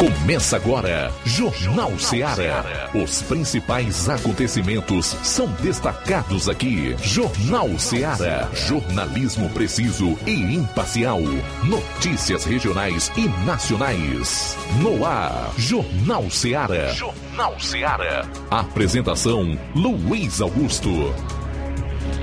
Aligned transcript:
Começa 0.00 0.56
agora, 0.56 1.12
Jornal 1.26 1.98
Ceará. 1.98 2.88
Os 2.94 3.20
principais 3.20 4.08
acontecimentos 4.08 5.08
são 5.22 5.46
destacados 5.60 6.48
aqui. 6.48 6.96
Jornal 7.02 7.78
Ceará. 7.78 8.48
Jornalismo 8.54 9.50
preciso 9.50 10.16
e 10.26 10.54
imparcial. 10.56 11.20
Notícias 11.64 12.46
regionais 12.46 13.12
e 13.14 13.28
nacionais. 13.44 14.56
No 14.80 15.04
ar, 15.04 15.52
Jornal 15.58 16.30
Ceará. 16.30 16.94
Jornal 16.94 17.60
Ceará. 17.60 18.26
Apresentação: 18.50 19.58
Luiz 19.74 20.40
Augusto. 20.40 21.14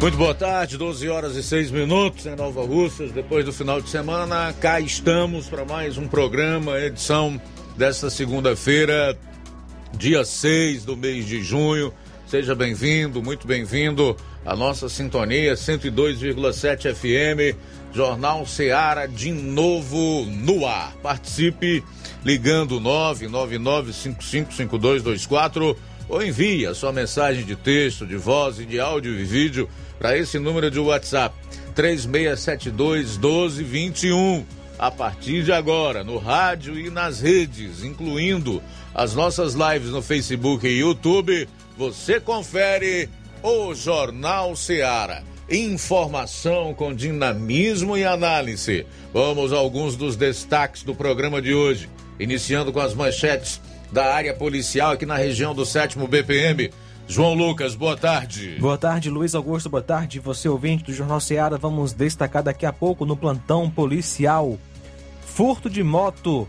Muito 0.02 0.18
boa 0.18 0.34
tarde, 0.34 0.80
12 0.80 1.10
horas 1.10 1.36
e 1.36 1.44
6 1.44 1.70
minutos 1.70 2.26
em 2.26 2.36
Nova 2.36 2.66
Russas. 2.66 3.12
Depois 3.12 3.46
do 3.46 3.54
final 3.54 3.80
de 3.80 3.90
semana, 3.92 4.52
cá 4.60 4.80
estamos 4.80 5.48
para 5.48 5.64
mais 5.64 5.96
um 6.00 6.08
programa, 6.08 6.80
edição 6.80 7.40
desta 7.78 8.10
segunda-feira, 8.10 9.16
dia 9.94 10.26
6 10.26 10.84
do 10.84 10.98
mês 10.98 11.28
de 11.28 11.44
junho. 11.44 11.94
Seja 12.26 12.56
bem-vindo, 12.56 13.22
muito 13.22 13.46
bem-vindo 13.46 14.18
à 14.44 14.56
nossa 14.56 14.90
sintonia 14.90 15.54
102,7 15.54 16.92
FM, 16.94 17.56
Jornal 17.94 18.48
Seara 18.48 19.08
de 19.08 19.32
novo 19.32 20.26
no 20.26 20.66
ar. 20.66 20.96
Participe 21.04 21.84
ligando 22.26 22.82
999555224 22.82 25.78
ou 26.10 26.24
envie 26.24 26.66
a 26.66 26.74
sua 26.74 26.92
mensagem 26.92 27.46
de 27.46 27.56
texto, 27.56 28.08
de 28.08 28.18
voz 28.18 28.60
e 28.60 28.66
de 28.66 28.80
áudio 28.80 29.14
e 29.14 29.24
vídeo 29.24 29.70
para 30.00 30.18
esse 30.18 30.40
número 30.40 30.72
de 30.72 30.80
WhatsApp 30.80 31.36
3672 31.76 33.18
1221 33.18 34.57
a 34.78 34.92
partir 34.92 35.44
de 35.44 35.52
agora, 35.52 36.04
no 36.04 36.18
rádio 36.18 36.78
e 36.78 36.90
nas 36.90 37.20
redes, 37.20 37.84
incluindo 37.84 38.62
as 38.94 39.16
nossas 39.16 39.54
lives 39.54 39.90
no 39.90 40.02
Facebook 40.02 40.68
e 40.68 40.80
YouTube, 40.80 41.48
você 41.78 42.20
confere 42.20 43.10
o 43.42 43.74
Jornal 43.74 44.56
Seara. 44.56 45.24
Informação 45.50 46.74
com 46.74 46.94
dinamismo 46.94 47.98
e 47.98 48.04
análise. 48.04 48.86
Vamos 49.14 49.54
a 49.54 49.58
alguns 49.58 49.96
dos 49.96 50.16
destaques 50.16 50.84
do 50.84 50.94
programa 50.94 51.42
de 51.42 51.54
hoje, 51.54 51.90
iniciando 52.20 52.74
com 52.74 52.82
as 52.82 52.94
manchetes 52.94 53.62
da 53.92 54.14
área 54.14 54.34
policial 54.34 54.92
aqui 54.92 55.06
na 55.06 55.16
região 55.16 55.56
do 55.56 55.66
7 55.66 55.98
BPM. 56.00 56.70
João 57.08 57.34
Lucas, 57.34 57.74
boa 57.74 57.96
tarde. 57.96 58.58
Boa 58.60 58.78
tarde, 58.78 59.10
Luiz 59.10 59.34
Augusto, 59.34 59.70
boa 59.70 59.82
tarde. 59.82 60.20
Você 60.20 60.50
ouvinte 60.50 60.84
do 60.84 60.94
Jornal 60.94 61.22
Seara, 61.22 61.58
vamos 61.58 61.94
destacar 61.94 62.44
daqui 62.44 62.66
a 62.66 62.74
pouco 62.74 63.06
no 63.06 63.16
plantão 63.16 63.70
policial. 63.70 64.58
Furto 65.38 65.70
de 65.70 65.84
moto 65.84 66.48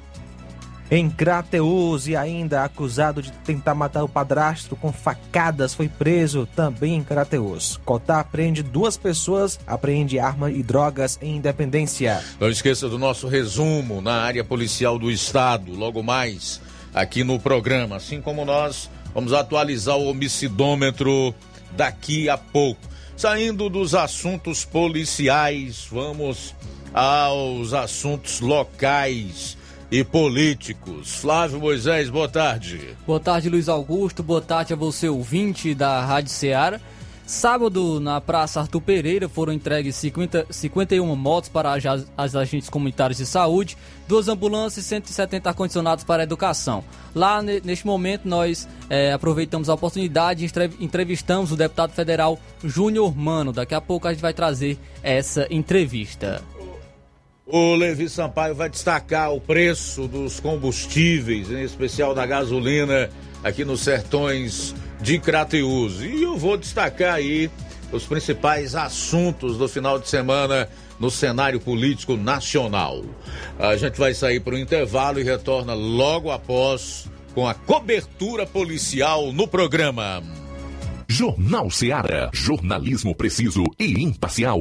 em 0.91 1.11
Crateus 1.11 2.07
e 2.07 2.17
ainda 2.17 2.65
acusado 2.65 3.21
de 3.21 3.31
tentar 3.45 3.75
matar 3.75 4.03
o 4.03 4.09
padrasto 4.09 4.75
com 4.75 4.91
facadas 4.91 5.75
foi 5.75 5.91
preso 5.91 6.49
também 6.57 6.95
em 6.95 7.05
Crateus. 7.05 7.79
Cotá 7.85 8.21
apreende 8.21 8.63
duas 8.63 8.97
pessoas, 8.97 9.61
apreende 9.67 10.19
arma 10.19 10.51
e 10.51 10.63
drogas 10.63 11.19
em 11.21 11.37
Independência. 11.37 12.25
Não 12.41 12.49
esqueça 12.49 12.89
do 12.89 12.99
nosso 12.99 13.29
resumo 13.29 14.01
na 14.01 14.23
área 14.23 14.43
policial 14.43 14.99
do 14.99 15.11
estado, 15.11 15.75
logo 15.75 16.03
mais 16.03 16.59
aqui 16.95 17.23
no 17.23 17.39
programa, 17.39 17.97
assim 17.97 18.23
como 18.23 18.43
nós 18.47 18.89
Vamos 19.15 19.33
atualizar 19.33 19.97
o 19.97 20.09
homicidômetro 20.09 21.35
daqui 21.73 22.29
a 22.29 22.39
pouco. 22.39 22.81
Saindo 23.17 23.69
dos 23.69 23.95
assuntos 23.95 24.65
policiais, 24.65 25.89
vamos 25.91 26.55
aos 26.93 27.73
assuntos 27.73 28.41
locais 28.41 29.57
e 29.91 30.05
políticos. 30.05 31.15
Flávio 31.17 31.61
Moisés, 31.61 32.11
boa 32.11 32.29
tarde. 32.29 32.97
Boa 33.07 33.21
tarde, 33.21 33.49
Luiz 33.49 33.69
Augusto. 33.69 34.23
Boa 34.23 34.41
tarde 34.41 34.73
a 34.73 34.77
você, 34.77 35.09
ouvinte 35.09 35.75
da 35.75 36.05
Rádio 36.05 36.31
Ceará. 36.31 36.81
Sábado, 37.29 38.01
na 38.01 38.23
Praça 38.23 38.59
Arthur 38.59 38.81
Pereira, 38.81 39.29
foram 39.29 39.53
entregues 39.53 39.97
50, 39.97 40.47
51 40.49 41.15
motos 41.15 41.51
para 41.51 41.75
as, 41.75 42.07
as 42.17 42.35
agentes 42.35 42.71
comunitários 42.71 43.19
de 43.19 43.27
saúde, 43.27 43.77
duas 44.09 44.29
ambulâncias 44.29 44.87
e 44.87 44.89
170 44.89 45.51
ar-condicionados 45.51 46.05
para 46.05 46.23
a 46.23 46.25
educação. 46.25 46.83
Lá, 47.15 47.43
neste 47.43 47.87
momento, 47.87 48.27
nós 48.27 48.67
é, 48.89 49.13
aproveitamos 49.13 49.69
a 49.69 49.75
oportunidade 49.75 50.47
e 50.47 50.83
entrevistamos 50.83 51.53
o 51.53 51.57
deputado 51.57 51.93
federal 51.93 52.39
Júnior 52.65 53.15
Mano. 53.15 53.53
Daqui 53.53 53.75
a 53.75 53.81
pouco 53.81 54.09
a 54.09 54.13
gente 54.13 54.23
vai 54.23 54.33
trazer 54.33 54.79
essa 55.03 55.47
entrevista. 55.51 56.43
O 57.51 57.75
Levi 57.75 58.11
Sampaio 58.11 58.55
vai 58.55 58.69
destacar 58.69 59.33
o 59.33 59.41
preço 59.41 60.07
dos 60.07 60.39
combustíveis, 60.39 61.51
em 61.51 61.63
especial 61.63 62.15
da 62.15 62.27
gasolina, 62.27 63.09
aqui 63.43 63.65
nos 63.65 63.81
sertões 63.81 64.75
de 65.01 65.19
Crateus. 65.19 66.03
E 66.03 66.23
eu 66.25 66.37
vou 66.37 66.59
destacar 66.59 67.15
aí 67.15 67.51
os 67.91 68.05
principais 68.05 68.75
assuntos 68.75 69.57
do 69.57 69.67
final 69.67 69.99
de 69.99 70.09
semana 70.09 70.69
no 71.01 71.11
cenário 71.11 71.59
político 71.59 72.19
nacional. 72.19 73.03
A 73.59 73.79
gente 73.79 73.99
vai 73.99 74.13
sair 74.13 74.41
para 74.41 74.55
o 74.55 74.59
intervalo 74.59 75.19
e 75.19 75.23
retorna 75.23 75.73
logo 75.73 76.31
após 76.31 77.09
com 77.35 77.49
a 77.49 77.55
cobertura 77.55 78.47
policial 78.47 79.33
no 79.33 79.49
programa. 79.49 80.23
Jornal 81.09 81.71
Seara. 81.71 82.29
Jornalismo 82.35 83.15
preciso 83.15 83.65
e 83.79 84.03
imparcial. 84.03 84.61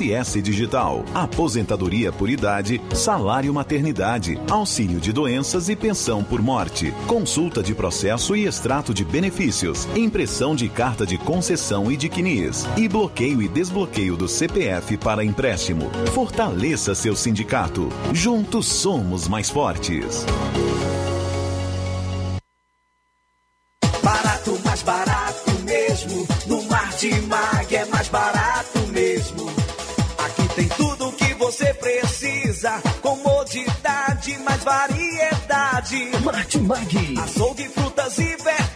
INSS 0.00 0.42
Digital, 0.42 1.04
aposentadoria 1.14 2.12
por 2.12 2.28
idade, 2.28 2.80
salário 2.94 3.52
maternidade, 3.52 4.38
auxílio 4.50 5.00
de 5.00 5.12
doenças 5.12 5.68
e 5.68 5.76
pensão 5.76 6.22
por 6.22 6.42
morte, 6.42 6.92
consulta 7.06 7.62
de 7.62 7.74
processo 7.74 8.36
e 8.36 8.46
extrato 8.46 8.92
de 8.92 9.04
benefícios, 9.04 9.88
impressão 9.96 10.54
de 10.54 10.68
carta 10.68 11.06
de 11.06 11.16
concessão 11.18 11.90
e 11.90 11.96
de 11.96 12.08
CNIS, 12.08 12.66
e 12.76 12.88
bloqueio 12.88 13.40
e 13.40 13.48
desbloqueio 13.48 14.16
do 14.16 14.28
CPF 14.28 14.96
para 14.96 15.24
empréstimo. 15.24 15.90
Fortaleça 16.12 16.94
seu 16.94 17.16
sindicato. 17.16 17.88
Juntos 18.12 18.66
somos 18.66 19.28
mais 19.28 19.50
fortes. 19.50 20.24
Barato, 24.02 24.58
mais 24.64 24.82
barato 24.82 25.50
mesmo. 25.64 26.26
No 26.46 26.62
Mar 26.64 26.90
de 26.96 27.10
Mag 27.22 27.45
variedade. 34.66 36.10
Martimag. 36.24 37.18
Açougue, 37.22 37.68
frutas 37.68 38.18
e 38.18 38.36
verduras 38.36 38.75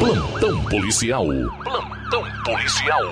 Plantão 0.00 0.64
policial. 0.64 1.26
Plantão 1.62 2.24
policial. 2.42 3.02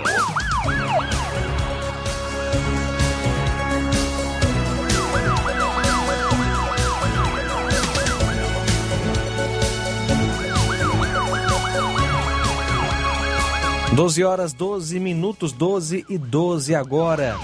Doze 13.93 14.25
horas, 14.25 14.55
12 14.55 14.99
minutos, 14.99 15.53
12 15.53 16.07
e 16.09 16.17
12 16.17 16.75
agora. 16.75 17.37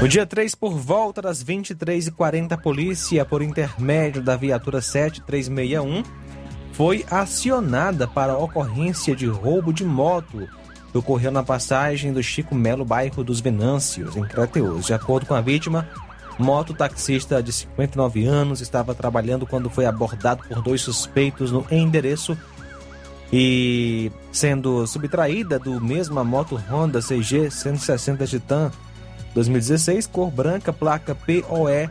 No 0.00 0.06
dia 0.06 0.26
3, 0.26 0.54
por 0.54 0.74
volta 0.74 1.22
das 1.22 1.42
23h40, 1.42 2.52
a 2.52 2.56
polícia, 2.58 3.24
por 3.24 3.40
intermédio 3.40 4.22
da 4.22 4.36
viatura 4.36 4.82
7361, 4.82 6.02
foi 6.72 7.04
acionada 7.10 8.06
para 8.06 8.34
a 8.34 8.38
ocorrência 8.38 9.16
de 9.16 9.26
roubo 9.26 9.72
de 9.72 9.84
moto 9.86 10.46
que 10.92 10.98
ocorreu 10.98 11.32
na 11.32 11.42
passagem 11.42 12.12
do 12.12 12.22
Chico 12.22 12.54
Melo, 12.54 12.84
bairro 12.84 13.24
dos 13.24 13.40
Venâncios, 13.40 14.16
em 14.16 14.22
Crateus. 14.22 14.84
De 14.84 14.92
acordo 14.92 15.24
com 15.24 15.34
a 15.34 15.40
vítima, 15.40 15.88
mototaxista 16.38 17.42
de 17.42 17.50
59 17.50 18.26
anos 18.26 18.60
estava 18.60 18.94
trabalhando 18.94 19.46
quando 19.46 19.70
foi 19.70 19.86
abordado 19.86 20.44
por 20.46 20.60
dois 20.60 20.82
suspeitos 20.82 21.50
no 21.50 21.66
endereço 21.70 22.36
e 23.32 24.12
sendo 24.30 24.86
subtraída 24.86 25.58
do 25.58 25.80
mesma 25.80 26.22
moto 26.22 26.54
Honda 26.70 27.00
CG 27.00 27.50
160 27.50 28.26
Titan 28.26 28.70
2016, 29.36 30.06
cor 30.06 30.30
branca, 30.30 30.72
placa 30.72 31.14
POE 31.14 31.90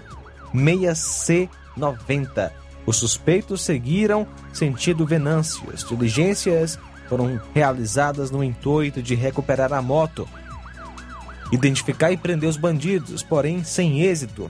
6C90. 0.51 2.51
Os 2.87 2.97
suspeitos 2.97 3.61
seguiram 3.61 4.27
sentido 4.51 5.05
Venâncios. 5.05 5.87
Diligências 5.87 6.79
foram 7.07 7.39
realizadas 7.53 8.31
no 8.31 8.43
intuito 8.43 8.99
de 8.99 9.13
recuperar 9.13 9.71
a 9.73 9.81
moto, 9.81 10.27
identificar 11.51 12.11
e 12.11 12.17
prender 12.17 12.49
os 12.49 12.57
bandidos, 12.57 13.21
porém 13.21 13.63
sem 13.63 14.01
êxito. 14.01 14.49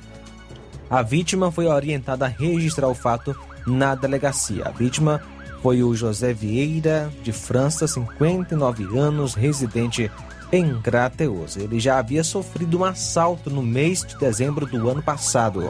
A 0.89 1.01
vítima 1.01 1.51
foi 1.51 1.67
orientada 1.67 2.25
a 2.25 2.29
registrar 2.29 2.87
o 2.87 2.95
fato 2.95 3.35
na 3.67 3.93
delegacia. 3.93 4.67
A 4.67 4.71
vítima 4.71 5.21
foi 5.61 5.83
o 5.83 5.93
José 5.93 6.31
Vieira 6.31 7.11
de 7.23 7.33
França, 7.33 7.89
59 7.89 8.97
anos, 8.97 9.33
residente 9.33 10.09
em 10.55 10.81
Crateus. 10.81 11.57
Ele 11.57 11.79
já 11.79 11.99
havia 11.99 12.23
sofrido 12.23 12.79
um 12.79 12.85
assalto 12.85 13.49
no 13.49 13.61
mês 13.61 14.05
de 14.05 14.17
dezembro 14.17 14.65
do 14.65 14.89
ano 14.89 15.03
passado. 15.03 15.69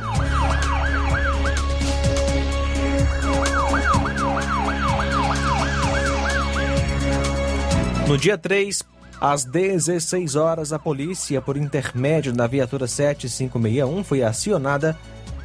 No 8.07 8.15
dia 8.15 8.37
3, 8.37 8.83
às 9.19 9.43
16 9.43 10.35
horas, 10.35 10.71
a 10.71 10.77
polícia, 10.77 11.41
por 11.41 11.57
intermédio 11.57 12.31
da 12.31 12.45
viatura 12.45 12.85
7561, 12.85 14.03
foi 14.03 14.21
acionada 14.21 14.95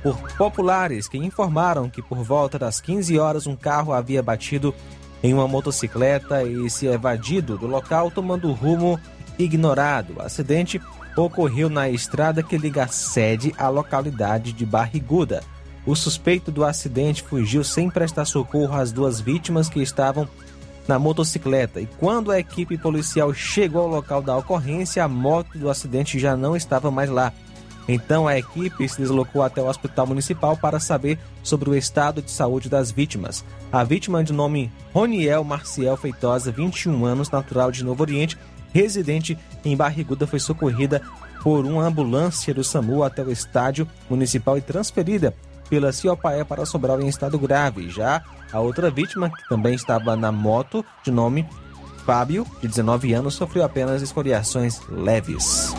por 0.02 0.16
populares 0.37 1.09
que 1.09 1.16
informaram 1.16 1.88
que 1.88 2.02
por 2.02 2.23
volta 2.23 2.59
das 2.59 2.78
15 2.80 3.18
horas 3.18 3.47
um 3.47 3.56
carro 3.56 3.94
havia 3.94 4.23
batido 4.23 4.75
em 5.23 5.32
uma 5.32 5.49
motocicleta 5.49 6.42
e 6.44 6.68
se 6.70 6.87
evadido 6.87 7.56
do 7.56 7.66
local 7.66 8.11
tomando 8.11 8.52
rumo 8.52 8.99
ignorado. 9.44 10.14
O 10.16 10.23
acidente 10.23 10.80
ocorreu 11.16 11.68
na 11.68 11.88
estrada 11.88 12.42
que 12.42 12.56
liga 12.56 12.85
a 12.85 12.88
sede 12.88 13.54
à 13.59 13.68
localidade 13.68 14.52
de 14.52 14.64
Barriguda. 14.64 15.42
O 15.87 15.94
suspeito 15.94 16.50
do 16.50 16.64
acidente 16.64 17.23
fugiu 17.23 17.64
sem 17.64 17.90
prestar 17.90 18.25
socorro 18.25 18.75
às 18.75 18.92
duas 18.92 19.20
vítimas 19.20 19.68
que 19.68 19.80
estavam 19.80 20.28
na 20.87 20.99
motocicleta. 20.99 21.80
E 21.80 21.87
quando 21.87 22.30
a 22.30 22.38
equipe 22.38 22.76
policial 22.76 23.32
chegou 23.32 23.82
ao 23.82 23.88
local 23.88 24.23
da 24.23 24.37
ocorrência, 24.37 25.02
a 25.02 25.09
moto 25.09 25.59
do 25.59 25.70
acidente 25.70 26.18
já 26.18 26.37
não 26.37 26.56
estava 26.56 26.90
mais 26.90 27.09
lá. 27.09 27.32
Então 27.88 28.28
a 28.28 28.38
equipe 28.38 28.88
se 28.88 28.99
deslocou 28.99 29.42
até 29.42 29.61
o 29.61 29.66
hospital 29.66 30.06
municipal 30.06 30.56
para 30.56 30.78
saber 30.78 31.18
sobre 31.42 31.70
o 31.70 31.75
estado 31.75 32.23
de 32.23 32.30
saúde 32.30 32.68
das 32.68 32.90
vítimas. 32.90 33.44
A 33.73 33.82
vítima 33.82 34.23
de 34.23 34.32
nome 34.32 34.70
Roniel 34.92 35.42
Marciel 35.42 35.97
Feitosa, 35.97 36.52
21 36.52 37.04
anos, 37.04 37.30
natural 37.30 37.73
de 37.73 37.85
Novo 37.85 38.02
Oriente, 38.02 38.38
residente 38.73 39.39
em 39.65 39.77
Barriguda, 39.77 40.27
foi 40.27 40.41
socorrida 40.41 41.03
por 41.43 41.65
uma 41.65 41.85
ambulância 41.85 42.53
do 42.53 42.62
SAMU 42.62 43.03
até 43.03 43.23
o 43.23 43.33
estádio 43.33 43.89
municipal 44.09 44.59
e 44.59 44.61
transferida 44.61 45.35
pela 45.69 45.93
Ciopaé 45.93 46.45
para 46.45 46.67
Sobral 46.67 47.00
em 47.00 47.09
estado 47.09 47.39
grave. 47.39 47.89
Já 47.89 48.23
a 48.53 48.61
outra 48.61 48.91
vítima, 48.91 49.31
que 49.31 49.49
também 49.49 49.75
estava 49.75 50.17
na 50.17 50.33
moto, 50.33 50.85
de 51.05 51.11
nome 51.11 51.47
Fábio, 52.05 52.47
de 52.61 52.67
19 52.67 53.12
anos, 53.12 53.35
sofreu 53.35 53.65
apenas 53.65 54.03
escoriações 54.03 54.81
leves. 54.89 55.73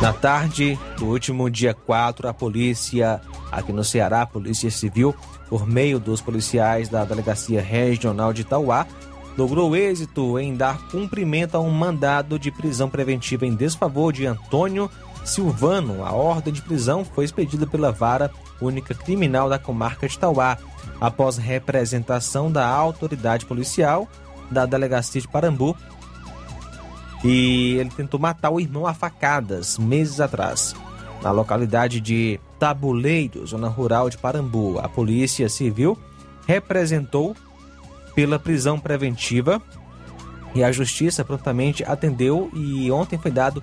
Na 0.00 0.12
tarde 0.12 0.78
do 0.98 1.06
último 1.06 1.48
dia 1.48 1.72
4, 1.72 2.28
a 2.28 2.34
polícia 2.34 3.20
aqui 3.50 3.72
no 3.72 3.84
Ceará, 3.84 4.22
a 4.22 4.26
Polícia 4.26 4.70
Civil, 4.70 5.14
por 5.52 5.66
meio 5.66 6.00
dos 6.00 6.22
policiais 6.22 6.88
da 6.88 7.04
Delegacia 7.04 7.60
Regional 7.60 8.32
de 8.32 8.40
Itauá, 8.40 8.86
logrou 9.36 9.76
êxito 9.76 10.38
em 10.38 10.56
dar 10.56 10.78
cumprimento 10.88 11.56
a 11.56 11.60
um 11.60 11.68
mandado 11.68 12.38
de 12.38 12.50
prisão 12.50 12.88
preventiva 12.88 13.44
em 13.44 13.54
desfavor 13.54 14.14
de 14.14 14.24
Antônio 14.24 14.90
Silvano. 15.26 16.06
A 16.06 16.12
ordem 16.12 16.54
de 16.54 16.62
prisão 16.62 17.04
foi 17.04 17.26
expedida 17.26 17.66
pela 17.66 17.92
Vara 17.92 18.30
Única 18.62 18.94
Criminal 18.94 19.50
da 19.50 19.58
Comarca 19.58 20.08
de 20.08 20.18
Tauá, 20.18 20.56
após 20.98 21.36
representação 21.36 22.50
da 22.50 22.66
autoridade 22.66 23.44
policial 23.44 24.08
da 24.50 24.64
delegacia 24.64 25.20
de 25.20 25.28
Parambu. 25.28 25.76
E 27.22 27.76
ele 27.78 27.90
tentou 27.90 28.18
matar 28.18 28.48
o 28.48 28.58
irmão 28.58 28.86
a 28.86 28.94
facadas 28.94 29.76
meses 29.76 30.18
atrás, 30.18 30.74
na 31.22 31.30
localidade 31.30 32.00
de 32.00 32.40
Tabuleiro, 32.62 33.44
zona 33.44 33.66
rural 33.66 34.08
de 34.08 34.16
Parambu. 34.16 34.78
A 34.78 34.88
Polícia 34.88 35.48
Civil 35.48 35.98
representou 36.46 37.34
pela 38.14 38.38
prisão 38.38 38.78
preventiva 38.78 39.60
e 40.54 40.62
a 40.62 40.70
Justiça 40.70 41.24
prontamente 41.24 41.82
atendeu 41.82 42.52
e 42.54 42.88
ontem 42.92 43.18
foi 43.18 43.32
dado 43.32 43.60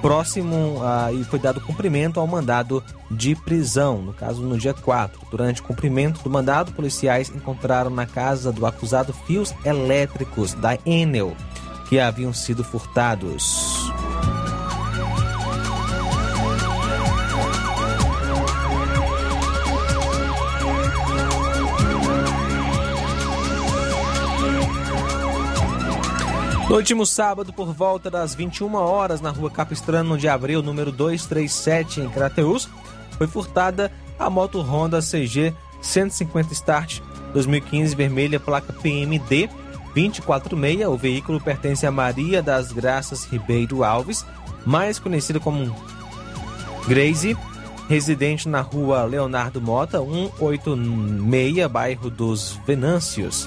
próximo 0.00 0.76
uh, 0.76 1.12
e 1.12 1.24
foi 1.24 1.40
dado 1.40 1.60
cumprimento 1.62 2.20
ao 2.20 2.26
mandado 2.28 2.80
de 3.10 3.34
prisão, 3.34 4.00
no 4.00 4.12
caso 4.12 4.40
no 4.40 4.56
dia 4.56 4.72
4. 4.72 5.20
Durante 5.28 5.60
o 5.60 5.64
cumprimento 5.64 6.22
do 6.22 6.30
mandado, 6.30 6.70
policiais 6.70 7.28
encontraram 7.28 7.90
na 7.90 8.06
casa 8.06 8.52
do 8.52 8.64
acusado 8.64 9.12
fios 9.26 9.52
elétricos 9.64 10.54
da 10.54 10.78
Enel 10.86 11.36
que 11.88 11.98
haviam 11.98 12.32
sido 12.32 12.62
furtados. 12.62 13.91
No 26.72 26.78
último 26.78 27.04
sábado, 27.04 27.52
por 27.52 27.70
volta 27.74 28.10
das 28.10 28.34
21 28.34 28.74
horas, 28.76 29.20
na 29.20 29.28
rua 29.28 29.50
Capistrano 29.50 30.16
de 30.16 30.26
Abreu, 30.26 30.62
número 30.62 30.90
237, 30.90 32.00
em 32.00 32.08
Crateus, 32.08 32.66
foi 33.18 33.26
furtada 33.26 33.92
a 34.18 34.30
moto 34.30 34.58
Honda 34.62 35.00
CG 35.02 35.52
150 35.82 36.54
Start 36.54 37.00
2015 37.34 37.94
vermelha, 37.94 38.40
placa 38.40 38.72
PMD 38.72 39.50
246. 39.94 40.86
O 40.86 40.96
veículo 40.96 41.38
pertence 41.42 41.86
a 41.86 41.90
Maria 41.90 42.42
das 42.42 42.72
Graças 42.72 43.26
Ribeiro 43.26 43.84
Alves, 43.84 44.24
mais 44.64 44.98
conhecida 44.98 45.38
como 45.38 45.76
Grace, 46.88 47.36
residente 47.86 48.48
na 48.48 48.62
rua 48.62 49.04
Leonardo 49.04 49.60
Mota, 49.60 49.98
186, 49.98 51.66
bairro 51.70 52.08
dos 52.08 52.58
Venâncios. 52.66 53.46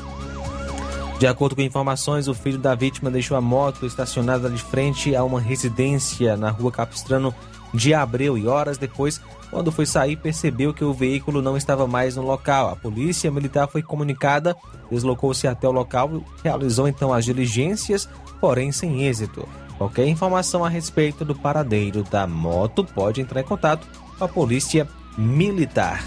De 1.17 1.27
acordo 1.27 1.55
com 1.55 1.62
informações, 1.62 2.27
o 2.27 2.34
filho 2.34 2.57
da 2.57 2.75
vítima 2.75 3.10
deixou 3.10 3.38
a 3.38 3.41
moto 3.41 3.86
estacionada 3.86 4.50
de 4.50 4.62
frente 4.62 5.15
a 5.15 5.24
uma 5.24 5.39
residência 5.39 6.36
na 6.36 6.50
rua 6.50 6.72
Capistrano 6.72 7.34
de 7.74 7.93
Abreu 7.93 8.38
e 8.38 8.48
horas 8.48 8.77
depois, 8.77 9.22
quando 9.50 9.72
foi 9.72 9.86
sair, 9.86 10.17
percebeu 10.17 10.74
que 10.74 10.84
o 10.84 10.93
veículo 10.93 11.41
não 11.41 11.55
estava 11.55 11.88
mais 11.88 12.15
no 12.15 12.22
local. 12.22 12.69
A 12.69 12.75
polícia 12.75 13.31
militar 13.31 13.67
foi 13.67 13.81
comunicada, 13.81 14.55
deslocou-se 14.91 15.48
até 15.48 15.67
o 15.67 15.72
local, 15.72 16.22
realizou 16.43 16.88
então 16.88 17.13
as 17.13 17.24
diligências, 17.24 18.10
porém 18.41 18.72
sem 18.72 19.03
êxito. 19.03 19.48
Qualquer 19.77 20.07
informação 20.07 20.63
a 20.63 20.69
respeito 20.69 21.24
do 21.24 21.36
paradeiro 21.36 22.03
da 22.03 22.27
moto 22.27 22.84
pode 22.84 23.22
entrar 23.22 23.41
em 23.41 23.45
contato 23.45 23.88
com 24.17 24.24
a 24.25 24.27
polícia 24.27 24.88
militar. 25.17 26.03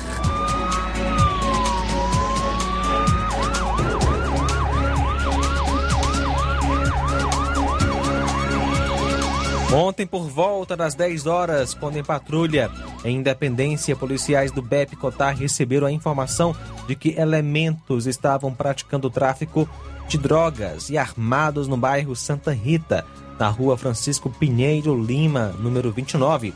Ontem, 9.80 10.04
por 10.04 10.28
volta 10.28 10.76
das 10.76 10.96
10 10.96 11.28
horas, 11.28 11.72
quando 11.72 11.98
em 11.98 12.02
patrulha 12.02 12.68
em 13.04 13.18
Independência, 13.18 13.94
policiais 13.94 14.50
do 14.50 14.60
BEP 14.60 14.96
Cotar 14.96 15.36
receberam 15.36 15.86
a 15.86 15.92
informação 15.92 16.52
de 16.88 16.96
que 16.96 17.10
elementos 17.16 18.04
estavam 18.04 18.52
praticando 18.52 19.08
tráfico 19.08 19.70
de 20.08 20.18
drogas 20.18 20.90
e 20.90 20.98
armados 20.98 21.68
no 21.68 21.76
bairro 21.76 22.16
Santa 22.16 22.52
Rita, 22.52 23.06
na 23.38 23.46
rua 23.46 23.78
Francisco 23.78 24.28
Pinheiro 24.28 25.00
Lima, 25.00 25.54
número 25.60 25.92
29. 25.92 26.52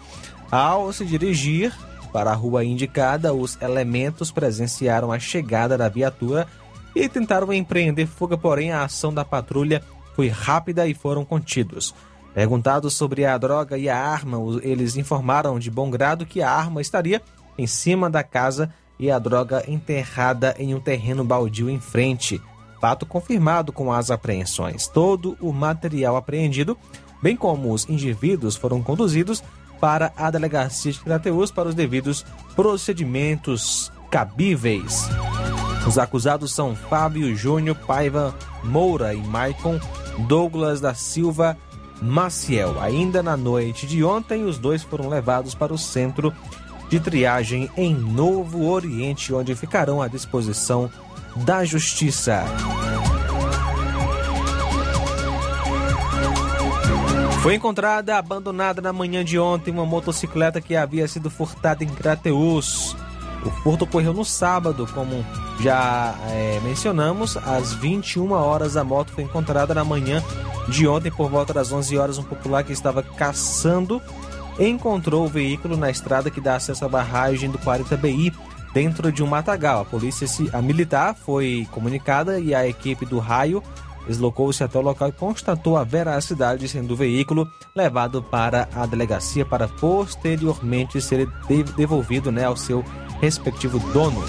Ao 0.50 0.92
se 0.92 1.06
dirigir 1.06 1.72
para 2.12 2.32
a 2.32 2.34
rua 2.34 2.64
indicada, 2.64 3.32
os 3.32 3.56
elementos 3.62 4.32
presenciaram 4.32 5.12
a 5.12 5.20
chegada 5.20 5.78
da 5.78 5.88
viatura 5.88 6.48
e 6.92 7.08
tentaram 7.08 7.52
empreender 7.52 8.06
fuga, 8.06 8.36
porém 8.36 8.72
a 8.72 8.82
ação 8.82 9.14
da 9.14 9.24
patrulha 9.24 9.80
foi 10.16 10.26
rápida 10.26 10.88
e 10.88 10.92
foram 10.92 11.24
contidos. 11.24 11.94
Perguntados 12.34 12.94
sobre 12.94 13.26
a 13.26 13.36
droga 13.36 13.76
e 13.76 13.88
a 13.88 13.98
arma, 13.98 14.38
eles 14.62 14.96
informaram 14.96 15.58
de 15.58 15.70
bom 15.70 15.90
grado 15.90 16.24
que 16.24 16.40
a 16.40 16.50
arma 16.50 16.80
estaria 16.80 17.20
em 17.58 17.66
cima 17.66 18.08
da 18.08 18.22
casa 18.22 18.72
e 18.98 19.10
a 19.10 19.18
droga 19.18 19.64
enterrada 19.68 20.54
em 20.58 20.74
um 20.74 20.80
terreno 20.80 21.24
baldio 21.24 21.68
em 21.68 21.78
frente. 21.78 22.40
Fato 22.80 23.04
confirmado 23.04 23.72
com 23.72 23.92
as 23.92 24.10
apreensões. 24.10 24.86
Todo 24.86 25.36
o 25.40 25.52
material 25.52 26.16
apreendido, 26.16 26.76
bem 27.22 27.36
como 27.36 27.72
os 27.72 27.88
indivíduos, 27.88 28.56
foram 28.56 28.82
conduzidos 28.82 29.42
para 29.80 30.12
a 30.16 30.30
delegacia 30.30 30.92
de 30.92 31.00
Crateus 31.00 31.50
para 31.50 31.68
os 31.68 31.74
devidos 31.74 32.24
procedimentos 32.56 33.92
cabíveis. 34.10 35.08
Os 35.86 35.98
acusados 35.98 36.52
são 36.52 36.76
Fábio 36.76 37.34
Júnior 37.34 37.76
Paiva 37.86 38.34
Moura 38.62 39.12
e 39.12 39.20
Maicon 39.20 39.80
Douglas 40.28 40.80
da 40.80 40.94
Silva 40.94 41.56
Maciel. 42.02 42.80
Ainda 42.80 43.22
na 43.22 43.36
noite 43.36 43.86
de 43.86 44.02
ontem, 44.02 44.44
os 44.44 44.58
dois 44.58 44.82
foram 44.82 45.08
levados 45.08 45.54
para 45.54 45.72
o 45.72 45.78
centro 45.78 46.32
de 46.88 47.00
triagem 47.00 47.70
em 47.76 47.94
Novo 47.94 48.68
Oriente, 48.68 49.32
onde 49.32 49.54
ficarão 49.54 50.02
à 50.02 50.08
disposição 50.08 50.90
da 51.36 51.64
Justiça. 51.64 52.44
Foi 57.42 57.54
encontrada 57.54 58.16
abandonada 58.16 58.80
na 58.80 58.92
manhã 58.92 59.24
de 59.24 59.38
ontem 59.38 59.72
uma 59.72 59.84
motocicleta 59.84 60.60
que 60.60 60.76
havia 60.76 61.08
sido 61.08 61.28
furtada 61.28 61.82
em 61.82 61.88
Crateus. 61.88 62.94
O 63.44 63.50
furto 63.50 63.84
ocorreu 63.84 64.14
no 64.14 64.24
sábado, 64.24 64.88
como 64.94 65.24
já 65.60 66.14
é, 66.28 66.60
mencionamos, 66.62 67.36
às 67.36 67.72
21 67.72 68.30
horas 68.32 68.76
a 68.76 68.84
moto 68.84 69.12
foi 69.12 69.24
encontrada 69.24 69.74
na 69.74 69.84
manhã 69.84 70.22
de 70.68 70.86
ontem 70.86 71.10
por 71.10 71.28
volta 71.28 71.52
das 71.52 71.72
11 71.72 71.98
horas. 71.98 72.18
Um 72.18 72.22
popular 72.22 72.62
que 72.62 72.72
estava 72.72 73.02
caçando 73.02 74.00
encontrou 74.58 75.24
o 75.24 75.28
veículo 75.28 75.76
na 75.76 75.90
estrada 75.90 76.30
que 76.30 76.40
dá 76.40 76.56
acesso 76.56 76.84
à 76.84 76.88
barragem 76.88 77.50
do 77.50 77.58
40BI 77.58 78.32
dentro 78.72 79.10
de 79.10 79.22
um 79.22 79.26
matagal. 79.26 79.80
A 79.80 79.84
polícia 79.84 80.26
a 80.52 80.62
militar 80.62 81.14
foi 81.14 81.66
comunicada 81.70 82.38
e 82.38 82.54
a 82.54 82.66
equipe 82.66 83.04
do 83.04 83.18
raio 83.18 83.62
deslocou-se 84.06 84.62
até 84.64 84.78
o 84.78 84.82
local 84.82 85.08
e 85.08 85.12
constatou 85.12 85.76
a 85.76 85.84
veracidade 85.84 86.68
sendo 86.68 86.94
o 86.94 86.96
veículo 86.96 87.48
levado 87.74 88.22
para 88.22 88.68
a 88.74 88.84
delegacia 88.84 89.44
para 89.44 89.68
posteriormente 89.68 91.00
ser 91.00 91.28
devolvido 91.76 92.32
né, 92.32 92.44
ao 92.44 92.56
seu 92.56 92.84
respectivo 93.22 93.78
dono. 93.92 94.20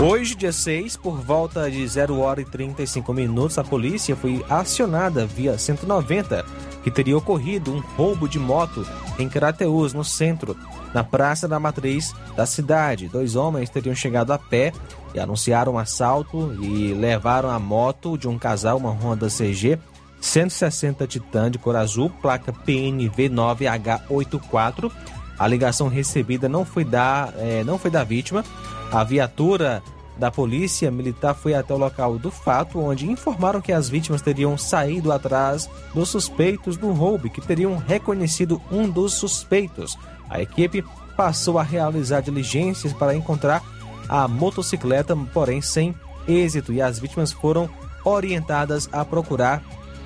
Hoje, 0.00 0.34
dia 0.34 0.52
6, 0.52 0.96
por 0.96 1.20
volta 1.20 1.70
de 1.70 1.86
0 1.86 2.18
hora 2.18 2.40
e 2.40 2.46
35 2.46 3.12
minutos, 3.12 3.58
a 3.58 3.64
polícia 3.64 4.16
foi 4.16 4.42
acionada 4.48 5.26
via 5.26 5.58
190 5.58 6.42
que 6.82 6.90
teria 6.90 7.18
ocorrido 7.18 7.74
um 7.74 7.80
roubo 7.80 8.26
de 8.26 8.38
moto 8.38 8.86
em 9.18 9.28
Crateus, 9.28 9.92
no 9.92 10.04
centro, 10.04 10.56
na 10.94 11.04
Praça 11.04 11.46
da 11.46 11.60
Matriz 11.60 12.14
da 12.34 12.46
cidade. 12.46 13.08
Dois 13.08 13.36
homens 13.36 13.68
teriam 13.68 13.94
chegado 13.94 14.32
a 14.32 14.38
pé 14.38 14.72
e 15.16 15.20
anunciaram 15.20 15.72
um 15.72 15.78
assalto 15.78 16.54
e 16.62 16.92
levaram 16.92 17.48
a 17.50 17.58
moto 17.58 18.18
de 18.18 18.28
um 18.28 18.38
casal, 18.38 18.76
uma 18.76 18.90
Honda 18.90 19.28
CG 19.28 19.78
160 20.20 21.06
Titan 21.06 21.50
de 21.50 21.58
cor 21.58 21.74
azul, 21.74 22.10
placa 22.20 22.52
PNV 22.52 23.30
9H84. 23.30 24.92
A 25.38 25.46
ligação 25.46 25.88
recebida 25.88 26.48
não 26.48 26.64
foi 26.64 26.84
da, 26.84 27.32
é, 27.36 27.64
não 27.64 27.78
foi 27.78 27.90
da 27.90 28.04
vítima. 28.04 28.44
A 28.92 29.02
viatura 29.04 29.82
da 30.18 30.30
polícia 30.30 30.90
militar 30.90 31.34
foi 31.34 31.54
até 31.54 31.72
o 31.74 31.78
local 31.78 32.18
do 32.18 32.30
fato, 32.30 32.80
onde 32.80 33.10
informaram 33.10 33.60
que 33.60 33.72
as 33.72 33.88
vítimas 33.88 34.22
teriam 34.22 34.56
saído 34.56 35.12
atrás 35.12 35.68
dos 35.94 36.08
suspeitos 36.08 36.76
do 36.76 36.90
roubo, 36.92 37.30
que 37.30 37.40
teriam 37.40 37.76
reconhecido 37.76 38.60
um 38.70 38.88
dos 38.88 39.14
suspeitos. 39.14 39.96
A 40.28 40.40
equipe 40.40 40.84
passou 41.16 41.58
a 41.58 41.62
realizar 41.62 42.20
diligências 42.20 42.92
para 42.92 43.14
encontrar 43.14 43.62
a 44.08 44.26
motocicleta, 44.28 45.16
porém 45.32 45.60
sem 45.60 45.94
êxito, 46.26 46.72
e 46.72 46.80
as 46.82 46.98
vítimas 46.98 47.32
foram 47.32 47.68
orientadas 48.04 48.88
a 48.92 49.04
procurar 49.04 49.62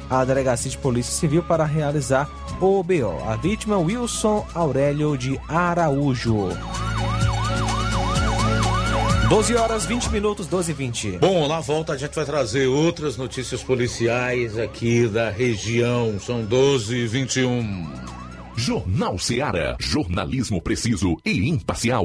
a 0.09 0.25
Delegacia 0.25 0.71
de 0.71 0.78
Polícia 0.78 1.12
Civil 1.12 1.42
para 1.42 1.64
realizar 1.64 2.28
o 2.61 2.83
BO. 2.83 3.23
A 3.26 3.37
vítima 3.37 3.78
Wilson 3.78 4.47
Aurélio 4.54 5.16
de 5.16 5.38
Araújo. 5.49 6.49
12 9.28 9.54
horas 9.54 9.87
20 9.87 10.11
minutos, 10.11 10.49
12 10.49 10.73
e 10.73 10.75
20. 10.75 11.11
Bom, 11.19 11.47
na 11.47 11.61
volta 11.61 11.92
a 11.92 11.97
gente 11.97 12.12
vai 12.16 12.25
trazer 12.25 12.66
outras 12.66 13.16
notícias 13.16 13.62
policiais 13.62 14.59
aqui 14.59 15.07
da 15.07 15.30
região. 15.30 16.19
São 16.19 16.45
12 16.45 16.97
e 16.97 17.07
21. 17.07 17.88
Jornal 18.57 19.16
Seara. 19.19 19.76
Jornalismo 19.78 20.61
preciso 20.61 21.16
e 21.25 21.49
imparcial. 21.49 22.04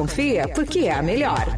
porque 0.47 0.87
é 0.87 0.93
a 0.93 1.01
melhor. 1.01 1.57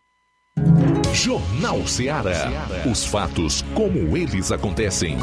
Jornal 1.13 1.87
Ceará. 1.87 2.51
Os 2.91 3.05
fatos 3.05 3.63
como 3.75 4.17
eles 4.17 4.51
acontecem. 4.51 5.19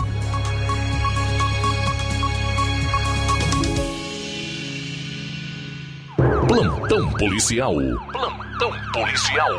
Plantão 6.47 7.11
policial. 7.13 7.75
Plantão 8.11 8.71
policial. 8.93 9.49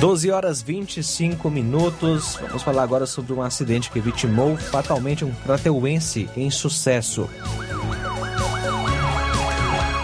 12 0.00 0.30
horas 0.30 0.62
25 0.62 1.50
minutos. 1.50 2.38
Vamos 2.40 2.62
falar 2.62 2.84
agora 2.84 3.04
sobre 3.04 3.32
um 3.32 3.42
acidente 3.42 3.90
que 3.90 3.98
vitimou 3.98 4.56
fatalmente 4.56 5.24
um 5.24 5.32
crateuense 5.32 6.30
em 6.36 6.48
sucesso. 6.52 7.28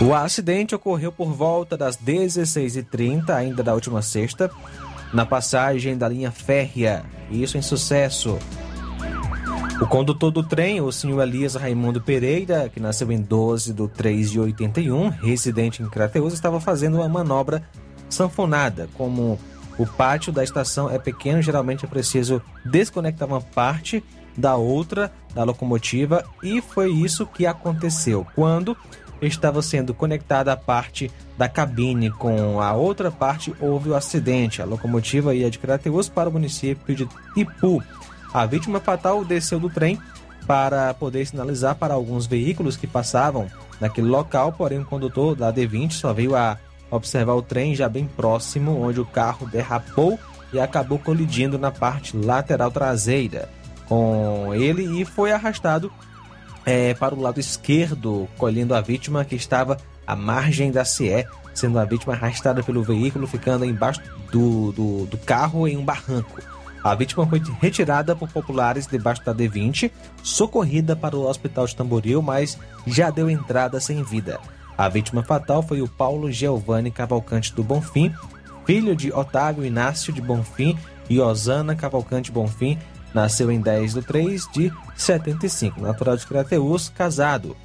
O 0.00 0.12
acidente 0.12 0.74
ocorreu 0.74 1.12
por 1.12 1.32
volta 1.32 1.76
das 1.76 1.96
16h30, 1.96 3.30
ainda 3.30 3.62
da 3.62 3.72
última 3.72 4.02
sexta, 4.02 4.50
na 5.12 5.24
passagem 5.24 5.96
da 5.96 6.08
linha 6.08 6.32
férrea, 6.32 7.04
isso 7.30 7.56
em 7.56 7.62
sucesso. 7.62 8.36
O 9.80 9.86
condutor 9.86 10.32
do 10.32 10.42
trem, 10.42 10.80
o 10.80 10.90
senhor 10.90 11.22
Elias 11.22 11.54
Raimundo 11.54 12.00
Pereira, 12.00 12.68
que 12.68 12.80
nasceu 12.80 13.12
em 13.12 13.22
12 13.22 13.72
de 13.72 13.88
3 13.88 14.30
de 14.32 14.40
81, 14.40 15.08
residente 15.10 15.84
em 15.84 15.88
Crateus, 15.88 16.34
estava 16.34 16.60
fazendo 16.60 16.96
uma 16.96 17.08
manobra 17.08 17.62
sanfonada. 18.08 18.88
Como 18.94 19.38
o 19.78 19.86
pátio 19.86 20.32
da 20.32 20.44
estação 20.44 20.90
é 20.90 20.98
pequeno, 20.98 21.42
geralmente 21.42 21.84
é 21.84 21.88
preciso 21.88 22.40
desconectar 22.64 23.28
uma 23.28 23.40
parte 23.40 24.02
da 24.36 24.56
outra 24.56 25.12
da 25.34 25.44
locomotiva 25.44 26.24
e 26.42 26.60
foi 26.60 26.92
isso 26.92 27.26
que 27.26 27.46
aconteceu. 27.46 28.26
Quando 28.34 28.76
estava 29.20 29.62
sendo 29.62 29.94
conectada 29.94 30.52
a 30.52 30.56
parte 30.56 31.10
da 31.36 31.48
cabine 31.48 32.10
com 32.10 32.60
a 32.60 32.72
outra 32.72 33.10
parte, 33.10 33.54
houve 33.60 33.90
o 33.90 33.94
acidente. 33.94 34.60
A 34.60 34.64
locomotiva 34.64 35.34
ia 35.34 35.50
de 35.50 35.58
Crateus 35.58 36.08
para 36.08 36.28
o 36.28 36.32
município 36.32 36.94
de 36.94 37.08
Ipu. 37.36 37.82
A 38.32 38.46
vítima 38.46 38.80
fatal 38.80 39.24
desceu 39.24 39.58
do 39.58 39.70
trem 39.70 39.98
para 40.46 40.92
poder 40.94 41.26
sinalizar 41.26 41.74
para 41.76 41.94
alguns 41.94 42.26
veículos 42.26 42.76
que 42.76 42.86
passavam 42.86 43.48
naquele 43.80 44.08
local, 44.08 44.52
porém 44.52 44.80
o 44.80 44.84
condutor 44.84 45.34
da 45.34 45.52
D20 45.52 45.92
só 45.92 46.12
veio 46.12 46.36
a 46.36 46.58
observar 46.94 47.34
o 47.34 47.42
trem 47.42 47.74
já 47.74 47.88
bem 47.88 48.06
próximo, 48.06 48.80
onde 48.80 49.00
o 49.00 49.06
carro 49.06 49.46
derrapou 49.46 50.18
e 50.52 50.60
acabou 50.60 50.98
colidindo 50.98 51.58
na 51.58 51.70
parte 51.70 52.16
lateral 52.16 52.70
traseira 52.70 53.48
com 53.86 54.52
ele 54.54 55.00
e 55.00 55.04
foi 55.04 55.32
arrastado 55.32 55.92
é, 56.64 56.94
para 56.94 57.14
o 57.14 57.20
lado 57.20 57.38
esquerdo, 57.38 58.28
colhendo 58.38 58.74
a 58.74 58.80
vítima 58.80 59.24
que 59.24 59.34
estava 59.34 59.76
à 60.06 60.16
margem 60.16 60.70
da 60.70 60.84
CE, 60.84 61.26
sendo 61.54 61.78
a 61.78 61.84
vítima 61.84 62.14
arrastada 62.14 62.62
pelo 62.62 62.82
veículo, 62.82 63.26
ficando 63.26 63.64
embaixo 63.64 64.00
do, 64.32 64.72
do, 64.72 65.06
do 65.06 65.18
carro 65.18 65.68
em 65.68 65.76
um 65.76 65.84
barranco. 65.84 66.40
A 66.82 66.94
vítima 66.94 67.26
foi 67.26 67.40
retirada 67.60 68.14
por 68.14 68.28
populares 68.30 68.86
debaixo 68.86 69.24
da 69.24 69.34
D20, 69.34 69.90
socorrida 70.22 70.94
para 70.94 71.16
o 71.16 71.26
hospital 71.26 71.66
de 71.66 71.74
Tamboril, 71.74 72.20
mas 72.20 72.58
já 72.86 73.10
deu 73.10 73.30
entrada 73.30 73.80
sem 73.80 74.02
vida. 74.02 74.38
A 74.76 74.88
vítima 74.88 75.22
fatal 75.22 75.62
foi 75.62 75.80
o 75.80 75.88
Paulo 75.88 76.30
Giovanni 76.32 76.90
Cavalcante 76.90 77.54
do 77.54 77.62
Bonfim, 77.62 78.12
filho 78.64 78.96
de 78.96 79.12
Otávio 79.12 79.64
Inácio 79.64 80.12
de 80.12 80.20
Bonfim 80.20 80.76
e 81.08 81.20
Osana 81.20 81.76
Cavalcante 81.76 82.32
Bonfim, 82.32 82.78
nasceu 83.12 83.52
em 83.52 83.60
10 83.60 83.94
de 83.94 84.02
3 84.02 84.48
de 84.52 84.72
75, 84.96 85.80
natural 85.80 86.16
de 86.16 86.26
Crateus, 86.26 86.88
casado. 86.88 87.56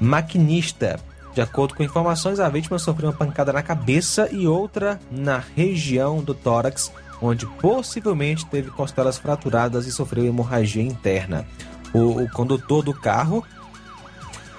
Maquinista. 0.00 0.98
De 1.34 1.42
acordo 1.42 1.74
com 1.74 1.82
informações, 1.82 2.40
a 2.40 2.48
vítima 2.48 2.78
sofreu 2.78 3.10
uma 3.10 3.16
pancada 3.16 3.52
na 3.52 3.62
cabeça 3.62 4.26
e 4.32 4.46
outra 4.46 4.98
na 5.10 5.42
região 5.54 6.22
do 6.22 6.32
tórax, 6.32 6.90
onde 7.20 7.44
possivelmente 7.44 8.46
teve 8.46 8.70
costelas 8.70 9.18
fraturadas 9.18 9.86
e 9.86 9.92
sofreu 9.92 10.24
hemorragia 10.24 10.82
interna. 10.82 11.46
O, 11.92 12.22
o 12.22 12.30
condutor 12.30 12.82
do 12.82 12.94
carro 12.94 13.44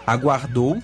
aguardou 0.05 0.77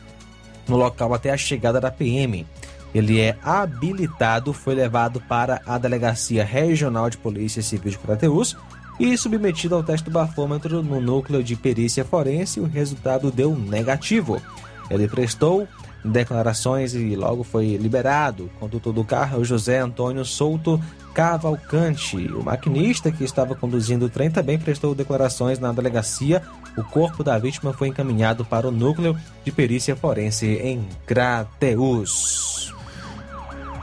no 0.67 0.78
local 0.78 1.13
até 1.13 1.32
a 1.32 1.38
chegada 1.38 1.80
da 1.80 1.91
PM. 1.91 2.45
Ele 2.93 3.19
é 3.19 3.36
habilitado, 3.43 4.54
foi 4.54 4.76
levado 4.76 5.19
para 5.21 5.62
a 5.65 5.78
Delegacia 5.78 6.45
Regional 6.45 7.10
de 7.10 7.17
Polícia 7.17 7.62
Civil 7.62 7.91
de 7.91 7.97
Crateus 7.97 8.56
e 8.99 9.17
submetido 9.17 9.76
ao 9.76 9.84
teste 9.84 10.06
do 10.06 10.12
bafômetro 10.12 10.84
no 10.84 11.02
núcleo 11.02 11.43
de 11.43 11.56
perícia 11.56 12.06
forense. 12.06 12.60
O 12.60 12.67
resultado 12.67 13.32
deu 13.32 13.56
negativo. 13.56 14.39
Ele 14.89 15.08
prestou 15.08 15.67
declarações 16.03 16.93
e 16.93 17.15
logo 17.15 17.43
foi 17.43 17.77
liberado. 17.77 18.45
O 18.45 18.59
condutor 18.59 18.93
do 18.93 19.03
carro 19.03 19.37
é 19.37 19.39
o 19.39 19.45
José 19.45 19.79
Antônio 19.79 20.25
Souto 20.25 20.79
Cavalcante. 21.13 22.17
O 22.33 22.43
maquinista 22.43 23.11
que 23.11 23.23
estava 23.23 23.55
conduzindo 23.55 24.05
o 24.05 24.09
trem 24.09 24.31
também 24.31 24.57
prestou 24.57 24.95
declarações 24.95 25.59
na 25.59 25.71
delegacia. 25.71 26.41
O 26.77 26.83
corpo 26.83 27.23
da 27.23 27.37
vítima 27.37 27.73
foi 27.73 27.87
encaminhado 27.87 28.43
para 28.43 28.67
o 28.67 28.71
núcleo 28.71 29.15
de 29.45 29.51
perícia 29.51 29.95
forense 29.95 30.47
em 30.47 30.85
Crateus. 31.05 32.73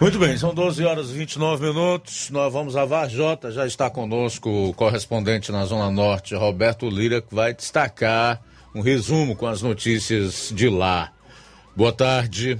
Muito 0.00 0.18
bem, 0.18 0.34
são 0.38 0.54
12 0.54 0.82
horas 0.82 1.10
e 1.10 1.12
29 1.12 1.66
minutos. 1.66 2.30
Nós 2.30 2.50
vamos 2.50 2.74
a 2.74 2.86
Varjota. 2.86 3.52
Já 3.52 3.66
está 3.66 3.90
conosco 3.90 4.48
o 4.48 4.72
correspondente 4.72 5.52
na 5.52 5.66
Zona 5.66 5.90
Norte, 5.90 6.34
Roberto 6.34 6.88
Lira, 6.88 7.20
que 7.20 7.34
vai 7.34 7.52
destacar 7.52 8.40
um 8.74 8.80
resumo 8.80 9.36
com 9.36 9.46
as 9.46 9.60
notícias 9.60 10.50
de 10.54 10.70
lá. 10.70 11.12
Boa 11.80 11.94
tarde. 11.94 12.58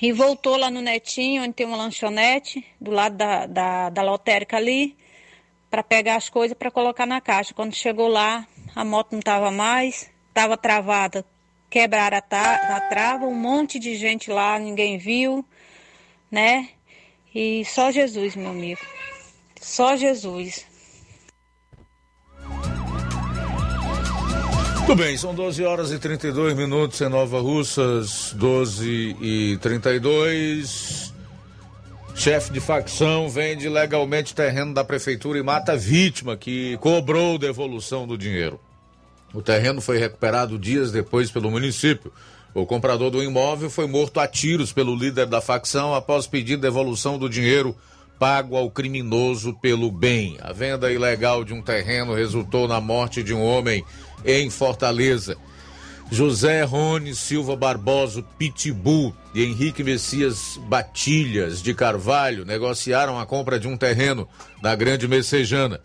e 0.00 0.12
voltou 0.12 0.56
lá 0.56 0.70
no 0.70 0.80
Netinho, 0.80 1.42
onde 1.42 1.54
tem 1.54 1.66
uma 1.66 1.76
lanchonete, 1.76 2.64
do 2.80 2.90
lado 2.90 3.16
da, 3.16 3.46
da, 3.46 3.90
da 3.90 4.02
lotérica 4.02 4.56
ali, 4.56 4.96
para 5.70 5.82
pegar 5.82 6.16
as 6.16 6.28
coisas 6.28 6.56
para 6.56 6.70
colocar 6.70 7.06
na 7.06 7.20
caixa. 7.20 7.54
Quando 7.54 7.74
chegou 7.74 8.08
lá, 8.08 8.46
a 8.74 8.84
moto 8.84 9.12
não 9.12 9.18
estava 9.18 9.50
mais, 9.50 10.10
estava 10.28 10.56
travada, 10.56 11.24
quebraram 11.68 12.18
a, 12.18 12.20
ta, 12.20 12.76
a 12.76 12.80
trava, 12.82 13.26
um 13.26 13.34
monte 13.34 13.78
de 13.78 13.96
gente 13.96 14.30
lá, 14.30 14.58
ninguém 14.58 14.98
viu, 14.98 15.44
né? 16.30 16.68
E 17.34 17.64
só 17.64 17.90
Jesus, 17.90 18.36
meu 18.36 18.50
amigo. 18.50 18.80
Só 19.60 19.96
Jesus. 19.96 20.67
Muito 24.88 25.02
bem, 25.02 25.18
são 25.18 25.34
12 25.34 25.62
horas 25.66 25.92
e 25.92 25.98
32 25.98 26.56
minutos 26.56 26.98
em 27.02 27.10
Nova 27.10 27.38
Russas, 27.42 28.32
12 28.34 29.18
e 29.20 29.58
32. 29.60 31.12
Chefe 32.14 32.50
de 32.50 32.58
facção 32.58 33.28
vende 33.28 33.68
legalmente 33.68 34.34
terreno 34.34 34.72
da 34.72 34.82
prefeitura 34.82 35.38
e 35.38 35.42
mata 35.42 35.76
vítima 35.76 36.38
que 36.38 36.78
cobrou 36.78 37.36
devolução 37.36 38.06
do 38.06 38.16
dinheiro. 38.16 38.58
O 39.34 39.42
terreno 39.42 39.82
foi 39.82 39.98
recuperado 39.98 40.58
dias 40.58 40.90
depois 40.90 41.30
pelo 41.30 41.50
município. 41.50 42.10
O 42.54 42.64
comprador 42.64 43.10
do 43.10 43.22
imóvel 43.22 43.68
foi 43.68 43.86
morto 43.86 44.18
a 44.20 44.26
tiros 44.26 44.72
pelo 44.72 44.96
líder 44.96 45.26
da 45.26 45.42
facção 45.42 45.94
após 45.94 46.26
pedir 46.26 46.56
devolução 46.56 47.18
do 47.18 47.28
dinheiro 47.28 47.76
pago 48.18 48.56
ao 48.56 48.70
criminoso 48.70 49.52
pelo 49.60 49.92
bem. 49.92 50.38
A 50.40 50.50
venda 50.50 50.90
ilegal 50.90 51.44
de 51.44 51.52
um 51.52 51.60
terreno 51.60 52.14
resultou 52.14 52.66
na 52.66 52.80
morte 52.80 53.22
de 53.22 53.34
um 53.34 53.42
homem 53.42 53.84
em 54.24 54.50
Fortaleza. 54.50 55.36
José 56.10 56.62
Rony 56.62 57.14
Silva 57.14 57.54
Barbosa 57.54 58.24
Pitbull 58.38 59.14
e 59.34 59.44
Henrique 59.44 59.84
Messias 59.84 60.58
Batilhas 60.62 61.62
de 61.62 61.74
Carvalho 61.74 62.46
negociaram 62.46 63.18
a 63.18 63.26
compra 63.26 63.60
de 63.60 63.68
um 63.68 63.76
terreno 63.76 64.26
na 64.62 64.74
Grande 64.74 65.06
Messejana. 65.06 65.80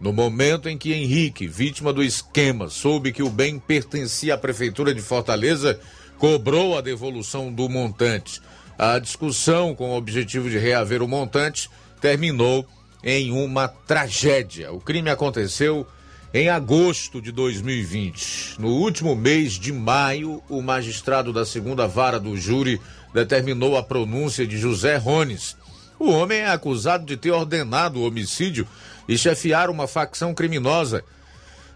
No 0.00 0.12
momento 0.12 0.68
em 0.68 0.76
que 0.76 0.92
Henrique, 0.92 1.46
vítima 1.46 1.92
do 1.92 2.02
esquema, 2.02 2.68
soube 2.68 3.12
que 3.12 3.22
o 3.22 3.30
bem 3.30 3.58
pertencia 3.58 4.34
à 4.34 4.38
Prefeitura 4.38 4.92
de 4.92 5.00
Fortaleza, 5.00 5.78
cobrou 6.18 6.76
a 6.76 6.80
devolução 6.80 7.52
do 7.52 7.68
montante. 7.68 8.40
A 8.76 8.98
discussão, 8.98 9.74
com 9.74 9.90
o 9.90 9.96
objetivo 9.96 10.50
de 10.50 10.58
reaver 10.58 11.02
o 11.02 11.08
montante, 11.08 11.70
terminou 12.00 12.66
em 13.02 13.30
uma 13.30 13.68
tragédia. 13.68 14.72
O 14.72 14.80
crime 14.80 15.10
aconteceu 15.10 15.86
em 16.32 16.48
agosto 16.50 17.22
de 17.22 17.32
2020, 17.32 18.56
no 18.58 18.68
último 18.68 19.16
mês 19.16 19.54
de 19.54 19.72
maio, 19.72 20.42
o 20.48 20.60
magistrado 20.60 21.32
da 21.32 21.46
segunda 21.46 21.86
vara 21.86 22.20
do 22.20 22.36
júri 22.36 22.80
determinou 23.14 23.76
a 23.78 23.82
pronúncia 23.82 24.46
de 24.46 24.58
José 24.58 24.96
Rones. 24.96 25.56
O 25.98 26.10
homem 26.10 26.40
é 26.40 26.50
acusado 26.50 27.06
de 27.06 27.16
ter 27.16 27.30
ordenado 27.30 27.98
o 27.98 28.06
homicídio 28.06 28.68
e 29.08 29.16
chefiar 29.16 29.70
uma 29.70 29.88
facção 29.88 30.34
criminosa 30.34 31.02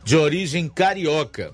de 0.04 0.16
origem 0.16 0.68
carioca. 0.68 1.52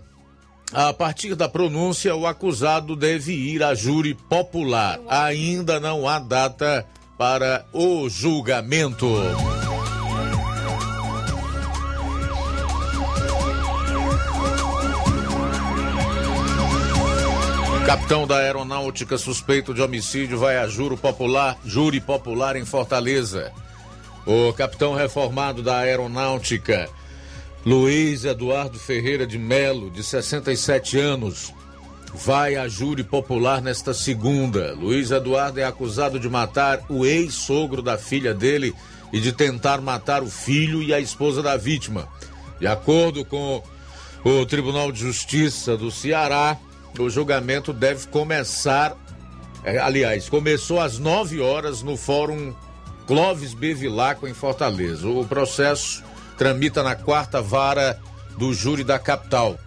A 0.73 0.93
partir 0.93 1.35
da 1.35 1.49
pronúncia, 1.49 2.15
o 2.15 2.27
acusado 2.27 2.97
deve 2.97 3.33
ir 3.33 3.63
a 3.63 3.75
júri 3.75 4.15
popular. 4.15 4.99
Ainda 5.09 5.81
não 5.81 6.07
há 6.07 6.19
data 6.19 6.85
para 7.17 7.65
o 7.73 8.09
julgamento. 8.09 9.07
Capitão 17.89 18.27
da 18.27 18.37
Aeronáutica 18.37 19.17
suspeito 19.17 19.73
de 19.73 19.81
homicídio 19.81 20.39
vai 20.39 20.59
a 20.59 20.69
júri 20.69 20.95
popular, 20.95 21.59
júri 21.65 22.03
popular 22.03 22.55
em 22.55 22.67
Fortaleza. 22.67 23.51
O 24.27 24.53
capitão 24.53 24.95
reformado 24.95 25.63
da 25.63 25.79
Aeronáutica, 25.79 26.87
Luiz 27.65 28.27
Eduardo 28.27 28.79
Ferreira 28.79 29.27
de 29.27 29.39
Melo, 29.39 29.89
de 29.89 30.05
67 30.05 30.99
anos, 30.99 31.55
vai 32.13 32.57
a 32.57 32.69
júri 32.69 33.03
popular 33.03 33.63
nesta 33.63 33.95
segunda. 33.95 34.75
Luiz 34.75 35.11
Eduardo 35.11 35.59
é 35.59 35.65
acusado 35.65 36.21
de 36.21 36.29
matar 36.29 36.85
o 36.91 37.07
ex-sogro 37.07 37.81
da 37.81 37.97
filha 37.97 38.35
dele 38.35 38.75
e 39.11 39.19
de 39.19 39.33
tentar 39.33 39.81
matar 39.81 40.23
o 40.23 40.29
filho 40.29 40.83
e 40.83 40.93
a 40.93 41.01
esposa 41.01 41.43
da 41.43 41.57
vítima. 41.57 42.07
De 42.61 42.67
acordo 42.67 43.25
com 43.25 43.63
o 44.23 44.45
Tribunal 44.45 44.93
de 44.93 45.01
Justiça 45.01 45.75
do 45.75 45.91
Ceará, 45.91 46.59
o 47.03 47.11
julgamento 47.11 47.73
deve 47.73 48.07
começar. 48.09 48.97
É, 49.65 49.79
aliás, 49.79 50.29
começou 50.29 50.81
às 50.81 50.99
9 50.99 51.41
horas 51.41 51.83
no 51.83 51.97
Fórum 51.97 52.55
Clóvis 53.07 53.55
Bevilacqua, 53.55 54.29
em 54.29 54.35
Fortaleza. 54.35 55.09
O 55.09 55.25
processo 55.25 56.03
tramita 56.37 56.83
na 56.83 56.95
quarta 56.95 57.41
vara 57.43 57.99
do 58.37 58.53
júri 58.55 58.85
da 58.85 58.99
capital. 58.99 59.59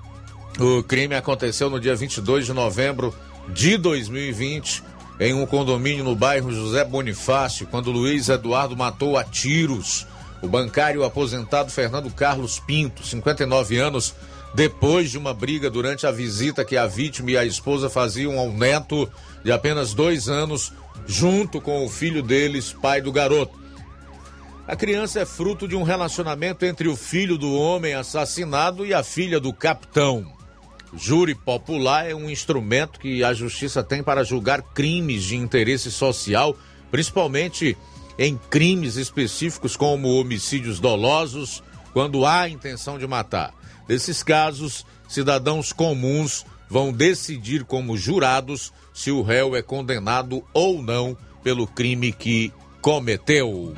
O 0.60 0.84
crime 0.84 1.16
aconteceu 1.16 1.70
no 1.70 1.80
dia 1.80 1.96
22 1.96 2.46
de 2.46 2.54
novembro 2.54 3.14
de 3.50 3.78
2020 3.78 4.84
em 5.20 5.34
um 5.34 5.46
condomínio 5.46 6.04
no 6.04 6.16
bairro 6.16 6.52
José 6.52 6.84
Bonifácio, 6.84 7.68
quando 7.68 7.92
Luiz 7.92 8.28
Eduardo 8.28 8.76
matou 8.76 9.18
a 9.18 9.24
tiros 9.24 10.08
o 10.42 10.48
bancário 10.48 11.04
aposentado 11.04 11.70
Fernando 11.70 12.10
Carlos 12.12 12.60
Pinto, 12.60 13.06
59 13.06 13.78
anos, 13.78 14.16
depois 14.54 15.12
de 15.12 15.18
uma 15.18 15.34
briga 15.34 15.70
durante 15.70 16.06
a 16.06 16.12
visita 16.12 16.66
que 16.66 16.76
a 16.76 16.86
vítima 16.86 17.32
e 17.32 17.38
a 17.38 17.46
esposa 17.46 17.90
faziam 17.90 18.38
ao 18.38 18.52
neto 18.52 19.10
de 19.44 19.52
apenas 19.52 19.94
dois 19.94 20.28
anos, 20.28 20.74
junto 21.08 21.62
com 21.62 21.86
o 21.86 21.90
filho 21.90 22.22
deles, 22.22 22.74
pai 22.74 23.02
do 23.02 23.12
garoto. 23.12 23.60
A 24.68 24.76
criança 24.76 25.20
é 25.20 25.26
fruto 25.26 25.68
de 25.68 25.76
um 25.76 25.84
relacionamento 25.84 26.66
entre 26.66 26.88
o 26.88 26.96
filho 26.96 27.38
do 27.38 27.54
homem 27.54 27.94
assassinado 27.94 28.86
e 28.86 28.94
a 28.94 29.04
filha 29.04 29.40
do 29.40 29.52
capitão. 29.52 30.32
Júri 30.94 31.34
popular 31.34 32.10
é 32.10 32.14
um 32.14 32.30
instrumento 32.30 33.00
que 33.00 33.24
a 33.24 33.34
justiça 33.34 33.82
tem 33.82 34.04
para 34.04 34.24
julgar 34.24 34.62
crimes 34.62 35.24
de 35.24 35.38
interesse 35.38 35.90
social, 35.90 36.56
principalmente 36.92 37.78
em 38.20 38.38
crimes 38.50 38.98
específicos 38.98 39.78
como 39.78 40.20
homicídios 40.20 40.80
dolosos, 40.80 41.64
quando 41.94 42.26
há 42.26 42.48
intenção 42.48 43.00
de 43.00 43.08
matar. 43.08 43.54
Nesses 43.88 44.24
casos, 44.24 44.86
cidadãos 45.08 45.74
comuns 45.74 46.46
vão 46.70 46.94
decidir 46.94 47.64
como 47.66 47.98
jurados 47.98 48.72
se 48.94 49.12
o 49.12 49.22
réu 49.22 49.56
é 49.56 49.62
condenado 49.62 50.44
ou 50.54 50.82
não 50.82 51.18
pelo 51.44 51.68
crime 51.68 52.12
que 52.12 52.52
cometeu. 52.82 53.74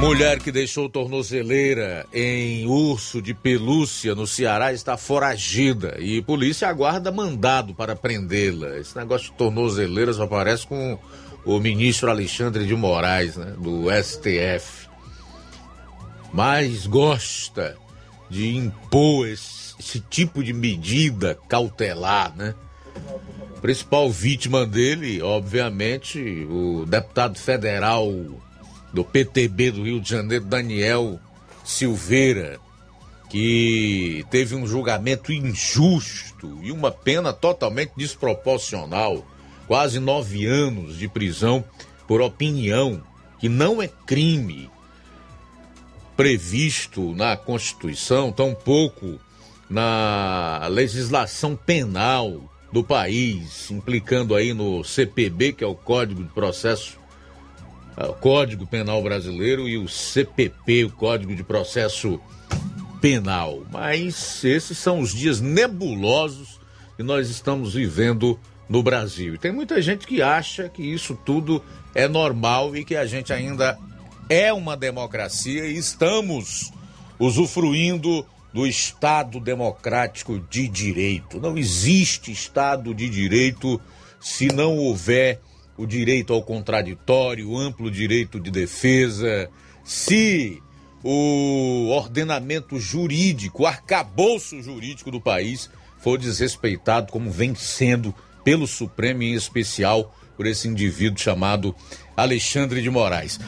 Mulher 0.00 0.38
que 0.38 0.52
deixou 0.52 0.90
tornozeleira 0.90 2.04
em 2.12 2.66
urso 2.66 3.22
de 3.22 3.32
pelúcia 3.32 4.14
no 4.14 4.26
Ceará 4.26 4.70
está 4.70 4.98
foragida 4.98 5.96
e 5.98 6.20
polícia 6.20 6.68
aguarda 6.68 7.10
mandado 7.10 7.74
para 7.74 7.96
prendê-la. 7.96 8.76
Esse 8.76 8.94
negócio 8.98 9.30
de 9.30 9.38
tornozeleira 9.38 10.12
só 10.12 10.24
aparece 10.24 10.66
com 10.66 10.98
o 11.44 11.58
ministro 11.58 12.10
Alexandre 12.10 12.66
de 12.66 12.74
Moraes, 12.74 13.36
né, 13.36 13.54
do 13.56 13.86
STF. 13.90 14.83
Mas 16.34 16.84
gosta 16.84 17.76
de 18.28 18.56
impor 18.56 19.28
esse, 19.28 19.76
esse 19.78 20.00
tipo 20.00 20.42
de 20.42 20.52
medida 20.52 21.38
cautelar, 21.48 22.34
né? 22.36 22.56
Principal 23.62 24.10
vítima 24.10 24.66
dele, 24.66 25.22
obviamente, 25.22 26.18
o 26.50 26.84
deputado 26.86 27.38
federal 27.38 28.12
do 28.92 29.04
PTB 29.04 29.70
do 29.70 29.84
Rio 29.84 30.00
de 30.00 30.10
Janeiro, 30.10 30.44
Daniel 30.44 31.20
Silveira, 31.64 32.58
que 33.30 34.26
teve 34.28 34.56
um 34.56 34.66
julgamento 34.66 35.32
injusto 35.32 36.58
e 36.64 36.72
uma 36.72 36.90
pena 36.90 37.32
totalmente 37.32 37.92
desproporcional 37.96 39.24
quase 39.68 40.00
nove 40.00 40.46
anos 40.46 40.98
de 40.98 41.06
prisão 41.06 41.64
por 42.08 42.20
opinião, 42.20 43.00
que 43.38 43.48
não 43.48 43.80
é 43.80 43.86
crime 43.86 44.68
previsto 46.16 47.14
na 47.14 47.36
Constituição, 47.36 48.32
tampouco 48.32 49.18
na 49.68 50.66
legislação 50.70 51.56
penal 51.56 52.50
do 52.72 52.84
país, 52.84 53.70
implicando 53.70 54.34
aí 54.34 54.52
no 54.52 54.84
CPB, 54.84 55.52
que 55.52 55.64
é 55.64 55.66
o 55.66 55.74
Código 55.74 56.22
de 56.22 56.30
Processo 56.30 56.98
o 57.96 58.12
Código 58.14 58.66
Penal 58.66 59.02
Brasileiro 59.02 59.68
e 59.68 59.78
o 59.78 59.88
CPP, 59.88 60.84
o 60.84 60.90
Código 60.90 61.34
de 61.34 61.44
Processo 61.44 62.20
Penal. 63.00 63.62
Mas 63.70 64.44
esses 64.44 64.76
são 64.76 65.00
os 65.00 65.14
dias 65.14 65.40
nebulosos 65.40 66.60
que 66.96 67.02
nós 67.02 67.30
estamos 67.30 67.74
vivendo 67.74 68.38
no 68.68 68.82
Brasil. 68.82 69.34
E 69.34 69.38
tem 69.38 69.52
muita 69.52 69.80
gente 69.80 70.06
que 70.06 70.22
acha 70.22 70.68
que 70.68 70.82
isso 70.82 71.18
tudo 71.24 71.62
é 71.94 72.08
normal 72.08 72.74
e 72.74 72.84
que 72.84 72.96
a 72.96 73.06
gente 73.06 73.32
ainda 73.32 73.78
é 74.28 74.52
uma 74.52 74.76
democracia 74.76 75.66
e 75.66 75.76
estamos 75.76 76.72
usufruindo 77.18 78.26
do 78.52 78.66
Estado 78.66 79.40
democrático 79.40 80.38
de 80.38 80.68
direito. 80.68 81.40
Não 81.40 81.58
existe 81.58 82.30
Estado 82.30 82.94
de 82.94 83.08
direito 83.08 83.80
se 84.20 84.46
não 84.46 84.76
houver 84.78 85.40
o 85.76 85.86
direito 85.86 86.32
ao 86.32 86.42
contraditório, 86.42 87.50
o 87.50 87.58
amplo 87.58 87.90
direito 87.90 88.38
de 88.38 88.50
defesa, 88.50 89.50
se 89.82 90.62
o 91.02 91.88
ordenamento 91.90 92.78
jurídico, 92.78 93.64
o 93.64 93.66
arcabouço 93.66 94.62
jurídico 94.62 95.10
do 95.10 95.20
país 95.20 95.68
for 95.98 96.16
desrespeitado, 96.16 97.12
como 97.12 97.30
vem 97.30 97.54
sendo 97.54 98.14
pelo 98.44 98.66
Supremo, 98.66 99.22
em 99.22 99.34
especial 99.34 100.14
por 100.36 100.46
esse 100.46 100.68
indivíduo 100.68 101.20
chamado 101.20 101.74
Alexandre 102.16 102.82
de 102.82 102.90
Moraes. 102.90 103.38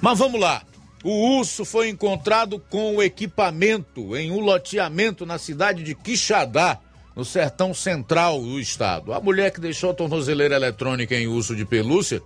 Mas 0.00 0.18
vamos 0.18 0.40
lá. 0.40 0.62
O 1.02 1.38
urso 1.38 1.64
foi 1.64 1.90
encontrado 1.90 2.58
com 2.58 2.96
o 2.96 3.02
equipamento 3.02 4.16
em 4.16 4.30
um 4.30 4.40
loteamento 4.40 5.26
na 5.26 5.38
cidade 5.38 5.82
de 5.82 5.94
Quixadá, 5.94 6.80
no 7.14 7.24
sertão 7.24 7.74
central 7.74 8.40
do 8.40 8.58
estado. 8.58 9.12
A 9.12 9.20
mulher 9.20 9.50
que 9.50 9.60
deixou 9.60 9.90
a 9.90 9.94
tornozeleira 9.94 10.56
eletrônica 10.56 11.14
em 11.14 11.26
uso 11.26 11.54
de 11.54 11.64
pelúcia 11.64 12.22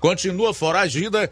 continua 0.00 0.54
foragida 0.54 1.30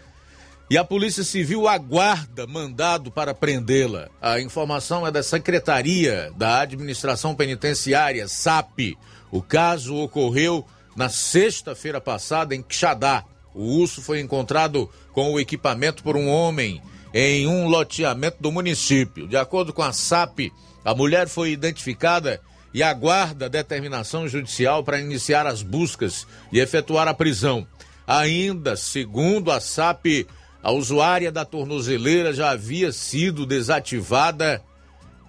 e 0.70 0.76
a 0.76 0.84
Polícia 0.84 1.24
Civil 1.24 1.66
aguarda 1.66 2.46
mandado 2.46 3.10
para 3.10 3.32
prendê-la. 3.32 4.08
A 4.20 4.38
informação 4.38 5.06
é 5.06 5.10
da 5.10 5.22
Secretaria 5.22 6.30
da 6.36 6.60
Administração 6.60 7.34
Penitenciária, 7.34 8.28
SAP. 8.28 8.98
O 9.30 9.40
caso 9.40 9.96
ocorreu 9.96 10.66
na 10.98 11.08
sexta-feira 11.08 12.00
passada 12.00 12.56
em 12.56 12.60
Quixadá. 12.60 13.24
O 13.54 13.62
urso 13.78 14.02
foi 14.02 14.18
encontrado 14.18 14.90
com 15.12 15.32
o 15.32 15.38
equipamento 15.38 16.02
por 16.02 16.16
um 16.16 16.28
homem 16.28 16.82
em 17.14 17.46
um 17.46 17.68
loteamento 17.68 18.38
do 18.40 18.50
município. 18.50 19.28
De 19.28 19.36
acordo 19.36 19.72
com 19.72 19.80
a 19.80 19.92
SAP, 19.92 20.50
a 20.84 20.92
mulher 20.96 21.28
foi 21.28 21.52
identificada 21.52 22.40
e 22.74 22.82
aguarda 22.82 23.48
determinação 23.48 24.26
judicial 24.26 24.82
para 24.82 24.98
iniciar 24.98 25.46
as 25.46 25.62
buscas 25.62 26.26
e 26.50 26.58
efetuar 26.58 27.06
a 27.06 27.14
prisão. 27.14 27.64
Ainda, 28.04 28.74
segundo 28.74 29.52
a 29.52 29.60
SAP, 29.60 30.26
a 30.60 30.72
usuária 30.72 31.30
da 31.30 31.44
tornozeleira 31.44 32.32
já 32.32 32.50
havia 32.50 32.90
sido 32.90 33.46
desativada 33.46 34.60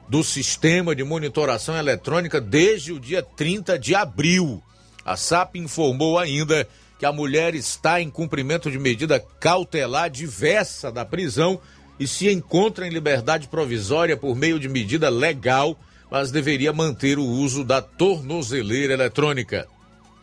do 0.10 0.24
sistema 0.24 0.96
de 0.96 1.04
monitoração 1.04 1.78
eletrônica 1.78 2.42
desde 2.42 2.92
o 2.92 3.00
dia 3.00 3.22
30 3.22 3.78
de 3.78 3.94
abril. 3.94 4.64
A 5.06 5.16
SAP 5.16 5.56
informou 5.56 6.18
ainda 6.18 6.68
que 6.98 7.06
a 7.06 7.12
mulher 7.12 7.56
está 7.56 8.02
em 8.02 8.10
cumprimento 8.10 8.70
de 8.70 8.78
medida 8.78 9.20
cautelar 9.40 10.10
diversa 10.10 10.92
da 10.92 11.06
prisão 11.06 11.60
e 12.00 12.08
se 12.08 12.30
encontra 12.30 12.86
em 12.86 12.90
liberdade 12.90 13.48
provisória 13.48 14.18
por 14.18 14.36
meio 14.36 14.60
de 14.60 14.68
medida 14.68 15.10
legal, 15.10 15.78
mas 16.12 16.32
deveria 16.32 16.74
manter 16.74 17.18
o 17.18 17.26
uso 17.26 17.64
da 17.64 17.82
tornozeleira 17.82 18.94
eletrônica. 18.94 19.68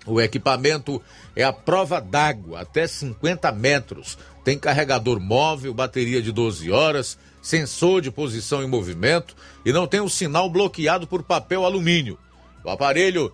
O 0.07 0.21
equipamento 0.21 1.03
é 1.35 1.43
a 1.43 1.53
prova 1.53 2.01
d'água, 2.01 2.61
até 2.61 2.87
50 2.87 3.51
metros. 3.53 4.17
Tem 4.45 4.57
carregador 4.57 5.19
móvel, 5.19 5.75
bateria 5.75 6.23
de 6.23 6.31
12 6.31 6.71
horas, 6.71 7.19
sensor 7.43 8.01
de 8.01 8.11
posição 8.11 8.63
e 8.63 8.67
movimento 8.67 9.35
e 9.65 9.73
não 9.73 9.87
tem 9.87 10.01
o 10.01 10.09
sinal 10.09 10.49
bloqueado 10.49 11.07
por 11.07 11.23
papel 11.23 11.65
alumínio. 11.65 12.19
O 12.65 12.71
aparelho 12.71 13.33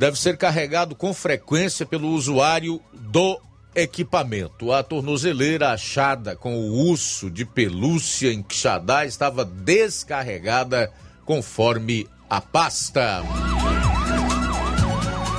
deve 0.00 0.18
ser 0.18 0.38
carregado 0.38 0.96
com 0.96 1.12
frequência 1.12 1.84
pelo 1.84 2.08
usuário 2.08 2.80
do 2.90 3.38
equipamento. 3.74 4.72
A 4.72 4.82
tornozeleira 4.82 5.72
achada 5.72 6.34
com 6.34 6.54
o 6.56 6.88
urso 6.88 7.30
de 7.30 7.44
pelúcia 7.44 8.32
em 8.32 8.42
Quixadá 8.42 9.04
estava 9.04 9.44
descarregada 9.44 10.90
conforme 11.22 12.08
a 12.30 12.40
pasta. 12.40 13.22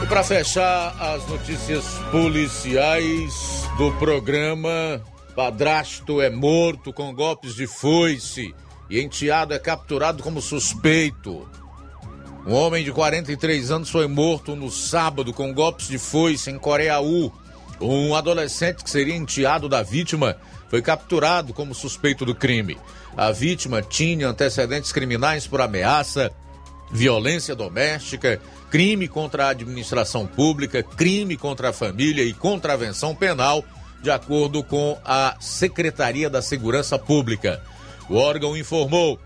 E 0.03 0.05
para 0.05 0.23
fechar 0.23 0.95
as 1.01 1.27
notícias 1.27 1.83
policiais 2.11 3.33
do 3.79 3.91
programa, 3.93 5.01
padrasto 5.35 6.21
é 6.21 6.29
morto 6.29 6.93
com 6.93 7.11
golpes 7.15 7.55
de 7.55 7.65
foice 7.65 8.53
e 8.91 9.01
enteado 9.01 9.55
é 9.55 9.59
capturado 9.59 10.21
como 10.21 10.39
suspeito. 10.39 11.49
Um 12.45 12.53
homem 12.53 12.83
de 12.83 12.91
43 12.91 13.69
anos 13.69 13.89
foi 13.89 14.07
morto 14.07 14.55
no 14.55 14.71
sábado 14.71 15.31
com 15.31 15.53
golpes 15.53 15.87
de 15.87 15.99
foice 15.99 16.49
em 16.49 16.57
Coreaú. 16.57 17.31
Um 17.79 18.15
adolescente 18.15 18.83
que 18.83 18.89
seria 18.89 19.15
enteado 19.15 19.69
da 19.69 19.83
vítima 19.83 20.37
foi 20.69 20.81
capturado 20.81 21.53
como 21.53 21.75
suspeito 21.75 22.25
do 22.25 22.33
crime. 22.33 22.77
A 23.15 23.31
vítima 23.31 23.81
tinha 23.81 24.27
antecedentes 24.27 24.91
criminais 24.91 25.45
por 25.45 25.61
ameaça, 25.61 26.31
violência 26.91 27.55
doméstica, 27.55 28.41
crime 28.71 29.07
contra 29.07 29.45
a 29.45 29.49
administração 29.49 30.25
pública, 30.25 30.81
crime 30.81 31.37
contra 31.37 31.69
a 31.69 31.73
família 31.73 32.23
e 32.23 32.33
contravenção 32.33 33.13
penal, 33.13 33.63
de 34.01 34.09
acordo 34.09 34.63
com 34.63 34.97
a 35.05 35.35
Secretaria 35.39 36.29
da 36.29 36.41
Segurança 36.41 36.97
Pública. 36.97 37.61
O 38.09 38.15
órgão 38.15 38.57
informou 38.57 39.19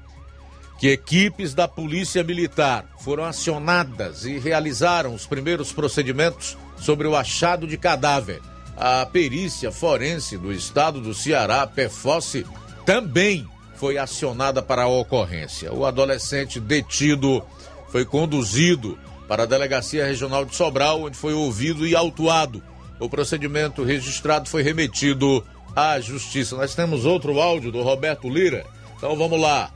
que 0.77 0.89
equipes 0.89 1.53
da 1.53 1.67
Polícia 1.67 2.23
Militar 2.23 2.85
foram 2.99 3.23
acionadas 3.23 4.25
e 4.25 4.37
realizaram 4.37 5.13
os 5.13 5.25
primeiros 5.25 5.71
procedimentos 5.71 6.57
sobre 6.77 7.07
o 7.07 7.15
achado 7.15 7.65
de 7.65 7.77
cadáver. 7.77 8.41
A 8.77 9.05
perícia 9.05 9.71
forense 9.71 10.37
do 10.37 10.51
estado 10.51 10.99
do 10.99 11.13
Ceará, 11.13 11.65
PEFOSSE, 11.65 12.45
também 12.85 13.47
foi 13.75 13.97
acionada 13.97 14.61
para 14.61 14.83
a 14.83 14.87
ocorrência. 14.87 15.71
O 15.73 15.85
adolescente 15.85 16.59
detido 16.59 17.41
foi 17.89 18.03
conduzido 18.03 18.97
para 19.27 19.43
a 19.43 19.45
Delegacia 19.45 20.05
Regional 20.05 20.45
de 20.45 20.55
Sobral, 20.55 21.03
onde 21.03 21.17
foi 21.17 21.33
ouvido 21.33 21.87
e 21.87 21.95
autuado. 21.95 22.61
O 22.99 23.09
procedimento 23.09 23.83
registrado 23.83 24.49
foi 24.49 24.61
remetido 24.61 25.43
à 25.75 25.99
Justiça. 25.99 26.55
Nós 26.55 26.75
temos 26.75 27.05
outro 27.05 27.39
áudio 27.39 27.71
do 27.71 27.81
Roberto 27.81 28.29
Lira. 28.29 28.65
Então 28.97 29.15
vamos 29.15 29.39
lá. 29.39 29.71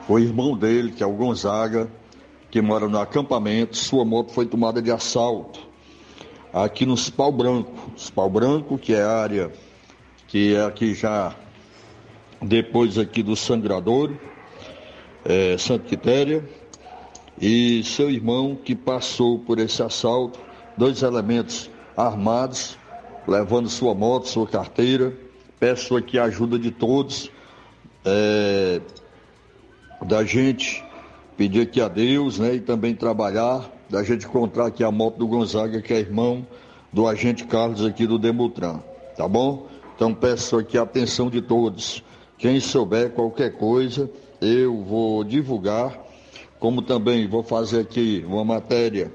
o 0.09 0.17
irmão 0.17 0.57
dele, 0.57 0.91
que 0.91 1.03
é 1.03 1.05
o 1.05 1.13
Gonzaga, 1.13 1.87
que 2.49 2.59
mora 2.59 2.87
no 2.87 2.99
acampamento, 2.99 3.77
sua 3.77 4.03
moto 4.03 4.31
foi 4.31 4.47
tomada 4.47 4.81
de 4.81 4.91
assalto 4.91 5.59
aqui 6.51 6.87
no 6.87 6.97
Spal 6.97 7.31
Branco. 7.31 7.91
Spal 7.95 8.29
Branco, 8.31 8.79
que 8.79 8.95
é 8.95 9.03
a 9.03 9.11
área 9.11 9.51
que 10.27 10.55
é 10.55 10.65
aqui 10.65 10.95
já 10.95 11.35
depois 12.41 12.97
aqui 12.97 13.21
do 13.21 13.35
Sangradouro, 13.35 14.19
é, 15.23 15.55
Santa 15.59 15.85
Quitéria, 15.85 16.43
e 17.39 17.83
seu 17.83 18.09
irmão 18.09 18.55
que 18.55 18.75
passou 18.75 19.37
por 19.37 19.59
esse 19.59 19.83
assalto, 19.83 20.39
dois 20.75 21.03
elementos 21.03 21.69
armados, 21.97 22.77
levando 23.27 23.67
sua 23.67 23.95
moto, 23.95 24.29
sua 24.29 24.45
carteira. 24.47 25.11
Peço 25.59 25.97
aqui 25.97 26.19
a 26.19 26.25
ajuda 26.25 26.59
de 26.59 26.69
todos, 26.69 27.31
é, 28.05 28.79
da 30.05 30.23
gente 30.23 30.85
pedir 31.35 31.61
aqui 31.61 31.81
a 31.81 31.87
Deus, 31.87 32.37
né, 32.37 32.55
e 32.55 32.59
também 32.59 32.93
trabalhar, 32.93 33.69
da 33.89 34.03
gente 34.03 34.25
encontrar 34.25 34.67
aqui 34.67 34.83
a 34.83 34.91
moto 34.91 35.17
do 35.17 35.27
Gonzaga, 35.27 35.81
que 35.81 35.93
é 35.93 35.99
irmão 35.99 36.45
do 36.93 37.07
agente 37.07 37.45
Carlos 37.45 37.83
aqui 37.83 38.05
do 38.05 38.19
Demutran, 38.19 38.79
tá 39.15 39.27
bom? 39.27 39.67
Então 39.95 40.13
peço 40.13 40.57
aqui 40.57 40.77
a 40.77 40.83
atenção 40.83 41.29
de 41.29 41.41
todos. 41.41 42.03
Quem 42.37 42.59
souber 42.59 43.11
qualquer 43.11 43.57
coisa, 43.57 44.09
eu 44.39 44.83
vou 44.83 45.23
divulgar, 45.23 45.97
como 46.59 46.81
também 46.81 47.27
vou 47.27 47.43
fazer 47.43 47.81
aqui 47.81 48.23
uma 48.27 48.45
matéria 48.45 49.11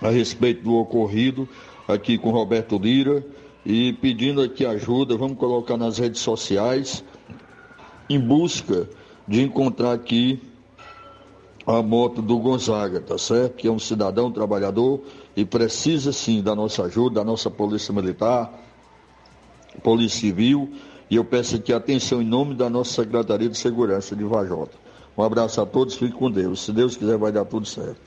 a 0.00 0.10
respeito 0.10 0.62
do 0.62 0.74
ocorrido 0.74 1.48
aqui 1.86 2.18
com 2.18 2.30
Roberto 2.30 2.78
Lira 2.78 3.24
e 3.64 3.92
pedindo 3.94 4.40
aqui 4.42 4.64
ajuda, 4.64 5.16
vamos 5.16 5.38
colocar 5.38 5.76
nas 5.76 5.98
redes 5.98 6.20
sociais 6.20 7.04
em 8.08 8.20
busca 8.20 8.88
de 9.26 9.42
encontrar 9.42 9.92
aqui 9.92 10.40
a 11.66 11.82
moto 11.82 12.22
do 12.22 12.38
Gonzaga, 12.38 13.00
tá 13.00 13.18
certo? 13.18 13.56
Que 13.56 13.66
é 13.66 13.70
um 13.70 13.78
cidadão 13.78 14.30
trabalhador 14.30 15.02
e 15.36 15.44
precisa 15.44 16.12
sim 16.12 16.40
da 16.40 16.54
nossa 16.54 16.84
ajuda, 16.84 17.16
da 17.16 17.24
nossa 17.24 17.50
Polícia 17.50 17.92
Militar, 17.92 18.52
Polícia 19.82 20.20
Civil 20.20 20.72
e 21.10 21.16
eu 21.16 21.24
peço 21.24 21.56
aqui 21.56 21.72
atenção 21.72 22.20
em 22.20 22.26
nome 22.26 22.54
da 22.54 22.68
nossa 22.68 23.02
Secretaria 23.02 23.48
de 23.48 23.56
Segurança 23.56 24.14
de 24.14 24.24
Vajota. 24.24 24.76
Um 25.16 25.22
abraço 25.22 25.60
a 25.60 25.66
todos, 25.66 25.94
fique 25.94 26.16
com 26.16 26.30
Deus. 26.30 26.64
Se 26.64 26.72
Deus 26.72 26.96
quiser, 26.96 27.16
vai 27.16 27.32
dar 27.32 27.44
tudo 27.44 27.66
certo. 27.66 28.00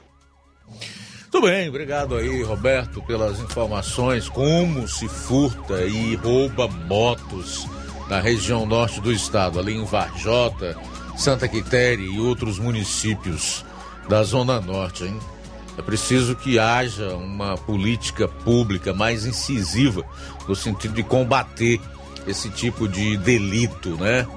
Tudo 1.31 1.45
bem, 1.45 1.69
obrigado 1.69 2.15
aí, 2.15 2.41
Roberto, 2.41 3.03
pelas 3.03 3.39
informações. 3.39 4.27
Como 4.27 4.87
se 4.87 5.07
furta 5.07 5.83
e 5.83 6.15
rouba 6.15 6.67
motos 6.67 7.67
na 8.09 8.19
região 8.19 8.65
norte 8.65 8.99
do 8.99 9.11
estado, 9.11 9.59
ali 9.59 9.75
em 9.75 9.85
Varjota, 9.85 10.75
Santa 11.15 11.47
Quitéria 11.47 12.03
e 12.03 12.19
outros 12.19 12.57
municípios 12.57 13.63
da 14.09 14.23
Zona 14.23 14.59
Norte, 14.59 15.03
hein? 15.03 15.19
É 15.77 15.83
preciso 15.83 16.35
que 16.35 16.57
haja 16.57 17.15
uma 17.15 17.55
política 17.55 18.27
pública 18.27 18.91
mais 18.91 19.25
incisiva 19.25 20.03
no 20.47 20.55
sentido 20.55 20.95
de 20.95 21.03
combater 21.03 21.79
esse 22.25 22.49
tipo 22.49 22.87
de 22.87 23.15
delito, 23.17 23.91
né? 23.97 24.27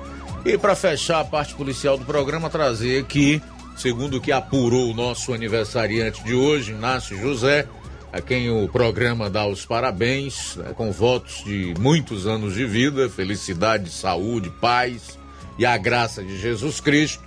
E 0.44 0.58
para 0.58 0.76
fechar 0.76 1.20
a 1.20 1.24
parte 1.24 1.54
policial 1.54 1.96
do 1.96 2.04
programa, 2.04 2.50
trazer 2.50 3.00
aqui, 3.00 3.40
segundo 3.82 4.18
o 4.18 4.20
que 4.20 4.30
apurou 4.30 4.92
o 4.92 4.94
nosso 4.94 5.34
aniversariante 5.34 6.22
de 6.22 6.34
hoje, 6.34 6.70
Inácio 6.70 7.20
José, 7.20 7.66
a 8.12 8.20
quem 8.20 8.48
o 8.48 8.68
programa 8.68 9.28
dá 9.28 9.44
os 9.44 9.66
parabéns, 9.66 10.54
né, 10.54 10.72
com 10.76 10.92
votos 10.92 11.42
de 11.42 11.74
muitos 11.80 12.24
anos 12.24 12.54
de 12.54 12.64
vida, 12.64 13.10
felicidade, 13.10 13.90
saúde, 13.90 14.50
paz 14.60 15.18
e 15.58 15.66
a 15.66 15.76
graça 15.76 16.22
de 16.22 16.40
Jesus 16.40 16.78
Cristo. 16.78 17.24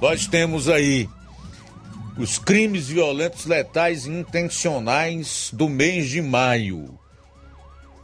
Nós 0.00 0.26
temos 0.26 0.66
aí 0.66 1.06
os 2.16 2.38
crimes 2.38 2.88
violentos, 2.88 3.44
letais 3.44 4.06
e 4.06 4.10
intencionais 4.10 5.50
do 5.52 5.68
mês 5.68 6.08
de 6.08 6.22
maio 6.22 6.98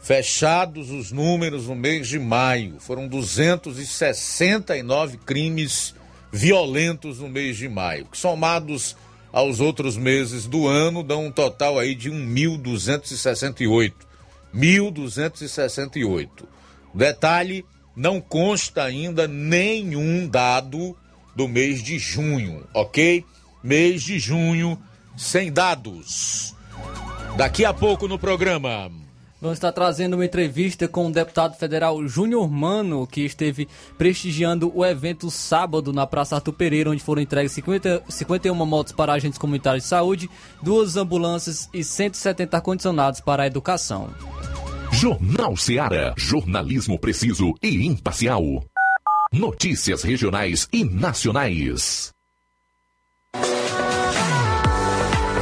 fechados 0.02 0.90
os 0.90 1.10
números 1.10 1.68
no 1.68 1.74
mês 1.74 2.06
de 2.06 2.18
maio. 2.18 2.78
Foram 2.78 3.08
269 3.08 5.16
crimes 5.24 5.94
violentos 6.34 7.20
no 7.20 7.28
mês 7.28 7.56
de 7.56 7.68
maio, 7.68 8.06
que 8.06 8.18
somados 8.18 8.96
aos 9.32 9.60
outros 9.60 9.96
meses 9.96 10.46
do 10.46 10.66
ano 10.66 11.00
dão 11.00 11.26
um 11.26 11.30
total 11.30 11.78
aí 11.78 11.94
de 11.94 12.10
1.268. 12.10 13.92
1.268. 14.52 16.28
Detalhe, 16.92 17.64
não 17.94 18.20
consta 18.20 18.82
ainda 18.82 19.28
nenhum 19.28 20.26
dado 20.26 20.96
do 21.36 21.46
mês 21.46 21.80
de 21.80 22.00
junho, 22.00 22.66
ok? 22.74 23.24
Mês 23.62 24.02
de 24.02 24.18
junho 24.18 24.76
sem 25.16 25.52
dados. 25.52 26.52
Daqui 27.36 27.64
a 27.64 27.72
pouco 27.72 28.08
no 28.08 28.18
programa. 28.18 28.90
Vamos 29.44 29.58
estar 29.58 29.72
trazendo 29.72 30.14
uma 30.14 30.24
entrevista 30.24 30.88
com 30.88 31.06
o 31.06 31.12
deputado 31.12 31.54
federal 31.54 32.08
Júnior 32.08 32.50
Mano, 32.50 33.06
que 33.06 33.26
esteve 33.26 33.68
prestigiando 33.98 34.72
o 34.74 34.82
evento 34.82 35.30
sábado 35.30 35.92
na 35.92 36.06
Praça 36.06 36.36
Arthur 36.36 36.54
Pereira, 36.54 36.88
onde 36.88 37.02
foram 37.02 37.20
entregues 37.20 37.52
50, 37.52 38.04
51 38.08 38.54
motos 38.64 38.94
para 38.94 39.12
agentes 39.12 39.38
comunitários 39.38 39.82
de 39.82 39.90
saúde, 39.90 40.30
duas 40.62 40.96
ambulâncias 40.96 41.68
e 41.74 41.84
170 41.84 42.56
ar-condicionados 42.56 43.20
para 43.20 43.42
a 43.42 43.46
educação. 43.46 44.08
Jornal 44.90 45.54
Seara. 45.58 46.14
Jornalismo 46.16 46.98
preciso 46.98 47.52
e 47.62 47.86
imparcial. 47.86 48.64
Notícias 49.30 50.02
regionais 50.04 50.66
e 50.72 50.86
nacionais. 50.86 52.13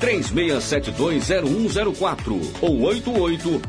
36720104 0.00 2.40
ou 2.60 2.82
88 2.82 3.62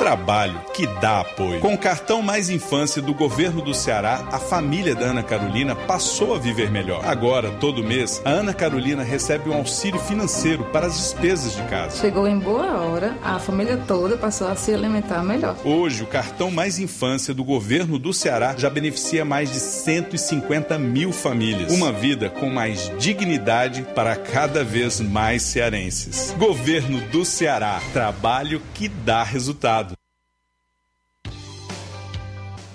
Trabalho 0.00 0.58
que 0.72 0.86
dá 0.98 1.20
apoio. 1.20 1.60
Com 1.60 1.74
o 1.74 1.78
cartão 1.78 2.22
Mais 2.22 2.48
Infância 2.48 3.02
do 3.02 3.12
governo 3.12 3.60
do 3.60 3.74
Ceará, 3.74 4.26
a 4.32 4.38
família 4.38 4.94
da 4.94 5.04
Ana 5.04 5.22
Carolina 5.22 5.76
passou 5.76 6.34
a 6.34 6.38
viver 6.38 6.70
melhor. 6.70 7.04
Agora, 7.04 7.50
todo 7.60 7.84
mês, 7.84 8.22
a 8.24 8.30
Ana 8.30 8.54
Carolina 8.54 9.02
recebe 9.02 9.50
um 9.50 9.54
auxílio 9.54 10.00
financeiro 10.00 10.64
para 10.72 10.86
as 10.86 10.96
despesas 10.96 11.54
de 11.54 11.62
casa. 11.64 11.98
Chegou 11.98 12.26
em 12.26 12.38
boa 12.38 12.80
hora, 12.80 13.14
a 13.22 13.38
família 13.38 13.76
toda 13.86 14.16
passou 14.16 14.48
a 14.48 14.56
se 14.56 14.72
alimentar 14.72 15.22
melhor. 15.22 15.54
Hoje, 15.62 16.02
o 16.02 16.06
cartão 16.06 16.50
Mais 16.50 16.78
Infância 16.78 17.34
do 17.34 17.44
governo 17.44 17.98
do 17.98 18.14
Ceará 18.14 18.54
já 18.56 18.70
beneficia 18.70 19.22
mais 19.22 19.52
de 19.52 19.60
150 19.60 20.78
mil 20.78 21.12
famílias. 21.12 21.70
Uma 21.70 21.92
vida 21.92 22.30
com 22.30 22.48
mais 22.48 22.90
dignidade 22.98 23.82
para 23.94 24.16
cada 24.16 24.64
vez 24.64 24.98
mais 24.98 25.42
cearenses. 25.42 26.34
Governo 26.38 27.02
do 27.08 27.22
Ceará. 27.22 27.82
Trabalho 27.92 28.62
que 28.72 28.88
dá 28.88 29.22
resultado. 29.22 29.89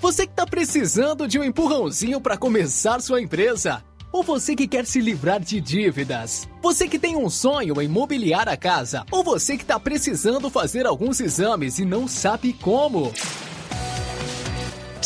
Você 0.05 0.27
que 0.27 0.33
está 0.33 0.45
precisando 0.45 1.27
de 1.27 1.39
um 1.39 1.43
empurrãozinho 1.43 2.21
para 2.21 2.37
começar 2.37 3.01
sua 3.01 3.19
empresa? 3.19 3.83
Ou 4.11 4.21
você 4.21 4.55
que 4.55 4.67
quer 4.67 4.85
se 4.85 5.01
livrar 5.01 5.39
de 5.39 5.59
dívidas? 5.59 6.47
Você 6.61 6.87
que 6.87 6.99
tem 6.99 7.15
um 7.15 7.27
sonho 7.27 7.81
em 7.81 7.87
mobiliar 7.87 8.47
a 8.47 8.55
casa? 8.55 9.03
Ou 9.09 9.23
você 9.23 9.57
que 9.57 9.63
está 9.63 9.79
precisando 9.79 10.47
fazer 10.47 10.85
alguns 10.85 11.19
exames 11.19 11.79
e 11.79 11.85
não 11.85 12.07
sabe 12.07 12.53
como? 12.53 13.11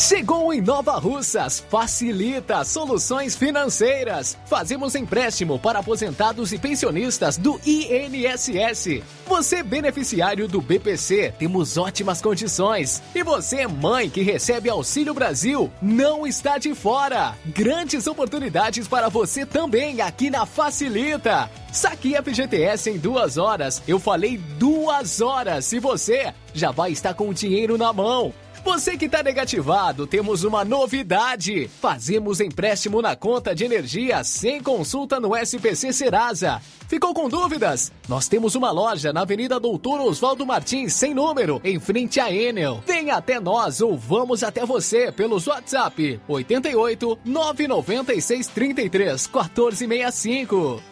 Chegou 0.00 0.50
em 0.50 0.62
Nova 0.62 0.92
Russas, 0.92 1.62
facilita 1.68 2.64
soluções 2.64 3.36
financeiras. 3.36 4.34
Fazemos 4.46 4.94
empréstimo 4.94 5.58
para 5.58 5.80
aposentados 5.80 6.54
e 6.54 6.58
pensionistas 6.58 7.36
do 7.36 7.60
INSS. 7.66 9.02
Você 9.26 9.62
beneficiário 9.62 10.48
do 10.48 10.58
BPC, 10.58 11.34
temos 11.38 11.76
ótimas 11.76 12.22
condições. 12.22 13.02
E 13.14 13.22
você 13.22 13.66
mãe 13.66 14.08
que 14.08 14.22
recebe 14.22 14.70
Auxílio 14.70 15.12
Brasil, 15.12 15.70
não 15.82 16.26
está 16.26 16.56
de 16.56 16.74
fora. 16.74 17.36
Grandes 17.44 18.06
oportunidades 18.06 18.88
para 18.88 19.10
você 19.10 19.44
também 19.44 20.00
aqui 20.00 20.30
na 20.30 20.46
Facilita. 20.46 21.50
Saque 21.70 22.16
FGTS 22.16 22.88
em 22.88 22.96
duas 22.96 23.36
horas. 23.36 23.82
Eu 23.86 24.00
falei 24.00 24.38
duas 24.58 25.20
horas. 25.20 25.70
E 25.74 25.78
você 25.78 26.32
já 26.54 26.70
vai 26.70 26.90
estar 26.90 27.12
com 27.12 27.28
o 27.28 27.34
dinheiro 27.34 27.76
na 27.76 27.92
mão. 27.92 28.32
Você 28.64 28.96
que 28.96 29.06
está 29.06 29.22
negativado, 29.22 30.06
temos 30.06 30.44
uma 30.44 30.64
novidade. 30.64 31.68
Fazemos 31.80 32.40
empréstimo 32.40 33.00
na 33.00 33.16
conta 33.16 33.54
de 33.54 33.64
energia 33.64 34.22
sem 34.22 34.62
consulta 34.62 35.18
no 35.18 35.34
SPC 35.34 35.92
Serasa. 35.92 36.60
Ficou 36.86 37.14
com 37.14 37.28
dúvidas? 37.28 37.92
Nós 38.08 38.28
temos 38.28 38.54
uma 38.54 38.70
loja 38.70 39.12
na 39.12 39.22
Avenida 39.22 39.60
Doutor 39.60 40.00
Oswaldo 40.00 40.44
Martins, 40.44 40.92
sem 40.92 41.14
número, 41.14 41.60
em 41.64 41.78
frente 41.78 42.20
à 42.20 42.32
Enel. 42.32 42.82
Venha 42.86 43.16
até 43.16 43.40
nós 43.40 43.80
ou 43.80 43.96
vamos 43.96 44.42
até 44.42 44.66
você 44.66 45.10
pelos 45.10 45.46
WhatsApp 45.46 46.20
88 46.28 47.18
996 47.24 48.46
33 48.48 49.26
1465. 49.26 50.82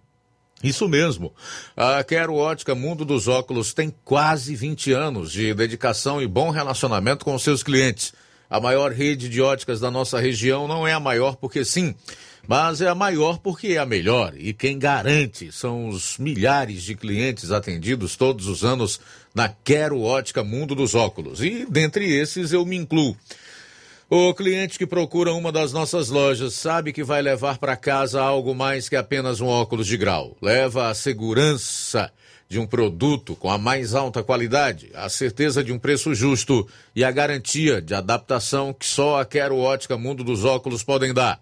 Isso 0.63 0.89
mesmo. 0.89 1.31
A 1.77 2.03
Quero 2.03 2.33
Ótica 2.35 2.73
Mundo 2.73 3.05
dos 3.05 3.27
Óculos 3.27 3.71
tem 3.73 3.93
quase 4.03 4.55
20 4.55 4.91
anos 4.91 5.31
de 5.31 5.53
dedicação 5.53 6.19
e 6.21 6.27
bom 6.27 6.49
relacionamento 6.49 7.23
com 7.23 7.37
seus 7.37 7.61
clientes. 7.63 8.11
A 8.49 8.59
maior 8.59 8.91
rede 8.91 9.29
de 9.29 9.41
óticas 9.41 9.79
da 9.79 9.91
nossa 9.91 10.19
região 10.19 10.67
não 10.67 10.87
é 10.87 10.93
a 10.93 10.99
maior 10.99 11.35
porque 11.35 11.63
sim, 11.63 11.93
mas 12.47 12.81
é 12.81 12.87
a 12.87 12.95
maior 12.95 13.37
porque 13.37 13.67
é 13.67 13.77
a 13.77 13.85
melhor. 13.85 14.33
E 14.35 14.53
quem 14.53 14.79
garante 14.79 15.51
são 15.51 15.87
os 15.87 16.17
milhares 16.17 16.81
de 16.81 16.95
clientes 16.95 17.51
atendidos 17.51 18.15
todos 18.15 18.47
os 18.47 18.63
anos 18.63 18.99
na 19.35 19.49
Quero 19.49 20.01
Ótica 20.01 20.43
Mundo 20.43 20.73
dos 20.73 20.95
Óculos. 20.95 21.43
E 21.43 21.67
dentre 21.69 22.11
esses 22.11 22.51
eu 22.51 22.65
me 22.65 22.75
incluo. 22.75 23.15
O 24.09 24.33
cliente 24.33 24.79
que 24.79 24.87
procura 24.87 25.31
uma 25.33 25.51
das 25.51 25.71
nossas 25.71 26.09
lojas 26.09 26.55
sabe 26.55 26.91
que 26.91 27.03
vai 27.03 27.21
levar 27.21 27.59
para 27.59 27.75
casa 27.75 28.19
algo 28.19 28.55
mais 28.55 28.89
que 28.89 28.95
apenas 28.95 29.39
um 29.39 29.45
óculos 29.45 29.85
de 29.85 29.95
grau. 29.95 30.35
Leva 30.41 30.89
a 30.89 30.95
segurança 30.95 32.11
de 32.49 32.57
um 32.57 32.65
produto 32.65 33.35
com 33.35 33.51
a 33.51 33.59
mais 33.59 33.93
alta 33.93 34.23
qualidade, 34.23 34.89
a 34.95 35.07
certeza 35.07 35.63
de 35.63 35.71
um 35.71 35.77
preço 35.77 36.15
justo 36.15 36.67
e 36.95 37.03
a 37.03 37.11
garantia 37.11 37.79
de 37.79 37.93
adaptação 37.93 38.73
que 38.73 38.87
só 38.87 39.21
a 39.21 39.25
Quero 39.25 39.55
Ótica 39.55 39.95
Mundo 39.95 40.23
dos 40.23 40.43
Óculos 40.43 40.81
podem 40.81 41.13
dar. 41.13 41.39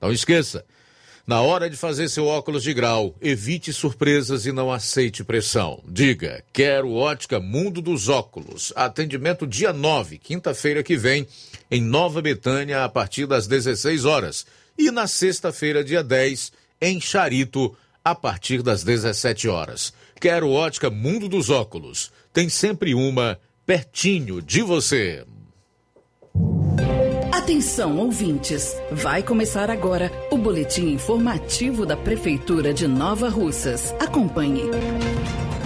Não 0.00 0.10
esqueça, 0.10 0.64
na 1.24 1.42
hora 1.42 1.70
de 1.70 1.76
fazer 1.76 2.08
seu 2.08 2.26
óculos 2.26 2.64
de 2.64 2.74
grau, 2.74 3.14
evite 3.20 3.72
surpresas 3.72 4.46
e 4.46 4.52
não 4.52 4.72
aceite 4.72 5.22
pressão. 5.22 5.80
Diga, 5.86 6.42
quero 6.52 6.92
ótica 6.92 7.38
Mundo 7.38 7.80
dos 7.80 8.08
Óculos. 8.08 8.72
Atendimento 8.74 9.46
dia 9.46 9.72
9, 9.72 10.18
quinta-feira 10.18 10.82
que 10.82 10.96
vem, 10.96 11.24
em 11.70 11.82
Nova 11.82 12.20
Betânia, 12.20 12.82
a 12.82 12.88
partir 12.88 13.26
das 13.26 13.46
16 13.46 14.06
horas. 14.06 14.46
E 14.76 14.90
na 14.90 15.06
sexta-feira, 15.06 15.84
dia 15.84 16.02
10, 16.02 16.50
em 16.80 16.98
Charito, 16.98 17.76
a 18.02 18.14
partir 18.14 18.62
das 18.62 18.82
17 18.82 19.48
horas. 19.48 19.92
Quero 20.20 20.50
ótica 20.50 20.90
Mundo 20.90 21.28
dos 21.28 21.48
Óculos. 21.48 22.10
Tem 22.32 22.48
sempre 22.48 22.92
uma 22.94 23.38
pertinho 23.64 24.42
de 24.42 24.62
você. 24.62 25.24
Atenção, 27.32 27.96
ouvintes! 27.98 28.76
Vai 28.90 29.22
começar 29.22 29.70
agora 29.70 30.10
o 30.30 30.36
boletim 30.36 30.88
informativo 30.88 31.86
da 31.86 31.96
Prefeitura 31.96 32.74
de 32.74 32.88
Nova 32.88 33.28
Russas. 33.28 33.94
Acompanhe. 34.00 34.64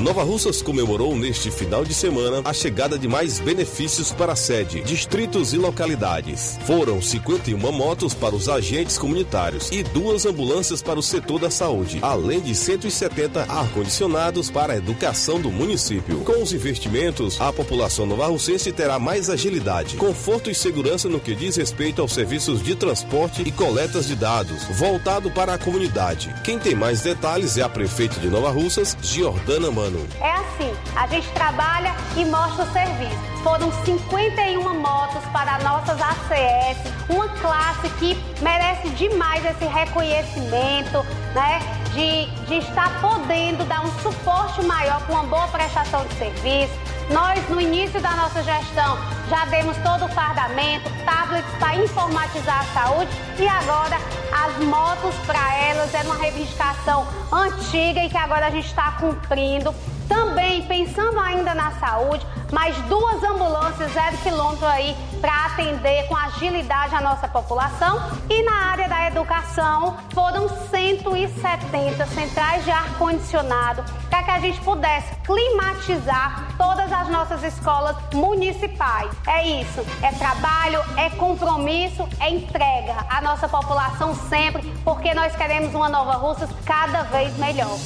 Nova 0.03 0.25
Russas 0.25 0.61
comemorou 0.61 1.17
neste 1.17 1.49
final 1.49 1.85
de 1.85 1.95
semana 1.95 2.43
a 2.45 2.53
chegada 2.53 2.99
de 2.99 3.07
mais 3.07 3.39
benefícios 3.39 4.11
para 4.11 4.33
a 4.33 4.37
sede, 4.37 4.83
distritos 4.83 5.53
e 5.53 5.57
localidades. 5.57 6.59
Foram 6.67 7.01
51 7.01 7.57
motos 7.71 8.13
para 8.13 8.35
os 8.35 8.49
agentes 8.49 8.99
comunitários 8.99 9.71
e 9.71 9.85
duas 9.85 10.27
ambulâncias 10.27 10.83
para 10.83 10.99
o 10.99 11.03
setor 11.03 11.39
da 11.39 11.51
saúde, 11.51 12.01
além 12.03 12.41
de 12.41 12.53
170 12.53 13.43
ar-condicionados 13.43 14.51
para 14.51 14.73
a 14.73 14.77
educação 14.77 15.41
do 15.41 15.53
município. 15.53 16.19
Com 16.25 16.43
os 16.43 16.53
investimentos, 16.53 17.41
a 17.41 17.53
população 17.53 18.05
novarrucense 18.05 18.73
terá 18.73 18.99
mais 18.99 19.31
agilidade, 19.31 19.97
conforto 19.99 20.51
e 20.51 20.55
segurança 20.55 21.09
no 21.09 21.21
que 21.21 21.33
diz 21.33 21.55
respeito 21.55 22.03
aos 22.03 22.13
serviços 22.13 22.61
de 22.61 22.75
transporte 22.75 23.43
e 23.47 23.53
coletas 23.53 24.09
de 24.09 24.17
dados, 24.17 24.65
voltado 24.77 25.31
para 25.31 25.55
a 25.55 25.59
comunidade. 25.59 26.35
Quem 26.43 26.59
tem 26.59 26.75
mais 26.75 27.03
detalhes 27.03 27.57
é 27.57 27.63
a 27.63 27.69
prefeita 27.69 28.19
de 28.19 28.27
Nova 28.27 28.51
Russas, 28.51 28.97
Giordana 29.01 29.71
Mano. 29.71 29.92
É 30.21 30.33
assim, 30.33 30.75
a 30.97 31.07
gente 31.07 31.29
trabalha 31.31 31.95
e 32.17 32.25
mostra 32.25 32.65
o 32.65 32.73
serviço. 32.73 33.33
Foram 33.43 33.73
51 33.85 34.81
motos 34.81 35.23
para 35.33 35.59
nossas 35.59 36.01
ACS, 36.01 36.79
uma 37.09 37.29
classe 37.29 37.89
que 37.99 38.17
merece 38.41 38.89
demais 38.91 39.45
esse 39.45 39.65
reconhecimento, 39.65 41.05
né? 41.35 41.61
De, 41.93 42.27
de 42.47 42.59
estar 42.59 43.01
podendo 43.01 43.65
dar 43.65 43.85
um 43.85 43.93
suporte 44.01 44.65
maior 44.65 45.05
com 45.07 45.13
uma 45.13 45.25
boa 45.25 45.49
prestação 45.49 46.07
de 46.07 46.15
serviço. 46.15 46.73
Nós, 47.11 47.47
no 47.49 47.61
início 47.61 48.01
da 48.01 48.13
nossa 48.13 48.43
gestão, 48.43 48.99
já 49.29 49.45
demos 49.47 49.77
todo 49.79 50.05
o 50.05 50.09
fardamento, 50.09 50.89
tablets 51.05 51.51
para 51.59 51.77
informatizar 51.77 52.61
a 52.61 52.65
saúde 52.65 53.11
e 53.39 53.47
agora 53.47 53.97
as 54.33 54.65
motos 54.65 55.15
para 55.27 55.55
elas 55.57 55.95
é 55.95 56.03
uma 56.03 56.17
reivindicação 56.17 57.07
antiga 57.31 58.03
e 58.05 58.09
que 58.09 58.17
agora 58.17 58.47
a 58.47 58.51
gente 58.51 58.67
está 58.67 58.93
cumprindo. 58.93 59.75
Também 60.13 60.63
pensando 60.65 61.19
ainda 61.19 61.55
na 61.55 61.71
saúde, 61.73 62.27
mais 62.53 62.77
duas 62.83 63.25
ambulâncias 63.25 63.91
zero 63.93 64.19
quilômetro 64.19 64.67
aí 64.67 64.95
para 65.23 65.47
atender 65.47 66.07
com 66.07 66.15
agilidade 66.15 66.95
a 66.95 67.01
nossa 67.01 67.27
população. 67.27 67.99
E 68.29 68.43
na 68.43 68.73
área 68.73 68.87
da 68.91 69.07
educação 69.07 69.97
foram 70.13 70.51
170 70.69 72.07
centrais 72.09 72.63
de 72.63 72.71
ar-condicionado 72.71 73.83
para 74.11 74.23
que 74.23 74.31
a 74.33 74.39
gente 74.39 74.61
pudesse 74.61 75.15
climatizar 75.25 76.47
todas 76.59 76.93
as 76.93 77.09
nossas 77.09 77.43
escolas 77.43 77.97
municipais. 78.13 79.11
É 79.27 79.63
isso, 79.63 79.81
é 80.03 80.13
trabalho, 80.13 80.85
é 80.99 81.09
compromisso, 81.09 82.07
é 82.21 82.29
entrega 82.29 83.07
à 83.09 83.23
nossa 83.23 83.49
população 83.49 84.15
sempre, 84.29 84.63
porque 84.85 85.15
nós 85.15 85.35
queremos 85.35 85.75
uma 85.75 85.89
Nova 85.89 86.13
Russas 86.17 86.51
cada 86.67 87.03
vez 87.05 87.35
melhor. 87.39 87.79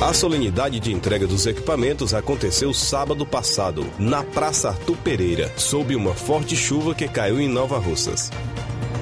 A 0.00 0.12
solenidade 0.12 0.80
de 0.80 0.92
entrega 0.92 1.26
dos 1.26 1.46
equipamentos 1.46 2.12
aconteceu 2.12 2.74
sábado 2.74 3.24
passado, 3.24 3.86
na 3.98 4.22
Praça 4.22 4.70
Arthur 4.70 4.96
Pereira, 4.98 5.52
sob 5.56 5.94
uma 5.94 6.12
forte 6.12 6.56
chuva 6.56 6.94
que 6.94 7.08
caiu 7.08 7.40
em 7.40 7.48
Nova 7.48 7.78
Russas. 7.78 8.30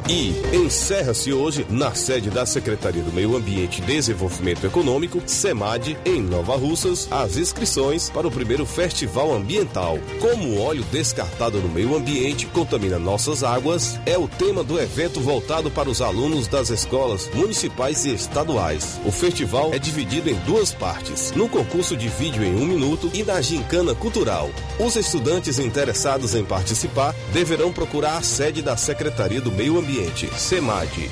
E 0.09 0.34
encerra-se 0.57 1.32
hoje, 1.32 1.64
na 1.70 1.94
sede 1.94 2.28
da 2.28 2.44
Secretaria 2.44 3.03
do 3.03 3.12
Meio 3.12 3.36
Ambiente 3.36 3.80
e 3.80 3.84
Desenvolvimento 3.84 4.66
Econômico, 4.66 5.22
SEMAD, 5.24 5.96
em 6.05 6.20
Nova 6.20 6.57
Russas, 6.57 7.07
as 7.11 7.36
inscrições 7.36 8.11
para 8.11 8.26
o 8.26 8.30
primeiro 8.30 8.66
Festival 8.66 9.32
Ambiental. 9.32 9.98
Como 10.20 10.48
o 10.48 10.61
óleo 10.61 10.84
descartado 10.90 11.61
no 11.61 11.68
meio 11.68 11.94
ambiente 11.94 12.46
contamina 12.46 12.98
nossas 12.98 13.44
águas, 13.44 13.98
é 14.05 14.18
o 14.18 14.26
tema 14.26 14.64
do 14.64 14.78
evento 14.80 15.20
voltado 15.20 15.70
para 15.70 15.88
os 15.88 16.03
alunos 16.03 16.48
das 16.48 16.70
escolas 16.70 17.30
municipais 17.32 18.05
e 18.05 18.12
estaduais. 18.12 19.00
O 19.07 19.12
festival 19.12 19.72
é 19.72 19.78
dividido 19.78 20.28
em 20.28 20.34
duas 20.40 20.72
partes, 20.72 21.32
no 21.36 21.48
concurso 21.48 21.96
de 21.96 22.09
vídeo 22.09 22.42
em 22.42 22.57
um 22.57 22.66
minuto 22.66 23.09
e 23.14 23.22
na 23.22 23.40
gincana 23.40 23.94
cultural. 23.94 24.50
Os 24.80 24.96
estudantes 24.96 25.61
interessados 25.61 26.34
em 26.34 26.44
participar 26.44 27.14
deverão 27.32 27.72
procurar 27.72 28.16
a 28.16 28.22
sede 28.22 28.62
da 28.62 28.76
Secretaria 28.76 29.40
do 29.40 29.53
Meio 29.53 29.78
Ambiente 29.78 29.91
Ambiente, 29.93 30.26
SEMAD. 30.40 31.11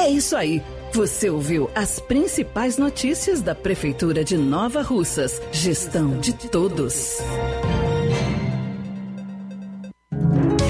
É 0.00 0.08
isso 0.08 0.34
aí. 0.34 0.62
Você 0.94 1.28
ouviu 1.28 1.70
as 1.74 2.00
principais 2.00 2.78
notícias 2.78 3.42
da 3.42 3.54
Prefeitura 3.54 4.24
de 4.24 4.34
Nova 4.38 4.80
Russas. 4.80 5.42
Gestão 5.52 6.18
de 6.18 6.32
todos. 6.32 7.18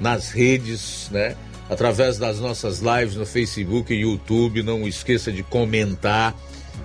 nas 0.00 0.32
redes, 0.32 1.08
né? 1.12 1.36
Através 1.68 2.18
das 2.18 2.40
nossas 2.40 2.80
lives 2.80 3.16
no 3.16 3.26
Facebook 3.26 3.92
e 3.92 4.00
YouTube. 4.00 4.62
Não 4.62 4.86
esqueça 4.86 5.30
de 5.30 5.42
comentar 5.42 6.34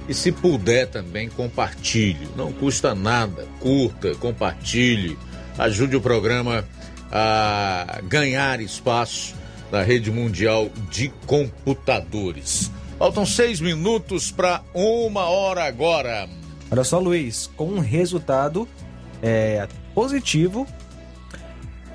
e, 0.08 0.14
se 0.14 0.32
puder, 0.32 0.88
também 0.88 1.30
compartilhe. 1.30 2.28
Não 2.36 2.52
custa 2.52 2.94
nada. 2.94 3.48
Curta, 3.60 4.16
compartilhe, 4.16 5.18
ajude 5.58 5.96
o 5.96 6.02
programa 6.02 6.66
a 7.12 8.00
ganhar 8.04 8.60
espaço 8.60 9.36
na 9.72 9.82
rede 9.82 10.12
mundial 10.12 10.70
de 10.90 11.10
computadores. 11.26 12.72
Faltam 12.98 13.26
seis 13.26 13.60
minutos 13.60 14.32
para 14.32 14.62
uma 14.74 15.26
hora 15.26 15.66
agora. 15.66 16.28
Olha 16.70 16.84
só, 16.84 17.00
Luiz, 17.00 17.50
com 17.56 17.68
um 17.68 17.80
resultado 17.80 18.68
é, 19.22 19.68
positivo, 19.94 20.68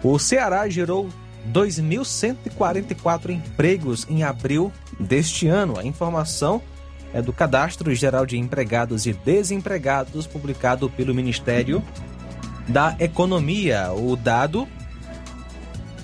o 0.03 0.18
Ceará 0.18 0.68
gerou 0.68 1.09
2.144 1.53 3.31
empregos 3.31 4.07
em 4.09 4.23
abril 4.23 4.73
deste 4.99 5.47
ano. 5.49 5.79
A 5.79 5.85
informação 5.85 6.63
é 7.13 7.23
do 7.23 7.33
Cadastro 7.33 7.95
Geral 7.95 8.27
de 8.27 8.37
Empregados 8.37 9.07
e 9.07 9.13
Desempregados, 9.13 10.27
publicado 10.27 10.91
pelo 10.91 11.15
Ministério 11.15 11.83
da 12.69 12.97
Economia. 12.99 13.93
O 13.93 14.15
dado 14.17 14.69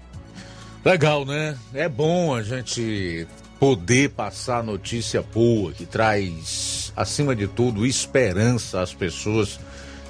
Legal, 0.85 1.25
né? 1.25 1.57
É 1.73 1.87
bom 1.87 2.35
a 2.35 2.43
gente 2.43 3.25
poder 3.59 4.09
passar 4.09 4.61
notícia 4.61 5.21
boa 5.21 5.71
que 5.71 5.85
traz, 5.85 6.82
acima 6.95 7.35
de 7.35 7.47
tudo, 7.47 7.85
esperança 7.85 8.81
às 8.81 8.93
pessoas 8.93 9.59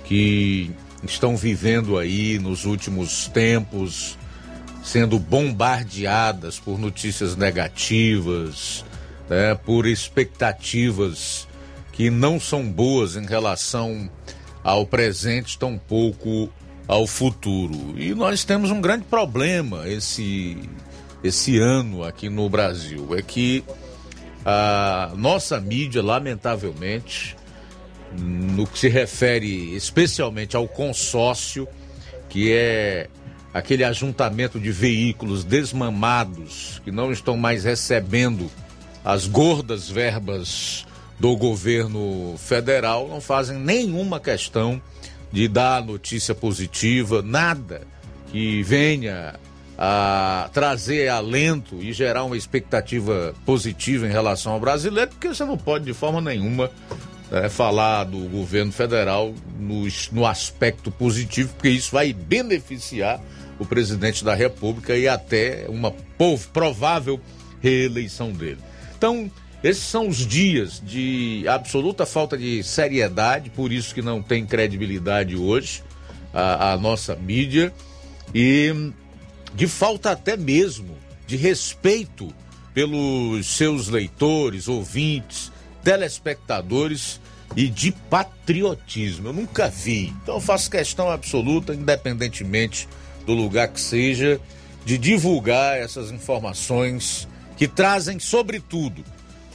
que 0.03 0.71
estão 1.03 1.35
vivendo 1.35 1.97
aí 1.97 2.39
nos 2.39 2.65
últimos 2.65 3.27
tempos, 3.27 4.17
sendo 4.83 5.17
bombardeadas 5.17 6.59
por 6.59 6.77
notícias 6.77 7.35
negativas, 7.35 8.83
né, 9.29 9.55
por 9.55 9.85
expectativas 9.85 11.47
que 11.91 12.09
não 12.09 12.39
são 12.39 12.69
boas 12.69 13.15
em 13.15 13.25
relação 13.25 14.09
ao 14.63 14.85
presente, 14.85 15.57
tampouco 15.57 16.49
ao 16.87 17.07
futuro. 17.07 17.93
E 17.97 18.13
nós 18.13 18.43
temos 18.43 18.71
um 18.71 18.81
grande 18.81 19.05
problema 19.05 19.87
esse 19.87 20.57
esse 21.23 21.57
ano 21.57 22.03
aqui 22.03 22.27
no 22.29 22.49
Brasil 22.49 23.15
é 23.15 23.21
que 23.21 23.63
a 24.45 25.11
nossa 25.15 25.59
mídia, 25.59 26.01
lamentavelmente, 26.01 27.35
no 28.17 28.67
que 28.67 28.77
se 28.77 28.89
refere 28.89 29.75
especialmente 29.75 30.55
ao 30.55 30.67
consórcio, 30.67 31.67
que 32.29 32.51
é 32.51 33.07
aquele 33.53 33.83
ajuntamento 33.83 34.59
de 34.59 34.71
veículos 34.71 35.43
desmamados 35.43 36.81
que 36.83 36.91
não 36.91 37.11
estão 37.11 37.37
mais 37.37 37.63
recebendo 37.63 38.49
as 39.05 39.27
gordas 39.27 39.89
verbas 39.89 40.85
do 41.19 41.35
governo 41.35 42.35
federal, 42.37 43.07
não 43.07 43.21
fazem 43.21 43.57
nenhuma 43.57 44.19
questão 44.19 44.81
de 45.31 45.47
dar 45.47 45.83
notícia 45.83 46.33
positiva, 46.33 47.21
nada 47.21 47.81
que 48.31 48.63
venha 48.63 49.35
a 49.77 50.49
trazer 50.53 51.07
alento 51.09 51.81
e 51.81 51.91
gerar 51.93 52.23
uma 52.23 52.37
expectativa 52.37 53.33
positiva 53.45 54.07
em 54.07 54.11
relação 54.11 54.53
ao 54.53 54.59
brasileiro, 54.59 55.11
porque 55.11 55.27
você 55.27 55.43
não 55.43 55.57
pode 55.57 55.85
de 55.85 55.93
forma 55.93 56.21
nenhuma 56.21 56.69
é, 57.31 57.49
falar 57.49 58.03
do 58.03 58.19
governo 58.29 58.71
federal 58.71 59.33
no, 59.59 59.87
no 60.11 60.25
aspecto 60.25 60.91
positivo, 60.91 61.53
porque 61.53 61.69
isso 61.69 61.91
vai 61.91 62.13
beneficiar 62.13 63.19
o 63.59 63.65
presidente 63.65 64.23
da 64.23 64.35
República 64.35 64.95
e 64.95 65.07
até 65.07 65.65
uma 65.67 65.91
provável 66.51 67.19
reeleição 67.61 68.31
dele. 68.31 68.59
Então, 68.97 69.31
esses 69.63 69.83
são 69.83 70.07
os 70.07 70.17
dias 70.17 70.81
de 70.85 71.45
absoluta 71.47 72.05
falta 72.05 72.37
de 72.37 72.61
seriedade, 72.63 73.49
por 73.49 73.71
isso 73.71 73.95
que 73.95 74.01
não 74.01 74.21
tem 74.21 74.45
credibilidade 74.45 75.35
hoje 75.35 75.83
a, 76.33 76.73
a 76.73 76.77
nossa 76.77 77.15
mídia 77.15 77.73
e 78.33 78.91
de 79.53 79.67
falta 79.67 80.11
até 80.11 80.35
mesmo 80.35 80.97
de 81.27 81.35
respeito 81.35 82.33
pelos 82.73 83.45
seus 83.55 83.87
leitores, 83.87 84.67
ouvintes, 84.67 85.51
telespectadores 85.83 87.19
e 87.55 87.67
de 87.67 87.91
patriotismo. 87.91 89.29
Eu 89.29 89.33
nunca 89.33 89.69
vi. 89.69 90.13
Então 90.21 90.35
eu 90.35 90.41
faço 90.41 90.71
questão 90.71 91.09
absoluta, 91.09 91.73
independentemente 91.73 92.87
do 93.25 93.33
lugar 93.33 93.67
que 93.67 93.79
seja, 93.79 94.39
de 94.85 94.97
divulgar 94.97 95.77
essas 95.77 96.11
informações 96.11 97.27
que 97.55 97.67
trazem, 97.67 98.19
sobretudo, 98.19 99.03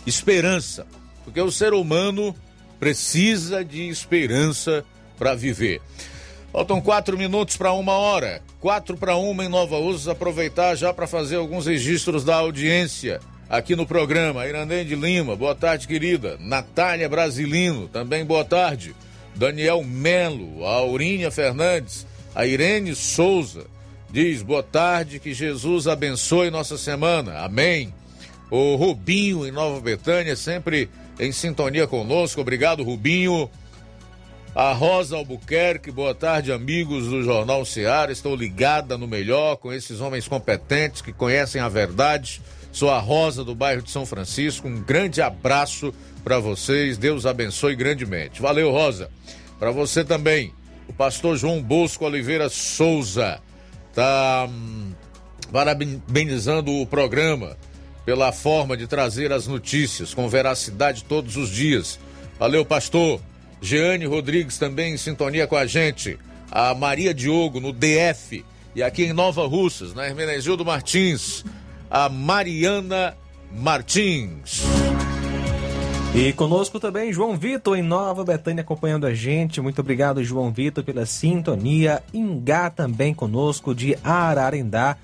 esperança. 0.06 0.86
Porque 1.24 1.40
o 1.40 1.50
ser 1.50 1.74
humano 1.74 2.34
precisa 2.78 3.64
de 3.64 3.88
esperança 3.88 4.84
para 5.18 5.34
viver. 5.34 5.82
Faltam 6.52 6.80
quatro 6.80 7.16
minutos 7.16 7.56
para 7.56 7.72
uma 7.72 7.92
hora. 7.92 8.42
Quatro 8.60 8.96
para 8.96 9.16
uma 9.16 9.44
em 9.44 9.48
Nova 9.48 9.76
Ursos. 9.76 10.08
Aproveitar 10.08 10.74
já 10.74 10.92
para 10.92 11.06
fazer 11.06 11.36
alguns 11.36 11.66
registros 11.66 12.24
da 12.24 12.36
audiência 12.36 13.20
aqui 13.48 13.76
no 13.76 13.86
programa. 13.86 14.46
Irandém 14.46 14.84
de 14.84 14.94
Lima, 14.94 15.36
boa 15.36 15.54
tarde, 15.54 15.86
querida. 15.86 16.36
Natália 16.40 17.08
Brasilino, 17.08 17.88
também 17.88 18.24
boa 18.24 18.44
tarde. 18.44 18.94
Daniel 19.34 19.84
Melo, 19.84 20.64
Aurinha 20.64 21.30
Fernandes, 21.30 22.06
a 22.34 22.46
Irene 22.46 22.94
Souza. 22.94 23.66
Diz 24.10 24.42
boa 24.42 24.62
tarde, 24.62 25.20
que 25.20 25.34
Jesus 25.34 25.86
abençoe 25.86 26.50
nossa 26.50 26.78
semana. 26.78 27.40
Amém. 27.40 27.92
O 28.50 28.74
Rubinho 28.76 29.46
em 29.46 29.52
Nova 29.52 29.80
Betânia, 29.80 30.34
sempre 30.34 30.88
em 31.20 31.30
sintonia 31.30 31.86
conosco. 31.86 32.40
Obrigado, 32.40 32.82
Rubinho. 32.82 33.50
A 34.58 34.72
Rosa 34.72 35.14
Albuquerque, 35.14 35.88
boa 35.92 36.12
tarde, 36.12 36.50
amigos 36.50 37.06
do 37.06 37.22
Jornal 37.22 37.64
Seara. 37.64 38.10
Estou 38.10 38.34
ligada 38.34 38.98
no 38.98 39.06
melhor 39.06 39.54
com 39.54 39.72
esses 39.72 40.00
homens 40.00 40.26
competentes 40.26 41.00
que 41.00 41.12
conhecem 41.12 41.60
a 41.60 41.68
verdade. 41.68 42.42
Sou 42.72 42.90
a 42.90 42.98
Rosa 42.98 43.44
do 43.44 43.54
bairro 43.54 43.82
de 43.82 43.90
São 43.92 44.04
Francisco. 44.04 44.66
Um 44.66 44.82
grande 44.82 45.22
abraço 45.22 45.94
para 46.24 46.40
vocês. 46.40 46.98
Deus 46.98 47.24
abençoe 47.24 47.76
grandemente. 47.76 48.42
Valeu, 48.42 48.72
Rosa. 48.72 49.08
Para 49.60 49.70
você 49.70 50.04
também, 50.04 50.52
o 50.88 50.92
pastor 50.92 51.36
João 51.36 51.62
Bosco 51.62 52.04
Oliveira 52.04 52.48
Souza 52.48 53.40
tá 53.94 54.48
hum, 54.50 54.90
parabenizando 55.52 56.72
o 56.72 56.84
programa 56.84 57.56
pela 58.04 58.32
forma 58.32 58.76
de 58.76 58.88
trazer 58.88 59.32
as 59.32 59.46
notícias 59.46 60.12
com 60.12 60.28
veracidade 60.28 61.04
todos 61.04 61.36
os 61.36 61.48
dias. 61.48 61.96
Valeu, 62.40 62.64
pastor. 62.64 63.20
Jeane 63.60 64.06
Rodrigues 64.06 64.58
também 64.58 64.94
em 64.94 64.96
sintonia 64.96 65.46
com 65.46 65.56
a 65.56 65.66
gente. 65.66 66.18
A 66.50 66.74
Maria 66.74 67.12
Diogo 67.12 67.60
no 67.60 67.72
DF. 67.72 68.44
E 68.74 68.82
aqui 68.82 69.04
em 69.04 69.12
Nova 69.12 69.46
Russas, 69.46 69.94
na 69.94 70.06
Hermenegildo 70.06 70.64
Martins. 70.64 71.44
A 71.90 72.08
Mariana 72.08 73.16
Martins. 73.52 74.62
E 76.14 76.32
conosco 76.32 76.80
também 76.80 77.12
João 77.12 77.36
Vitor 77.36 77.76
em 77.76 77.82
Nova 77.82 78.24
Betânia 78.24 78.62
acompanhando 78.62 79.06
a 79.06 79.14
gente. 79.14 79.60
Muito 79.60 79.80
obrigado, 79.80 80.24
João 80.24 80.50
Vitor, 80.50 80.82
pela 80.82 81.04
sintonia. 81.04 82.02
Ingá 82.12 82.70
também 82.70 83.12
conosco 83.12 83.74
de 83.74 83.96
Ararendá. 84.02 84.96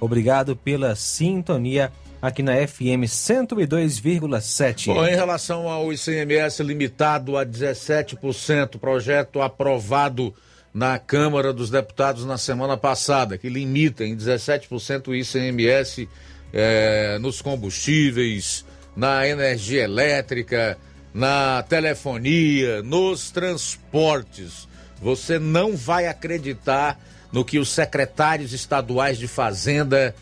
Obrigado 0.00 0.56
pela 0.56 0.94
sintonia 0.94 1.92
aqui 2.22 2.40
na 2.40 2.54
FM 2.54 3.02
102,7. 3.04 4.94
Bom, 4.94 5.04
em 5.04 5.16
relação 5.16 5.68
ao 5.68 5.92
ICMS 5.92 6.62
limitado 6.62 7.36
a 7.36 7.44
17%, 7.44 8.78
projeto 8.78 9.42
aprovado 9.42 10.32
na 10.72 11.00
Câmara 11.00 11.52
dos 11.52 11.68
Deputados 11.68 12.24
na 12.24 12.38
semana 12.38 12.76
passada, 12.76 13.36
que 13.36 13.48
limita 13.48 14.04
em 14.04 14.16
17% 14.16 15.08
o 15.08 15.14
ICMS 15.16 16.08
eh, 16.52 17.18
nos 17.20 17.42
combustíveis, 17.42 18.64
na 18.96 19.26
energia 19.26 19.82
elétrica, 19.82 20.78
na 21.12 21.64
telefonia, 21.64 22.82
nos 22.82 23.32
transportes. 23.32 24.68
Você 25.00 25.40
não 25.40 25.76
vai 25.76 26.06
acreditar 26.06 27.00
no 27.32 27.44
que 27.44 27.58
os 27.58 27.70
secretários 27.70 28.52
estaduais 28.52 29.18
de 29.18 29.26
Fazenda 29.26 30.14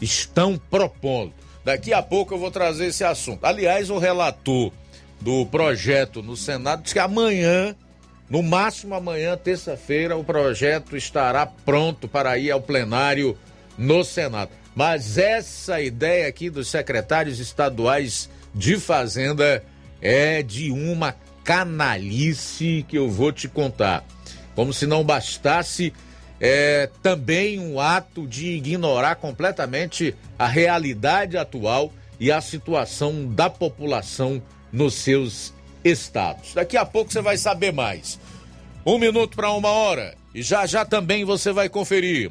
estão 0.00 0.56
propondo. 0.56 1.47
Daqui 1.68 1.92
a 1.92 2.00
pouco 2.00 2.32
eu 2.32 2.38
vou 2.38 2.50
trazer 2.50 2.86
esse 2.86 3.04
assunto. 3.04 3.44
Aliás, 3.44 3.90
o 3.90 3.98
relator 3.98 4.72
do 5.20 5.44
projeto 5.44 6.22
no 6.22 6.34
Senado 6.34 6.82
diz 6.82 6.94
que 6.94 6.98
amanhã, 6.98 7.76
no 8.30 8.42
máximo 8.42 8.94
amanhã, 8.94 9.36
terça-feira, 9.36 10.16
o 10.16 10.24
projeto 10.24 10.96
estará 10.96 11.44
pronto 11.44 12.08
para 12.08 12.38
ir 12.38 12.50
ao 12.50 12.62
plenário 12.62 13.36
no 13.76 14.02
Senado. 14.02 14.50
Mas 14.74 15.18
essa 15.18 15.78
ideia 15.78 16.26
aqui 16.26 16.48
dos 16.48 16.68
secretários 16.68 17.38
estaduais 17.38 18.30
de 18.54 18.78
Fazenda 18.78 19.62
é 20.00 20.42
de 20.42 20.70
uma 20.70 21.14
canalice 21.44 22.82
que 22.88 22.96
eu 22.96 23.10
vou 23.10 23.30
te 23.30 23.46
contar. 23.46 24.06
Como 24.54 24.72
se 24.72 24.86
não 24.86 25.04
bastasse 25.04 25.92
é 26.40 26.88
também 27.02 27.58
um 27.58 27.80
ato 27.80 28.26
de 28.26 28.52
ignorar 28.52 29.16
completamente 29.16 30.14
a 30.38 30.46
realidade 30.46 31.36
atual 31.36 31.92
e 32.20 32.30
a 32.30 32.40
situação 32.40 33.26
da 33.26 33.48
população 33.48 34.42
nos 34.72 34.94
seus 34.94 35.52
estados. 35.84 36.54
Daqui 36.54 36.76
a 36.76 36.84
pouco 36.84 37.12
você 37.12 37.20
vai 37.20 37.36
saber 37.36 37.72
mais. 37.72 38.18
Um 38.84 38.98
minuto 38.98 39.36
para 39.36 39.52
uma 39.52 39.70
hora 39.70 40.16
e 40.34 40.42
já 40.42 40.66
já 40.66 40.84
também 40.84 41.24
você 41.24 41.52
vai 41.52 41.68
conferir. 41.68 42.30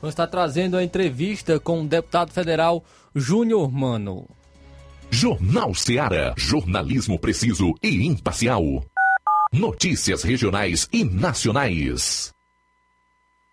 Vamos 0.00 0.12
estar 0.12 0.26
trazendo 0.26 0.76
a 0.76 0.84
entrevista 0.84 1.58
com 1.58 1.82
o 1.82 1.86
deputado 1.86 2.32
federal 2.32 2.84
Júnior 3.14 3.70
Mano. 3.70 4.28
Jornal 5.10 5.74
Seara. 5.74 6.34
Jornalismo 6.36 7.18
preciso 7.18 7.74
e 7.82 8.06
imparcial. 8.06 8.84
Notícias 9.52 10.22
regionais 10.24 10.88
e 10.92 11.04
nacionais. 11.04 12.33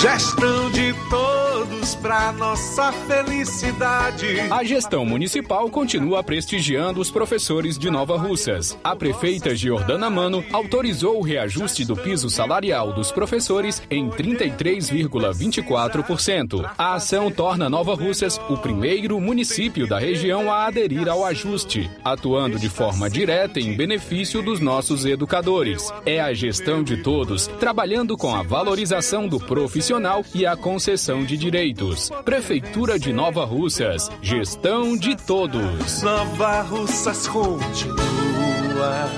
Gestão 0.00 0.70
de 0.70 0.94
todos 1.10 1.37
juntos 1.58 1.94
pra 1.96 2.30
nossa 2.32 2.92
felicidade. 2.92 4.38
A 4.50 4.62
gestão 4.62 5.04
municipal 5.04 5.68
continua 5.70 6.22
prestigiando 6.22 7.00
os 7.00 7.10
professores 7.10 7.76
de 7.78 7.90
Nova 7.90 8.16
Russas. 8.16 8.78
A 8.84 8.94
prefeita 8.94 9.56
Giordana 9.56 10.08
Mano 10.08 10.44
autorizou 10.52 11.18
o 11.18 11.22
reajuste 11.22 11.84
do 11.84 11.96
piso 11.96 12.30
salarial 12.30 12.92
dos 12.92 13.10
professores 13.10 13.82
em 13.90 14.08
33,24%. 14.08 16.70
A 16.76 16.94
ação 16.94 17.28
torna 17.30 17.68
Nova 17.68 17.94
Russas 17.94 18.40
o 18.48 18.56
primeiro 18.56 19.20
município 19.20 19.86
da 19.86 19.98
região 19.98 20.50
a 20.52 20.66
aderir 20.66 21.08
ao 21.08 21.24
ajuste, 21.24 21.90
atuando 22.04 22.58
de 22.58 22.68
forma 22.68 23.08
direta 23.10 23.58
em 23.58 23.76
benefício 23.76 24.42
dos 24.42 24.60
nossos 24.60 25.04
educadores. 25.04 25.92
É 26.06 26.20
a 26.20 26.32
gestão 26.32 26.84
de 26.84 26.98
todos, 26.98 27.48
trabalhando 27.58 28.16
com 28.16 28.32
a 28.34 28.42
valorização 28.42 29.26
do 29.26 29.40
profissional 29.40 30.24
e 30.34 30.44
a 30.46 30.56
concessão 30.56 31.24
de 31.24 31.36
direitos. 31.50 32.10
Prefeitura 32.26 32.98
de 32.98 33.10
Nova 33.10 33.46
Russas, 33.46 34.10
gestão 34.20 34.94
de 34.94 35.16
todos. 35.16 36.02
Nova 36.02 36.60
Russas 36.60 37.26
continua 37.26 39.08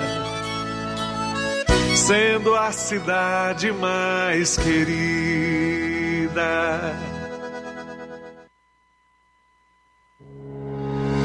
sendo 1.96 2.54
a 2.54 2.70
cidade 2.70 3.72
mais 3.72 4.56
querida. 4.56 5.10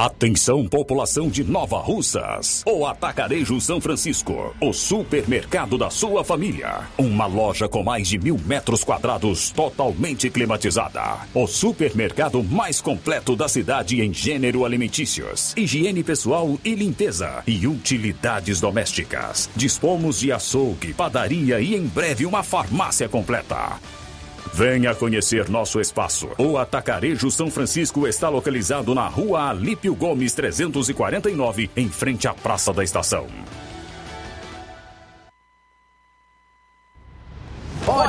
Atenção, 0.00 0.64
população 0.64 1.28
de 1.28 1.42
Nova 1.42 1.78
Russas. 1.78 2.62
O 2.64 2.86
Atacarejo 2.86 3.60
São 3.60 3.80
Francisco, 3.80 4.54
o 4.60 4.72
supermercado 4.72 5.76
da 5.76 5.90
sua 5.90 6.22
família. 6.22 6.82
Uma 6.96 7.26
loja 7.26 7.68
com 7.68 7.82
mais 7.82 8.06
de 8.06 8.16
mil 8.16 8.38
metros 8.46 8.84
quadrados, 8.84 9.50
totalmente 9.50 10.30
climatizada. 10.30 11.02
O 11.34 11.48
supermercado 11.48 12.44
mais 12.44 12.80
completo 12.80 13.34
da 13.34 13.48
cidade 13.48 14.00
em 14.00 14.14
gênero 14.14 14.64
alimentícios, 14.64 15.52
higiene 15.56 16.04
pessoal 16.04 16.56
e 16.64 16.76
limpeza 16.76 17.42
e 17.44 17.66
utilidades 17.66 18.60
domésticas. 18.60 19.50
Dispomos 19.56 20.20
de 20.20 20.30
açougue, 20.30 20.94
padaria 20.94 21.60
e 21.60 21.74
em 21.74 21.84
breve 21.88 22.24
uma 22.24 22.44
farmácia 22.44 23.08
completa. 23.08 23.80
Venha 24.52 24.94
conhecer 24.94 25.48
nosso 25.48 25.80
espaço. 25.80 26.28
O 26.38 26.56
Atacarejo 26.56 27.30
São 27.30 27.50
Francisco 27.50 28.06
está 28.06 28.28
localizado 28.28 28.94
na 28.94 29.06
rua 29.06 29.48
Alípio 29.48 29.94
Gomes 29.94 30.34
349, 30.34 31.70
em 31.76 31.88
frente 31.88 32.26
à 32.26 32.34
Praça 32.34 32.72
da 32.72 32.82
Estação. 32.82 33.26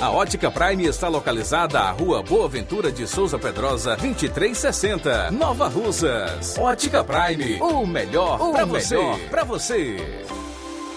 A 0.00 0.10
Ótica 0.10 0.50
Prime 0.50 0.86
está 0.86 1.08
localizada 1.08 1.78
à 1.78 1.90
Rua 1.90 2.22
Boa 2.22 2.48
Ventura 2.48 2.90
de 2.90 3.06
Souza 3.06 3.38
Pedrosa, 3.38 3.96
2360, 3.96 5.30
Nova 5.30 5.68
Russas. 5.68 6.56
Ótica 6.56 7.04
Prime, 7.04 7.60
o 7.60 7.86
melhor 7.86 8.38
para 8.50 8.64
você. 8.64 8.96
Pra 9.28 9.44
você. 9.44 10.24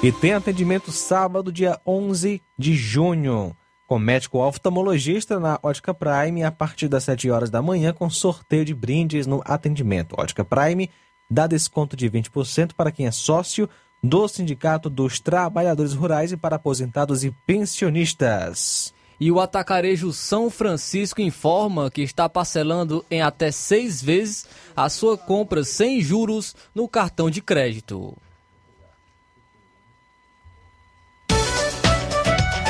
E 0.01 0.09
tem 0.09 0.31
atendimento 0.31 0.89
sábado, 0.89 1.51
dia 1.51 1.77
11 1.85 2.41
de 2.57 2.73
junho, 2.73 3.53
com 3.85 3.99
médico 3.99 4.37
oftalmologista 4.37 5.37
na 5.37 5.59
Ótica 5.61 5.93
Prime 5.93 6.41
a 6.41 6.51
partir 6.51 6.87
das 6.87 7.03
7 7.03 7.29
horas 7.29 7.49
da 7.49 7.61
manhã, 7.61 7.91
com 7.91 8.09
sorteio 8.09 8.63
de 8.63 8.73
brindes 8.73 9.27
no 9.27 9.41
atendimento. 9.43 10.15
Ótica 10.17 10.45
Prime 10.45 10.89
dá 11.29 11.45
desconto 11.45 11.97
de 11.97 12.09
20% 12.09 12.71
para 12.73 12.89
quem 12.89 13.05
é 13.05 13.11
sócio 13.11 13.69
do 14.03 14.27
Sindicato 14.27 14.89
dos 14.89 15.19
Trabalhadores 15.19 15.93
Rurais 15.93 16.31
e 16.31 16.37
para 16.37 16.55
aposentados 16.55 17.23
e 17.23 17.31
pensionistas. 17.45 18.93
E 19.19 19.31
o 19.31 19.39
Atacarejo 19.39 20.11
São 20.11 20.49
Francisco 20.49 21.21
informa 21.21 21.91
que 21.91 22.01
está 22.01 22.27
parcelando 22.27 23.05
em 23.11 23.21
até 23.21 23.51
seis 23.51 24.01
vezes 24.01 24.47
a 24.75 24.89
sua 24.89 25.15
compra 25.15 25.63
sem 25.63 26.01
juros 26.01 26.55
no 26.73 26.87
cartão 26.87 27.29
de 27.29 27.41
crédito. 27.41 28.17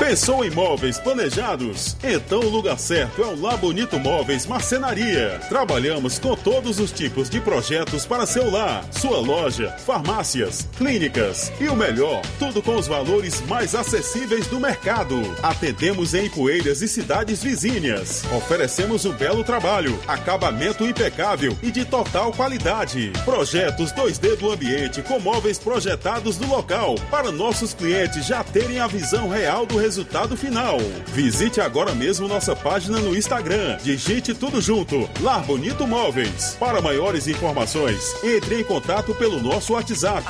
Pensou 0.01 0.43
em 0.43 0.49
móveis 0.49 0.97
planejados? 0.97 1.95
Então 2.03 2.39
o 2.39 2.49
lugar 2.49 2.79
certo 2.79 3.21
é 3.21 3.27
o 3.27 3.39
Lá 3.39 3.55
Bonito 3.55 3.99
Móveis 3.99 4.47
Marcenaria. 4.47 5.39
Trabalhamos 5.47 6.17
com 6.17 6.35
todos 6.35 6.79
os 6.79 6.91
tipos 6.91 7.29
de 7.29 7.39
projetos 7.39 8.03
para 8.03 8.25
seu 8.25 8.49
lar, 8.49 8.83
sua 8.91 9.19
loja, 9.19 9.69
farmácias, 9.85 10.67
clínicas 10.75 11.53
e 11.61 11.67
o 11.67 11.75
melhor, 11.75 12.23
tudo 12.39 12.63
com 12.63 12.77
os 12.77 12.87
valores 12.87 13.41
mais 13.41 13.75
acessíveis 13.75 14.47
do 14.47 14.59
mercado. 14.59 15.21
Atendemos 15.43 16.15
em 16.15 16.27
Poeiras 16.31 16.81
e 16.81 16.87
cidades 16.87 17.43
vizinhas. 17.43 18.23
Oferecemos 18.35 19.05
um 19.05 19.13
belo 19.13 19.43
trabalho, 19.43 19.99
acabamento 20.07 20.83
impecável 20.83 21.55
e 21.61 21.69
de 21.69 21.85
total 21.85 22.33
qualidade. 22.33 23.13
Projetos 23.23 23.93
2D 23.93 24.35
do 24.37 24.51
ambiente 24.51 25.03
com 25.03 25.19
móveis 25.19 25.59
projetados 25.59 26.39
no 26.39 26.47
local 26.47 26.95
para 27.11 27.31
nossos 27.31 27.71
clientes 27.75 28.25
já 28.25 28.43
terem 28.43 28.79
a 28.79 28.87
visão 28.87 29.29
real 29.29 29.63
do 29.63 29.77
resultado 29.77 29.90
final. 30.37 30.77
Visite 31.07 31.59
agora 31.59 31.93
mesmo 31.93 32.27
nossa 32.27 32.55
página 32.55 32.99
no 32.99 33.15
Instagram. 33.15 33.77
Digite 33.83 34.33
tudo 34.33 34.61
junto. 34.61 35.09
Lar 35.21 35.43
Bonito 35.43 35.85
Móveis. 35.85 36.55
Para 36.59 36.81
maiores 36.81 37.27
informações, 37.27 38.15
entre 38.23 38.61
em 38.61 38.63
contato 38.63 39.13
pelo 39.15 39.41
nosso 39.41 39.73
WhatsApp. 39.73 40.25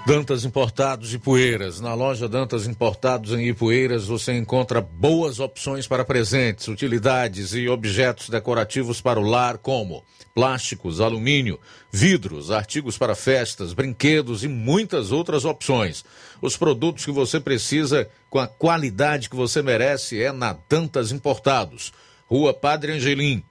Dantas 0.05 0.45
Importados 0.45 1.15
e 1.15 1.17
Poeiras. 1.17 1.81
Na 1.81 1.95
loja 1.95 2.29
Dantas 2.29 2.67
Importados 2.67 3.31
em 3.31 3.47
Ipueiras 3.47 4.05
você 4.05 4.33
encontra 4.33 4.79
boas 4.79 5.39
opções 5.39 5.87
para 5.87 6.05
presentes, 6.05 6.67
utilidades 6.67 7.55
e 7.55 7.67
objetos 7.67 8.29
decorativos 8.29 9.01
para 9.01 9.19
o 9.19 9.23
lar, 9.23 9.57
como 9.57 10.05
plásticos, 10.35 11.01
alumínio, 11.01 11.59
vidros, 11.91 12.51
artigos 12.51 12.99
para 12.99 13.15
festas, 13.15 13.73
brinquedos 13.73 14.43
e 14.43 14.47
muitas 14.47 15.11
outras 15.11 15.43
opções. 15.43 16.05
Os 16.39 16.55
produtos 16.55 17.03
que 17.03 17.11
você 17.11 17.39
precisa 17.39 18.07
com 18.29 18.37
a 18.37 18.47
qualidade 18.47 19.27
que 19.27 19.35
você 19.35 19.63
merece 19.63 20.21
é 20.21 20.31
na 20.31 20.55
Dantas 20.69 21.11
Importados. 21.11 21.91
Rua 22.27 22.53
Padre 22.53 22.91
Angelim, 22.91 23.43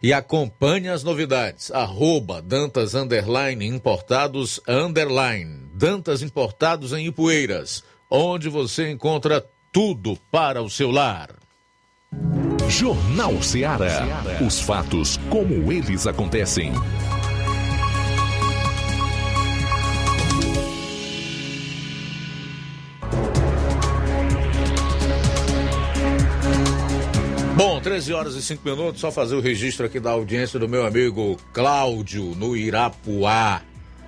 e 0.00 0.12
acompanhe 0.12 0.88
as 0.88 1.02
novidades. 1.02 1.72
Arroba 1.72 2.40
Dantas 2.40 2.94
Underline 2.94 3.66
Importados 3.66 4.60
Underline. 4.66 5.68
Dantas 5.74 6.22
Importados 6.22 6.92
em 6.92 7.06
Ipueiras, 7.06 7.82
onde 8.08 8.48
você 8.48 8.88
encontra 8.90 9.44
tudo 9.72 10.16
para 10.30 10.62
o 10.62 10.70
seu 10.70 10.92
lar. 10.92 11.30
Jornal 12.68 13.42
Ceará. 13.42 14.22
Os 14.46 14.60
fatos 14.60 15.18
como 15.30 15.72
eles 15.72 16.06
acontecem. 16.06 16.72
Bom, 27.58 27.80
13 27.80 28.12
horas 28.12 28.34
e 28.36 28.40
5 28.42 28.62
minutos, 28.64 29.00
só 29.00 29.10
fazer 29.10 29.34
o 29.34 29.40
registro 29.40 29.84
aqui 29.84 29.98
da 29.98 30.12
audiência 30.12 30.60
do 30.60 30.68
meu 30.68 30.86
amigo 30.86 31.36
Cláudio, 31.52 32.36
no 32.36 32.56
Irapuá. 32.56 33.62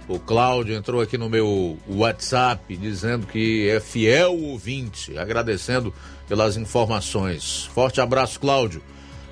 O 0.07 0.21
Cláudio 0.21 0.77
entrou 0.77 1.01
aqui 1.01 1.19
no 1.19 1.29
meu 1.29 1.77
WhatsApp 1.89 2.77
dizendo 2.77 3.27
que 3.27 3.69
é 3.69 3.81
fiel 3.81 4.41
ouvinte, 4.41 5.19
agradecendo 5.19 5.93
pelas 6.29 6.57
informações. 6.57 7.69
Forte 7.75 8.01
abraço, 8.01 8.39
Cláudio. 8.39 8.81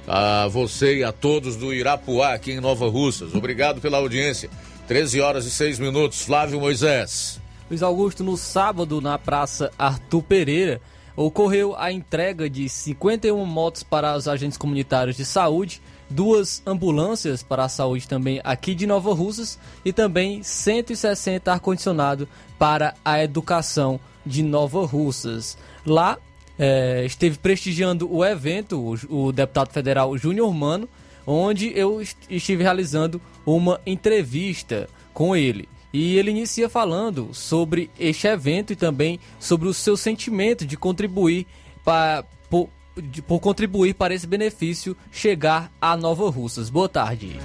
A 0.04 0.48
você 0.48 0.96
e 0.96 1.04
a 1.04 1.12
todos 1.12 1.54
do 1.54 1.72
Irapuá 1.72 2.34
aqui 2.34 2.50
em 2.50 2.60
Nova 2.60 2.88
Russas. 2.88 3.36
Obrigado 3.36 3.80
pela 3.80 3.98
audiência. 3.98 4.50
13 4.88 5.20
horas 5.20 5.44
e 5.46 5.50
6 5.52 5.78
minutos. 5.78 6.22
Flávio 6.22 6.58
Moisés. 6.58 7.40
Luiz 7.70 7.84
Augusto, 7.84 8.24
no 8.24 8.36
sábado, 8.36 9.00
na 9.00 9.16
Praça 9.16 9.70
Arthur 9.78 10.22
Pereira, 10.24 10.80
ocorreu 11.24 11.74
a 11.76 11.90
entrega 11.90 12.48
de 12.48 12.68
51 12.68 13.44
motos 13.44 13.82
para 13.82 14.16
os 14.16 14.28
agentes 14.28 14.56
comunitários 14.56 15.16
de 15.16 15.24
saúde, 15.24 15.82
duas 16.08 16.62
ambulâncias 16.64 17.42
para 17.42 17.64
a 17.64 17.68
saúde 17.68 18.06
também 18.06 18.40
aqui 18.44 18.72
de 18.72 18.86
Nova 18.86 19.12
Russas 19.12 19.58
e 19.84 19.92
também 19.92 20.44
160 20.44 21.52
ar-condicionado 21.52 22.28
para 22.56 22.94
a 23.04 23.20
educação 23.22 23.98
de 24.24 24.44
Nova 24.44 24.86
Russas. 24.86 25.58
Lá 25.84 26.18
é, 26.56 27.04
esteve 27.04 27.36
prestigiando 27.38 28.08
o 28.12 28.24
evento 28.24 28.78
o, 29.10 29.26
o 29.26 29.32
deputado 29.32 29.72
federal 29.72 30.16
Júnior 30.16 30.54
Mano, 30.54 30.88
onde 31.26 31.76
eu 31.76 32.00
estive 32.30 32.62
realizando 32.62 33.20
uma 33.44 33.80
entrevista 33.84 34.88
com 35.12 35.34
ele. 35.34 35.68
E 35.92 36.16
ele 36.16 36.30
inicia 36.30 36.68
falando 36.68 37.30
sobre 37.32 37.90
este 37.98 38.26
evento 38.26 38.72
e 38.72 38.76
também 38.76 39.18
sobre 39.38 39.68
o 39.68 39.74
seu 39.74 39.96
sentimento 39.96 40.66
de 40.66 40.76
contribuir 40.76 41.46
para, 41.84 42.24
por, 42.50 42.68
de, 42.96 43.22
por 43.22 43.40
contribuir 43.40 43.94
para 43.94 44.14
esse 44.14 44.26
benefício 44.26 44.96
chegar 45.10 45.72
a 45.80 45.96
Nova 45.96 46.28
Russas. 46.30 46.68
Boa 46.68 46.88
tarde. 46.88 47.38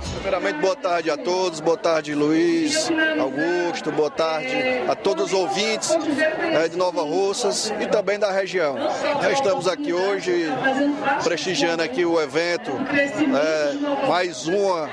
Primeiramente, 0.00 0.58
boa 0.60 0.74
tarde 0.74 1.10
a 1.10 1.16
todos, 1.16 1.60
boa 1.60 1.76
tarde 1.76 2.14
Luiz, 2.14 2.90
Augusto, 3.20 3.92
boa 3.92 4.10
tarde 4.10 4.48
a 4.88 4.94
todos 4.94 5.26
os 5.26 5.32
ouvintes 5.32 5.90
é, 5.90 6.68
de 6.68 6.76
Nova 6.76 7.02
Russas 7.02 7.72
e 7.80 7.86
também 7.86 8.18
da 8.18 8.30
região. 8.30 8.74
Nós 8.74 9.34
estamos 9.34 9.68
aqui 9.68 9.92
hoje 9.92 10.46
prestigiando 11.22 11.82
aqui 11.82 12.04
o 12.04 12.20
evento, 12.20 12.70
é, 12.90 14.06
mais 14.08 14.46
uma 14.46 14.88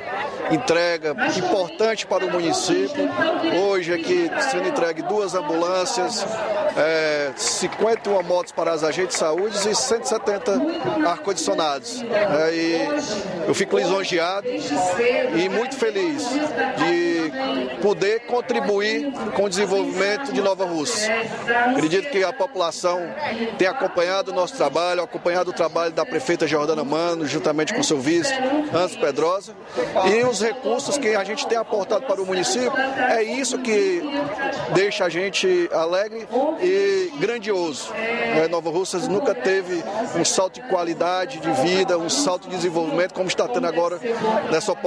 entrega 0.52 1.16
importante 1.38 2.06
para 2.06 2.26
o 2.26 2.32
município. 2.32 3.10
Hoje 3.70 3.93
aqui 3.93 4.30
sendo 4.52 4.68
entregue 4.68 5.02
duas 5.04 5.34
ambulâncias, 5.34 6.26
é, 6.76 7.32
51 7.36 8.22
motos 8.24 8.52
para 8.52 8.72
as 8.72 8.84
agentes 8.84 9.16
de 9.16 9.20
saúde 9.20 9.58
e 9.70 9.76
170 9.76 10.62
ar-condicionados. 11.08 12.04
É, 12.04 12.54
e 12.54 13.47
eu 13.47 13.54
fico 13.54 13.78
lisonjeado 13.78 14.47
e 15.35 15.49
muito 15.49 15.75
feliz 15.75 16.27
de 16.77 17.31
poder 17.81 18.21
contribuir 18.21 19.11
com 19.35 19.45
o 19.45 19.49
desenvolvimento 19.49 20.31
de 20.31 20.41
Nova 20.41 20.65
Rússia. 20.65 21.13
Acredito 21.71 22.09
que 22.09 22.23
a 22.23 22.33
população 22.33 23.01
tem 23.57 23.67
acompanhado 23.67 24.31
o 24.31 24.33
nosso 24.33 24.55
trabalho, 24.55 25.01
acompanhado 25.01 25.49
o 25.49 25.53
trabalho 25.53 25.91
da 25.93 26.05
prefeita 26.05 26.47
Jordana 26.47 26.83
Mano, 26.83 27.25
juntamente 27.25 27.73
com 27.73 27.81
o 27.81 27.83
seu 27.83 27.99
vice, 27.99 28.33
Antes 28.73 28.95
Pedrosa, 28.95 29.53
e 30.13 30.23
os 30.23 30.41
recursos 30.41 30.97
que 30.97 31.15
a 31.15 31.23
gente 31.23 31.47
tem 31.47 31.57
aportado 31.57 32.05
para 32.05 32.21
o 32.21 32.25
município, 32.25 32.73
é 33.09 33.23
isso 33.23 33.57
que 33.59 34.01
deixa 34.73 35.05
a 35.05 35.09
gente 35.09 35.69
alegre 35.71 36.27
e 36.61 37.11
grandioso. 37.19 37.91
É, 37.93 38.47
Nova 38.47 38.69
Russas 38.69 39.07
nunca 39.07 39.33
teve 39.33 39.83
um 40.15 40.25
salto 40.25 40.61
de 40.61 40.67
qualidade 40.67 41.39
de 41.39 41.51
vida, 41.61 41.97
um 41.97 42.09
salto 42.09 42.47
de 42.47 42.55
desenvolvimento 42.55 43.13
como 43.13 43.27
está 43.27 43.47
tendo 43.47 43.67
agora 43.67 43.99
nessa 44.51 44.71
oportunidade 44.71 44.80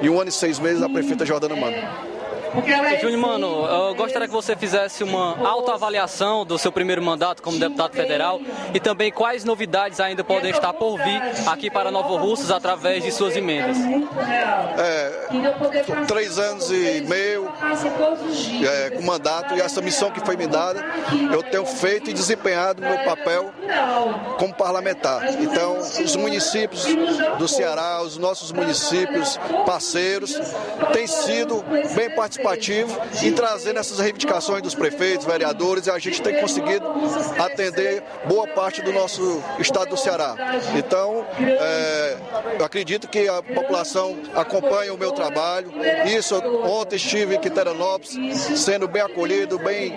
e 0.00 0.10
um 0.10 0.20
ano 0.20 0.28
e 0.28 0.32
seis 0.32 0.58
meses 0.58 0.80
da 0.80 0.88
prefeita 0.88 1.24
Jordana 1.24 1.56
Mano. 1.56 2.11
Júnior, 3.00 3.20
mano, 3.20 3.66
eu 3.66 3.94
gostaria 3.94 4.28
que 4.28 4.34
você 4.34 4.54
fizesse 4.54 5.02
uma 5.02 5.48
autoavaliação 5.48 6.44
do 6.44 6.58
seu 6.58 6.70
primeiro 6.70 7.02
mandato 7.02 7.42
como 7.42 7.58
deputado 7.58 7.94
federal 7.94 8.40
e 8.74 8.80
também 8.80 9.10
quais 9.10 9.44
novidades 9.44 10.00
ainda 10.00 10.22
podem 10.22 10.50
estar 10.50 10.72
por 10.74 10.98
vir 10.98 11.20
aqui 11.46 11.70
para 11.70 11.90
Nova 11.90 12.18
Russas 12.18 12.50
através 12.50 13.02
de 13.02 13.10
suas 13.10 13.36
emendas. 13.36 13.76
É, 14.78 15.28
três 16.06 16.38
anos 16.38 16.70
e 16.70 17.02
meio 17.08 17.50
é, 18.66 18.90
com 18.90 19.02
mandato 19.02 19.54
e 19.54 19.60
essa 19.60 19.80
missão 19.80 20.10
que 20.10 20.20
foi 20.20 20.36
me 20.36 20.46
dada, 20.46 20.84
eu 21.32 21.42
tenho 21.42 21.64
feito 21.64 22.10
e 22.10 22.12
desempenhado 22.12 22.82
meu 22.82 22.98
papel 22.98 23.50
como 24.38 24.54
parlamentar. 24.54 25.22
Então, 25.40 25.78
os 25.78 26.16
municípios 26.16 26.84
do 27.38 27.48
Ceará, 27.48 28.02
os 28.02 28.18
nossos 28.18 28.52
municípios 28.52 29.38
parceiros, 29.64 30.38
têm 30.92 31.06
sido 31.06 31.64
bem 31.94 32.10
participativos 32.42 32.92
em 33.22 33.32
trazendo 33.32 33.78
essas 33.78 33.98
reivindicações 33.98 34.62
dos 34.62 34.74
prefeitos, 34.74 35.24
vereadores, 35.26 35.86
e 35.86 35.90
a 35.90 35.98
gente 35.98 36.20
tem 36.20 36.40
conseguido 36.40 36.86
atender 37.38 38.02
boa 38.26 38.46
parte 38.48 38.82
do 38.82 38.92
nosso 38.92 39.42
estado 39.58 39.90
do 39.90 39.96
Ceará. 39.96 40.34
Então, 40.76 41.24
é, 41.38 42.16
eu 42.58 42.64
acredito 42.64 43.08
que 43.08 43.28
a 43.28 43.42
população 43.42 44.16
acompanha 44.34 44.92
o 44.92 44.98
meu 44.98 45.12
trabalho. 45.12 45.72
Isso, 46.06 46.36
ontem 46.36 46.96
estive 46.96 47.36
em 47.36 47.40
Quiteranópolis, 47.40 48.12
sendo 48.58 48.88
bem 48.88 49.02
acolhido, 49.02 49.58
bem, 49.58 49.96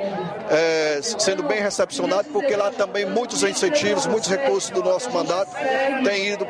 é, 0.50 1.00
sendo 1.02 1.44
bem 1.44 1.60
recepcionado, 1.62 2.30
porque 2.30 2.56
lá 2.56 2.72
também 2.72 3.06
muitos 3.06 3.44
incentivos, 3.44 4.06
muitos 4.06 4.30
recursos 4.30 4.70
do 4.70 4.84
nosso 4.84 5.10
mandato 5.12 5.52
têm 6.04 6.34
ido 6.34 6.46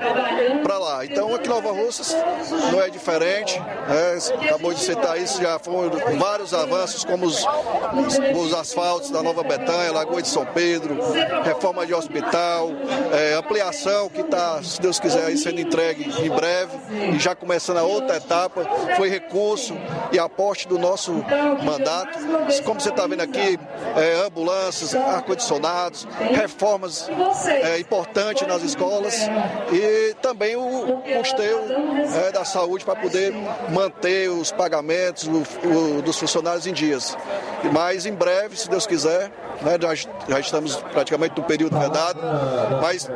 para 0.63 0.77
lá. 0.77 1.05
Então, 1.05 1.33
aqui 1.33 1.47
em 1.47 1.49
Nova 1.49 1.71
Russas 1.71 2.15
não 2.71 2.81
é 2.81 2.89
diferente. 2.89 3.61
É, 3.89 4.45
acabou 4.45 4.73
de 4.73 4.79
citar 4.79 5.19
isso, 5.19 5.41
já 5.41 5.59
foi 5.59 5.84
vários 6.17 6.53
avanços, 6.53 7.03
como 7.03 7.25
os, 7.25 7.39
os, 7.43 8.19
os, 8.35 8.53
asfaltos 8.53 9.09
da 9.09 9.21
Nova 9.21 9.43
Betânia, 9.43 9.91
Lagoa 9.91 10.21
de 10.21 10.27
São 10.27 10.45
Pedro, 10.45 10.97
reforma 11.43 11.85
de 11.85 11.93
hospital, 11.93 12.69
é, 13.13 13.33
ampliação 13.35 14.09
que 14.09 14.21
está, 14.21 14.61
se 14.63 14.81
Deus 14.81 14.99
quiser, 14.99 15.25
aí 15.25 15.37
sendo 15.37 15.59
entregue 15.59 16.09
em 16.23 16.29
breve 16.29 16.77
e 17.13 17.19
já 17.19 17.35
começando 17.35 17.77
a 17.77 17.83
outra 17.83 18.17
etapa, 18.17 18.65
foi 18.95 19.09
recurso 19.09 19.75
e 20.11 20.19
aporte 20.19 20.67
do 20.67 20.77
nosso 20.77 21.13
mandato. 21.63 22.19
Como 22.63 22.79
você 22.79 22.89
está 22.89 23.07
vendo 23.07 23.21
aqui, 23.21 23.59
é, 23.95 24.25
ambulâncias, 24.25 24.95
ar-condicionados, 24.95 26.07
reformas 26.31 27.09
é, 27.47 27.79
importantes 27.79 28.47
nas 28.47 28.61
escolas 28.63 29.15
e 29.71 30.13
também 30.21 30.55
o 30.55 31.01
custeio 31.17 31.59
é, 32.27 32.31
da 32.31 32.45
saúde 32.45 32.85
para 32.85 32.95
poder 32.95 33.33
manter 33.69 34.29
os 34.29 34.51
pagamentos, 34.51 35.27
o, 35.27 35.43
o, 35.67 35.74
dos 36.03 36.17
funcionários 36.17 36.67
em 36.67 36.73
dias. 36.73 37.17
Mas 37.71 38.05
em 38.05 38.13
breve, 38.13 38.57
se 38.57 38.69
Deus 38.69 38.85
quiser, 38.85 39.31
né, 39.61 39.77
já, 39.81 39.95
já, 40.27 40.39
estamos 40.39 40.75
praticamente 40.75 41.35
no 41.37 41.43
período 41.43 41.77
vedado, 41.79 42.19
mas 42.81 43.09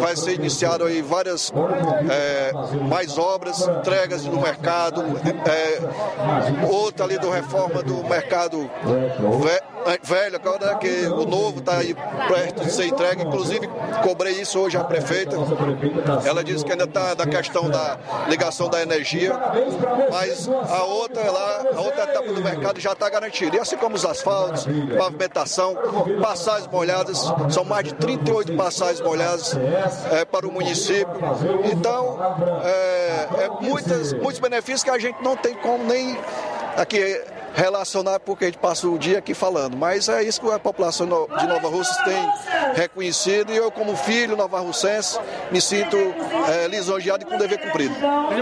vai 0.00 0.16
ser 0.16 0.34
iniciado 0.34 0.84
aí 0.84 1.02
várias 1.02 1.52
é, 2.10 2.52
mais 2.88 3.18
obras, 3.18 3.60
entregas 3.66 4.24
no 4.24 4.40
mercado, 4.40 5.02
é, 5.48 6.66
outra 6.66 7.04
ali 7.04 7.18
do 7.18 7.30
reforma 7.30 7.82
do 7.82 8.04
mercado 8.04 8.70
velho, 10.02 10.36
agora 10.36 10.74
que 10.76 11.06
o 11.06 11.24
novo 11.26 11.60
está 11.60 11.78
aí 11.78 11.94
perto 12.28 12.64
de 12.64 12.72
ser 12.72 12.86
entregue. 12.86 13.22
Inclusive, 13.22 13.68
cobrei 14.02 14.32
isso 14.40 14.58
hoje 14.58 14.76
à 14.76 14.84
prefeita. 14.84 15.36
Ela 16.24 16.42
disse 16.42 16.64
que 16.64 16.72
ainda 16.72 16.84
está 16.84 17.14
da 17.14 17.26
questão 17.26 17.68
da 17.68 17.98
ligação 18.28 18.68
da 18.68 18.82
energia, 18.82 19.32
mas 20.10 20.48
a 20.48 20.82
outra 20.84 21.30
lá, 21.30 21.64
a 21.76 21.80
outra 21.80 22.05
etapa 22.10 22.32
do 22.32 22.42
mercado 22.42 22.80
já 22.80 22.92
está 22.92 23.08
garantida. 23.08 23.56
E 23.56 23.60
assim 23.60 23.76
como 23.76 23.96
os 23.96 24.04
asfaltos, 24.04 24.66
pavimentação, 24.96 25.76
passagens 26.20 26.70
molhadas, 26.70 27.32
são 27.50 27.64
mais 27.64 27.84
de 27.84 27.94
38 27.94 28.56
passagens 28.56 29.00
molhadas 29.00 29.56
é, 30.12 30.24
para 30.24 30.46
o 30.46 30.52
município. 30.52 31.06
Então, 31.72 32.18
é, 32.64 33.44
é 33.44 33.50
muitas, 33.60 34.12
muitos 34.12 34.40
benefícios 34.40 34.82
que 34.82 34.90
a 34.90 34.98
gente 34.98 35.22
não 35.22 35.36
tem 35.36 35.54
como 35.54 35.84
nem 35.84 36.18
aqui 36.76 37.20
relacionar 37.56 38.20
porque 38.20 38.44
a 38.44 38.48
gente 38.48 38.58
passa 38.58 38.86
o 38.86 38.98
dia 38.98 39.18
aqui 39.18 39.32
falando, 39.32 39.76
mas 39.78 40.10
é 40.10 40.22
isso 40.22 40.40
que 40.40 40.50
a 40.50 40.58
população 40.58 41.06
de 41.06 41.46
Nova 41.46 41.68
Russas 41.68 41.96
tem 42.04 42.30
reconhecido 42.74 43.50
e 43.50 43.56
eu, 43.56 43.70
como 43.70 43.96
filho 43.96 44.36
nova-russense, 44.36 45.18
me 45.50 45.60
sinto 45.60 45.96
é, 45.96 46.68
lisonjeado 46.68 47.24
e 47.24 47.26
com 47.26 47.38
dever 47.38 47.58
cumprido. 47.58 47.94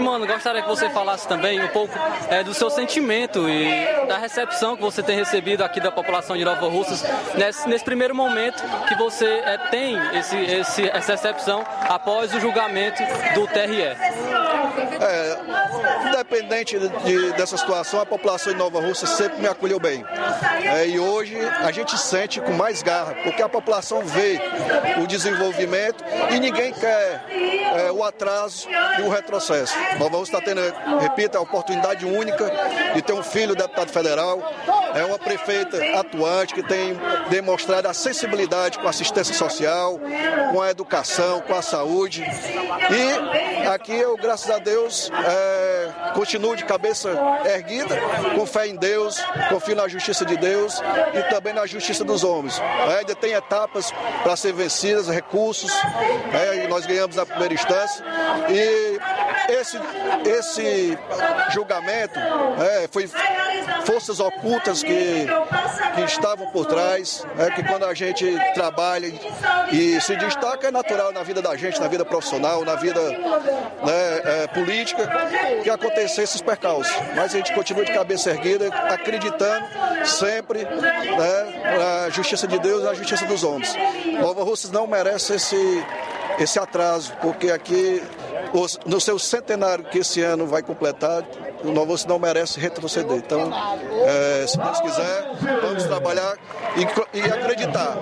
Mano, 0.03 0.27
gostaria 0.27 0.61
que 0.61 0.67
você 0.67 0.89
falasse 0.89 1.25
também 1.27 1.63
um 1.63 1.67
pouco 1.69 1.93
é, 2.29 2.43
do 2.43 2.53
seu 2.53 2.69
sentimento 2.69 3.49
e 3.49 4.05
da 4.07 4.17
recepção 4.17 4.75
que 4.75 4.81
você 4.81 5.01
tem 5.01 5.15
recebido 5.15 5.63
aqui 5.63 5.79
da 5.79 5.91
população 5.91 6.35
de 6.35 6.43
Nova 6.43 6.67
Russas 6.67 7.03
nesse, 7.35 7.67
nesse 7.69 7.85
primeiro 7.85 8.13
momento 8.13 8.61
que 8.87 8.95
você 8.95 9.25
é, 9.25 9.57
tem 9.69 9.95
esse, 10.17 10.37
esse, 10.37 10.89
essa 10.89 11.13
recepção 11.13 11.63
após 11.87 12.33
o 12.33 12.39
julgamento 12.39 13.01
do 13.33 13.47
TRE. 13.47 13.95
É, 15.01 16.07
independente 16.07 16.77
de, 16.77 17.33
dessa 17.33 17.57
situação, 17.57 17.99
a 17.99 18.05
população 18.05 18.53
de 18.53 18.59
Nova 18.59 18.79
Russa 18.79 19.05
sempre 19.05 19.39
me 19.39 19.47
acolheu 19.47 19.79
bem. 19.79 20.05
É, 20.63 20.87
e 20.87 20.99
hoje 20.99 21.37
a 21.39 21.71
gente 21.71 21.97
sente 21.97 22.39
com 22.41 22.53
mais 22.53 22.81
garra, 22.81 23.15
porque 23.23 23.41
a 23.41 23.49
população 23.49 24.01
vê 24.03 24.39
o 25.01 25.07
desenvolvimento 25.07 26.03
e 26.31 26.39
ninguém 26.39 26.73
quer 26.73 27.25
é, 27.29 27.91
o 27.91 28.03
atraso 28.03 28.67
e 28.99 29.01
o 29.01 29.09
retrocesso. 29.09 29.75
Nova 29.97 30.17
Russa 30.17 30.37
está 30.37 30.41
tendo, 30.41 30.61
repito, 30.99 31.37
a 31.37 31.41
oportunidade 31.41 32.05
única 32.05 32.51
de 32.93 33.01
ter 33.01 33.13
um 33.13 33.23
filho 33.23 33.55
deputado 33.55 33.91
federal, 33.91 34.39
é 34.93 35.03
uma 35.03 35.19
prefeita 35.19 35.77
atuante 35.99 36.53
que 36.53 36.63
tem 36.63 36.97
demonstrado 37.29 37.87
a 37.87 37.93
sensibilidade 37.93 38.79
com 38.79 38.87
a 38.87 38.89
assistência 38.89 39.33
social, 39.33 39.99
com 40.51 40.61
a 40.61 40.69
educação, 40.69 41.41
com 41.41 41.53
a 41.53 41.61
saúde. 41.61 42.23
E 42.23 43.67
aqui 43.67 43.93
eu, 43.93 44.15
graças 44.15 44.49
a 44.49 44.57
Deus, 44.65 45.11
é, 45.25 46.55
de 46.55 46.65
cabeça 46.65 47.09
erguida, 47.45 47.95
com 48.35 48.45
fé 48.45 48.67
em 48.67 48.75
Deus, 48.75 49.23
confio 49.49 49.75
na 49.75 49.87
justiça 49.87 50.25
de 50.25 50.35
Deus 50.35 50.81
e 51.13 51.21
também 51.29 51.53
na 51.53 51.65
justiça 51.67 52.03
dos 52.03 52.23
homens. 52.23 52.59
É, 52.59 52.99
ainda 52.99 53.15
tem 53.15 53.33
etapas 53.33 53.91
para 54.23 54.35
ser 54.35 54.53
vencidas, 54.53 55.07
recursos, 55.07 55.71
é, 56.33 56.67
nós 56.67 56.85
ganhamos 56.85 57.15
na 57.15 57.25
primeira 57.25 57.53
instância 57.53 58.03
e 58.49 58.99
esse, 59.53 59.79
esse 60.25 60.97
julgamento 61.53 62.19
é, 62.19 62.87
foi 62.91 63.07
forças 63.85 64.19
ocultas 64.19 64.81
que, 64.81 65.27
que 65.95 66.01
estavam 66.01 66.47
por 66.47 66.65
trás, 66.65 67.25
é, 67.37 67.51
que 67.51 67.63
quando 67.63 67.85
a 67.85 67.93
gente 67.93 68.25
trabalha 68.53 69.13
e 69.71 70.01
se 70.01 70.15
destaca 70.15 70.67
é 70.67 70.71
natural 70.71 71.11
na 71.11 71.23
vida 71.23 71.41
da 71.41 71.55
gente, 71.55 71.79
na 71.79 71.87
vida 71.87 72.03
profissional, 72.03 72.65
na 72.65 72.75
vida 72.75 72.99
né, 73.01 74.21
é, 74.23 74.47
política, 74.55 75.07
que 75.61 75.69
acontecessem 75.69 76.23
esses 76.23 76.41
percalços. 76.41 76.95
Mas 77.15 77.33
a 77.33 77.37
gente 77.37 77.53
continua 77.53 77.85
de 77.85 77.93
cabeça 77.93 78.31
erguida, 78.31 78.69
acreditando 78.89 79.67
sempre 80.05 80.63
né, 80.63 81.77
na 81.77 82.09
justiça 82.09 82.47
de 82.47 82.57
Deus 82.59 82.81
e 82.81 82.85
na 82.85 82.93
justiça 82.93 83.25
dos 83.25 83.43
homens. 83.43 83.75
Nova 84.19 84.43
Russas 84.43 84.71
não 84.71 84.87
merece 84.87 85.35
esse, 85.35 85.85
esse 86.39 86.57
atraso, 86.57 87.13
porque 87.21 87.51
aqui 87.51 88.01
no 88.85 89.01
seu 89.01 89.19
centenário 89.19 89.83
que 89.85 89.99
esse 89.99 90.21
ano 90.21 90.47
vai 90.47 90.63
completar, 90.63 91.23
o 91.65 91.71
Nova 91.71 91.91
Russa 91.91 92.07
não 92.07 92.19
merece 92.19 92.59
retroceder. 92.59 93.17
Então, 93.17 93.51
é, 94.05 94.45
se 94.47 94.57
Deus 94.57 94.79
quiser, 94.81 95.23
vamos 95.61 95.83
trabalhar 95.83 96.37
e, 96.75 97.17
e 97.17 97.21
acreditar. 97.21 97.97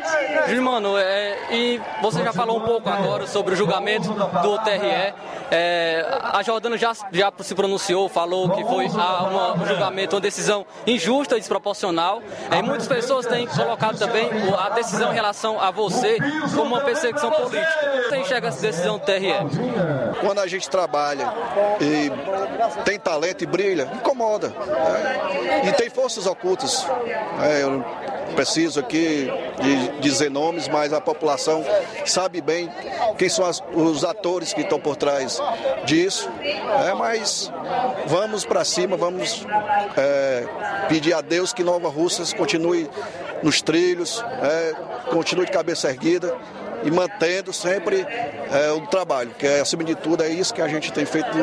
Gilmano, 0.48 0.98
é, 0.98 1.38
e 1.52 1.82
você 2.02 2.24
já 2.24 2.34
falou 2.34 2.58
um 2.58 2.62
pouco 2.62 2.90
agora 2.90 3.28
sobre 3.28 3.54
o 3.54 3.58
julgamento 3.58 4.10
do 4.14 4.58
TRE. 4.60 5.14
É, 5.52 6.06
a 6.34 6.42
Jordana 6.42 6.78
já, 6.78 6.94
já 7.12 7.32
se 7.42 7.54
pronunciou, 7.54 8.10
falou 8.10 8.50
que 8.50 8.64
foi 8.64 8.88
uma, 8.88 9.54
um 9.54 9.66
julgamento, 9.66 10.16
uma 10.16 10.22
decisão 10.22 10.66
injusta 10.88 11.38
e 11.38 11.40
desproporcional. 11.40 12.22
É, 12.50 12.62
muitas 12.62 12.88
pessoas 12.88 13.26
têm 13.26 13.46
colocado 13.48 13.98
também 13.98 14.30
a 14.58 14.70
decisão 14.70 15.12
em 15.12 15.16
relação 15.16 15.60
a 15.60 15.70
você 15.70 16.18
como 16.56 16.76
uma 16.76 16.82
perseguição 16.82 17.30
política. 17.32 18.04
Você 18.10 18.18
enxerga 18.18 18.48
essa 18.48 18.62
decisão 18.62 18.98
do 18.98 19.06
TRE? 19.06 19.34
Quando 20.22 20.40
a 20.40 20.48
gente 20.48 20.70
trabalha 20.70 21.32
e 21.80 22.12
tem 22.84 23.00
talento 23.00 23.44
e 23.44 23.48
brilha, 23.54 23.88
incomoda. 23.94 24.50
Né? 24.50 25.70
E 25.70 25.72
tem 25.74 25.88
forças 25.88 26.26
ocultas. 26.26 26.84
Né? 27.38 27.62
Eu 27.62 27.86
preciso 28.36 28.80
aqui 28.80 29.30
de 29.62 30.00
dizer 30.00 30.32
nomes, 30.32 30.68
mas 30.68 30.92
a 30.92 31.00
população 31.00 31.64
sabe 32.04 32.42
bem 32.42 32.68
quem 33.16 33.30
são 33.30 33.46
as, 33.46 33.64
os 33.72 34.04
atores 34.04 34.54
que 34.54 34.62
estão 34.62 34.80
por 34.80 34.96
trás 34.96 35.40
disso. 35.86 36.28
É, 36.42 36.96
mas 36.96 37.52
vamos 38.08 38.44
para 38.44 38.66
cima, 38.66 38.98
vamos 38.98 39.46
é, 39.96 40.48
pedir 40.90 41.14
a 41.14 41.22
Deus 41.22 41.54
que 41.54 41.64
Nova 41.64 41.90
Russas 41.90 42.34
continue 42.34 42.90
nos 43.44 43.62
trilhos, 43.62 44.26
é, 44.42 44.74
continue 45.12 45.46
de 45.46 45.52
cabeça 45.52 45.90
erguida 45.90 46.36
e 46.84 46.92
mantendo 46.92 47.54
sempre 47.54 48.06
é, 48.52 48.72
o 48.72 48.86
trabalho, 48.88 49.32
que 49.38 49.48
é, 49.48 49.62
acima 49.62 49.84
de 49.84 49.96
tudo 49.96 50.24
é 50.24 50.30
isso 50.30 50.54
que 50.54 50.62
a 50.62 50.68
gente 50.68 50.92
tem 50.92 51.06
feito 51.06 51.38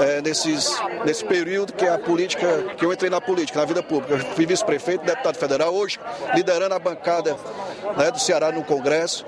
é, 0.00 0.20
nesses, 0.20 0.76
nesse 1.04 1.24
período 1.24 1.72
que 1.72 1.86
a 1.86 1.98
política, 1.98 2.46
que 2.76 2.84
eu 2.84 2.92
entrei 2.92 3.10
na 3.10 3.20
política, 3.20 3.60
na 3.60 3.64
vida 3.64 3.82
pública. 3.82 4.14
Eu 4.14 4.18
fui 4.34 4.46
vice-prefeito, 4.46 5.04
deputado 5.04 5.36
federal, 5.36 5.74
hoje 5.74 5.98
liderando 6.34 6.74
a 6.74 6.78
bancada 6.78 7.36
né, 7.96 8.10
do 8.10 8.18
Ceará 8.18 8.50
no 8.50 8.64
Congresso 8.64 9.24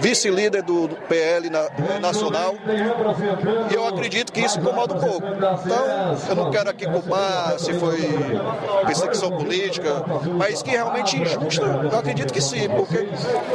vice-líder 0.00 0.62
do, 0.62 0.88
PL 1.08 1.50
na, 1.50 1.68
nacional. 2.00 2.54
E 3.70 3.74
eu 3.74 3.86
acredito 3.86 4.32
que 4.32 4.40
isso 4.40 4.58
incomoda 4.58 4.94
um 4.94 5.00
pouco. 5.00 5.26
Então, 5.26 6.16
eu 6.28 6.36
não 6.36 6.50
quero 6.50 6.70
aqui 6.70 6.86
culpar 6.86 7.58
se 7.58 7.72
foi 7.74 7.98
perseguição 8.86 9.30
política, 9.32 10.04
mas 10.36 10.62
que 10.62 10.70
realmente 10.70 11.16
injusta, 11.16 11.64
eu 11.64 11.98
acredito 11.98 12.32
que 12.32 12.40
sim, 12.40 12.68
porque 12.68 13.08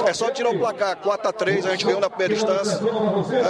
é 0.05 0.13
só 0.13 0.29
tirar 0.31 0.49
o 0.49 0.59
placar 0.59 0.95
4 0.97 1.29
a 1.29 1.33
3 1.33 1.65
a 1.65 1.71
gente 1.71 1.85
ganhou 1.85 2.01
na 2.01 2.09
primeira 2.09 2.33
instância. 2.33 2.79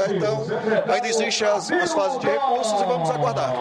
É, 0.07 0.15
então, 0.15 0.45
ainda 0.91 1.07
existem 1.07 1.47
as, 1.47 1.71
as 1.71 1.93
fases 1.93 2.19
de 2.19 2.27
recursos 2.27 2.81
e 2.81 2.85
vamos 2.85 3.09
aguardar. 3.09 3.53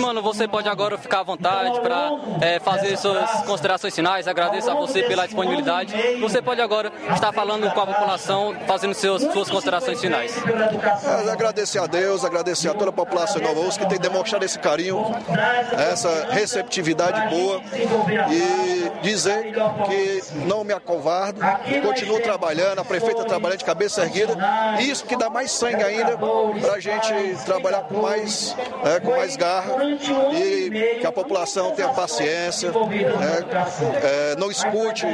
Mano, 0.00 0.22
você 0.22 0.48
pode 0.48 0.68
agora 0.68 0.96
ficar 0.96 1.20
à 1.20 1.22
vontade 1.22 1.78
para 1.80 2.10
é, 2.40 2.58
fazer 2.58 2.96
suas 2.96 3.42
considerações 3.42 3.94
finais. 3.94 4.26
Agradeço 4.26 4.70
a 4.70 4.74
você 4.74 5.02
pela 5.02 5.26
disponibilidade. 5.26 5.94
Você 6.20 6.40
pode 6.40 6.60
agora 6.60 6.92
estar 7.12 7.32
falando 7.40 7.70
com 7.70 7.80
a 7.80 7.86
população, 7.86 8.54
fazendo 8.66 8.92
seus, 8.92 9.22
suas 9.22 9.48
considerações 9.48 9.98
finais. 9.98 10.34
É, 11.26 11.30
agradecer 11.30 11.78
a 11.78 11.86
Deus, 11.86 12.22
agradecer 12.22 12.68
a 12.68 12.74
toda 12.74 12.90
a 12.90 12.92
população 12.92 13.40
de 13.40 13.48
Nova 13.48 13.62
Rússia 13.62 13.82
que 13.82 13.88
tem 13.88 13.98
demonstrado 13.98 14.44
esse 14.44 14.58
carinho, 14.58 15.02
essa 15.72 16.26
receptividade 16.30 17.34
boa 17.34 17.62
e 18.30 18.92
dizer 19.02 19.54
que 19.86 20.22
não 20.44 20.64
me 20.64 20.74
acovardo, 20.74 21.40
continuo 21.82 22.20
trabalhando, 22.20 22.80
a 22.80 22.84
prefeita 22.84 23.24
trabalhando 23.24 23.60
de 23.60 23.64
cabeça 23.64 24.02
erguida, 24.02 24.36
isso 24.78 25.06
que 25.06 25.16
dá 25.16 25.30
mais 25.30 25.50
sangue 25.50 25.82
ainda 25.82 26.18
para 26.18 26.74
a 26.74 26.80
gente 26.80 27.44
trabalhar 27.46 27.84
com 27.84 28.02
mais, 28.02 28.54
é, 28.84 29.00
com 29.00 29.12
mais 29.12 29.34
garra 29.36 29.82
e 30.34 30.98
que 31.00 31.06
a 31.06 31.12
população 31.12 31.70
tenha 31.70 31.88
paciência, 31.88 32.68
é, 32.68 34.32
é, 34.32 34.36
não 34.36 34.50
escute 34.50 35.06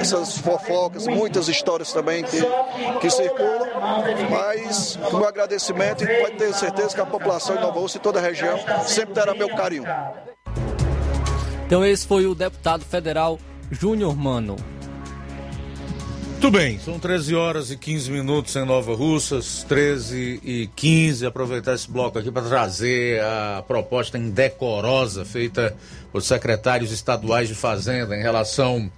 essas 0.00 0.38
fofocas, 0.38 1.06
muitas 1.06 1.46
histórias 1.46 1.67
histórias 1.68 1.92
também 1.92 2.24
que, 2.24 2.40
que 2.98 3.10
circulam, 3.10 3.68
mas 4.30 4.96
o 4.96 5.18
meu 5.18 5.28
agradecimento 5.28 6.02
e 6.02 6.06
pode 6.22 6.36
ter 6.36 6.54
certeza 6.54 6.94
que 6.94 7.00
a 7.00 7.06
população 7.06 7.56
de 7.56 7.62
Nova 7.62 7.78
Ursa 7.78 7.98
e 7.98 8.00
toda 8.00 8.18
a 8.18 8.22
região 8.22 8.58
sempre 8.86 9.14
terá 9.14 9.34
meu 9.34 9.50
carinho. 9.50 9.84
Então 11.66 11.84
esse 11.84 12.06
foi 12.06 12.24
o 12.24 12.34
deputado 12.34 12.84
federal 12.86 13.38
Júnior 13.70 14.16
Mano. 14.16 14.56
Muito 16.30 16.50
bem, 16.52 16.78
são 16.78 16.98
13 16.98 17.34
horas 17.34 17.70
e 17.70 17.76
15 17.76 18.12
minutos 18.12 18.56
em 18.56 18.64
Nova 18.64 18.94
Russas, 18.94 19.64
13 19.64 20.40
e 20.42 20.70
15. 20.74 21.26
Aproveitar 21.26 21.74
esse 21.74 21.90
bloco 21.90 22.18
aqui 22.18 22.30
para 22.30 22.48
trazer 22.48 23.20
a 23.20 23.62
proposta 23.66 24.16
indecorosa 24.16 25.24
feita 25.24 25.76
por 26.10 26.22
secretários 26.22 26.92
estaduais 26.92 27.48
de 27.48 27.56
Fazenda 27.56 28.16
em 28.16 28.22
relação 28.22 28.90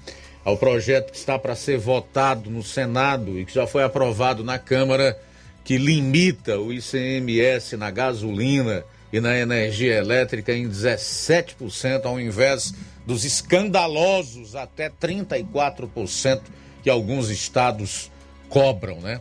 ao 0.51 0.57
projeto 0.57 1.13
que 1.13 1.17
está 1.17 1.39
para 1.39 1.55
ser 1.55 1.79
votado 1.79 2.51
no 2.51 2.63
Senado 2.63 3.39
e 3.39 3.45
que 3.45 3.55
já 3.55 3.67
foi 3.67 3.85
aprovado 3.85 4.45
na 4.45 4.59
Câmara, 4.59 5.19
que 5.65 5.79
limita 5.79 6.59
o 6.59 6.73
ICMS 6.73 7.77
na 7.77 7.91
gasolina 7.91 8.85
e 9.13 9.21
na 9.21 9.37
energia 9.39 9.97
elétrica 9.97 10.53
em 10.53 10.69
17%, 10.69 12.05
ao 12.05 12.21
invés 12.21 12.75
dos 13.07 13.25
escandalosos 13.25 14.55
até 14.57 14.91
34% 14.91 16.41
que 16.83 16.91
alguns 16.91 17.29
estados 17.29 18.11
cobram, 18.49 19.01
né? 19.01 19.21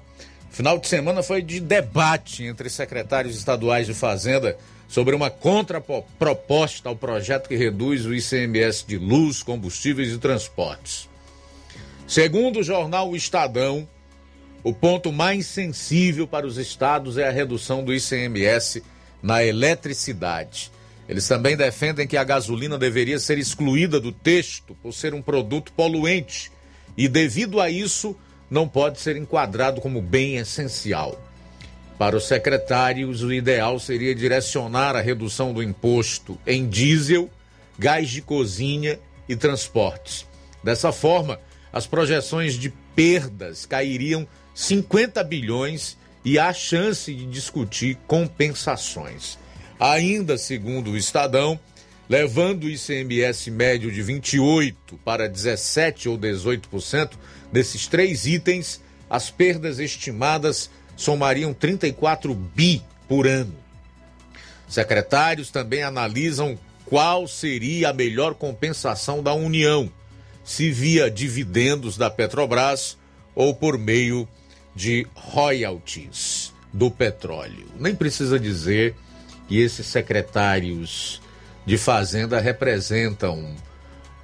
Final 0.49 0.79
de 0.79 0.87
semana 0.87 1.21
foi 1.21 1.41
de 1.41 1.59
debate 1.59 2.43
entre 2.43 2.69
secretários 2.69 3.37
estaduais 3.37 3.85
de 3.85 3.93
Fazenda 3.93 4.57
sobre 4.87 5.13
uma 5.15 5.29
contraproposta 5.29 6.89
ao 6.89 6.95
projeto 6.95 7.47
que 7.47 7.55
reduz 7.55 8.05
o 8.05 8.13
ICMS 8.13 8.85
de 8.87 8.97
luz, 8.97 9.43
combustíveis 9.43 10.11
e 10.11 10.17
transportes. 10.17 11.08
Segundo 12.09 12.61
o 12.61 12.63
jornal 12.63 13.15
Estadão, 13.15 13.87
o 14.63 14.73
ponto 14.73 15.11
mais 15.11 15.45
sensível 15.45 16.27
para 16.27 16.47
os 16.47 16.57
estados 16.57 17.19
é 17.19 17.27
a 17.27 17.31
redução 17.31 17.83
do 17.83 17.93
ICMS 17.93 18.81
na 19.21 19.43
eletricidade. 19.43 20.71
Eles 21.07 21.27
também 21.27 21.55
defendem 21.55 22.07
que 22.07 22.17
a 22.17 22.23
gasolina 22.23 22.79
deveria 22.79 23.19
ser 23.19 23.37
excluída 23.37 23.99
do 23.99 24.11
texto 24.11 24.75
por 24.81 24.91
ser 24.91 25.13
um 25.13 25.21
produto 25.21 25.71
poluente 25.73 26.51
e, 26.97 27.07
devido 27.07 27.61
a 27.61 27.69
isso, 27.69 28.15
não 28.49 28.67
pode 28.67 28.99
ser 28.99 29.15
enquadrado 29.15 29.79
como 29.79 30.01
bem 30.01 30.37
essencial. 30.37 31.23
Para 31.99 32.17
os 32.17 32.27
secretários, 32.27 33.21
o 33.21 33.31
ideal 33.31 33.77
seria 33.77 34.15
direcionar 34.15 34.95
a 34.95 35.01
redução 35.01 35.53
do 35.53 35.61
imposto 35.61 36.39
em 36.47 36.67
diesel, 36.67 37.29
gás 37.77 38.09
de 38.09 38.23
cozinha 38.23 38.99
e 39.27 39.35
transportes. 39.35 40.25
Dessa 40.63 40.91
forma, 40.91 41.39
as 41.71 41.85
projeções 41.85 42.55
de 42.55 42.69
perdas 42.95 43.65
cairiam 43.65 44.27
50 44.53 45.23
bilhões 45.23 45.97
e 46.23 46.37
há 46.37 46.51
chance 46.53 47.13
de 47.13 47.25
discutir 47.25 47.97
compensações. 48.07 49.37
Ainda 49.79 50.37
segundo 50.37 50.91
o 50.91 50.97
Estadão, 50.97 51.59
levando 52.09 52.65
o 52.65 52.69
ICMS 52.69 53.51
médio 53.51 53.91
de 53.91 54.01
28 54.01 54.99
para 55.05 55.29
17 55.29 56.09
ou 56.09 56.17
18% 56.17 57.11
desses 57.51 57.87
três 57.87 58.25
itens, 58.25 58.81
as 59.09 59.29
perdas 59.29 59.79
estimadas 59.79 60.69
somariam 60.95 61.53
34 61.53 62.33
bi 62.33 62.83
por 63.07 63.25
ano. 63.25 63.55
Secretários 64.67 65.49
também 65.49 65.81
analisam 65.81 66.57
qual 66.85 67.27
seria 67.27 67.89
a 67.89 67.93
melhor 67.93 68.33
compensação 68.33 69.23
da 69.23 69.33
União, 69.33 69.91
se 70.49 70.71
via 70.71 71.11
dividendos 71.11 71.95
da 71.95 72.09
Petrobras 72.09 72.97
ou 73.35 73.53
por 73.53 73.77
meio 73.77 74.27
de 74.75 75.05
royalties 75.13 76.51
do 76.73 76.89
petróleo. 76.89 77.67
Nem 77.79 77.93
precisa 77.93 78.39
dizer 78.39 78.95
que 79.47 79.59
esses 79.59 79.85
secretários 79.85 81.21
de 81.67 81.77
Fazenda 81.77 82.39
representam 82.39 83.53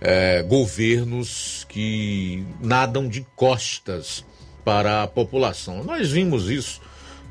é, 0.01 0.41
governos 0.41 1.63
que 1.69 2.43
nadam 2.59 3.07
de 3.07 3.23
costas 3.35 4.25
para 4.63 5.03
a 5.03 5.07
população. 5.07 5.83
Nós 5.83 6.09
vimos 6.09 6.49
isso 6.49 6.81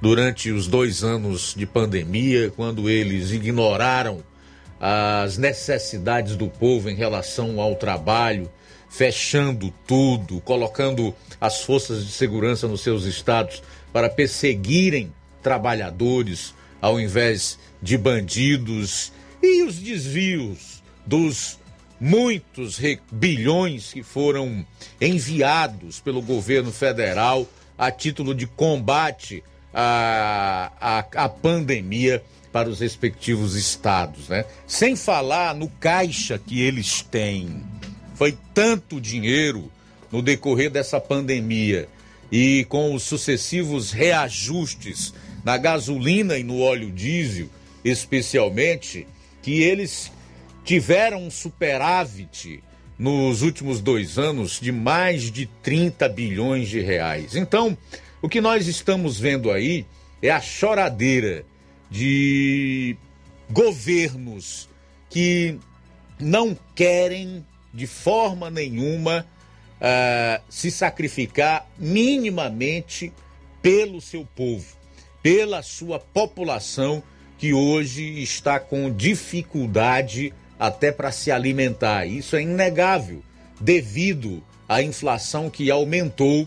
durante 0.01 0.53
os 0.53 0.69
dois 0.69 1.03
anos 1.03 1.53
de 1.57 1.67
pandemia, 1.67 2.53
quando 2.55 2.89
eles 2.89 3.33
ignoraram 3.33 4.23
as 4.79 5.37
necessidades 5.37 6.37
do 6.37 6.47
povo 6.47 6.89
em 6.89 6.95
relação 6.95 7.61
ao 7.61 7.75
trabalho, 7.75 8.49
fechando 8.97 9.75
tudo, 9.89 10.41
colocando 10.43 11.13
as 11.41 11.63
forças 11.63 12.07
de 12.07 12.13
segurança 12.13 12.69
nos 12.69 12.81
seus 12.81 13.05
estados 13.05 13.61
para 13.93 14.09
perseguirem 14.09 15.13
trabalhadores 15.43 16.55
ao 16.81 17.01
invés 17.01 17.59
de 17.83 17.99
bandidos 17.99 19.13
e 19.43 19.65
os 19.65 19.79
desvios 19.79 20.81
dos 21.05 21.59
muitos 22.01 22.81
bilhões 23.11 23.93
que 23.93 24.05
foram 24.05 24.65
enviados 25.01 25.99
pelo 25.99 26.23
governo 26.23 26.71
federal 26.71 27.49
a 27.77 27.91
título 27.91 28.33
de 28.33 28.47
combate 28.47 29.43
à, 29.73 30.71
à, 30.81 31.25
à 31.25 31.29
pandemia 31.29 32.23
para 32.53 32.69
os 32.69 32.79
respectivos 32.79 33.57
estados, 33.57 34.29
né? 34.29 34.45
Sem 34.65 34.95
falar 34.95 35.57
no 35.57 35.69
caixa 35.69 36.39
que 36.39 36.63
eles 36.63 37.03
têm. 37.03 37.61
Foi 38.15 38.37
tanto 38.53 39.01
dinheiro 39.01 39.71
no 40.11 40.23
decorrer 40.23 40.71
dessa 40.71 41.01
pandemia 41.01 41.89
e 42.31 42.65
com 42.69 42.95
os 42.95 43.03
sucessivos 43.03 43.91
reajustes 43.91 45.13
na 45.45 45.57
gasolina 45.57 46.39
e 46.39 46.43
no 46.43 46.61
óleo 46.61 46.91
diesel, 46.91 47.49
especialmente, 47.85 49.07
que 49.43 49.63
eles 49.63 50.11
tiveram 50.65 51.25
um 51.25 51.31
superávit 51.31 52.63
nos 52.99 53.43
últimos 53.43 53.81
dois 53.81 54.19
anos 54.19 54.59
de 54.61 54.73
mais 54.73 55.31
de 55.31 55.47
30 55.63 56.09
bilhões 56.09 56.69
de 56.69 56.81
reais. 56.81 57.35
Então, 57.35 57.77
o 58.23 58.29
que 58.29 58.41
nós 58.41 58.67
estamos 58.67 59.19
vendo 59.19 59.51
aí 59.51 59.85
é 60.23 60.31
a 60.31 60.41
choradeira 60.41 61.45
de 61.91 62.97
governos 63.51 64.69
que 65.11 65.59
não 66.19 66.57
querem 66.75 67.45
de 67.75 67.87
forma 67.87 68.51
nenhuma 68.51 69.27
uh, 69.81 70.43
se 70.49 70.71
sacrificar 70.71 71.69
minimamente 71.77 73.13
pelo 73.61 74.01
seu 74.01 74.25
povo, 74.25 74.77
pela 75.23 75.63
sua 75.63 75.99
população 75.99 77.03
que 77.37 77.53
hoje 77.53 78.23
está 78.23 78.61
com 78.61 78.91
dificuldade 78.91 80.33
até 80.59 80.93
para 80.93 81.11
se 81.11 81.31
alimentar. 81.31 82.07
Isso 82.07 82.37
é 82.37 82.43
inegável, 82.43 83.23
devido 83.61 84.43
à 84.69 84.83
inflação 84.83 85.51
que 85.51 85.71
aumentou, 85.71 86.47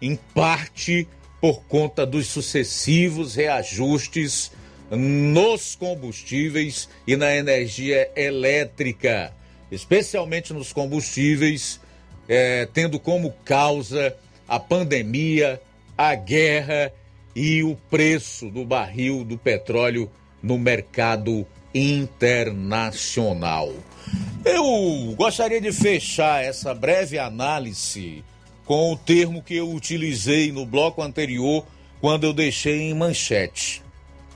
em 0.00 0.16
parte 0.34 1.08
por 1.40 1.62
conta 1.64 2.04
dos 2.04 2.26
sucessivos 2.26 3.34
reajustes 3.34 4.52
nos 4.90 5.74
combustíveis 5.74 6.88
e 7.06 7.16
na 7.16 7.34
energia 7.34 8.10
elétrica, 8.16 9.32
especialmente 9.70 10.52
nos 10.52 10.72
combustíveis, 10.72 11.80
é, 12.28 12.66
tendo 12.66 12.98
como 12.98 13.32
causa 13.44 14.16
a 14.46 14.58
pandemia, 14.58 15.60
a 15.96 16.14
guerra 16.14 16.92
e 17.34 17.62
o 17.62 17.76
preço 17.90 18.50
do 18.50 18.64
barril 18.64 19.24
do 19.24 19.38
petróleo 19.38 20.10
no 20.42 20.58
mercado 20.58 21.46
internacional. 21.74 23.72
Eu 24.44 25.14
gostaria 25.16 25.60
de 25.60 25.72
fechar 25.72 26.42
essa 26.42 26.72
breve 26.74 27.18
análise 27.18 28.24
com 28.64 28.92
o 28.92 28.96
termo 28.96 29.42
que 29.42 29.56
eu 29.56 29.70
utilizei 29.70 30.52
no 30.52 30.64
bloco 30.64 31.02
anterior 31.02 31.66
quando 32.00 32.24
eu 32.24 32.32
deixei 32.32 32.82
em 32.82 32.94
manchete. 32.94 33.82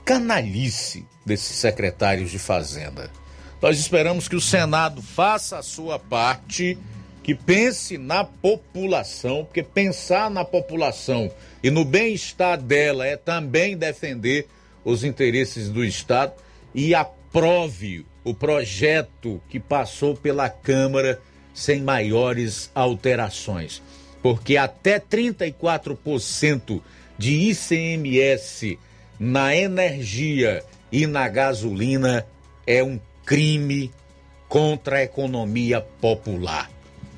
Canalice 0.05 1.05
desses 1.25 1.55
secretários 1.55 2.29
de 2.29 2.37
Fazenda. 2.37 3.09
Nós 3.63 3.79
esperamos 3.79 4.27
que 4.27 4.35
o 4.35 4.41
Senado 4.41 5.01
faça 5.01 5.57
a 5.57 5.63
sua 5.63 5.97
parte, 5.97 6.77
que 7.23 7.33
pense 7.33 7.97
na 7.97 8.25
população, 8.25 9.45
porque 9.45 9.63
pensar 9.63 10.29
na 10.29 10.43
população 10.43 11.31
e 11.63 11.71
no 11.71 11.85
bem-estar 11.85 12.61
dela 12.61 13.07
é 13.07 13.15
também 13.15 13.77
defender 13.77 14.49
os 14.83 15.05
interesses 15.05 15.69
do 15.69 15.81
Estado 15.81 16.33
e 16.75 16.93
aprove 16.93 18.05
o 18.21 18.33
projeto 18.33 19.41
que 19.47 19.61
passou 19.61 20.13
pela 20.13 20.49
Câmara 20.49 21.21
sem 21.53 21.81
maiores 21.81 22.69
alterações. 22.75 23.81
Porque 24.21 24.57
até 24.57 24.99
34% 24.99 26.81
de 27.17 27.49
ICMS 27.51 28.77
na 29.17 29.55
energia 29.55 30.65
e 30.91 31.07
na 31.07 31.29
gasolina 31.29 32.27
é 32.67 32.83
um 32.83 32.99
crime 33.25 33.91
contra 34.47 34.97
a 34.97 35.03
economia 35.03 35.81
popular. 35.81 36.69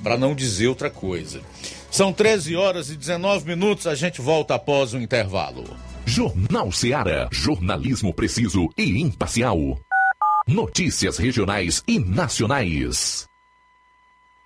Para 0.04 0.18
não 0.18 0.36
dizer 0.36 0.68
outra 0.68 0.90
coisa. 0.90 1.42
São 1.90 2.14
13 2.14 2.56
horas 2.56 2.90
e 2.90 2.96
19 2.96 3.46
minutos, 3.46 3.88
a 3.88 3.96
gente 3.96 4.22
volta 4.22 4.56
após 4.56 4.94
o 4.94 4.98
intervalo. 4.98 5.64
Jornal 6.06 6.72
Seara. 6.72 7.28
Jornalismo 7.32 8.14
preciso 8.14 8.70
e 8.78 9.02
imparcial. 9.02 9.58
Notícias 10.48 11.18
regionais 11.18 11.84
e 11.88 11.98
nacionais. 11.98 13.28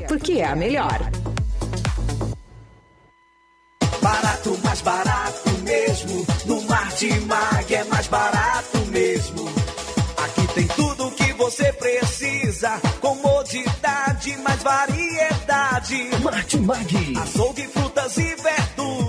porque 0.00 0.32
é 0.32 0.46
a 0.46 0.56
melhor. 0.56 0.98
Barato, 4.02 4.58
mais 4.64 4.80
barato 4.80 5.50
mesmo. 5.62 6.26
No 6.46 6.62
Martimag 6.62 7.74
é 7.74 7.84
mais 7.84 8.06
barato 8.08 8.78
mesmo. 8.86 9.48
Aqui 10.16 10.46
tem 10.54 10.66
tudo 10.68 11.06
o 11.06 11.10
que 11.12 11.32
você 11.34 11.72
precisa. 11.74 12.80
Comodidade, 13.00 14.36
mais 14.38 14.62
variedade. 14.62 16.10
Martimag. 16.22 17.18
Açougue, 17.18 17.68
frutas 17.68 18.16
e 18.16 18.22
verduras. 18.22 18.69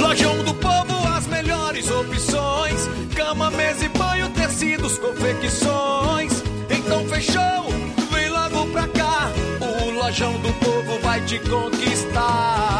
Lojão 0.00 0.42
do 0.42 0.54
Povo, 0.54 1.06
as 1.06 1.26
melhores 1.26 1.90
opções: 1.90 2.88
cama, 3.14 3.50
mesa 3.50 3.84
e 3.84 3.88
banho, 3.90 4.30
tecidos, 4.30 4.98
confecções. 4.98 6.42
Então 6.70 7.06
fechou, 7.06 7.70
vem 8.10 8.28
logo 8.30 8.66
pra 8.72 8.88
cá. 8.88 9.30
O 9.60 9.90
Lojão 9.90 10.32
do 10.40 10.52
Povo 10.54 10.98
vai 11.02 11.20
te 11.24 11.38
conquistar. 11.40 12.79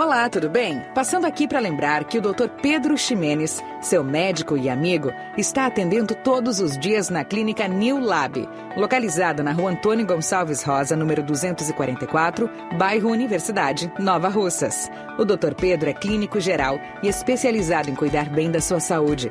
Olá, 0.00 0.30
tudo 0.30 0.48
bem? 0.48 0.82
Passando 0.94 1.26
aqui 1.26 1.46
para 1.46 1.60
lembrar 1.60 2.04
que 2.04 2.16
o 2.16 2.22
Dr. 2.22 2.48
Pedro 2.62 2.96
Ximenes, 2.96 3.62
seu 3.82 4.02
médico 4.02 4.56
e 4.56 4.66
amigo, 4.66 5.12
está 5.36 5.66
atendendo 5.66 6.14
todos 6.14 6.58
os 6.58 6.78
dias 6.78 7.10
na 7.10 7.22
clínica 7.22 7.68
New 7.68 8.00
Lab, 8.00 8.48
localizada 8.78 9.42
na 9.42 9.52
rua 9.52 9.72
Antônio 9.72 10.06
Gonçalves 10.06 10.62
Rosa, 10.62 10.96
número 10.96 11.22
244, 11.22 12.48
bairro 12.78 13.10
Universidade, 13.10 13.92
Nova 13.98 14.30
Russas. 14.30 14.90
O 15.18 15.24
Dr. 15.26 15.52
Pedro 15.54 15.90
é 15.90 15.92
clínico 15.92 16.40
geral 16.40 16.80
e 17.02 17.08
especializado 17.08 17.90
em 17.90 17.94
cuidar 17.94 18.30
bem 18.30 18.50
da 18.50 18.62
sua 18.62 18.80
saúde, 18.80 19.30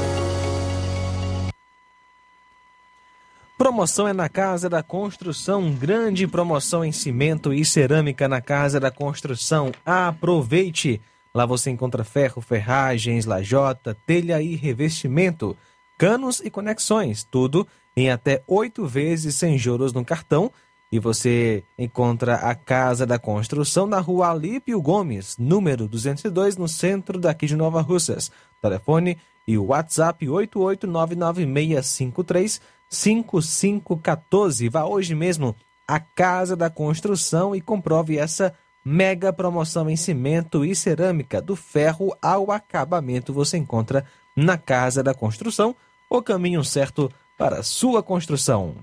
Promoção 3.71 4.05
é 4.05 4.11
na 4.11 4.27
Casa 4.27 4.67
da 4.67 4.83
Construção, 4.83 5.71
grande 5.71 6.27
promoção 6.27 6.83
em 6.83 6.91
cimento 6.91 7.53
e 7.53 7.63
cerâmica 7.63 8.27
na 8.27 8.41
Casa 8.41 8.81
da 8.81 8.91
Construção. 8.91 9.71
Aproveite! 9.85 10.99
Lá 11.33 11.45
você 11.45 11.69
encontra 11.69 12.03
ferro, 12.03 12.41
ferragens, 12.41 13.25
lajota, 13.25 13.95
telha 14.05 14.41
e 14.41 14.57
revestimento, 14.57 15.55
canos 15.97 16.41
e 16.41 16.49
conexões, 16.49 17.23
tudo 17.23 17.65
em 17.95 18.09
até 18.09 18.43
oito 18.45 18.85
vezes 18.85 19.35
sem 19.35 19.57
juros 19.57 19.93
no 19.93 20.03
cartão. 20.03 20.51
E 20.91 20.99
você 20.99 21.63
encontra 21.79 22.35
a 22.35 22.53
Casa 22.53 23.05
da 23.05 23.17
Construção 23.17 23.87
na 23.87 24.01
rua 24.01 24.31
Alípio 24.31 24.81
Gomes, 24.81 25.37
número 25.37 25.87
202, 25.87 26.57
no 26.57 26.67
centro 26.67 27.17
daqui 27.17 27.45
de 27.45 27.55
Nova 27.55 27.79
Russas. 27.79 28.29
Telefone 28.61 29.17
e 29.47 29.57
WhatsApp 29.57 30.25
8899653 30.25 32.59
5514. 32.91 34.69
Vá 34.69 34.85
hoje 34.85 35.15
mesmo 35.15 35.55
à 35.87 35.99
Casa 35.99 36.55
da 36.55 36.69
Construção 36.69 37.55
e 37.55 37.61
comprove 37.61 38.17
essa 38.17 38.53
mega 38.83 39.31
promoção 39.31 39.89
em 39.89 39.95
cimento 39.95 40.65
e 40.65 40.75
cerâmica 40.75 41.41
do 41.41 41.55
ferro 41.55 42.15
ao 42.21 42.51
acabamento. 42.51 43.33
Você 43.33 43.57
encontra 43.57 44.05
na 44.35 44.57
Casa 44.57 45.01
da 45.01 45.13
Construção 45.13 45.75
o 46.09 46.21
caminho 46.21 46.63
certo 46.63 47.09
para 47.37 47.63
sua 47.63 48.03
construção. 48.03 48.75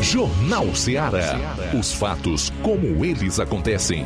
Jornal 0.00 0.74
Ceará. 0.74 1.34
Os 1.78 1.92
fatos 1.92 2.50
como 2.62 3.04
eles 3.04 3.40
acontecem. 3.40 4.04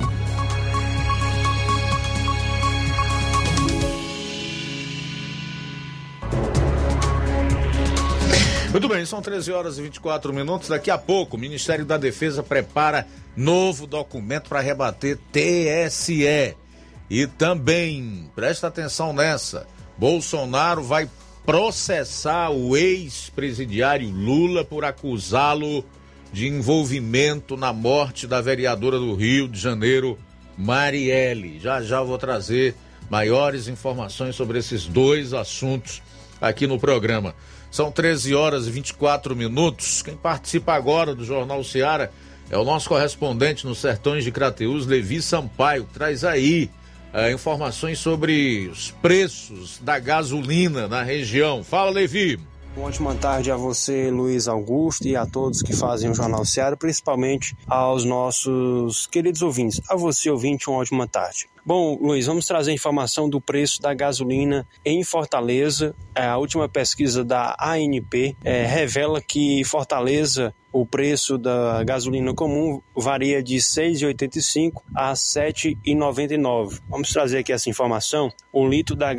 Muito 8.73 8.89
bem, 8.89 9.05
são 9.05 9.21
13 9.21 9.53
horas 9.53 9.77
e 9.77 9.83
24 9.83 10.33
minutos. 10.33 10.71
Daqui 10.71 10.91
a 10.91 10.97
pouco, 10.97 11.37
o 11.37 11.39
Ministério 11.39 11.85
da 11.85 11.99
Defesa 11.99 12.43
prepara 12.43 13.07
novo 13.37 13.87
documento 13.87 14.49
para 14.49 14.61
rebater 14.61 15.19
TSE. 15.31 16.57
E 17.11 17.27
também, 17.27 18.31
presta 18.35 18.69
atenção 18.69 19.13
nessa: 19.13 19.67
Bolsonaro 19.99 20.83
vai 20.83 21.07
processar 21.45 22.49
o 22.49 22.75
ex-presidiário 22.75 24.09
Lula 24.09 24.65
por 24.65 24.87
acusá-lo 24.87 25.85
de 26.33 26.49
envolvimento 26.49 27.59
na 27.59 27.75
morte 27.75 28.27
da 28.27 28.41
vereadora 28.41 28.99
do 28.99 29.15
Rio 29.15 29.49
de 29.49 29.61
Janeiro, 29.61 30.19
Marielle. 30.57 31.61
Já 31.61 31.83
já 31.83 32.01
vou 32.01 32.17
trazer 32.17 32.75
maiores 33.11 33.69
informações 33.69 34.35
sobre 34.35 34.59
esses 34.59 34.87
dois 34.87 35.35
assuntos 35.35 36.01
aqui 36.41 36.67
no 36.67 36.81
programa. 36.81 37.35
São 37.73 37.91
13 37.91 38.35
horas 38.35 38.67
e 38.67 38.71
24 38.71 39.35
minutos. 39.35 40.03
Quem 40.03 40.15
participa 40.15 40.75
agora 40.75 41.15
do 41.15 41.25
Jornal 41.25 41.65
Seara 41.65 42.13
é 42.51 42.59
o 42.59 42.65
nosso 42.65 42.87
correspondente 42.87 43.67
nos 43.67 43.79
sertões 43.79 44.25
de 44.25 44.31
Crateus, 44.31 44.87
Levi 44.87 45.23
Sampaio. 45.23 45.89
Traz 45.91 46.23
aí 46.23 46.71
uh, 47.15 47.33
informações 47.33 47.99
sobre 47.99 48.69
os 48.71 48.91
preços 49.01 49.79
da 49.79 49.99
gasolina 49.99 50.87
na 50.87 51.03
região. 51.03 51.65
Fala, 51.65 51.91
Levi. 51.91 52.39
Uma 52.77 52.89
ótima 52.89 53.15
tarde 53.15 53.51
a 53.51 53.57
você, 53.57 54.11
Luiz 54.11 54.49
Augusto, 54.49 55.09
e 55.09 55.17
a 55.17 55.25
todos 55.25 55.63
que 55.63 55.75
fazem 55.75 56.11
o 56.11 56.15
Jornal 56.15 56.45
Seara, 56.45 56.77
principalmente 56.77 57.57
aos 57.67 58.05
nossos 58.05 59.07
queridos 59.07 59.41
ouvintes. 59.41 59.81
A 59.89 59.97
você, 59.97 60.31
ouvinte, 60.31 60.69
uma 60.69 60.79
ótima 60.79 61.07
tarde. 61.07 61.49
Bom, 61.65 61.97
Luiz, 62.01 62.27
vamos 62.27 62.45
trazer 62.45 62.73
informação 62.73 63.31
do 63.31 63.41
preço 63.41 63.81
da 63.81 63.95
gasolina 63.95 64.67
em 64.85 65.05
Fortaleza. 65.05 65.95
É, 66.13 66.27
a 66.27 66.37
última 66.37 66.69
pesquisa 66.69 67.25
da 67.25 67.57
ANP 67.61 68.37
é, 68.43 68.67
revela 68.67 69.21
que 69.21 69.63
Fortaleza 69.63 70.53
o 70.73 70.87
preço 70.87 71.37
da 71.37 71.85
gasolina 71.85 72.33
comum 72.33 72.81
varia 72.97 73.43
de 73.43 73.57
R$ 73.57 73.61
6,85 73.61 74.81
a 74.95 75.09
R$ 75.09 75.15
7,99. 75.15 76.81
Vamos 76.89 77.13
trazer 77.13 77.39
aqui 77.39 77.53
essa 77.53 77.69
informação. 77.69 78.33
O 78.53 78.67
litro 78.67 78.97
da, 78.97 79.13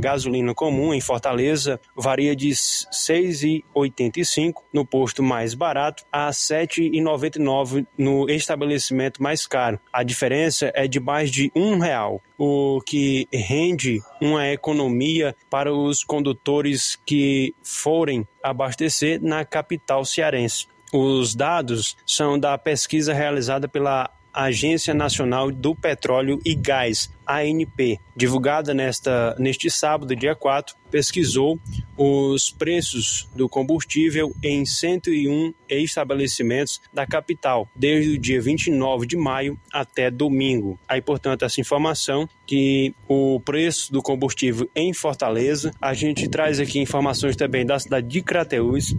gasolina 0.00 0.54
comum 0.54 0.92
em 0.92 1.00
Fortaleza 1.00 1.80
varia 1.96 2.34
de 2.34 2.48
R$ 2.48 2.54
6,85 2.54 4.54
no 4.72 4.84
posto 4.84 5.22
mais 5.22 5.54
barato 5.54 6.04
a 6.10 6.26
R$ 6.26 6.32
7,99 6.32 7.86
no 7.96 8.28
estabelecimento 8.28 9.22
mais 9.22 9.46
caro. 9.46 9.78
A 9.92 10.02
diferença 10.02 10.72
é 10.74 10.88
de 10.88 10.98
mais 10.98 11.30
de 11.30 11.45
um 11.54 11.78
real, 11.78 12.22
o 12.38 12.80
que 12.84 13.28
rende 13.32 14.00
uma 14.20 14.48
economia 14.48 15.34
para 15.50 15.72
os 15.72 16.02
condutores 16.04 16.98
que 17.06 17.54
forem 17.62 18.26
abastecer 18.42 19.22
na 19.22 19.44
capital 19.44 20.04
cearense. 20.04 20.66
Os 20.92 21.34
dados 21.34 21.96
são 22.06 22.38
da 22.38 22.56
pesquisa 22.56 23.12
realizada 23.12 23.68
pela 23.68 24.10
Agência 24.32 24.92
Nacional 24.92 25.50
do 25.50 25.74
Petróleo 25.74 26.38
e 26.44 26.54
Gás, 26.54 27.10
ANP, 27.26 27.98
divulgada 28.14 28.72
nesta, 28.72 29.34
neste 29.38 29.70
sábado, 29.70 30.14
dia 30.14 30.34
4, 30.34 30.76
pesquisou 30.90 31.58
os 31.96 32.50
preços 32.50 33.28
do 33.34 33.48
combustível 33.48 34.34
em 34.42 34.64
101 34.64 35.52
estabelecimentos 35.68 36.80
da 36.92 37.06
capital, 37.06 37.68
desde 37.74 38.12
o 38.12 38.18
dia 38.18 38.40
29 38.40 39.06
de 39.06 39.16
maio 39.16 39.58
até 39.72 40.10
domingo. 40.10 40.78
Aí, 40.88 41.00
portanto, 41.00 41.44
essa 41.44 41.60
informação 41.60 42.28
que 42.46 42.94
o 43.08 43.40
preço 43.40 43.92
do 43.92 44.02
combustível 44.02 44.70
em 44.74 44.92
Fortaleza, 44.92 45.72
a 45.80 45.92
gente 45.94 46.28
traz 46.28 46.60
aqui 46.60 46.78
informações 46.78 47.34
também 47.34 47.66
da 47.66 47.78
cidade 47.78 48.06
de 48.06 48.22
Crateús, 48.22 48.94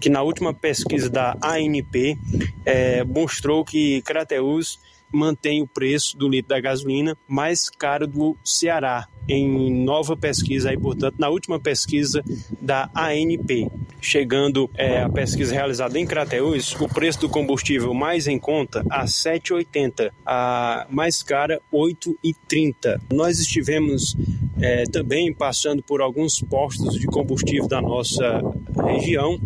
que 0.00 0.08
na 0.08 0.22
última 0.22 0.54
pesquisa 0.54 1.10
da 1.10 1.36
ANP 1.42 2.16
é, 2.64 3.02
mostrou 3.04 3.64
que 3.64 4.02
Crateús 4.02 4.78
mantém 5.12 5.62
o 5.62 5.66
preço 5.66 6.16
do 6.16 6.28
litro 6.28 6.48
da 6.48 6.60
gasolina 6.60 7.16
mais 7.28 7.68
caro 7.68 8.06
do 8.06 8.36
Ceará, 8.44 9.06
em 9.28 9.72
nova 9.84 10.16
pesquisa 10.16 10.70
aí, 10.70 10.78
portanto, 10.78 11.16
na 11.18 11.28
última 11.28 11.60
pesquisa 11.60 12.24
da 12.60 12.90
ANP. 12.94 13.70
Chegando 14.00 14.68
é, 14.74 15.00
a 15.00 15.08
pesquisa 15.08 15.54
realizada 15.54 15.96
em 15.96 16.04
Crateús, 16.04 16.74
o 16.80 16.88
preço 16.88 17.20
do 17.20 17.28
combustível 17.28 17.94
mais 17.94 18.26
em 18.26 18.36
conta 18.36 18.84
a 18.90 19.04
7,80, 19.04 20.10
a 20.26 20.86
mais 20.90 21.22
cara 21.22 21.60
8,30. 21.72 23.00
Nós 23.12 23.38
estivemos 23.38 24.16
é, 24.60 24.84
também 24.84 25.32
passando 25.32 25.82
por 25.82 26.00
alguns 26.00 26.40
postos 26.40 26.98
de 26.98 27.06
combustível 27.06 27.68
da 27.68 27.80
nossa 27.80 28.40
região. 28.86 29.38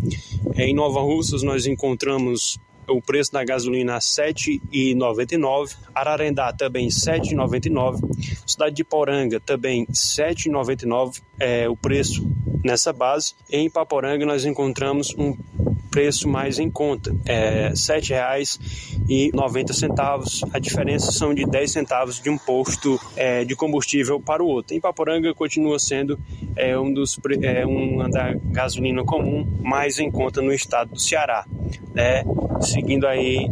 Em 0.55 0.73
Nova 0.73 1.01
Russas 1.01 1.43
nós 1.43 1.67
encontramos 1.67 2.59
o 2.87 3.01
preço 3.01 3.31
da 3.31 3.43
gasolina 3.43 3.93
R$ 3.93 3.99
7,99, 3.99 5.75
Ararendá 5.93 6.53
também 6.53 6.85
R$ 6.85 6.91
7,99, 6.91 7.99
Cidade 8.45 8.75
de 8.75 8.83
Poranga 8.83 9.39
também 9.39 9.81
R$ 9.81 9.93
7,99 9.93 11.21
é 11.39 11.69
o 11.69 11.75
preço 11.75 12.29
nessa 12.63 12.91
base. 12.91 13.33
Em 13.49 13.69
Paporanga 13.69 14.25
nós 14.25 14.45
encontramos 14.45 15.13
um 15.17 15.37
preço 15.97 16.29
mais 16.29 16.59
em 16.59 16.69
conta, 16.69 17.11
é 17.25 17.69
R$ 17.69 17.73
7,90. 17.73 20.49
A 20.53 20.59
diferença 20.59 21.11
são 21.11 21.33
de 21.33 21.43
10 21.43 21.71
centavos 21.71 22.21
de 22.21 22.29
um 22.29 22.37
posto 22.37 23.01
é, 23.15 23.43
de 23.43 23.55
combustível 23.55 24.19
para 24.19 24.43
o 24.43 24.47
outro. 24.47 24.75
Em 24.75 24.79
Paporanga 24.79 25.33
continua 25.33 25.79
sendo 25.79 26.19
é, 26.55 26.77
um 26.77 26.93
dos 26.93 27.19
é, 27.41 27.65
uma 27.65 28.07
da 28.07 28.35
gasolina 28.51 29.03
comum 29.03 29.43
mais 29.59 29.97
em 29.97 30.11
conta 30.11 30.39
no 30.39 30.53
estado 30.53 30.91
do 30.91 30.99
Ceará, 30.99 31.47
né? 31.95 32.23
Seguindo 32.61 33.07
aí 33.07 33.49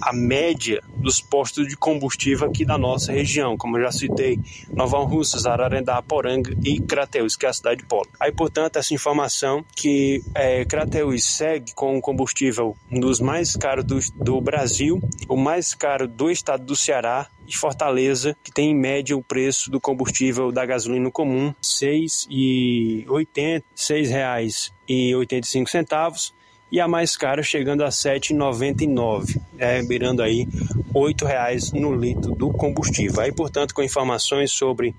a 0.00 0.12
média 0.12 0.82
dos 0.96 1.20
postos 1.20 1.68
de 1.68 1.76
combustível 1.76 2.48
aqui 2.48 2.64
da 2.64 2.78
nossa 2.78 3.12
região, 3.12 3.56
como 3.56 3.78
eu 3.78 3.82
já 3.82 3.92
citei, 3.92 4.38
Nova 4.72 4.98
Russas, 4.98 5.46
Ararendá, 5.46 6.00
Poranga 6.02 6.54
e 6.64 6.80
Crateus, 6.80 7.36
que 7.36 7.46
é 7.46 7.48
a 7.48 7.52
cidade 7.52 7.82
de 7.82 7.86
Polo. 7.86 8.08
Aí, 8.18 8.32
portanto, 8.32 8.76
essa 8.76 8.94
informação 8.94 9.64
que 9.74 10.22
é, 10.34 10.64
Crateus 10.64 11.24
segue 11.24 11.72
com 11.74 11.96
o 11.96 12.00
combustível 12.00 12.76
dos 12.90 13.20
mais 13.20 13.54
caros 13.56 13.84
do, 13.84 13.98
do 14.16 14.40
Brasil, 14.40 15.00
o 15.28 15.36
mais 15.36 15.74
caro 15.74 16.08
do 16.08 16.30
estado 16.30 16.64
do 16.64 16.76
Ceará, 16.76 17.28
e 17.46 17.54
Fortaleza, 17.54 18.34
que 18.42 18.50
tem 18.50 18.70
em 18.70 18.74
média 18.74 19.14
o 19.16 19.22
preço 19.22 19.70
do 19.70 19.80
combustível 19.80 20.50
da 20.50 20.64
gasolina 20.64 21.10
comum 21.10 21.48
R$ 21.48 21.54
6,80, 21.62 23.36
R$ 23.36 23.62
6,85 23.76 26.32
e 26.74 26.80
a 26.80 26.88
mais 26.88 27.16
cara 27.16 27.40
chegando 27.40 27.82
a 27.82 27.86
R$ 27.86 27.92
7,99, 27.92 29.40
é, 29.56 29.80
beirando 29.84 30.20
aí 30.20 30.44
R$ 30.92 31.24
reais 31.24 31.70
no 31.70 31.94
litro 31.94 32.34
do 32.34 32.50
combustível. 32.50 33.20
Aí, 33.20 33.30
portanto, 33.30 33.72
com 33.72 33.80
informações 33.80 34.50
sobre 34.50 34.92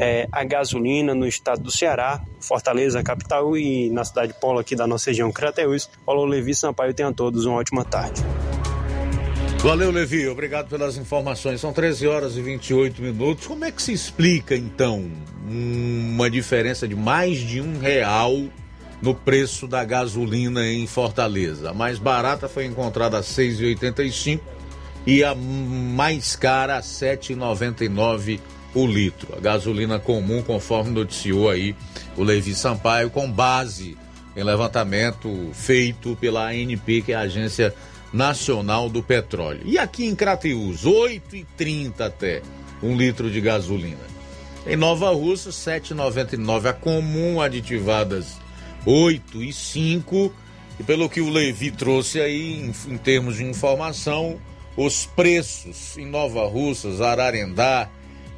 é, 0.00 0.26
a 0.32 0.42
gasolina 0.44 1.14
no 1.14 1.26
estado 1.26 1.60
do 1.60 1.70
Ceará, 1.70 2.22
Fortaleza, 2.40 3.02
capital 3.02 3.54
e 3.54 3.90
na 3.90 4.02
cidade 4.02 4.32
de 4.32 4.40
Polo 4.40 4.60
aqui 4.60 4.74
da 4.74 4.86
nossa 4.86 5.10
região 5.10 5.30
Crateus. 5.30 5.90
Paulo 6.06 6.24
Levi 6.24 6.54
Sampaio, 6.54 6.94
tenham 6.94 7.12
todos 7.12 7.44
uma 7.44 7.56
ótima 7.56 7.84
tarde. 7.84 8.24
Valeu, 9.58 9.90
Levi. 9.90 10.26
Obrigado 10.26 10.70
pelas 10.70 10.96
informações. 10.96 11.60
São 11.60 11.70
13 11.70 12.06
horas 12.06 12.38
e 12.38 12.40
28 12.40 13.02
minutos. 13.02 13.46
Como 13.46 13.62
é 13.62 13.70
que 13.70 13.82
se 13.82 13.92
explica, 13.92 14.56
então, 14.56 15.10
uma 15.46 16.30
diferença 16.30 16.88
de 16.88 16.96
mais 16.96 17.36
de 17.36 17.60
um 17.60 17.78
real 17.78 18.32
no 19.02 19.14
preço 19.14 19.66
da 19.66 19.84
gasolina 19.84 20.66
em 20.66 20.86
Fortaleza. 20.86 21.70
A 21.70 21.74
mais 21.74 21.98
barata 21.98 22.48
foi 22.48 22.66
encontrada 22.66 23.18
a 23.18 23.22
6,85 23.22 24.40
e 25.06 25.24
a 25.24 25.34
mais 25.34 26.36
cara 26.36 26.76
a 26.76 26.82
7,99 26.82 28.40
o 28.74 28.86
litro. 28.86 29.34
A 29.36 29.40
gasolina 29.40 29.98
comum, 29.98 30.42
conforme 30.42 30.90
noticiou 30.90 31.48
aí 31.48 31.74
o 32.16 32.22
Levi 32.22 32.54
Sampaio, 32.54 33.10
com 33.10 33.30
base 33.30 33.96
em 34.36 34.44
levantamento 34.44 35.50
feito 35.52 36.16
pela 36.16 36.48
ANP, 36.48 37.02
que 37.02 37.12
é 37.12 37.16
a 37.16 37.20
Agência 37.20 37.74
Nacional 38.12 38.88
do 38.88 39.02
Petróleo. 39.02 39.62
E 39.64 39.78
aqui 39.78 40.04
em 40.04 40.14
Crateús, 40.14 40.84
8,30 40.84 42.00
até 42.00 42.42
um 42.82 42.96
litro 42.96 43.30
de 43.30 43.40
gasolina. 43.40 44.10
Em 44.66 44.76
Nova 44.76 45.10
Rússia, 45.10 45.50
7,99 45.50 46.66
a 46.66 46.72
comum 46.72 47.40
aditivadas 47.40 48.36
8 48.84 49.42
e 49.42 49.52
5. 49.52 50.32
E 50.78 50.82
pelo 50.82 51.08
que 51.08 51.20
o 51.20 51.28
Levi 51.28 51.70
trouxe 51.70 52.20
aí, 52.20 52.54
em, 52.54 52.72
em 52.92 52.96
termos 52.96 53.36
de 53.36 53.44
informação, 53.44 54.38
os 54.76 55.04
preços 55.04 55.98
em 55.98 56.06
Nova 56.06 56.46
Russas, 56.46 57.00
Ararendá 57.00 57.88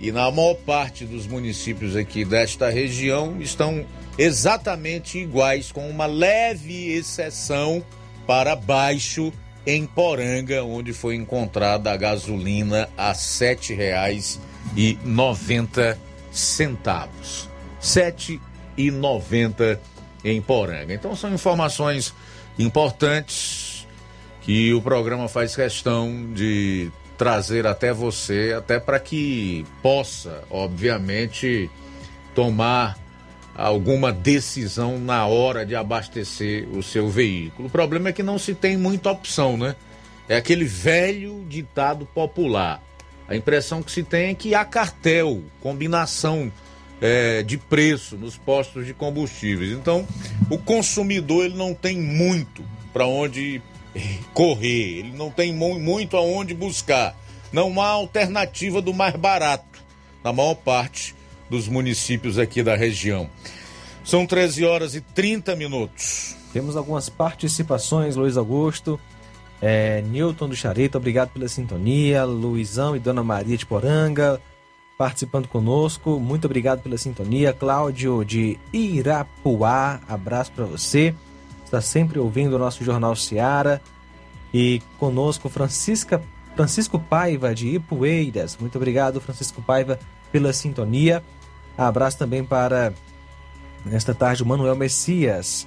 e 0.01 0.11
na 0.11 0.31
maior 0.31 0.55
parte 0.55 1.05
dos 1.05 1.27
municípios 1.29 1.95
aqui 1.95 2.25
desta 2.25 2.69
região 2.69 3.41
estão 3.41 3.87
exatamente 4.19 5.19
iguais, 5.19 5.71
com 5.71 5.89
uma 5.89 6.07
leve 6.07 6.93
exceção 6.93 7.85
para 8.27 8.57
baixo 8.57 9.33
em 9.65 9.87
Poranga, 9.87 10.65
onde 10.65 10.93
foi 10.93 11.15
encontrada 11.15 11.93
a 11.93 11.97
gasolina 11.97 12.89
a 12.97 13.11
R$ 13.11 13.15
7,90. 13.15 14.37
R$ 15.77 15.97
7,90 17.81 19.79
em 20.25 20.41
Poranga. 20.41 20.93
Então 20.93 21.15
são 21.17 21.33
informações 21.33 22.15
importantes 22.59 23.87
que 24.43 24.73
o 24.75 24.83
programa 24.83 25.29
faz 25.29 25.55
questão 25.55 26.33
de 26.33 26.91
trazer 27.17 27.67
até 27.67 27.93
você, 27.93 28.55
até 28.57 28.81
para 28.81 28.99
que 28.99 29.65
possa, 29.81 30.43
obviamente, 30.51 31.71
tomar 32.35 32.99
alguma 33.55 34.13
decisão 34.13 34.99
na 34.99 35.27
hora 35.27 35.65
de 35.65 35.77
abastecer 35.77 36.69
o 36.71 36.83
seu 36.83 37.09
veículo. 37.09 37.69
O 37.69 37.71
problema 37.71 38.09
é 38.09 38.13
que 38.13 38.23
não 38.23 38.39
se 38.39 38.55
tem 38.55 38.77
muita 38.77 39.11
opção, 39.11 39.57
né? 39.57 39.77
É 40.29 40.37
aquele 40.37 40.65
velho 40.65 41.45
ditado 41.49 42.07
popular. 42.07 42.83
A 43.29 43.37
impressão 43.37 43.83
que 43.83 43.93
se 43.93 44.03
tem 44.03 44.31
é 44.31 44.35
que 44.35 44.55
há 44.55 44.65
cartel, 44.65 45.43
combinação 45.61 46.51
é, 47.03 47.43
de 47.43 47.59
preço 47.59 48.17
nos 48.17 48.39
postos 48.39 48.87
de 48.87 48.95
combustíveis. 48.95 49.73
Então, 49.73 50.07
o 50.49 50.57
consumidor 50.57 51.45
ele 51.45 51.57
não 51.57 51.75
tem 51.75 52.01
muito 52.01 52.65
para 52.93 53.05
onde 53.05 53.61
correr, 54.33 55.01
ele 55.01 55.13
não 55.13 55.29
tem 55.29 55.53
muito 55.53 56.17
aonde 56.17 56.55
buscar. 56.55 57.17
Não 57.53 57.83
há 57.83 57.89
alternativa 57.89 58.81
do 58.81 58.95
mais 58.95 59.17
barato 59.17 59.83
na 60.23 60.33
maior 60.33 60.55
parte 60.55 61.15
dos 61.51 61.67
municípios 61.67 62.39
aqui 62.39 62.63
da 62.63 62.77
região. 62.77 63.29
São 64.05 64.25
13 64.25 64.65
horas 64.65 64.95
e 64.95 65.01
30 65.01 65.57
minutos. 65.57 66.37
Temos 66.53 66.77
algumas 66.77 67.09
participações, 67.09 68.15
Luiz 68.17 68.37
Augusto. 68.37 68.99
É, 69.61 70.03
Newton 70.03 70.49
do 70.49 70.57
Charito, 70.57 70.99
obrigado 70.99 71.31
pela 71.31 71.49
sintonia. 71.49 72.25
Luizão 72.25 72.97
e 72.97 72.99
Dona 72.99 73.23
Maria 73.23 73.57
de 73.57 73.67
Poranga 73.67 74.41
participando 75.03 75.49
conosco. 75.49 76.21
Muito 76.21 76.45
obrigado 76.45 76.81
pela 76.81 76.97
sintonia. 76.97 77.53
Cláudio 77.53 78.25
de 78.25 78.57
Irapuá, 78.73 80.01
abraço 80.09 80.53
para 80.53 80.65
você. 80.65 81.13
Está 81.65 81.81
sempre 81.81 82.21
ouvindo 82.21 82.55
o 82.55 82.59
nosso 82.59 82.85
Jornal 82.85 83.17
Seara. 83.17 83.83
E 84.55 84.81
conosco 85.01 85.49
Francisca, 85.49 86.23
Francisco 86.55 87.01
Paiva 87.01 87.53
de 87.53 87.67
Ipueiras. 87.75 88.57
Muito 88.61 88.77
obrigado, 88.77 89.21
Francisco 89.21 89.61
Paiva, 89.61 89.99
pela 90.31 90.53
sintonia. 90.53 91.21
Abraço 91.77 92.17
também 92.17 92.45
para, 92.45 92.93
nesta 93.85 94.15
tarde, 94.15 94.45
o 94.45 94.47
Manuel 94.47 94.77
Messias. 94.77 95.67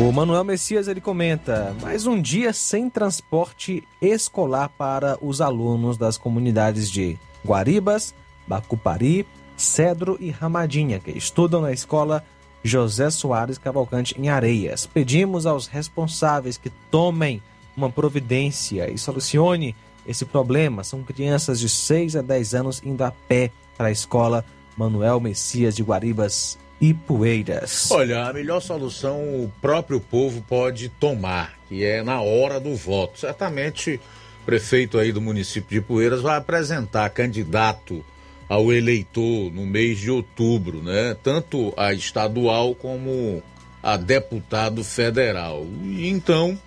O 0.00 0.12
Manuel 0.12 0.44
Messias 0.44 0.86
ele 0.86 1.00
comenta: 1.00 1.74
mais 1.82 2.06
um 2.06 2.22
dia 2.22 2.52
sem 2.52 2.88
transporte 2.88 3.82
escolar 4.00 4.68
para 4.68 5.18
os 5.20 5.40
alunos 5.40 5.98
das 5.98 6.16
comunidades 6.16 6.88
de 6.88 7.18
Guaribas, 7.44 8.14
Bacupari, 8.46 9.26
Cedro 9.56 10.16
e 10.20 10.30
Ramadinha, 10.30 11.00
que 11.00 11.10
estudam 11.10 11.60
na 11.60 11.72
escola 11.72 12.24
José 12.62 13.10
Soares 13.10 13.58
Cavalcante 13.58 14.14
em 14.16 14.28
Areias. 14.28 14.86
Pedimos 14.86 15.46
aos 15.46 15.66
responsáveis 15.66 16.56
que 16.56 16.70
tomem 16.92 17.42
uma 17.76 17.90
providência 17.90 18.88
e 18.88 18.96
solucione 18.96 19.74
esse 20.06 20.24
problema. 20.24 20.84
São 20.84 21.02
crianças 21.02 21.58
de 21.58 21.68
6 21.68 22.14
a 22.14 22.22
10 22.22 22.54
anos 22.54 22.80
indo 22.84 23.02
a 23.02 23.10
pé 23.10 23.50
para 23.76 23.88
a 23.88 23.92
escola 23.92 24.44
Manuel 24.76 25.18
Messias 25.18 25.74
de 25.74 25.82
Guaribas, 25.82 26.56
e 26.80 26.94
Poeiras. 26.94 27.90
Olha, 27.90 28.26
a 28.26 28.32
melhor 28.32 28.60
solução 28.60 29.20
o 29.20 29.52
próprio 29.60 30.00
povo 30.00 30.42
pode 30.48 30.88
tomar, 30.88 31.54
que 31.68 31.84
é 31.84 32.02
na 32.02 32.20
hora 32.20 32.60
do 32.60 32.74
voto. 32.74 33.18
Certamente 33.18 34.00
o 34.42 34.46
prefeito 34.46 34.98
aí 34.98 35.12
do 35.12 35.20
município 35.20 35.80
de 35.80 35.86
Poeiras 35.86 36.20
vai 36.20 36.36
apresentar 36.36 37.10
candidato 37.10 38.04
ao 38.48 38.72
eleitor 38.72 39.52
no 39.52 39.66
mês 39.66 39.98
de 39.98 40.10
outubro, 40.10 40.82
né? 40.82 41.16
Tanto 41.22 41.74
a 41.76 41.92
estadual 41.92 42.74
como 42.74 43.42
a 43.82 43.96
deputado 43.96 44.82
federal. 44.82 45.66
E 45.82 46.08
então, 46.08 46.58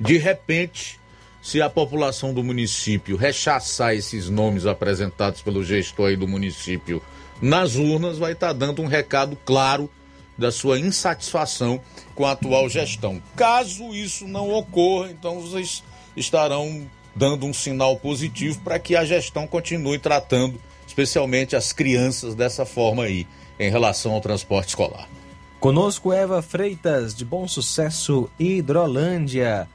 de 0.00 0.16
repente, 0.16 0.98
se 1.42 1.60
a 1.60 1.68
população 1.68 2.32
do 2.32 2.42
município 2.42 3.16
rechaçar 3.16 3.94
esses 3.94 4.28
nomes 4.28 4.66
apresentados 4.66 5.42
pelo 5.42 5.62
gestor 5.62 6.08
aí 6.08 6.16
do 6.16 6.26
município 6.26 7.02
nas 7.40 7.76
urnas, 7.76 8.18
vai 8.18 8.32
estar 8.32 8.48
tá 8.48 8.52
dando 8.52 8.82
um 8.82 8.86
recado 8.86 9.36
claro 9.44 9.90
da 10.36 10.52
sua 10.52 10.78
insatisfação 10.78 11.80
com 12.14 12.26
a 12.26 12.32
atual 12.32 12.68
gestão. 12.68 13.22
Caso 13.34 13.94
isso 13.94 14.26
não 14.26 14.52
ocorra, 14.52 15.10
então 15.10 15.40
vocês 15.40 15.82
estarão 16.16 16.86
dando 17.14 17.46
um 17.46 17.54
sinal 17.54 17.96
positivo 17.96 18.60
para 18.60 18.78
que 18.78 18.94
a 18.94 19.04
gestão 19.04 19.46
continue 19.46 19.98
tratando 19.98 20.60
especialmente 20.86 21.54
as 21.54 21.72
crianças 21.72 22.34
dessa 22.34 22.64
forma 22.64 23.04
aí 23.04 23.26
em 23.58 23.70
relação 23.70 24.12
ao 24.12 24.20
transporte 24.20 24.68
escolar. 24.68 25.08
Conosco 25.60 26.12
Eva 26.12 26.40
Freitas 26.40 27.14
de 27.14 27.24
Bom 27.24 27.48
Sucesso 27.48 28.30
Hidrolândia. 28.38 29.68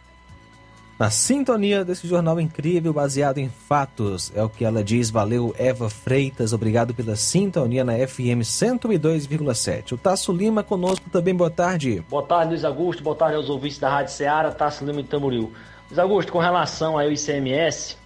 Na 1.01 1.09
sintonia 1.09 1.83
desse 1.83 2.07
jornal 2.07 2.39
incrível, 2.39 2.93
baseado 2.93 3.39
em 3.39 3.49
fatos, 3.49 4.31
é 4.35 4.43
o 4.43 4.47
que 4.47 4.63
ela 4.63 4.83
diz. 4.83 5.09
Valeu, 5.09 5.51
Eva 5.57 5.89
Freitas. 5.89 6.53
Obrigado 6.53 6.93
pela 6.93 7.15
sintonia 7.15 7.83
na 7.83 7.93
FM 7.93 8.43
102,7. 8.43 9.93
O 9.93 9.97
Tasso 9.97 10.31
Lima 10.31 10.61
conosco 10.61 11.09
também. 11.09 11.33
Boa 11.33 11.49
tarde. 11.49 12.05
Boa 12.07 12.21
tarde, 12.21 12.49
Luiz 12.49 12.63
Augusto. 12.63 13.01
Boa 13.01 13.15
tarde 13.15 13.35
aos 13.35 13.49
ouvintes 13.49 13.79
da 13.79 13.89
Rádio 13.89 14.13
Ceará. 14.13 14.51
Tasso 14.51 14.85
Lima 14.85 15.01
em 15.01 15.03
Tamboril. 15.03 15.51
Luiz 15.89 15.97
Augusto, 15.97 16.31
com 16.31 16.37
relação 16.37 16.99
ao 16.99 17.11
ICMS, 17.11 17.97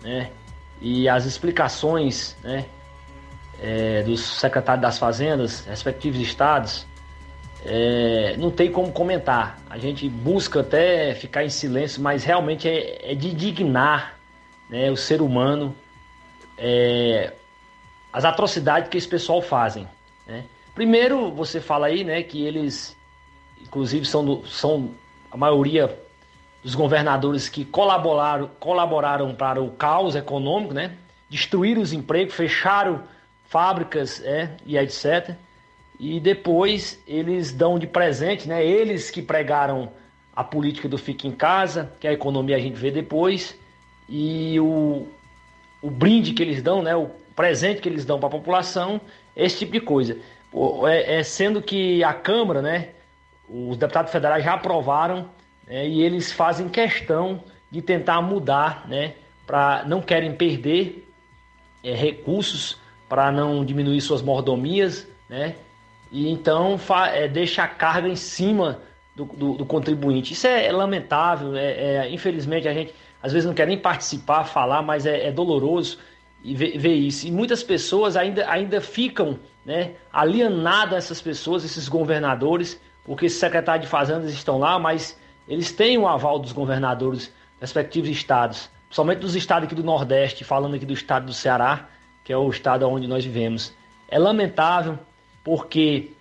né, 0.00 0.30
e 0.80 1.08
as 1.08 1.24
explicações, 1.24 2.36
né, 2.44 2.64
é, 3.60 4.04
dos 4.04 4.38
secretários 4.38 4.82
das 4.82 5.00
fazendas, 5.00 5.64
respectivos 5.66 6.20
estados, 6.20 6.86
é, 7.64 8.36
não 8.38 8.50
tem 8.50 8.70
como 8.70 8.90
comentar. 8.92 9.58
A 9.68 9.78
gente 9.78 10.08
busca 10.08 10.60
até 10.60 11.14
ficar 11.14 11.44
em 11.44 11.50
silêncio, 11.50 12.02
mas 12.02 12.24
realmente 12.24 12.68
é, 12.68 13.12
é 13.12 13.14
de 13.14 13.28
indignar 13.28 14.18
né, 14.68 14.90
o 14.90 14.96
ser 14.96 15.20
humano 15.20 15.74
é, 16.56 17.32
as 18.12 18.24
atrocidades 18.24 18.88
que 18.88 18.96
esse 18.96 19.08
pessoal 19.08 19.42
fazem. 19.42 19.86
Né? 20.26 20.44
Primeiro, 20.74 21.30
você 21.32 21.60
fala 21.60 21.86
aí 21.86 22.04
né, 22.04 22.22
que 22.22 22.44
eles, 22.44 22.96
inclusive, 23.60 24.06
são, 24.06 24.24
do, 24.24 24.46
são 24.46 24.90
a 25.30 25.36
maioria 25.36 25.94
dos 26.62 26.74
governadores 26.74 27.48
que 27.48 27.64
colaboraram, 27.64 28.50
colaboraram 28.58 29.34
para 29.34 29.62
o 29.62 29.70
caos 29.70 30.14
econômico, 30.14 30.74
né? 30.74 30.96
destruíram 31.28 31.80
os 31.80 31.92
empregos, 31.92 32.34
fecharam 32.34 33.02
fábricas 33.48 34.22
é, 34.22 34.50
e 34.64 34.78
etc 34.78 35.36
e 36.00 36.18
depois 36.18 36.98
eles 37.06 37.52
dão 37.52 37.78
de 37.78 37.86
presente, 37.86 38.48
né? 38.48 38.64
Eles 38.64 39.10
que 39.10 39.20
pregaram 39.20 39.92
a 40.34 40.42
política 40.42 40.88
do 40.88 40.96
fique 40.96 41.28
em 41.28 41.30
casa, 41.30 41.92
que 42.00 42.08
a 42.08 42.12
economia 42.12 42.56
a 42.56 42.58
gente 42.58 42.76
vê 42.76 42.90
depois, 42.90 43.54
e 44.08 44.58
o, 44.58 45.06
o 45.82 45.90
brinde 45.90 46.32
que 46.32 46.42
eles 46.42 46.62
dão, 46.62 46.82
né? 46.82 46.96
O 46.96 47.10
presente 47.36 47.82
que 47.82 47.88
eles 47.88 48.06
dão 48.06 48.18
para 48.18 48.28
a 48.28 48.32
população, 48.32 48.98
esse 49.36 49.58
tipo 49.58 49.72
de 49.72 49.80
coisa. 49.80 50.16
É, 50.88 51.18
é, 51.18 51.22
sendo 51.22 51.60
que 51.60 52.02
a 52.02 52.14
Câmara, 52.14 52.62
né? 52.62 52.88
Os 53.46 53.76
deputados 53.76 54.10
federais 54.10 54.42
já 54.42 54.54
aprovaram 54.54 55.28
né, 55.66 55.86
e 55.86 56.02
eles 56.02 56.32
fazem 56.32 56.68
questão 56.68 57.44
de 57.70 57.82
tentar 57.82 58.22
mudar, 58.22 58.88
né? 58.88 59.16
Para 59.46 59.84
não 59.86 60.00
querem 60.00 60.32
perder 60.34 61.06
é, 61.84 61.92
recursos 61.92 62.78
para 63.06 63.30
não 63.30 63.66
diminuir 63.66 64.00
suas 64.00 64.22
mordomias, 64.22 65.06
né? 65.28 65.56
E 66.10 66.28
então 66.28 66.78
é, 67.12 67.28
deixa 67.28 67.62
a 67.62 67.68
carga 67.68 68.08
em 68.08 68.16
cima 68.16 68.80
do, 69.14 69.24
do, 69.24 69.54
do 69.54 69.66
contribuinte. 69.66 70.32
Isso 70.32 70.46
é, 70.46 70.66
é 70.66 70.72
lamentável, 70.72 71.56
é, 71.56 71.70
é, 71.70 72.10
infelizmente 72.10 72.66
a 72.68 72.74
gente 72.74 72.94
às 73.22 73.32
vezes 73.32 73.46
não 73.46 73.54
quer 73.54 73.66
nem 73.66 73.78
participar, 73.78 74.44
falar, 74.44 74.82
mas 74.82 75.04
é, 75.06 75.28
é 75.28 75.32
doloroso 75.32 75.98
e 76.42 76.54
ver, 76.54 76.78
ver, 76.78 76.94
isso. 76.94 77.26
E 77.26 77.30
muitas 77.30 77.62
pessoas 77.62 78.16
ainda, 78.16 78.50
ainda 78.50 78.80
ficam 78.80 79.38
né, 79.64 79.92
alienadas 80.12 81.04
essas 81.04 81.20
pessoas, 81.20 81.64
esses 81.64 81.88
governadores, 81.88 82.80
porque 83.04 83.26
esses 83.26 83.38
secretários 83.38 83.84
de 83.84 83.90
fazendas 83.90 84.32
estão 84.32 84.58
lá, 84.58 84.78
mas 84.78 85.18
eles 85.46 85.70
têm 85.70 85.98
o 85.98 86.08
aval 86.08 86.38
dos 86.38 86.52
governadores 86.52 87.32
respectivos 87.60 88.08
estados, 88.08 88.70
somente 88.88 89.18
dos 89.18 89.36
estados 89.36 89.66
aqui 89.66 89.74
do 89.74 89.84
Nordeste, 89.84 90.44
falando 90.44 90.74
aqui 90.74 90.86
do 90.86 90.94
estado 90.94 91.26
do 91.26 91.34
Ceará, 91.34 91.88
que 92.24 92.32
é 92.32 92.36
o 92.36 92.48
estado 92.48 92.88
onde 92.88 93.06
nós 93.06 93.24
vivemos. 93.24 93.74
É 94.08 94.18
lamentável, 94.18 94.98
porque 95.42 96.12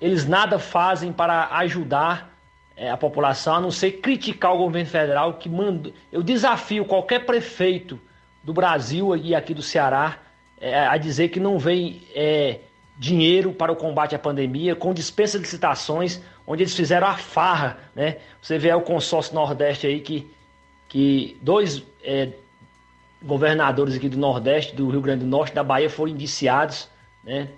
eles 0.00 0.26
nada 0.26 0.58
fazem 0.58 1.12
para 1.12 1.48
ajudar 1.58 2.32
é, 2.76 2.90
a 2.90 2.96
população, 2.96 3.56
a 3.56 3.60
não 3.60 3.70
ser 3.70 3.92
criticar 3.92 4.54
o 4.54 4.58
governo 4.58 4.88
federal 4.88 5.34
que 5.34 5.48
manda. 5.48 5.92
Eu 6.10 6.22
desafio 6.22 6.84
qualquer 6.84 7.24
prefeito 7.24 8.00
do 8.42 8.52
Brasil 8.52 9.16
e 9.16 9.34
aqui 9.34 9.54
do 9.54 9.62
Ceará 9.62 10.18
é, 10.60 10.86
a 10.86 10.96
dizer 10.96 11.28
que 11.28 11.38
não 11.38 11.58
vem 11.58 12.02
é, 12.14 12.60
dinheiro 12.98 13.52
para 13.52 13.72
o 13.72 13.76
combate 13.76 14.14
à 14.14 14.18
pandemia, 14.18 14.74
com 14.74 14.92
dispensa 14.92 15.38
de 15.38 15.44
licitações, 15.44 16.20
onde 16.46 16.62
eles 16.62 16.74
fizeram 16.74 17.06
a 17.06 17.16
farra, 17.16 17.78
né? 17.94 18.18
Você 18.40 18.58
vê 18.58 18.72
o 18.72 18.80
consórcio 18.80 19.34
Nordeste 19.34 19.86
aí 19.86 20.00
que, 20.00 20.30
que 20.88 21.36
dois 21.40 21.82
é, 22.02 22.30
governadores 23.22 23.94
aqui 23.94 24.08
do 24.08 24.18
Nordeste, 24.18 24.74
do 24.74 24.88
Rio 24.88 25.00
Grande 25.00 25.24
do 25.24 25.30
Norte, 25.30 25.54
da 25.54 25.62
Bahia 25.62 25.90
foram 25.90 26.12
indiciados, 26.12 26.88
né? 27.24 27.48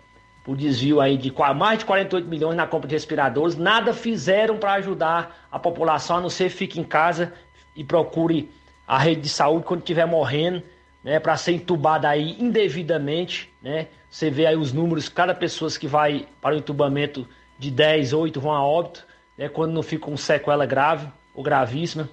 Por 0.44 0.56
desvio 0.56 1.00
aí 1.00 1.16
de 1.16 1.32
mais 1.56 1.78
de 1.78 1.86
48 1.86 2.28
milhões 2.28 2.54
na 2.54 2.66
compra 2.66 2.86
de 2.86 2.94
respiradores, 2.94 3.56
nada 3.56 3.94
fizeram 3.94 4.58
para 4.58 4.74
ajudar 4.74 5.48
a 5.50 5.58
população, 5.58 6.18
a 6.18 6.20
não 6.20 6.28
ser 6.28 6.50
fique 6.50 6.78
em 6.78 6.84
casa 6.84 7.32
e 7.74 7.82
procure 7.82 8.50
a 8.86 8.98
rede 8.98 9.22
de 9.22 9.28
saúde 9.30 9.64
quando 9.64 9.80
estiver 9.80 10.06
morrendo, 10.06 10.62
né, 11.02 11.18
para 11.18 11.36
ser 11.38 11.52
entubada 11.52 12.08
aí 12.08 12.36
indevidamente, 12.38 13.50
né? 13.62 13.88
Você 14.08 14.30
vê 14.30 14.46
aí 14.46 14.56
os 14.56 14.72
números, 14.72 15.08
cada 15.08 15.34
pessoa 15.34 15.70
que 15.70 15.88
vai 15.88 16.26
para 16.40 16.54
o 16.54 16.58
entubamento 16.58 17.26
de 17.58 17.70
10, 17.70 18.12
8 18.12 18.40
vão 18.40 18.52
a 18.52 18.62
óbito, 18.62 19.06
né, 19.36 19.48
quando 19.48 19.72
não 19.72 19.82
fica 19.82 20.04
com 20.04 20.16
sequela 20.16 20.66
grave 20.66 21.08
ou 21.34 21.42
gravíssima. 21.42 22.08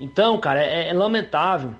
Então, 0.00 0.38
cara, 0.38 0.62
é, 0.62 0.88
é 0.88 0.92
lamentável. 0.92 1.74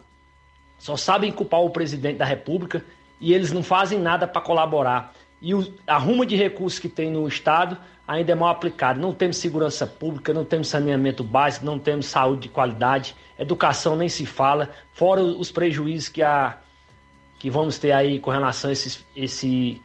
Só 0.79 0.97
sabem 0.97 1.33
culpar 1.33 1.61
o 1.61 1.71
presidente 1.71 2.19
da 2.19 2.25
República 2.25 2.85
e 3.21 3.35
eles 3.35 3.53
não 3.53 3.63
fazem 3.63 3.99
nada 3.99 4.27
para 4.27 4.41
colaborar. 4.41 5.13
E 5.41 5.55
o, 5.55 5.73
a 5.87 5.97
ruma 5.99 6.27
de 6.27 6.37
recursos 6.37 6.79
que 6.79 6.89
tem 6.89 7.11
no 7.11 7.27
Estado 7.27 7.79
ainda 8.07 8.33
é 8.33 8.35
mal 8.35 8.49
aplicado. 8.49 8.99
Não 8.99 9.13
temos 9.13 9.37
segurança 9.37 9.87
pública, 9.87 10.33
não 10.33 10.45
temos 10.45 10.69
saneamento 10.69 11.23
básico, 11.23 11.67
não 11.67 11.79
temos 11.79 12.07
saúde 12.07 12.43
de 12.43 12.49
qualidade, 12.49 13.15
educação 13.39 13.95
nem 13.95 14.09
se 14.09 14.25
fala, 14.25 14.71
fora 14.93 15.23
os 15.23 15.53
prejuízos 15.53 16.09
que, 16.09 16.23
a, 16.23 16.57
que 17.39 17.51
vamos 17.51 17.79
ter 17.79 17.93
aí 17.93 18.19
com 18.19 18.31
relação 18.31 18.71
a 18.71 18.73
esses, 18.73 19.05
esses 19.15 19.79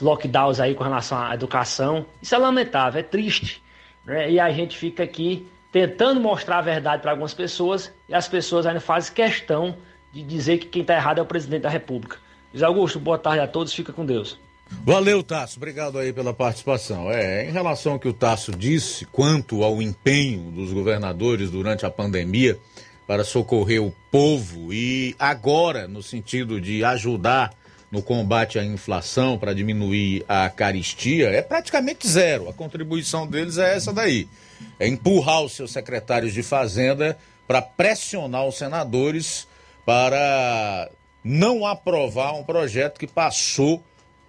lockdowns 0.00 0.60
aí 0.60 0.74
com 0.74 0.84
relação 0.84 1.18
à 1.18 1.34
educação. 1.34 2.06
Isso 2.22 2.34
é 2.34 2.38
lamentável, 2.38 3.00
é 3.00 3.02
triste. 3.02 3.62
Né? 4.04 4.30
E 4.30 4.40
a 4.40 4.50
gente 4.50 4.78
fica 4.78 5.02
aqui 5.02 5.46
tentando 5.72 6.20
mostrar 6.20 6.58
a 6.58 6.62
verdade 6.62 7.02
para 7.02 7.10
algumas 7.10 7.34
pessoas 7.34 7.92
e 8.08 8.14
as 8.14 8.28
pessoas 8.28 8.64
ainda 8.64 8.80
fazem 8.80 9.12
questão 9.12 9.76
de 10.12 10.22
dizer 10.22 10.58
que 10.58 10.66
quem 10.66 10.82
está 10.82 10.94
errado 10.94 11.18
é 11.18 11.22
o 11.22 11.26
presidente 11.26 11.62
da 11.62 11.68
República. 11.68 12.16
Luiz 12.52 12.62
Augusto, 12.62 13.00
boa 13.00 13.18
tarde 13.18 13.40
a 13.40 13.48
todos, 13.48 13.74
fica 13.74 13.92
com 13.92 14.06
Deus. 14.06 14.38
Valeu, 14.70 15.22
Tasso. 15.22 15.58
Obrigado 15.58 15.98
aí 15.98 16.12
pela 16.12 16.34
participação. 16.34 17.10
É, 17.10 17.48
em 17.48 17.52
relação 17.52 17.92
ao 17.92 17.98
que 17.98 18.08
o 18.08 18.12
Tasso 18.12 18.52
disse 18.52 19.04
quanto 19.06 19.62
ao 19.62 19.80
empenho 19.80 20.50
dos 20.50 20.72
governadores 20.72 21.50
durante 21.50 21.86
a 21.86 21.90
pandemia 21.90 22.58
para 23.06 23.24
socorrer 23.24 23.82
o 23.82 23.94
povo 24.10 24.72
e 24.72 25.14
agora 25.18 25.86
no 25.86 26.02
sentido 26.02 26.60
de 26.60 26.84
ajudar 26.84 27.52
no 27.90 28.02
combate 28.02 28.58
à 28.58 28.64
inflação 28.64 29.38
para 29.38 29.54
diminuir 29.54 30.24
a 30.28 30.50
caristia, 30.50 31.28
é 31.30 31.40
praticamente 31.40 32.06
zero. 32.06 32.48
A 32.48 32.52
contribuição 32.52 33.26
deles 33.26 33.58
é 33.58 33.76
essa 33.76 33.92
daí. 33.92 34.28
É 34.78 34.88
empurrar 34.88 35.42
os 35.42 35.52
seus 35.52 35.70
secretários 35.70 36.32
de 36.32 36.42
fazenda 36.42 37.16
para 37.46 37.62
pressionar 37.62 38.46
os 38.46 38.58
senadores 38.58 39.46
para 39.84 40.90
não 41.22 41.64
aprovar 41.64 42.34
um 42.34 42.42
projeto 42.42 42.98
que 42.98 43.06
passou 43.06 43.82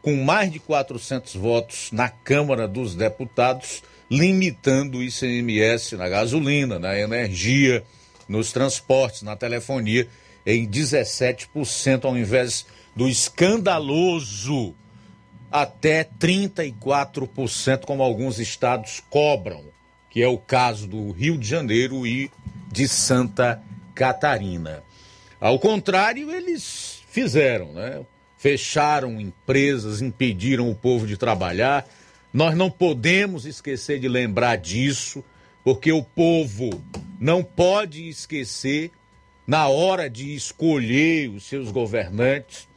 com 0.08 0.24
mais 0.24 0.50
de 0.50 0.58
400 0.58 1.36
votos 1.36 1.90
na 1.92 2.08
Câmara 2.08 2.66
dos 2.66 2.96
Deputados, 2.96 3.84
limitando 4.10 5.00
o 5.00 5.04
ICMS 5.04 5.98
na 5.98 6.08
gasolina, 6.08 6.80
na 6.80 6.98
energia, 6.98 7.84
nos 8.26 8.54
transportes, 8.54 9.22
na 9.22 9.36
telefonia, 9.36 10.08
em 10.46 10.66
17%, 10.66 12.06
ao 12.06 12.18
invés 12.18 12.66
do 12.96 13.10
escandaloso 13.10 14.74
até 15.52 16.06
34%, 16.06 17.84
como 17.86 18.02
alguns 18.02 18.40
estados 18.40 19.04
cobram, 19.10 19.66
que 20.10 20.24
é 20.24 20.28
o 20.30 20.38
caso 20.38 20.88
do 20.88 21.12
Rio 21.12 21.38
de 21.38 21.46
Janeiro 21.46 22.08
e 22.08 22.32
de 22.72 22.88
Santa 22.88 23.62
Catarina. 23.94 24.82
Ao 25.38 25.60
contrário, 25.60 26.32
eles 26.32 27.02
fizeram, 27.10 27.74
né? 27.74 28.06
Fecharam 28.38 29.20
empresas, 29.20 30.02
impediram 30.02 30.70
o 30.70 30.76
povo 30.76 31.08
de 31.08 31.18
trabalhar. 31.18 31.88
Nós 32.32 32.56
não 32.56 32.70
podemos 32.70 33.46
esquecer 33.46 34.00
de 34.00 34.08
lembrar 34.08 34.58
disso, 34.58 35.24
porque 35.64 35.92
o 35.92 36.04
povo 36.04 36.70
não 37.20 37.44
pode 37.44 38.08
esquecer, 38.08 38.92
na 39.46 39.70
hora 39.70 40.10
de 40.10 40.36
escolher 40.36 41.30
os 41.30 41.46
seus 41.46 41.72
governantes, 41.72 42.68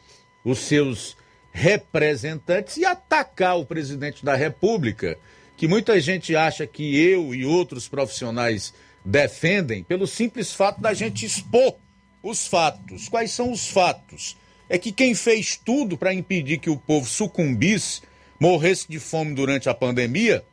os 0.44 0.60
seus 0.60 1.16
representantes 1.52 2.76
e 2.76 2.84
atacar 2.84 3.58
o 3.58 3.66
presidente 3.66 4.24
da 4.24 4.36
República, 4.36 5.18
que 5.56 5.66
muita 5.66 6.00
gente 6.00 6.34
acha 6.36 6.66
que 6.66 6.96
eu 6.96 7.34
e 7.34 7.44
outros 7.44 7.88
profissionais 7.88 8.72
defendem 9.04 9.82
pelo 9.82 10.06
simples 10.06 10.52
fato 10.52 10.80
da 10.80 10.94
gente 10.94 11.26
expor 11.26 11.74
os 12.22 12.46
fatos. 12.46 13.08
Quais 13.08 13.32
são 13.32 13.50
os 13.50 13.68
fatos? 13.68 14.36
É 14.70 14.78
que 14.78 14.92
quem 14.92 15.16
fez 15.16 15.56
tudo 15.56 15.98
para 15.98 16.14
impedir 16.14 16.58
que 16.58 16.70
o 16.70 16.76
povo 16.76 17.04
sucumbisse, 17.04 18.02
morresse 18.38 18.86
de 18.88 19.00
fome 19.00 19.34
durante 19.34 19.68
a 19.68 19.74
pandemia, 19.74 20.44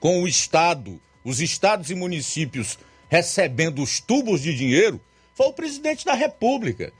com 0.00 0.20
o 0.20 0.26
Estado, 0.26 1.00
os 1.24 1.40
estados 1.40 1.88
e 1.88 1.94
municípios 1.94 2.76
recebendo 3.08 3.80
os 3.80 4.00
tubos 4.00 4.42
de 4.42 4.52
dinheiro, 4.52 5.00
foi 5.32 5.46
o 5.46 5.52
presidente 5.52 6.04
da 6.04 6.12
República, 6.12 6.92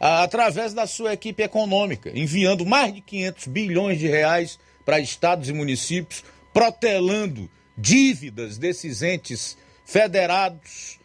através 0.00 0.72
da 0.72 0.86
sua 0.86 1.12
equipe 1.12 1.42
econômica, 1.42 2.10
enviando 2.14 2.64
mais 2.64 2.94
de 2.94 3.02
500 3.02 3.46
bilhões 3.48 3.98
de 3.98 4.08
reais 4.08 4.58
para 4.86 4.98
estados 4.98 5.48
e 5.50 5.52
municípios, 5.52 6.24
protelando 6.54 7.50
dívidas 7.76 8.56
desses 8.56 9.02
entes 9.02 9.58
federados. 9.84 10.98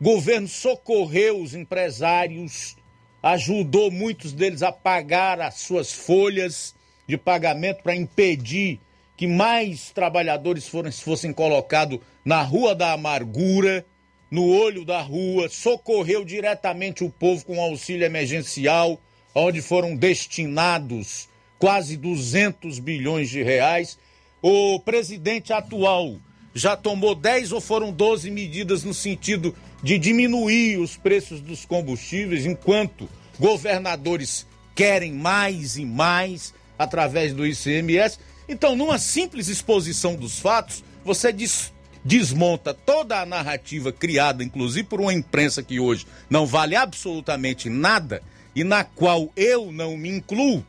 O 0.00 0.04
governo 0.04 0.46
socorreu 0.46 1.40
os 1.40 1.54
empresários 1.54 2.76
ajudou 3.24 3.90
muitos 3.90 4.34
deles 4.34 4.62
a 4.62 4.70
pagar 4.70 5.40
as 5.40 5.54
suas 5.54 5.90
folhas 5.90 6.74
de 7.06 7.16
pagamento 7.16 7.82
para 7.82 7.96
impedir 7.96 8.78
que 9.16 9.26
mais 9.26 9.90
trabalhadores 9.90 10.68
foram, 10.68 10.92
fossem 10.92 11.32
colocados 11.32 12.00
na 12.22 12.42
Rua 12.42 12.74
da 12.74 12.92
Amargura, 12.92 13.86
no 14.30 14.46
olho 14.46 14.84
da 14.84 15.00
rua, 15.00 15.48
socorreu 15.48 16.22
diretamente 16.22 17.02
o 17.02 17.08
povo 17.08 17.46
com 17.46 17.58
auxílio 17.62 18.04
emergencial, 18.04 19.00
onde 19.34 19.62
foram 19.62 19.96
destinados 19.96 21.26
quase 21.58 21.96
200 21.96 22.78
bilhões 22.78 23.30
de 23.30 23.42
reais. 23.42 23.98
O 24.42 24.78
presidente 24.80 25.50
atual 25.50 26.18
já 26.54 26.76
tomou 26.76 27.14
10 27.14 27.52
ou 27.52 27.60
foram 27.60 27.92
12 27.92 28.30
medidas 28.30 28.84
no 28.84 28.94
sentido 28.94 29.54
de 29.82 29.98
diminuir 29.98 30.78
os 30.78 30.96
preços 30.96 31.40
dos 31.40 31.64
combustíveis, 31.64 32.46
enquanto 32.46 33.08
governadores 33.38 34.46
querem 34.74 35.12
mais 35.12 35.76
e 35.76 35.84
mais 35.84 36.54
através 36.78 37.34
do 37.34 37.44
ICMS. 37.44 38.18
Então, 38.48 38.76
numa 38.76 38.98
simples 38.98 39.48
exposição 39.48 40.14
dos 40.14 40.38
fatos, 40.38 40.84
você 41.04 41.32
des 41.32 41.72
desmonta 42.04 42.74
toda 42.74 43.18
a 43.18 43.26
narrativa 43.26 43.90
criada, 43.90 44.44
inclusive 44.44 44.86
por 44.86 45.00
uma 45.00 45.14
imprensa 45.14 45.62
que 45.62 45.80
hoje 45.80 46.06
não 46.28 46.44
vale 46.44 46.76
absolutamente 46.76 47.70
nada 47.70 48.22
e 48.54 48.62
na 48.62 48.84
qual 48.84 49.32
eu 49.34 49.72
não 49.72 49.96
me 49.96 50.10
incluo, 50.10 50.64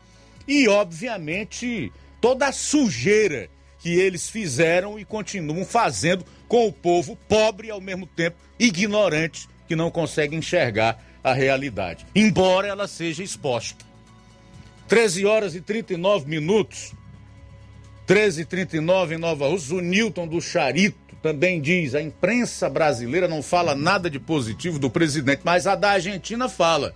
e 0.48 0.68
obviamente 0.68 1.92
toda 2.22 2.48
a 2.48 2.54
sujeira 2.54 3.50
que 3.86 4.00
eles 4.00 4.28
fizeram 4.28 4.98
e 4.98 5.06
continuam 5.06 5.64
fazendo 5.64 6.26
com 6.48 6.66
o 6.66 6.74
povo 6.74 7.16
pobre 7.30 7.68
e 7.68 7.70
ao 7.70 7.80
mesmo 7.80 8.08
tempo 8.08 8.36
ignorante 8.58 9.48
que 9.68 9.76
não 9.76 9.92
consegue 9.92 10.36
enxergar 10.36 11.00
a 11.24 11.34
realidade, 11.34 12.04
embora 12.16 12.68
ela 12.68 12.88
seja 12.88 13.22
exposta. 13.22 13.86
13 14.88 15.28
horas 15.28 15.54
e 15.54 15.62
39 15.62 16.28
minutos. 16.28 16.96
13 18.08 18.42
e 18.42 18.46
39 18.46 19.14
em 19.14 19.18
Nova 19.20 19.50
Rússia. 19.50 19.76
O 19.76 19.82
Newton 19.82 20.28
do 20.28 20.42
Charito 20.42 21.16
também 21.22 21.62
diz: 21.62 21.94
a 21.94 22.02
imprensa 22.02 22.68
brasileira 22.68 23.28
não 23.28 23.44
fala 23.44 23.76
nada 23.76 24.10
de 24.10 24.20
positivo 24.20 24.80
do 24.80 24.90
presidente, 24.90 25.42
mas 25.44 25.68
a 25.68 25.76
da 25.76 25.92
Argentina 25.92 26.50
fala. 26.50 26.96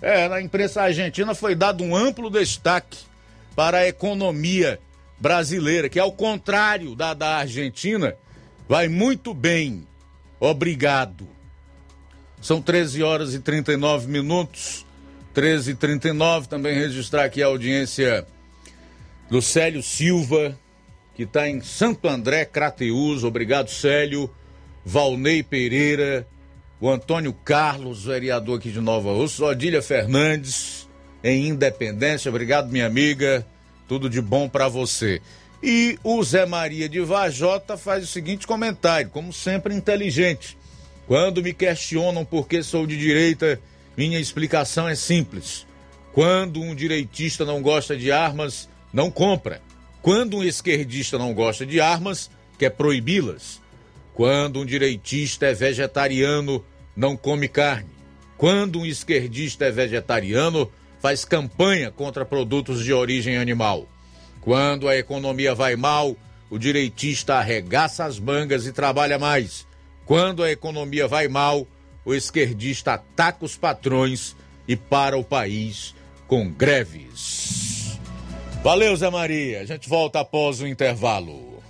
É, 0.00 0.28
na 0.28 0.40
imprensa 0.40 0.82
argentina 0.82 1.34
foi 1.34 1.56
dado 1.56 1.82
um 1.82 1.96
amplo 1.96 2.30
destaque 2.30 2.98
para 3.56 3.78
a 3.78 3.88
economia 3.88 4.78
brasileira, 5.22 5.88
que 5.88 6.00
ao 6.00 6.10
contrário 6.10 6.96
da 6.96 7.14
da 7.14 7.36
Argentina, 7.36 8.16
vai 8.68 8.88
muito 8.88 9.32
bem. 9.32 9.86
Obrigado. 10.40 11.28
São 12.40 12.60
13 12.60 13.04
horas 13.04 13.32
e 13.32 13.38
39 13.38 14.08
minutos. 14.08 14.84
13 15.32 15.70
e 15.70 15.74
39 15.76 16.48
também 16.48 16.74
registrar 16.74 17.24
aqui 17.24 17.40
a 17.40 17.46
audiência 17.46 18.26
do 19.30 19.40
Célio 19.40 19.82
Silva, 19.82 20.58
que 21.14 21.22
está 21.22 21.48
em 21.48 21.60
Santo 21.60 22.08
André, 22.08 22.44
Crateus. 22.44 23.22
Obrigado, 23.22 23.70
Célio. 23.70 24.28
Valnei 24.84 25.44
Pereira, 25.44 26.26
o 26.80 26.90
Antônio 26.90 27.32
Carlos, 27.32 28.06
vereador 28.06 28.58
aqui 28.58 28.72
de 28.72 28.80
Nova 28.80 29.12
Rússia, 29.12 29.46
Odília 29.46 29.80
Fernandes, 29.80 30.88
em 31.22 31.46
Independência. 31.46 32.28
Obrigado, 32.28 32.72
minha 32.72 32.86
amiga. 32.86 33.46
Tudo 33.92 34.08
de 34.08 34.22
bom 34.22 34.48
para 34.48 34.68
você. 34.68 35.20
E 35.62 35.98
o 36.02 36.24
Zé 36.24 36.46
Maria 36.46 36.88
de 36.88 36.98
Vajota 37.00 37.76
faz 37.76 38.02
o 38.02 38.06
seguinte 38.06 38.46
comentário, 38.46 39.10
como 39.10 39.34
sempre 39.34 39.74
inteligente. 39.74 40.56
Quando 41.06 41.42
me 41.42 41.52
questionam 41.52 42.24
por 42.24 42.48
que 42.48 42.62
sou 42.62 42.86
de 42.86 42.96
direita, 42.96 43.60
minha 43.94 44.18
explicação 44.18 44.88
é 44.88 44.94
simples. 44.94 45.66
Quando 46.14 46.58
um 46.58 46.74
direitista 46.74 47.44
não 47.44 47.60
gosta 47.60 47.94
de 47.94 48.10
armas, 48.10 48.66
não 48.90 49.10
compra. 49.10 49.60
Quando 50.00 50.38
um 50.38 50.42
esquerdista 50.42 51.18
não 51.18 51.34
gosta 51.34 51.66
de 51.66 51.78
armas, 51.78 52.30
quer 52.58 52.70
proibi-las. 52.70 53.60
Quando 54.14 54.58
um 54.58 54.64
direitista 54.64 55.44
é 55.44 55.52
vegetariano, 55.52 56.64
não 56.96 57.14
come 57.14 57.46
carne. 57.46 57.90
Quando 58.38 58.80
um 58.80 58.86
esquerdista 58.86 59.66
é 59.66 59.70
vegetariano, 59.70 60.72
faz 61.02 61.24
campanha 61.24 61.90
contra 61.90 62.24
produtos 62.24 62.84
de 62.84 62.92
origem 62.92 63.36
animal. 63.36 63.88
Quando 64.40 64.88
a 64.88 64.96
economia 64.96 65.52
vai 65.52 65.74
mal, 65.74 66.16
o 66.48 66.56
direitista 66.56 67.34
arregaça 67.34 68.04
as 68.04 68.20
mangas 68.20 68.66
e 68.66 68.72
trabalha 68.72 69.18
mais. 69.18 69.66
Quando 70.06 70.44
a 70.44 70.50
economia 70.50 71.08
vai 71.08 71.26
mal, 71.26 71.66
o 72.04 72.14
esquerdista 72.14 72.94
ataca 72.94 73.44
os 73.44 73.56
patrões 73.56 74.36
e 74.66 74.76
para 74.76 75.18
o 75.18 75.24
país 75.24 75.92
com 76.28 76.48
greves. 76.48 77.98
Valeu, 78.62 78.94
Zé 78.96 79.10
Maria. 79.10 79.60
A 79.60 79.64
gente 79.64 79.88
volta 79.88 80.20
após 80.20 80.60
o 80.60 80.66
intervalo. 80.68 81.60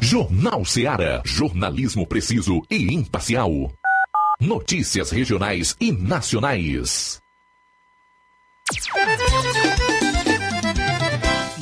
Jornal 0.00 0.64
Seara. 0.64 1.22
Jornalismo 1.24 2.04
preciso 2.08 2.60
e 2.68 2.92
imparcial. 2.92 3.72
Notícias 4.40 5.12
regionais 5.12 5.76
e 5.80 5.92
nacionais. 5.92 7.21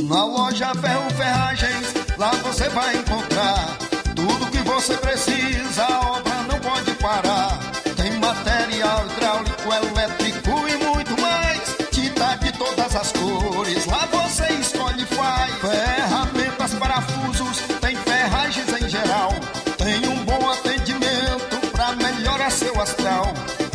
Na 0.04 0.24
loja 0.24 0.72
Ferro 0.74 1.10
Ferragens, 1.16 1.94
lá 2.16 2.30
você 2.42 2.68
vai 2.68 2.96
encontrar 2.96 3.76
tudo 4.14 4.50
que 4.50 4.58
você 4.58 4.96
precisa, 4.96 5.84
a 5.84 6.00
obra 6.12 6.34
não 6.48 6.58
pode 6.60 6.92
parar. 6.94 7.58
Tem 7.96 8.12
material 8.18 9.06
hidráulico, 9.06 9.72
elétrico 9.72 10.68
e 10.68 10.76
muito 10.84 11.20
mais. 11.20 11.76
Tinta 11.90 12.36
de 12.36 12.52
todas 12.52 12.94
as 12.94 13.12
cores, 13.12 13.86
lá 13.86 14.06
você 14.12 14.52
escolhe 14.54 15.02
e 15.02 15.06
faz. 15.06 15.54
Ferramentas, 15.60 16.74
parafusos, 16.74 17.58
tem 17.80 17.96
ferragens 17.96 18.82
em 18.82 18.88
geral. 18.88 19.30
Tem 19.78 20.08
um 20.08 20.24
bom 20.24 20.50
atendimento 20.50 21.70
pra 21.72 21.92
melhorar 21.92 22.50
seu 22.50 22.80
astral. 22.80 23.32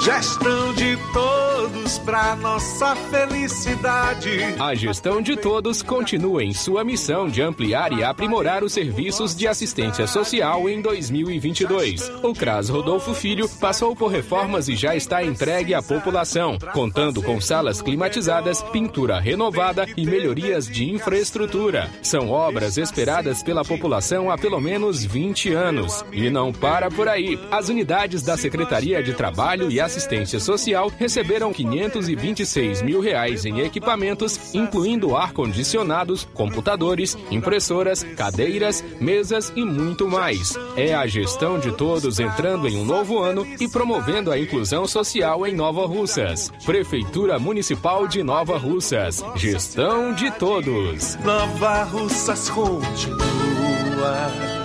Gestão 0.00 0.72
de 0.74 0.96
todos 1.12 1.98
pra 1.98 2.34
nossa 2.34 2.96
felicidade. 2.96 4.30
A 4.58 4.74
gestão 4.74 5.22
de 5.22 5.36
todos 5.36 5.80
continua 5.80 6.42
em 6.42 6.52
sua 6.52 6.82
missão 6.82 7.28
de 7.28 7.40
ampliar 7.40 7.92
e 7.92 8.02
aprimorar 8.02 8.64
os 8.64 8.72
serviços 8.72 9.34
de 9.34 9.46
assistência 9.46 10.06
social 10.06 10.68
em 10.68 10.80
2022. 10.80 12.10
O 12.22 12.34
CRAS 12.34 12.68
Rodolfo 12.68 13.14
Filho 13.14 13.48
passou 13.60 13.94
por 13.94 14.08
reformas 14.08 14.68
e 14.68 14.74
já 14.74 14.96
está 14.96 15.22
entregue 15.22 15.74
à 15.74 15.82
população, 15.82 16.58
contando 16.72 17.22
com 17.22 17.40
salas 17.40 17.80
climatizadas, 17.80 18.62
pintura 18.72 19.20
renovada 19.20 19.86
e 19.96 20.04
melhorias 20.04 20.66
de 20.66 20.90
infraestrutura. 20.90 21.88
São 22.02 22.28
obras 22.28 22.76
esperadas 22.76 23.42
pela 23.42 23.64
população 23.64 24.30
há 24.30 24.38
pelo 24.38 24.60
menos 24.60 25.04
20 25.04 25.52
anos. 25.52 26.04
E 26.10 26.28
não 26.28 26.52
para 26.52 26.90
por 26.90 27.08
aí. 27.08 27.38
As 27.50 27.68
unidades 27.68 28.22
da 28.22 28.36
Secretaria 28.36 29.02
de 29.02 29.14
Trabalho 29.14 29.70
e 29.70 29.81
Assistência 29.82 30.40
Social 30.40 30.90
receberam 30.98 31.52
526 31.52 32.82
mil 32.82 33.00
reais 33.00 33.44
em 33.44 33.60
equipamentos, 33.60 34.54
incluindo 34.54 35.16
ar-condicionados, 35.16 36.26
computadores, 36.32 37.16
impressoras, 37.30 38.02
cadeiras, 38.16 38.82
mesas 39.00 39.52
e 39.54 39.64
muito 39.64 40.08
mais. 40.08 40.54
É 40.76 40.94
a 40.94 41.06
gestão 41.06 41.58
de 41.58 41.72
todos 41.72 42.18
entrando 42.18 42.68
em 42.68 42.76
um 42.76 42.84
novo 42.84 43.18
ano 43.18 43.46
e 43.60 43.68
promovendo 43.68 44.30
a 44.30 44.38
inclusão 44.38 44.86
social 44.86 45.46
em 45.46 45.54
Nova 45.54 45.86
Russas. 45.86 46.50
Prefeitura 46.64 47.38
Municipal 47.38 48.06
de 48.06 48.22
Nova 48.22 48.58
Russas. 48.58 49.22
Gestão 49.36 50.14
de 50.14 50.30
todos. 50.32 51.16
Nova 51.16 51.84
Russas 51.84 52.50
continua 52.50 54.61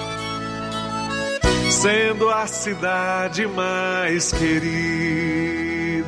sendo 1.77 2.27
a 2.29 2.47
cidade 2.47 3.45
mais 3.45 4.31
querida. 4.31 6.07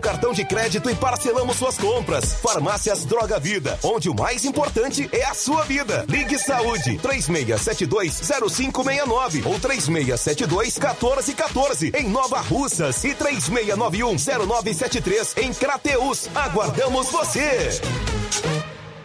cartão 0.00 0.32
de 0.32 0.44
crédito 0.44 0.90
e 0.90 0.94
parcelamos 0.94 1.56
suas 1.56 1.78
compras. 1.78 2.34
Farmácias 2.34 3.04
Droga 3.04 3.38
Vida, 3.38 3.78
onde 3.82 4.08
o 4.08 4.14
mais 4.14 4.44
importante 4.44 5.08
é 5.12 5.24
a 5.24 5.34
sua 5.34 5.64
vida. 5.64 6.04
Ligue 6.08 6.38
Saúde 6.38 6.98
36720569 6.98 9.46
ou 9.46 9.58
36721414 9.60 11.94
em 11.94 12.08
Nova 12.08 12.40
Russas 12.40 13.04
e 13.04 13.14
36910973 13.14 15.42
em 15.42 15.52
Crateus. 15.52 16.28
Aguardamos 16.34 17.10
você. 17.10 17.80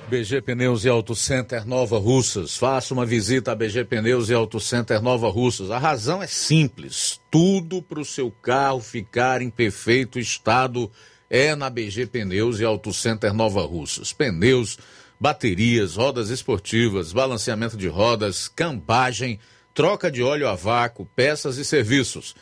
BG 0.08 0.42
Pneus 0.42 0.86
e 0.86 0.90
Auto 0.90 1.16
Center 1.16 1.66
Nova 1.66 1.98
Russas. 1.98 2.56
Faça 2.56 2.94
uma 2.94 3.08
visita 3.08 3.52
a 3.52 3.56
BG 3.56 3.86
Pneus 3.86 4.30
e 4.30 4.36
Auto 4.36 4.60
Center 4.60 5.02
Nova 5.02 5.30
Russas. 5.30 5.72
A 5.72 5.80
razão 5.80 6.22
é 6.22 6.28
simples. 6.28 7.20
Tudo 7.32 7.82
para 7.82 8.00
o 8.00 8.06
seu 8.06 8.30
carro 8.30 8.80
ficar 8.82 9.42
em 9.42 9.50
perfeito 9.50 10.20
estado 10.20 10.92
é 11.28 11.56
na 11.56 11.72
BG 11.72 12.06
Pneus 12.06 12.60
e 12.60 12.64
Auto 12.64 12.94
Center 12.94 13.34
Nova 13.34 13.66
Russas. 13.66 14.14
Pneus, 14.14 14.78
baterias, 15.20 15.96
rodas 15.96 16.30
esportivas, 16.30 17.12
balanceamento 17.12 17.76
de 17.76 17.88
rodas, 17.88 18.48
cambagem, 18.48 19.40
troca 19.74 20.12
de 20.12 20.22
óleo 20.22 20.48
a 20.48 20.54
vácuo, 20.54 21.10
peças 21.16 21.58
e 21.58 21.66
serviços. 21.66 22.36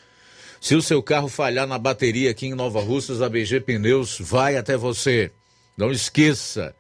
Se 0.59 0.75
o 0.75 0.81
seu 0.81 1.01
carro 1.01 1.29
falhar 1.29 1.65
na 1.65 1.77
bateria 1.77 2.29
aqui 2.29 2.47
em 2.47 2.55
Nova 2.55 2.81
Russas, 2.81 3.21
a 3.21 3.29
BG 3.29 3.61
Pneus 3.61 4.17
vai 4.19 4.57
até 4.57 4.75
você. 4.75 5.31
Não 5.77 5.91
esqueça. 5.91 6.75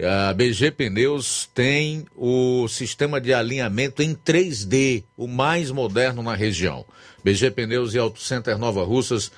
A 0.00 0.32
BG 0.32 0.70
Pneus 0.70 1.50
tem 1.52 2.06
o 2.14 2.68
sistema 2.68 3.20
de 3.20 3.34
alinhamento 3.34 4.00
em 4.00 4.14
3D, 4.14 5.02
o 5.16 5.26
mais 5.26 5.72
moderno 5.72 6.22
na 6.22 6.36
região. 6.36 6.84
BG 7.24 7.50
Pneus 7.50 7.94
e 7.94 7.98
Auto 7.98 8.20
Center 8.20 8.56
Nova 8.56 8.84
Russas, 8.84 9.32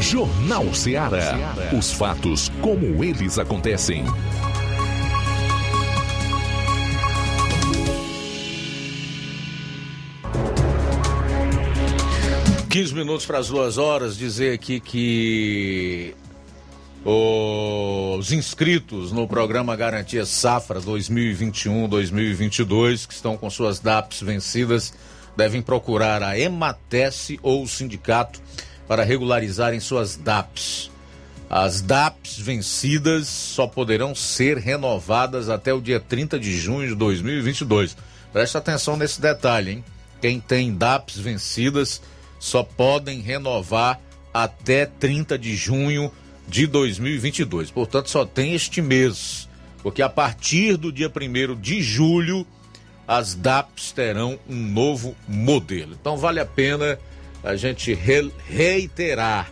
Jornal 0.00 0.72
Ceará. 0.74 1.54
Os 1.76 1.92
fatos 1.92 2.48
como 2.60 3.02
eles 3.02 3.36
acontecem. 3.38 4.04
15 12.76 12.94
minutos 12.94 13.24
para 13.24 13.38
as 13.38 13.48
duas 13.48 13.78
horas, 13.78 14.18
dizer 14.18 14.52
aqui 14.52 14.80
que 14.80 16.14
os 17.02 18.32
inscritos 18.32 19.12
no 19.12 19.26
programa 19.26 19.74
Garantia 19.74 20.26
Safra 20.26 20.78
2021-2022, 20.82 23.06
que 23.06 23.14
estão 23.14 23.34
com 23.34 23.48
suas 23.48 23.80
DAPs 23.80 24.20
vencidas, 24.20 24.92
devem 25.34 25.62
procurar 25.62 26.22
a 26.22 26.38
Ematesse 26.38 27.40
ou 27.42 27.62
o 27.62 27.66
sindicato 27.66 28.42
para 28.86 29.04
regularizarem 29.04 29.80
suas 29.80 30.14
DAPs. 30.14 30.90
As 31.48 31.80
DAPs 31.80 32.38
vencidas 32.38 33.26
só 33.26 33.66
poderão 33.66 34.14
ser 34.14 34.58
renovadas 34.58 35.48
até 35.48 35.72
o 35.72 35.80
dia 35.80 35.98
30 35.98 36.38
de 36.38 36.54
junho 36.54 36.88
de 36.88 36.94
2022. 36.94 37.96
Preste 38.34 38.58
atenção 38.58 38.98
nesse 38.98 39.18
detalhe, 39.18 39.70
hein? 39.70 39.82
Quem 40.20 40.40
tem 40.40 40.74
DAPs 40.74 41.16
vencidas 41.16 42.02
só 42.38 42.62
podem 42.62 43.20
renovar 43.20 44.00
até 44.32 44.86
30 44.86 45.38
de 45.38 45.56
junho 45.56 46.12
de 46.46 46.66
2022. 46.66 47.70
Portanto, 47.70 48.10
só 48.10 48.24
tem 48.24 48.54
este 48.54 48.80
mês, 48.80 49.48
porque 49.82 50.02
a 50.02 50.08
partir 50.08 50.76
do 50.76 50.92
dia 50.92 51.10
1 51.10 51.60
de 51.60 51.82
julho 51.82 52.46
as 53.06 53.34
DAPs 53.34 53.92
terão 53.92 54.38
um 54.48 54.56
novo 54.56 55.14
modelo. 55.28 55.96
Então, 55.98 56.16
vale 56.16 56.40
a 56.40 56.46
pena 56.46 56.98
a 57.42 57.54
gente 57.54 57.94
re 57.94 58.30
reiterar 58.48 59.50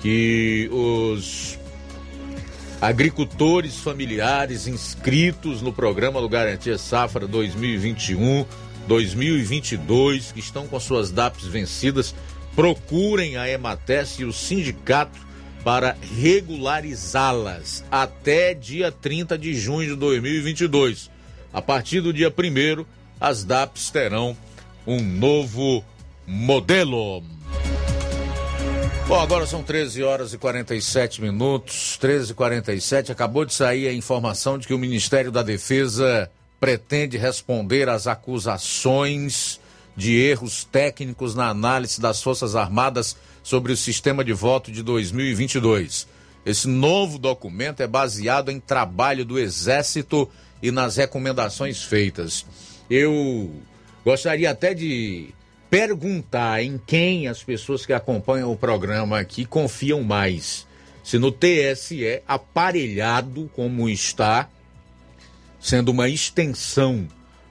que 0.00 0.68
os 0.72 1.58
agricultores 2.80 3.78
familiares 3.78 4.66
inscritos 4.66 5.60
no 5.60 5.72
programa 5.72 6.20
do 6.20 6.28
Garantia 6.28 6.78
Safra 6.78 7.26
2021 7.26 8.46
2022 8.88 10.32
que 10.32 10.40
estão 10.40 10.66
com 10.66 10.80
suas 10.80 11.12
DAPs 11.12 11.44
vencidas, 11.44 12.14
procurem 12.56 13.36
a 13.36 13.48
Emates 13.48 14.18
e 14.18 14.24
o 14.24 14.32
sindicato 14.32 15.28
para 15.62 15.96
regularizá-las 16.18 17.84
até 17.90 18.54
dia 18.54 18.90
30 18.90 19.36
de 19.36 19.54
junho 19.54 19.90
de 19.90 19.96
2022. 19.96 21.10
A 21.52 21.60
partir 21.60 22.00
do 22.00 22.12
dia 22.12 22.30
1 22.30 22.84
as 23.20 23.44
DAPs 23.44 23.90
terão 23.90 24.36
um 24.86 25.00
novo 25.00 25.84
modelo. 26.26 27.22
Bom, 29.06 29.20
agora 29.20 29.46
são 29.46 29.62
13 29.62 30.02
horas 30.02 30.32
e 30.32 30.38
47 30.38 31.22
minutos, 31.22 31.96
13 31.98 32.32
e 32.32 32.34
47. 32.34 33.12
Acabou 33.12 33.44
de 33.44 33.54
sair 33.54 33.88
a 33.88 33.92
informação 33.92 34.58
de 34.58 34.66
que 34.66 34.74
o 34.74 34.78
Ministério 34.78 35.32
da 35.32 35.42
Defesa 35.42 36.30
pretende 36.60 37.16
responder 37.16 37.88
às 37.88 38.06
acusações 38.06 39.60
de 39.96 40.16
erros 40.16 40.64
técnicos 40.64 41.34
na 41.34 41.48
análise 41.48 42.00
das 42.00 42.22
Forças 42.22 42.54
Armadas 42.54 43.16
sobre 43.42 43.72
o 43.72 43.76
sistema 43.76 44.24
de 44.24 44.32
voto 44.32 44.70
de 44.70 44.82
2022. 44.82 46.06
Esse 46.46 46.68
novo 46.68 47.18
documento 47.18 47.82
é 47.82 47.86
baseado 47.86 48.50
em 48.50 48.60
trabalho 48.60 49.24
do 49.24 49.38
Exército 49.38 50.28
e 50.62 50.70
nas 50.70 50.96
recomendações 50.96 51.82
feitas. 51.82 52.46
Eu 52.88 53.50
gostaria 54.04 54.50
até 54.50 54.72
de 54.72 55.34
perguntar 55.68 56.62
em 56.62 56.80
quem 56.86 57.28
as 57.28 57.42
pessoas 57.42 57.84
que 57.84 57.92
acompanham 57.92 58.50
o 58.50 58.56
programa 58.56 59.18
aqui 59.18 59.44
confiam 59.44 60.02
mais. 60.02 60.66
Se 61.02 61.18
no 61.18 61.32
TSE, 61.32 62.22
aparelhado 62.26 63.50
como 63.54 63.88
está, 63.88 64.48
sendo 65.60 65.90
uma 65.90 66.08
extensão 66.08 67.08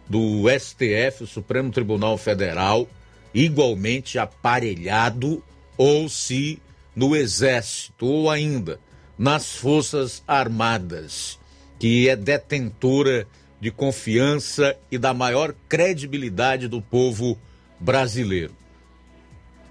do 0.09 0.45
STF, 0.49 1.23
o 1.23 1.27
Supremo 1.27 1.71
Tribunal 1.71 2.17
Federal, 2.17 2.87
igualmente 3.33 4.17
aparelhado, 4.17 5.43
ou 5.77 6.07
se 6.09 6.61
no 6.95 7.15
Exército, 7.15 8.05
ou 8.05 8.29
ainda 8.29 8.79
nas 9.17 9.55
Forças 9.55 10.23
Armadas, 10.27 11.39
que 11.79 12.07
é 12.07 12.15
detentora 12.15 13.27
de 13.59 13.71
confiança 13.71 14.77
e 14.91 14.97
da 14.97 15.13
maior 15.13 15.53
credibilidade 15.67 16.67
do 16.67 16.81
povo 16.81 17.37
brasileiro. 17.79 18.55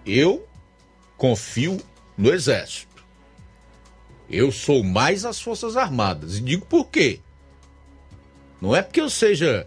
Eu 0.04 0.46
confio 1.16 1.80
no 2.16 2.32
Exército. 2.32 3.04
Eu 4.28 4.50
sou 4.50 4.82
mais 4.82 5.24
as 5.24 5.40
Forças 5.40 5.76
Armadas. 5.76 6.38
E 6.38 6.40
digo 6.40 6.66
por 6.66 6.88
quê? 6.88 7.20
Não 8.60 8.74
é 8.74 8.82
porque 8.82 9.00
eu 9.00 9.10
seja 9.10 9.66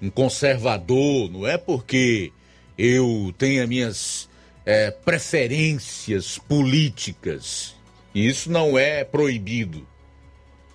um 0.00 0.10
conservador, 0.10 1.30
não 1.30 1.46
é 1.46 1.58
porque 1.58 2.32
eu 2.76 3.34
tenha 3.36 3.66
minhas 3.66 4.28
é, 4.64 4.90
preferências 4.90 6.38
políticas. 6.38 7.74
Isso 8.14 8.50
não 8.50 8.78
é 8.78 9.04
proibido. 9.04 9.86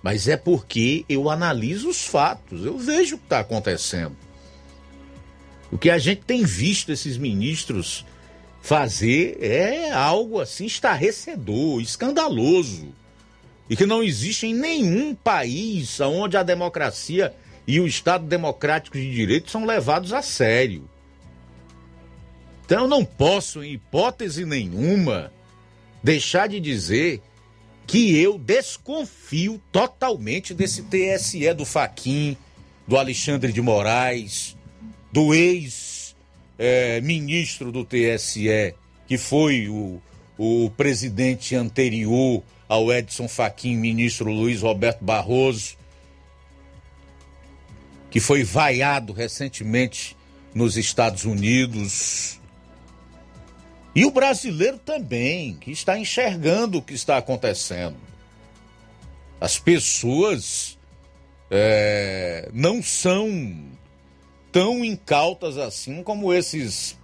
Mas 0.02 0.28
é 0.28 0.36
porque 0.36 1.04
eu 1.08 1.28
analiso 1.28 1.88
os 1.88 2.04
fatos, 2.04 2.64
eu 2.64 2.78
vejo 2.78 3.16
o 3.16 3.18
que 3.18 3.24
está 3.24 3.40
acontecendo. 3.40 4.16
O 5.70 5.76
que 5.76 5.90
a 5.90 5.98
gente 5.98 6.22
tem 6.22 6.44
visto 6.44 6.92
esses 6.92 7.18
ministros 7.18 8.06
fazer 8.62 9.36
é 9.40 9.90
algo 9.90 10.40
assim 10.40 10.66
estarrecedor, 10.66 11.80
escandaloso. 11.80 12.94
E 13.68 13.76
que 13.76 13.84
não 13.84 14.02
existe 14.02 14.46
em 14.46 14.54
nenhum 14.54 15.12
país 15.12 15.98
onde 16.00 16.36
a 16.36 16.44
democracia 16.44 17.34
e 17.66 17.80
o 17.80 17.86
Estado 17.86 18.26
Democrático 18.26 18.96
de 18.96 19.12
Direito 19.12 19.50
são 19.50 19.64
levados 19.64 20.12
a 20.12 20.22
sério. 20.22 20.88
Então 22.64 22.82
eu 22.82 22.88
não 22.88 23.04
posso, 23.04 23.62
em 23.62 23.72
hipótese 23.72 24.44
nenhuma, 24.44 25.32
deixar 26.02 26.48
de 26.48 26.60
dizer 26.60 27.20
que 27.86 28.20
eu 28.20 28.38
desconfio 28.38 29.62
totalmente 29.70 30.52
desse 30.52 30.82
TSE 30.82 31.54
do 31.54 31.64
Faquim, 31.64 32.36
do 32.86 32.96
Alexandre 32.96 33.52
de 33.52 33.62
Moraes, 33.62 34.56
do 35.12 35.32
ex-ministro 35.34 37.68
é, 37.68 37.72
do 37.72 37.84
TSE, 37.84 38.74
que 39.06 39.16
foi 39.16 39.68
o, 39.68 40.02
o 40.36 40.68
presidente 40.76 41.54
anterior 41.54 42.42
ao 42.68 42.92
Edson 42.92 43.28
Faquim, 43.28 43.76
ministro 43.76 44.32
Luiz 44.32 44.62
Roberto 44.62 45.04
Barroso, 45.04 45.76
que 48.10 48.20
foi 48.20 48.44
vaiado 48.44 49.12
recentemente 49.12 50.16
nos 50.54 50.76
Estados 50.76 51.24
Unidos. 51.24 52.40
E 53.94 54.04
o 54.04 54.10
brasileiro 54.10 54.78
também, 54.78 55.56
que 55.56 55.70
está 55.70 55.98
enxergando 55.98 56.78
o 56.78 56.82
que 56.82 56.94
está 56.94 57.16
acontecendo. 57.16 57.96
As 59.40 59.58
pessoas 59.58 60.78
é, 61.50 62.48
não 62.52 62.82
são 62.82 63.66
tão 64.50 64.84
incautas 64.84 65.58
assim 65.58 66.02
como 66.02 66.32
esses, 66.32 66.96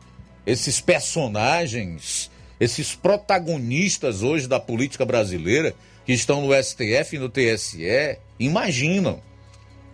esses 0.46 0.80
personagens, 0.80 2.30
esses 2.58 2.94
protagonistas 2.94 4.22
hoje 4.22 4.48
da 4.48 4.58
política 4.58 5.04
brasileira 5.04 5.74
que 6.04 6.12
estão 6.12 6.46
no 6.46 6.54
STF 6.54 7.16
e 7.16 7.18
no 7.18 7.28
TSE 7.28 8.18
imaginam. 8.38 9.20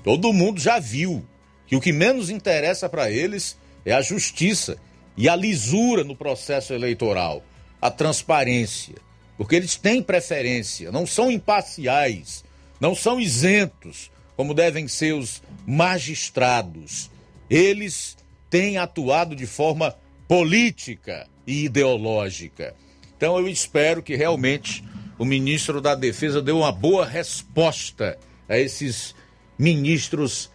Todo 0.02 0.32
mundo 0.32 0.60
já 0.60 0.78
viu 0.78 1.24
que 1.66 1.76
o 1.76 1.80
que 1.80 1.92
menos 1.92 2.30
interessa 2.30 2.88
para 2.88 3.10
eles 3.10 3.58
é 3.84 3.92
a 3.92 4.00
justiça 4.00 4.78
e 5.16 5.28
a 5.28 5.36
lisura 5.36 6.04
no 6.04 6.16
processo 6.16 6.72
eleitoral, 6.72 7.42
a 7.80 7.90
transparência. 7.90 8.94
porque 9.36 9.54
eles 9.54 9.76
têm 9.76 10.02
preferência, 10.02 10.90
não 10.90 11.06
são 11.06 11.30
imparciais, 11.30 12.44
não 12.80 12.92
são 12.92 13.20
isentos, 13.20 14.10
como 14.36 14.52
devem 14.52 14.88
ser 14.88 15.12
os 15.14 15.40
magistrados. 15.64 17.08
Eles 17.48 18.16
têm 18.50 18.78
atuado 18.78 19.36
de 19.36 19.46
forma 19.46 19.96
política 20.26 21.28
e 21.46 21.64
ideológica. 21.64 22.74
Então 23.16 23.38
eu 23.38 23.48
espero 23.48 24.02
que 24.02 24.16
realmente 24.16 24.84
o 25.18 25.24
ministro 25.24 25.80
da 25.80 25.94
Defesa 25.94 26.42
dê 26.42 26.52
uma 26.52 26.72
boa 26.72 27.06
resposta 27.06 28.18
a 28.48 28.58
esses 28.58 29.14
ministros 29.58 30.50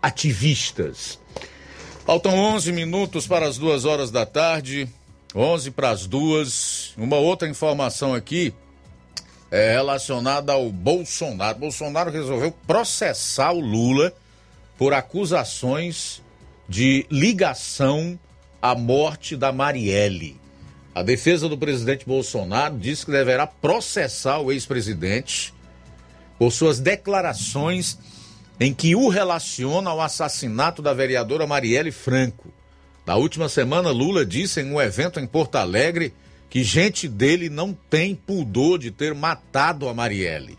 ativistas. 0.00 1.18
Faltam 2.06 2.34
11 2.34 2.72
minutos 2.72 3.26
para 3.26 3.46
as 3.46 3.58
duas 3.58 3.84
horas 3.84 4.10
da 4.10 4.24
tarde, 4.24 4.88
11 5.34 5.70
para 5.70 5.90
as 5.90 6.06
duas. 6.06 6.92
Uma 6.96 7.16
outra 7.16 7.48
informação 7.48 8.14
aqui 8.14 8.54
é 9.50 9.72
relacionada 9.72 10.52
ao 10.52 10.70
Bolsonaro. 10.70 11.58
Bolsonaro 11.58 12.10
resolveu 12.10 12.52
processar 12.66 13.52
o 13.52 13.60
Lula 13.60 14.12
por 14.78 14.94
acusações 14.94 16.22
de 16.68 17.04
ligação 17.10 18.18
à 18.62 18.74
morte 18.74 19.36
da 19.36 19.52
Marielle. 19.52 20.40
A 20.94 21.02
defesa 21.02 21.48
do 21.48 21.56
presidente 21.58 22.06
Bolsonaro 22.06 22.76
diz 22.78 23.04
que 23.04 23.10
deverá 23.10 23.46
processar 23.46 24.40
o 24.40 24.50
ex-presidente 24.50 25.54
por 26.38 26.50
suas 26.50 26.80
declarações 26.80 27.98
em 28.60 28.74
que 28.74 28.94
o 28.94 29.08
relaciona 29.08 29.88
ao 29.88 30.02
assassinato 30.02 30.82
da 30.82 30.92
vereadora 30.92 31.46
Marielle 31.46 31.90
Franco. 31.90 32.52
Na 33.06 33.16
última 33.16 33.48
semana, 33.48 33.90
Lula 33.90 34.26
disse 34.26 34.60
em 34.60 34.70
um 34.70 34.78
evento 34.78 35.18
em 35.18 35.26
Porto 35.26 35.56
Alegre 35.56 36.12
que 36.50 36.62
gente 36.62 37.08
dele 37.08 37.48
não 37.48 37.72
tem 37.72 38.14
pudor 38.14 38.78
de 38.78 38.90
ter 38.90 39.14
matado 39.14 39.88
a 39.88 39.94
Marielle. 39.94 40.58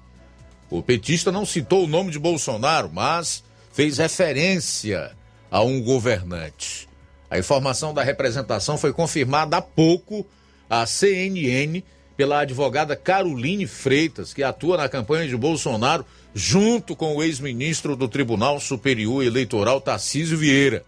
O 0.68 0.82
petista 0.82 1.32
não 1.32 1.45
citou 1.45 1.84
o 1.84 1.88
nome 1.88 2.10
de 2.10 2.18
Bolsonaro, 2.18 2.90
mas 2.91 3.44
fez 3.72 3.99
referência 3.99 5.11
a 5.52 5.61
um 5.61 5.80
governante. 5.82 6.90
A 7.30 7.38
informação 7.38 7.94
da 7.94 8.02
representação 8.02 8.78
foi 8.78 8.94
confirmada 8.94 9.57
há 9.57 9.61
pouco 9.61 10.26
à 10.69 10.86
CNN 10.88 11.84
pela 12.16 12.40
advogada 12.40 12.96
Caroline 12.96 13.66
Freitas, 13.66 14.34
que 14.34 14.44
atua 14.44 14.78
na 14.78 14.90
campanha 14.90 15.28
de 15.28 15.36
Bolsonaro 15.36 16.06
junto 16.34 16.96
com 16.96 17.16
o 17.16 17.24
ex-ministro 17.24 17.96
do 17.96 18.08
Tribunal 18.08 18.60
Superior 18.60 19.24
Eleitoral 19.24 19.82
Tarcísio 19.82 20.38
Vieira. 20.38 20.86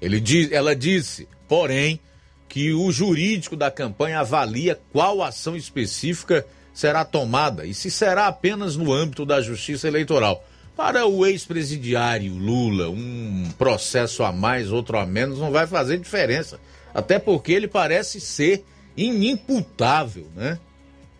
Ele 0.00 0.20
diz, 0.20 0.50
ela 0.50 0.74
disse, 0.74 1.28
porém, 1.46 2.00
que 2.48 2.72
o 2.72 2.90
jurídico 2.90 3.56
da 3.56 3.70
campanha 3.70 4.20
avalia 4.20 4.78
qual 4.92 5.22
ação 5.22 5.56
específica 5.56 6.44
será 6.74 7.04
tomada 7.04 7.64
e 7.64 7.72
se 7.72 7.90
será 7.90 8.26
apenas 8.26 8.76
no 8.76 8.92
âmbito 8.92 9.24
da 9.24 9.40
Justiça 9.40 9.86
Eleitoral. 9.86 10.44
Para 10.76 11.06
o 11.06 11.26
ex-presidiário 11.26 12.34
Lula, 12.34 12.88
um 12.88 13.48
processo 13.58 14.24
a 14.24 14.32
mais, 14.32 14.72
outro 14.72 14.98
a 14.98 15.06
menos, 15.06 15.38
não 15.38 15.50
vai 15.50 15.66
fazer 15.66 15.98
diferença. 15.98 16.58
Até 16.94 17.18
porque 17.18 17.52
ele 17.52 17.68
parece 17.68 18.20
ser 18.20 18.64
inimputável, 18.96 20.26
né? 20.34 20.58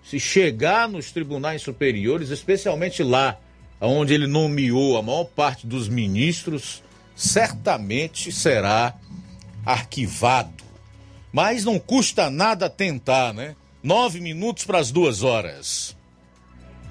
se 0.05 0.19
chegar 0.19 0.89
nos 0.89 1.13
tribunais 1.13 1.63
superiores, 1.63 2.31
especialmente 2.31 3.03
lá 3.03 3.39
onde 3.81 4.15
ele 4.15 4.27
nomeou 4.27 4.97
a 4.97 5.03
maior 5.03 5.25
parte 5.25 5.67
dos 5.67 5.89
ministros, 5.89 6.83
certamente 7.17 8.31
será 8.31 8.95
arquivado. 9.65 10.63
Mas 11.33 11.65
não 11.65 11.79
custa 11.79 12.31
nada 12.31 12.69
tentar, 12.69 13.33
né? 13.33 13.57
Nove 13.83 14.21
minutos 14.21 14.65
para 14.65 14.79
as 14.79 14.91
duas 14.91 15.23
horas. 15.23 15.97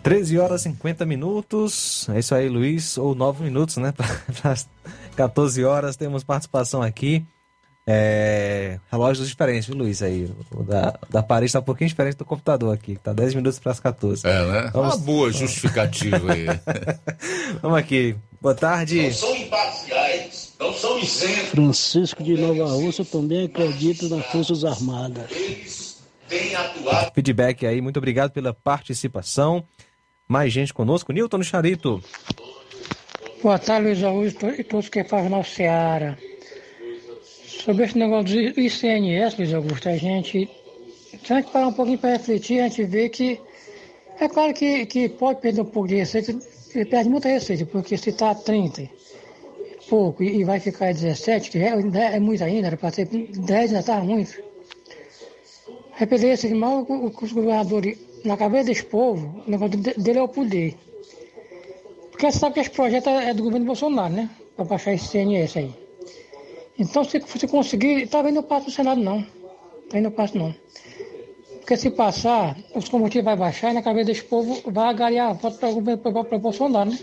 13 0.03 0.39
horas 0.39 0.61
e 0.61 0.63
50 0.63 1.05
minutos. 1.05 2.09
É 2.09 2.19
isso 2.19 2.33
aí, 2.33 2.49
Luiz. 2.49 2.97
Ou 2.97 3.13
9 3.13 3.43
minutos, 3.43 3.77
né? 3.77 3.93
Para 4.41 4.55
14 5.15 5.63
horas 5.63 5.95
temos 5.95 6.23
participação 6.23 6.81
aqui. 6.81 7.23
É, 7.93 8.79
relógios 8.89 9.27
diferentes, 9.27 9.67
viu, 9.67 9.75
Luiz? 9.75 10.01
Aí, 10.01 10.31
o 10.55 10.63
da, 10.63 10.97
da 11.09 11.21
Paris 11.21 11.49
está 11.49 11.59
um 11.59 11.63
pouquinho 11.63 11.89
diferente 11.89 12.15
do 12.15 12.23
computador 12.23 12.73
aqui, 12.73 12.95
tá 12.95 13.11
10 13.11 13.35
minutos 13.35 13.59
para 13.59 13.73
as 13.73 13.81
14. 13.81 14.25
É, 14.25 14.45
né? 14.45 14.69
Vamos... 14.71 14.95
Uma 14.95 15.03
boa 15.03 15.31
justificativa 15.31 16.31
aí. 16.31 16.45
Vamos 17.61 17.77
aqui. 17.77 18.15
Boa 18.39 18.55
tarde. 18.55 19.03
Não 19.03 19.11
são 19.11 19.35
imparciais, 19.35 20.53
não 20.57 20.73
são 20.73 20.99
isentos. 20.99 21.49
Francisco 21.49 22.23
de 22.23 22.37
Nova 22.37 22.71
Rússia 22.71 23.03
também 23.03 23.45
acredita 23.45 24.07
nas 24.07 24.25
Forças 24.27 24.63
Armadas. 24.63 25.29
Eles 25.29 26.01
têm 26.29 26.55
atuado. 26.55 27.11
Feedback 27.13 27.65
aí, 27.65 27.81
muito 27.81 27.97
obrigado 27.97 28.31
pela 28.31 28.53
participação. 28.53 29.65
Mais 30.29 30.53
gente 30.53 30.73
conosco. 30.73 31.11
Nilton 31.11 31.43
Charito. 31.43 32.01
Boa 33.43 33.59
tarde, 33.59 33.87
Luiz 33.87 34.01
Augusto 34.01 34.47
e 34.47 34.63
todos 34.63 34.87
que 34.87 35.03
fazem 35.03 35.29
nossa 35.29 35.49
Seara. 35.49 36.17
Sobre 37.63 37.85
esse 37.85 37.95
negócio 37.95 38.53
do 38.53 38.59
ICNS, 38.59 39.37
Luiz 39.37 39.53
Augusto, 39.53 39.87
a 39.87 39.95
gente, 39.95 40.49
se 41.23 41.31
a 41.31 41.35
gente 41.35 41.51
parar 41.51 41.67
um 41.67 41.73
pouquinho 41.73 41.99
para 41.99 42.13
refletir, 42.13 42.59
a 42.59 42.67
gente 42.67 42.83
vê 42.85 43.07
que 43.07 43.39
é 44.19 44.27
claro 44.27 44.51
que, 44.51 44.83
que 44.87 45.07
pode 45.09 45.41
perder 45.41 45.61
um 45.61 45.65
pouco 45.65 45.87
de 45.87 45.97
receita, 45.97 46.35
ele 46.73 46.85
perde 46.85 47.07
muita 47.07 47.29
receita, 47.29 47.63
porque 47.67 47.95
se 47.97 48.09
está 48.09 48.31
a 48.31 48.35
30 48.35 48.89
pouco 49.87 50.23
e 50.23 50.43
vai 50.43 50.59
ficar 50.59 50.87
a 50.87 50.91
17, 50.91 51.51
que 51.51 51.59
é, 51.59 51.67
é 51.67 52.19
muito 52.19 52.43
ainda, 52.43 52.67
era 52.67 52.77
para 52.77 52.91
ser 52.91 53.05
10 53.05 53.49
ainda 53.49 53.79
está 53.79 53.99
muito. 53.99 54.41
Vai 55.99 56.07
perder 56.07 56.29
esse 56.29 56.51
mal 56.55 56.83
os 56.89 57.31
governadores, 57.31 57.95
na 58.25 58.37
cabeça 58.37 58.65
desse 58.65 58.85
povo, 58.85 59.43
o 59.45 59.51
negócio 59.51 59.77
dele 59.77 60.17
é 60.17 60.23
o 60.23 60.27
poder. 60.27 60.75
Porque 62.09 62.31
você 62.31 62.39
sabe 62.39 62.55
que 62.55 62.61
esse 62.61 62.71
projeto 62.71 63.09
é 63.09 63.33
do 63.35 63.43
governo 63.43 63.67
Bolsonaro, 63.67 64.13
né? 64.13 64.29
Para 64.55 64.65
baixar 64.65 64.93
esse 64.93 65.09
CNS 65.09 65.57
aí. 65.57 65.80
Então, 66.81 67.03
se 67.03 67.19
você 67.19 67.47
conseguir, 67.47 68.07
tá 68.07 68.23
vendo 68.23 68.39
o 68.39 68.43
passo 68.43 68.65
no 68.65 68.71
Senado, 68.71 68.99
não. 68.99 69.23
Tá 69.87 69.99
indo 69.99 70.09
passo, 70.09 70.35
não. 70.35 70.51
Porque 71.59 71.77
se 71.77 71.91
passar, 71.91 72.57
os 72.73 72.89
combustíveis 72.89 73.23
vai 73.23 73.35
baixar 73.35 73.69
e 73.69 73.75
na 73.75 73.83
cabeça 73.83 74.07
desse 74.07 74.23
povo 74.23 74.59
vai 74.65 74.89
agariar 74.89 75.35
voto 75.35 75.59
para 75.59 76.35
o 76.37 76.39
Bolsonaro, 76.39 76.89
né? 76.89 76.97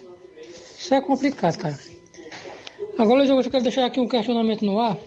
Isso 0.77 0.93
é 0.93 1.01
complicado, 1.01 1.57
cara. 1.59 1.79
Agora, 2.99 3.25
eu 3.25 3.41
quero 3.45 3.63
deixar 3.63 3.87
aqui 3.87 4.01
um 4.01 4.09
questionamento 4.09 4.65
no 4.65 4.81
ar. 4.81 4.99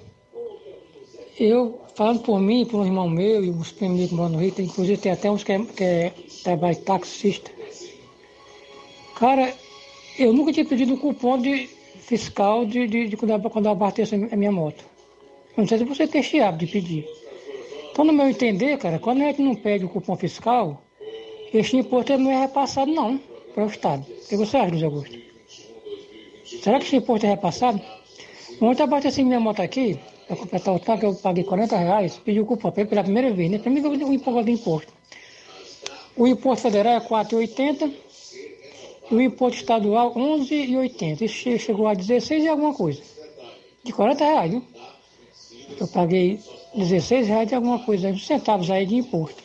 Eu, 1.37 1.81
falando 1.93 2.21
por 2.21 2.39
mim, 2.39 2.65
por 2.65 2.79
um 2.79 2.85
irmão 2.85 3.09
meu 3.09 3.43
e 3.43 3.49
os 3.49 3.73
primos 3.73 4.07
que 4.07 4.15
moram 4.15 4.29
no 4.29 4.39
Rio, 4.39 4.53
inclusive 4.57 5.01
tem 5.01 5.11
até 5.11 5.29
uns 5.29 5.43
que, 5.43 5.51
é, 5.51 5.59
que 5.65 5.83
é, 5.83 6.75
taxista. 6.85 7.51
Cara, 9.15 9.53
eu 10.17 10.31
nunca 10.31 10.53
tinha 10.53 10.65
pedido 10.65 10.93
um 10.93 10.97
cupom 10.97 11.37
de 11.37 11.80
fiscal 12.11 12.65
de, 12.65 12.87
de, 12.87 13.07
de 13.07 13.15
quando, 13.15 13.31
eu, 13.31 13.49
quando 13.49 13.65
eu 13.67 13.71
abasteço 13.71 14.15
a 14.15 14.35
minha 14.35 14.51
moto. 14.51 14.83
Eu 15.55 15.61
não 15.61 15.67
sei 15.67 15.77
se 15.77 15.85
você 15.85 16.05
tem 16.05 16.19
esse 16.19 16.41
hábito 16.41 16.65
de 16.65 16.71
pedir. 16.73 17.05
Então, 17.89 18.03
no 18.03 18.11
meu 18.11 18.27
entender, 18.27 18.77
cara, 18.77 18.99
quando 18.99 19.21
a 19.21 19.25
gente 19.27 19.41
não 19.41 19.55
pede 19.55 19.85
o 19.85 19.89
cupom 19.89 20.17
fiscal, 20.17 20.83
este 21.53 21.77
imposto 21.77 22.17
não 22.17 22.29
é 22.29 22.41
repassado, 22.41 22.91
não, 22.91 23.17
para 23.53 23.63
o 23.63 23.67
Estado. 23.67 24.05
O 24.05 24.27
que 24.27 24.35
você 24.35 24.57
acha, 24.57 24.71
Luiz 24.71 24.83
Augusto? 24.83 25.17
Será 26.61 26.79
que 26.79 26.85
esse 26.85 26.97
imposto 26.97 27.25
é 27.25 27.29
repassado? 27.29 27.81
Ontem 28.61 28.81
eu 28.81 28.87
abasteci 28.87 29.23
minha 29.23 29.39
moto 29.39 29.61
aqui, 29.61 29.97
para 30.27 30.35
completar 30.35 30.75
o 30.75 30.79
tanque, 30.79 31.05
eu 31.05 31.15
paguei 31.15 31.45
40 31.45 31.77
reais, 31.77 32.17
pedi 32.17 32.41
o 32.41 32.45
cupom 32.45 32.71
pela 32.71 33.03
primeira 33.03 33.31
vez, 33.31 33.49
né? 33.49 33.57
Para 33.57 33.71
mim, 33.71 33.81
o 33.81 34.13
imposto 34.13 34.43
do 34.43 34.51
imposto. 34.51 34.93
O 36.17 36.27
imposto 36.27 36.63
federal 36.63 36.95
é 36.95 36.99
4,80 36.99 37.89
o 39.11 39.21
imposto 39.21 39.59
estadual 39.59 40.13
11,80. 40.13 41.21
Isso 41.21 41.59
chegou 41.59 41.87
a 41.87 41.93
16 41.93 42.43
e 42.43 42.47
alguma 42.47 42.73
coisa. 42.73 43.01
De 43.83 43.91
40 43.91 44.23
reais, 44.23 44.51
viu? 44.51 44.63
Eu 45.79 45.87
paguei 45.87 46.39
16 46.75 47.27
reais 47.27 47.47
de 47.47 47.55
alguma 47.55 47.79
coisa, 47.79 48.15
centavos 48.17 48.69
aí 48.69 48.85
de 48.85 48.95
imposto. 48.95 49.43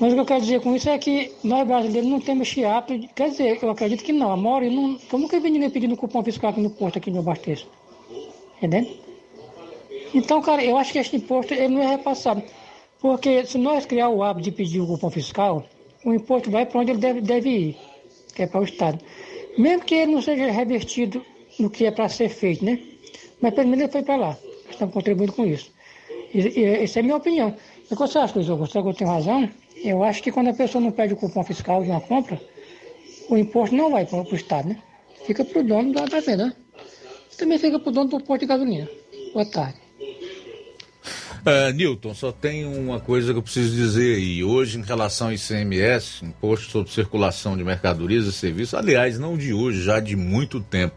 Mas 0.00 0.12
o 0.12 0.14
que 0.14 0.20
eu 0.20 0.24
quero 0.24 0.40
dizer 0.40 0.60
com 0.62 0.74
isso 0.74 0.88
é 0.88 0.98
que 0.98 1.32
nós 1.44 1.66
brasileiros 1.66 2.08
não 2.08 2.20
temos 2.20 2.48
esse 2.48 2.64
hábito, 2.64 3.12
quer 3.14 3.30
dizer, 3.30 3.62
eu 3.62 3.70
acredito 3.70 4.02
que 4.02 4.12
não, 4.12 4.32
a 4.32 4.36
maioria 4.36 4.70
não, 4.70 4.98
eu 5.12 5.18
nunca 5.18 5.38
vi 5.38 5.50
ninguém 5.50 5.68
pedindo 5.68 5.96
cupom 5.96 6.22
fiscal 6.24 6.50
aqui 6.50 6.60
no 6.60 6.70
posto, 6.70 6.98
aqui 6.98 7.10
no 7.10 7.18
abasteço. 7.18 7.68
Entendeu? 8.56 8.96
Então, 10.14 10.40
cara, 10.40 10.64
eu 10.64 10.76
acho 10.78 10.92
que 10.92 10.98
este 10.98 11.16
imposto 11.16 11.52
ele 11.52 11.68
não 11.68 11.82
é 11.82 11.86
repassado. 11.86 12.42
Porque 12.98 13.44
se 13.44 13.58
nós 13.58 13.84
criar 13.84 14.08
o 14.08 14.22
hábito 14.22 14.44
de 14.44 14.52
pedir 14.52 14.80
o 14.80 14.86
cupom 14.86 15.10
fiscal, 15.10 15.64
o 16.04 16.14
imposto 16.14 16.50
vai 16.50 16.64
para 16.64 16.80
onde 16.80 16.92
ele 16.92 17.00
deve, 17.00 17.20
deve 17.20 17.50
ir 17.50 17.89
que 18.40 18.44
é 18.44 18.46
para 18.46 18.60
o 18.60 18.64
Estado. 18.64 18.98
Mesmo 19.58 19.84
que 19.84 19.94
ele 19.94 20.12
não 20.12 20.22
seja 20.22 20.50
revertido 20.50 21.22
no 21.58 21.68
que 21.68 21.84
é 21.84 21.90
para 21.90 22.08
ser 22.08 22.30
feito, 22.30 22.64
né? 22.64 22.80
Mas 23.40 23.52
pelo 23.52 23.68
menos 23.68 23.84
ele 23.84 23.92
foi 23.92 24.02
para 24.02 24.16
lá. 24.16 24.38
Estamos 24.70 24.94
contribuindo 24.94 25.32
com 25.34 25.44
isso. 25.44 25.70
Essa 26.82 26.98
é 26.98 27.00
a 27.00 27.02
minha 27.02 27.16
opinião. 27.16 27.54
O 27.84 27.88
que 27.88 27.94
você 27.96 28.18
acha, 28.18 28.34
Luiz 28.34 28.48
Augusto? 28.48 28.78
Eu 28.78 28.94
tenho 28.94 29.10
razão. 29.10 29.50
Eu 29.84 30.02
acho 30.02 30.22
que 30.22 30.32
quando 30.32 30.48
a 30.48 30.54
pessoa 30.54 30.82
não 30.82 30.90
pede 30.90 31.12
o 31.12 31.16
cupom 31.16 31.44
fiscal 31.44 31.82
de 31.82 31.90
uma 31.90 32.00
compra, 32.00 32.40
o 33.28 33.36
imposto 33.36 33.74
não 33.74 33.90
vai 33.90 34.06
para 34.06 34.22
o 34.22 34.34
Estado, 34.34 34.70
né? 34.70 34.78
Fica 35.26 35.44
para 35.44 35.60
o 35.60 35.64
dono 35.64 35.92
da, 35.92 36.06
da 36.06 36.20
venda. 36.20 36.46
Né? 36.46 36.52
Também 37.36 37.58
fica 37.58 37.78
para 37.78 37.90
o 37.90 37.92
dono 37.92 38.08
do 38.08 38.20
posto 38.20 38.40
de 38.40 38.46
gasolina. 38.46 38.88
Boa 39.34 39.44
tarde. 39.44 39.78
Uh, 41.40 41.72
Newton, 41.72 42.14
só 42.14 42.30
tem 42.30 42.66
uma 42.66 43.00
coisa 43.00 43.32
que 43.32 43.38
eu 43.38 43.42
preciso 43.42 43.74
dizer 43.74 44.16
aí. 44.16 44.44
Hoje, 44.44 44.78
em 44.78 44.82
relação 44.82 45.28
ao 45.28 45.32
ICMS, 45.32 46.24
Imposto 46.24 46.70
sobre 46.70 46.92
Circulação 46.92 47.56
de 47.56 47.64
Mercadorias 47.64 48.26
e 48.26 48.32
Serviços, 48.32 48.74
aliás, 48.74 49.18
não 49.18 49.36
de 49.36 49.52
hoje, 49.52 49.82
já 49.82 50.00
de 50.00 50.16
muito 50.16 50.60
tempo, 50.60 50.94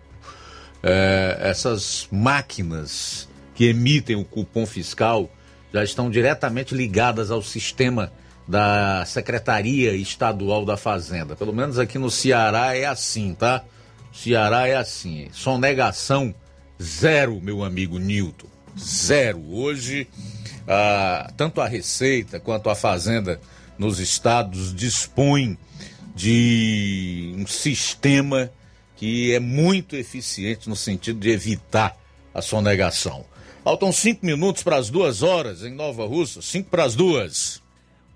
uh, 0.83 1.39
essas 1.39 2.07
máquinas 2.11 3.29
que 3.55 3.65
emitem 3.65 4.15
o 4.15 4.25
cupom 4.25 4.65
fiscal 4.65 5.29
já 5.73 5.83
estão 5.83 6.09
diretamente 6.09 6.75
ligadas 6.75 7.31
ao 7.31 7.41
sistema 7.41 8.11
da 8.47 9.05
Secretaria 9.05 9.93
Estadual 9.95 10.65
da 10.65 10.75
Fazenda. 10.75 11.35
Pelo 11.35 11.53
menos 11.53 11.79
aqui 11.79 11.97
no 11.97 12.11
Ceará 12.11 12.75
é 12.75 12.85
assim, 12.85 13.33
tá? 13.33 13.63
Ceará 14.11 14.67
é 14.67 14.75
assim. 14.75 15.29
Sonegação 15.31 16.35
zero, 16.81 17.39
meu 17.41 17.63
amigo 17.63 17.97
Newton. 17.97 18.52
Zero. 18.77 19.41
Hoje, 19.49 20.07
ah, 20.67 21.31
tanto 21.35 21.61
a 21.61 21.67
Receita 21.67 22.39
quanto 22.39 22.69
a 22.69 22.75
Fazenda 22.75 23.39
nos 23.77 23.99
estados 23.99 24.73
dispõem 24.73 25.57
de 26.15 27.33
um 27.37 27.47
sistema 27.47 28.51
que 28.95 29.33
é 29.33 29.39
muito 29.39 29.95
eficiente 29.95 30.69
no 30.69 30.75
sentido 30.75 31.19
de 31.19 31.29
evitar 31.29 31.97
a 32.33 32.41
sonegação. 32.41 33.25
Faltam 33.63 33.91
cinco 33.91 34.25
minutos 34.25 34.61
para 34.61 34.77
as 34.77 34.89
duas 34.89 35.23
horas 35.23 35.63
em 35.63 35.73
Nova 35.73 36.05
Russa, 36.05 36.41
cinco 36.41 36.69
para 36.69 36.83
as 36.83 36.95
duas. 36.95 37.61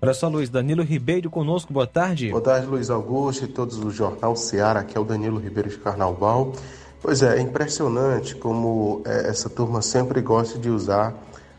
Olha 0.00 0.14
só, 0.14 0.28
Luiz 0.28 0.48
Danilo 0.48 0.84
Ribeiro 0.84 1.28
conosco, 1.28 1.72
boa 1.72 1.86
tarde. 1.86 2.30
Boa 2.30 2.40
tarde, 2.40 2.66
Luiz 2.66 2.88
Augusto 2.88 3.44
e 3.44 3.48
todos 3.48 3.78
do 3.78 3.90
Jornal 3.90 4.36
Seara, 4.36 4.80
aqui 4.80 4.96
é 4.96 5.00
o 5.00 5.04
Danilo 5.04 5.38
Ribeiro 5.38 5.68
de 5.68 5.76
Carnaval. 5.78 6.52
Pois 7.00 7.22
é, 7.22 7.38
é 7.38 7.40
impressionante 7.40 8.34
como 8.34 9.02
é, 9.04 9.28
essa 9.28 9.48
turma 9.48 9.80
sempre 9.82 10.20
gosta 10.20 10.58
de 10.58 10.68
usar 10.68 11.14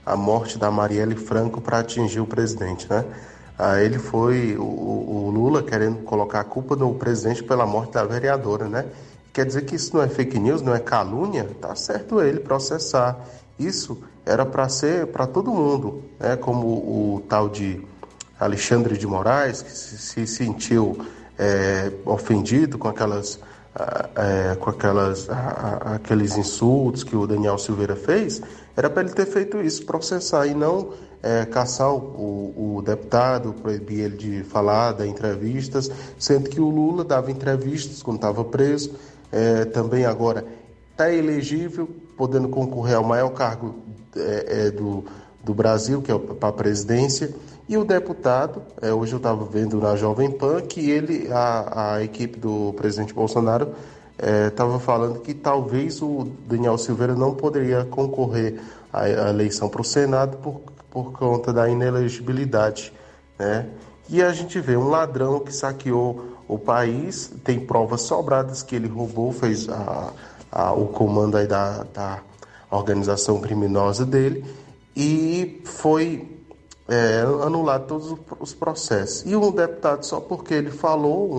a 0.06 0.16
morte 0.16 0.58
da 0.58 0.70
Marielle 0.70 1.16
Franco 1.16 1.62
para 1.62 1.80
atingir 1.80 2.20
o 2.20 2.26
presidente, 2.26 2.90
né? 2.90 3.06
Ah, 3.58 3.82
ele 3.82 4.00
foi, 4.00 4.56
o, 4.58 4.64
o, 4.64 5.32
Lula, 5.34 5.62
querendo 5.62 6.04
colocar 6.04 6.40
a 6.40 6.44
culpa 6.44 6.76
no 6.76 6.94
presidente 6.96 7.44
pela 7.44 7.66
morte 7.66 7.94
da 7.94 8.06
vereadora, 8.06 8.68
né? 8.68 8.86
Quer 9.34 9.46
dizer 9.46 9.64
que 9.64 9.76
isso 9.76 9.96
não 9.96 10.02
é 10.02 10.08
fake 10.08 10.40
news, 10.40 10.62
não 10.62 10.74
é 10.74 10.80
calúnia? 10.80 11.48
Tá 11.62 11.76
certo 11.76 12.22
ele 12.22 12.40
processar. 12.40 13.18
Isso 13.58 14.02
era 14.26 14.46
para 14.46 14.68
ser 14.70 15.08
para 15.08 15.28
todo 15.28 15.52
mundo, 15.52 16.04
né? 16.20 16.36
Como 16.38 16.68
o 16.68 17.24
tal 17.28 17.50
de 17.50 17.86
Alexandre 18.40 18.98
de 18.98 19.06
Moraes, 19.06 19.62
que 19.62 19.72
se, 19.72 19.98
se 19.98 20.28
sentiu 20.28 20.98
é, 21.38 21.92
ofendido 22.06 22.78
com 22.78 22.88
aquelas, 22.88 23.40
é, 24.16 24.56
com 24.56 24.70
aquelas, 24.70 25.30
a, 25.30 25.96
aqueles 25.96 26.38
insultos 26.38 27.04
que 27.04 27.16
o 27.16 27.28
Daniel 27.28 27.58
Silveira 27.58 27.96
fez, 27.96 28.42
era 28.76 28.90
para 28.90 29.04
ele 29.04 29.12
ter 29.12 29.26
feito 29.26 29.62
isso, 29.62 29.86
processar 29.86 30.48
e 30.48 30.54
não 30.54 30.94
é, 31.22 31.46
caçar 31.46 31.94
o, 31.94 32.78
o, 32.78 32.82
deputado, 32.82 33.54
proibir 33.54 34.00
ele 34.00 34.18
de 34.18 34.44
falar, 34.44 34.94
dar 34.94 35.06
entrevistas, 35.06 35.92
sendo 36.18 36.50
que 36.50 36.60
o 36.60 36.70
Lula 36.70 37.04
dava 37.04 37.32
entrevistas 37.32 38.02
quando 38.02 38.18
estava 38.18 38.44
preso, 38.44 38.94
é, 39.32 39.66
também 39.66 40.06
agora 40.06 40.46
está 40.92 41.12
elegível, 41.12 41.90
podendo 42.18 42.50
concorrer 42.50 42.96
ao 42.96 43.04
maior 43.04 43.30
cargo 43.30 43.76
é, 44.16 44.68
é 44.68 44.72
do, 44.72 45.06
do 45.44 45.54
Brasil, 45.54 46.02
que 46.02 46.12
é 46.12 46.18
para 46.18 46.50
a 46.50 46.54
presidência, 46.54 47.34
e 47.70 47.78
o 47.78 47.86
deputado, 47.86 48.64
é, 48.82 48.92
hoje 48.92 49.14
eu 49.14 49.18
estava 49.18 49.46
vendo 49.46 49.80
na 49.80 49.96
Jovem 49.96 50.32
Pan 50.32 50.60
que 50.62 50.90
ele, 50.90 51.32
a, 51.32 51.94
a 51.94 52.04
equipe 52.04 52.40
do 52.40 52.74
presidente 52.74 53.14
Bolsonaro 53.14 53.76
estava 54.48 54.78
é, 54.78 54.80
falando 54.80 55.20
que 55.20 55.36
talvez 55.36 56.02
o 56.02 56.32
Daniel 56.48 56.80
Silveira 56.80 57.14
não 57.14 57.36
poderia 57.36 57.86
concorrer 57.86 58.60
à, 58.92 59.02
à 59.02 59.30
eleição 59.30 59.70
para 59.70 59.82
o 59.82 59.84
Senado 59.84 60.38
por, 60.38 60.62
por 60.90 61.12
conta 61.12 61.54
da 61.54 61.70
inelegibilidade. 61.70 62.92
Né? 63.38 63.68
E 64.10 64.24
a 64.24 64.34
gente 64.34 64.60
vê 64.60 64.76
um 64.76 64.90
ladrão 64.90 65.40
que 65.40 65.54
saqueou 65.54 66.38
o 66.48 66.58
país, 66.58 67.32
tem 67.44 67.60
provas 67.60 68.02
sobradas 68.02 68.64
que 68.64 68.76
ele 68.76 68.88
roubou, 68.88 69.32
fez 69.32 69.70
a, 69.70 70.12
a, 70.52 70.74
o 70.74 70.88
comando 70.88 71.48
da, 71.48 71.84
da 71.84 72.20
organização 72.72 73.40
criminosa 73.40 74.08
dele 74.08 74.44
e 74.96 75.62
foi 75.66 76.39
é, 76.90 77.22
anular 77.46 77.82
todos 77.82 78.16
os 78.40 78.54
processos. 78.54 79.24
E 79.26 79.36
um 79.36 79.52
deputado, 79.52 80.04
só 80.04 80.20
porque 80.20 80.54
ele 80.54 80.72
falou, 80.72 81.34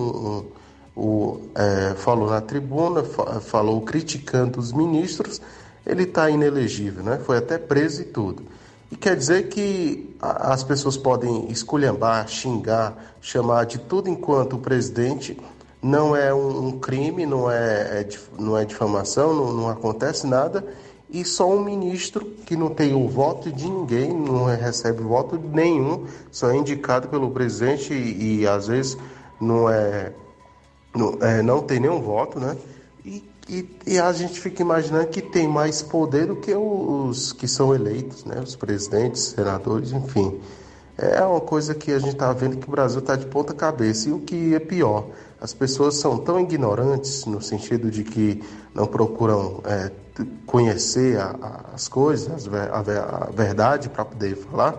um, 0.95 1.01
um, 1.01 1.41
é, 1.53 1.93
falou 1.95 2.29
na 2.29 2.41
tribuna, 2.41 3.03
falou 3.41 3.81
criticando 3.81 4.59
os 4.59 4.71
ministros, 4.71 5.41
ele 5.85 6.03
está 6.03 6.29
inelegível, 6.29 7.03
né? 7.03 7.19
foi 7.25 7.37
até 7.37 7.57
preso 7.57 8.01
e 8.01 8.05
tudo. 8.05 8.43
E 8.89 8.95
quer 8.95 9.15
dizer 9.15 9.49
que 9.49 10.15
as 10.21 10.63
pessoas 10.63 10.97
podem 10.97 11.49
esculhambar, 11.49 12.27
xingar, 12.27 13.15
chamar 13.21 13.65
de 13.65 13.79
tudo 13.79 14.09
enquanto 14.09 14.53
o 14.53 14.59
presidente 14.59 15.37
não 15.81 16.15
é 16.15 16.33
um, 16.33 16.77
crime, 16.79 17.25
não 17.25 17.49
é, 17.49 18.01
é, 18.01 18.09
não 18.37 18.57
é 18.57 18.65
difamação, 18.65 19.33
não, 19.33 19.53
não 19.53 19.69
acontece 19.69 20.27
nada 20.27 20.63
e 21.11 21.25
só 21.25 21.49
um 21.49 21.63
ministro 21.63 22.25
que 22.45 22.55
não 22.55 22.69
tem 22.69 22.93
o 22.93 23.07
voto 23.07 23.51
de 23.51 23.69
ninguém, 23.69 24.13
não 24.13 24.45
recebe 24.45 25.01
voto 25.01 25.37
nenhum, 25.37 26.05
só 26.31 26.51
é 26.51 26.55
indicado 26.55 27.09
pelo 27.09 27.29
presidente 27.31 27.93
e, 27.93 28.41
e 28.41 28.47
às 28.47 28.67
vezes 28.67 28.97
não 29.39 29.69
é 29.69 30.13
não, 30.95 31.17
é, 31.21 31.41
não 31.41 31.61
tem 31.61 31.79
nenhum 31.79 32.01
voto, 32.01 32.39
né? 32.39 32.57
E, 33.05 33.23
e, 33.49 33.69
e, 33.87 33.99
a 33.99 34.11
gente 34.13 34.39
fica 34.39 34.61
imaginando 34.61 35.07
que 35.07 35.21
tem 35.21 35.47
mais 35.47 35.81
poder 35.81 36.27
do 36.27 36.35
que 36.35 36.53
os 36.53 37.33
que 37.33 37.47
são 37.47 37.73
eleitos, 37.73 38.25
né? 38.25 38.39
Os 38.41 38.55
presidentes, 38.55 39.21
senadores, 39.21 39.91
enfim. 39.91 40.39
É 40.97 41.23
uma 41.23 41.41
coisa 41.41 41.73
que 41.73 41.91
a 41.91 41.99
gente 41.99 42.13
está 42.13 42.31
vendo 42.33 42.57
que 42.57 42.67
o 42.67 42.71
Brasil 42.71 42.99
está 42.99 43.15
de 43.15 43.25
ponta 43.25 43.53
cabeça. 43.53 44.09
E 44.09 44.11
o 44.11 44.19
que 44.19 44.53
é 44.53 44.59
pior, 44.59 45.07
as 45.39 45.53
pessoas 45.53 45.95
são 45.95 46.17
tão 46.17 46.39
ignorantes 46.39 47.25
no 47.25 47.41
sentido 47.41 47.89
de 47.89 48.03
que 48.03 48.43
não 48.75 48.85
procuram 48.85 49.61
é, 49.65 49.91
conhecer 50.45 51.19
a, 51.19 51.35
a, 51.41 51.75
as 51.75 51.87
coisas, 51.87 52.47
a, 52.47 53.27
a 53.27 53.31
verdade 53.31 53.89
para 53.89 54.05
poder 54.05 54.35
falar, 54.35 54.75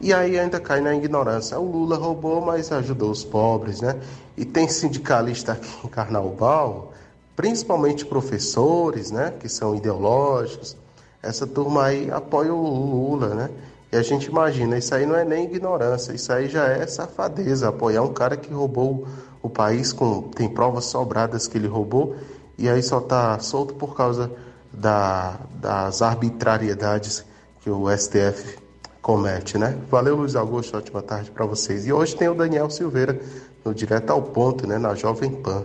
e 0.00 0.12
aí 0.12 0.38
ainda 0.38 0.60
cai 0.60 0.80
na 0.80 0.94
ignorância. 0.94 1.58
O 1.58 1.70
Lula 1.70 1.96
roubou, 1.96 2.40
mas 2.40 2.70
ajudou 2.70 3.10
os 3.10 3.24
pobres, 3.24 3.80
né? 3.80 3.98
E 4.36 4.44
tem 4.44 4.68
sindicalista 4.68 5.52
aqui 5.52 5.68
em 5.84 5.88
Carnaval, 5.88 6.92
principalmente 7.34 8.06
professores, 8.06 9.10
né? 9.10 9.32
Que 9.40 9.48
são 9.48 9.74
ideológicos. 9.74 10.76
Essa 11.20 11.46
turma 11.46 11.86
aí 11.86 12.10
apoia 12.10 12.54
o 12.54 12.62
Lula, 12.62 13.34
né? 13.34 13.50
E 13.90 13.96
a 13.96 14.02
gente 14.02 14.26
imagina, 14.26 14.76
isso 14.78 14.94
aí 14.94 15.06
não 15.06 15.16
é 15.16 15.24
nem 15.24 15.46
ignorância, 15.46 16.12
isso 16.12 16.30
aí 16.32 16.48
já 16.48 16.66
é 16.66 16.86
safadeza, 16.86 17.68
apoiar 17.68 18.02
um 18.02 18.12
cara 18.12 18.36
que 18.36 18.52
roubou 18.52 19.08
o 19.42 19.48
país, 19.48 19.92
com 19.92 20.22
tem 20.22 20.48
provas 20.48 20.84
sobradas 20.84 21.48
que 21.48 21.56
ele 21.56 21.66
roubou, 21.66 22.14
e 22.58 22.68
aí 22.68 22.82
só 22.82 23.00
tá 23.00 23.38
solto 23.38 23.74
por 23.74 23.96
causa 23.96 24.30
da, 24.78 25.38
das 25.60 26.02
arbitrariedades 26.02 27.24
que 27.60 27.70
o 27.70 27.88
STF 27.96 28.58
comete, 29.02 29.58
né? 29.58 29.76
Valeu, 29.90 30.16
Luiz 30.16 30.36
Augusto, 30.36 30.76
ótima 30.76 31.02
tarde 31.02 31.30
para 31.30 31.46
vocês. 31.46 31.86
E 31.86 31.92
hoje 31.92 32.14
tem 32.14 32.28
o 32.28 32.34
Daniel 32.34 32.70
Silveira 32.70 33.20
no 33.64 33.74
Direto 33.74 34.10
ao 34.10 34.22
Ponto, 34.22 34.66
né, 34.66 34.78
na 34.78 34.94
Jovem 34.94 35.30
Pan. 35.30 35.64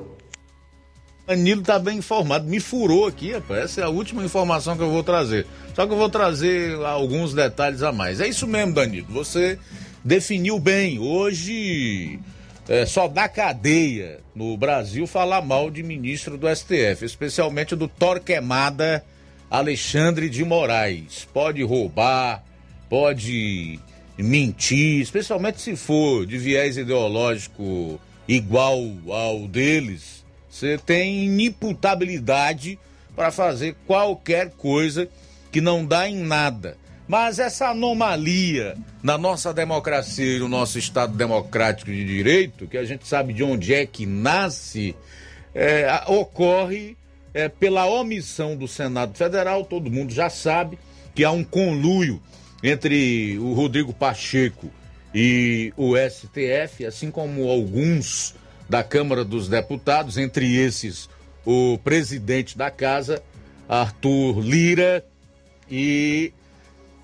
Danilo 1.26 1.62
tá 1.62 1.80
bem 1.80 2.00
informado, 2.00 2.46
me 2.48 2.60
furou 2.60 3.08
aqui, 3.08 3.32
rapaz. 3.32 3.64
Essa 3.64 3.82
é 3.82 3.84
a 3.86 3.90
última 3.90 4.24
informação 4.24 4.76
que 4.76 4.84
eu 4.84 4.90
vou 4.90 5.04
trazer. 5.04 5.48
Só 5.74 5.88
que 5.88 5.94
eu 5.94 5.98
vou 5.98 6.10
trazer 6.10 6.76
alguns 6.84 7.34
detalhes 7.34 7.82
a 7.82 7.94
mais. 7.94 8.20
É 8.20 8.28
isso 8.28 8.46
mesmo, 8.46 8.74
Danilo. 8.74 9.08
Você 9.10 9.58
definiu 10.04 10.60
bem. 10.60 11.00
Hoje 11.00 12.20
é, 12.68 12.86
só 12.86 13.08
dá 13.08 13.28
cadeia 13.28 14.20
no 14.34 14.56
Brasil 14.56 15.06
falar 15.06 15.42
mal 15.42 15.70
de 15.70 15.84
ministro 15.84 16.38
do 16.38 16.48
STF, 16.54 17.04
especialmente 17.04 17.76
do 17.76 17.88
Torquemada 17.88 19.04
Alexandre 19.50 20.30
de 20.30 20.44
Moraes. 20.44 21.28
Pode 21.34 21.62
roubar, 21.64 22.44
pode 22.90 23.80
mentir, 24.18 25.02
especialmente 25.02 25.62
se 25.62 25.76
for 25.76 26.26
de 26.26 26.38
viés 26.38 26.78
ideológico 26.78 28.00
igual 28.28 28.80
ao 29.10 29.48
deles. 29.48 30.24
Você 30.50 30.78
tem 30.78 31.26
inimputabilidade 31.26 32.80
para 33.16 33.32
fazer 33.32 33.76
qualquer 33.86 34.52
coisa 34.52 35.10
que 35.52 35.60
não 35.60 35.86
dá 35.86 36.08
em 36.08 36.18
nada. 36.18 36.78
Mas 37.08 37.38
essa 37.38 37.68
anomalia 37.68 38.78
na 39.02 39.18
nossa 39.18 39.54
democracia 39.54 40.38
e 40.38 40.40
no 40.40 40.48
nosso 40.48 40.80
Estado 40.80 41.14
democrático 41.14 41.92
de 41.92 42.06
direito, 42.06 42.68
que 42.68 42.78
a 42.78 42.86
gente 42.86 43.08
sabe 43.08 43.34
de 43.34 43.44
onde 43.44 43.74
é 43.74 43.86
que 43.86 44.06
nasce, 44.06 44.96
é, 45.54 45.88
ocorre 46.08 46.96
é, 47.34 47.50
pela 47.50 47.86
omissão 47.86 48.56
do 48.56 48.68
Senado 48.68 49.18
Federal. 49.18 49.66
Todo 49.66 49.92
mundo 49.92 50.14
já 50.14 50.30
sabe 50.30 50.80
que 51.14 51.24
há 51.24 51.32
um 51.32 51.44
conluio 51.44 52.22
entre 52.64 53.38
o 53.40 53.54
Rodrigo 53.54 53.94
Pacheco 53.94 54.72
e 55.14 55.74
o 55.76 55.96
STF, 55.98 56.86
assim 56.86 57.12
como 57.12 57.50
alguns 57.50 58.34
da 58.70 58.82
Câmara 58.82 59.26
dos 59.26 59.50
Deputados, 59.50 60.18
entre 60.18 60.56
esses 60.56 61.10
o 61.46 61.78
presidente 61.84 62.58
da 62.58 62.72
casa, 62.72 63.22
Arthur 63.68 64.40
Lira, 64.40 65.06
e 65.70 66.34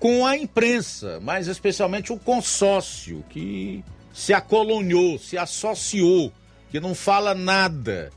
com 0.00 0.26
a 0.26 0.34
imprensa, 0.34 1.20
mais 1.20 1.46
especialmente 1.46 2.10
o 2.10 2.18
consórcio 2.18 3.22
que 3.28 3.84
se 4.14 4.32
acoloniou, 4.32 5.18
se 5.18 5.36
associou, 5.36 6.32
que 6.70 6.80
não 6.80 6.94
fala 6.94 7.34
nada. 7.34 8.10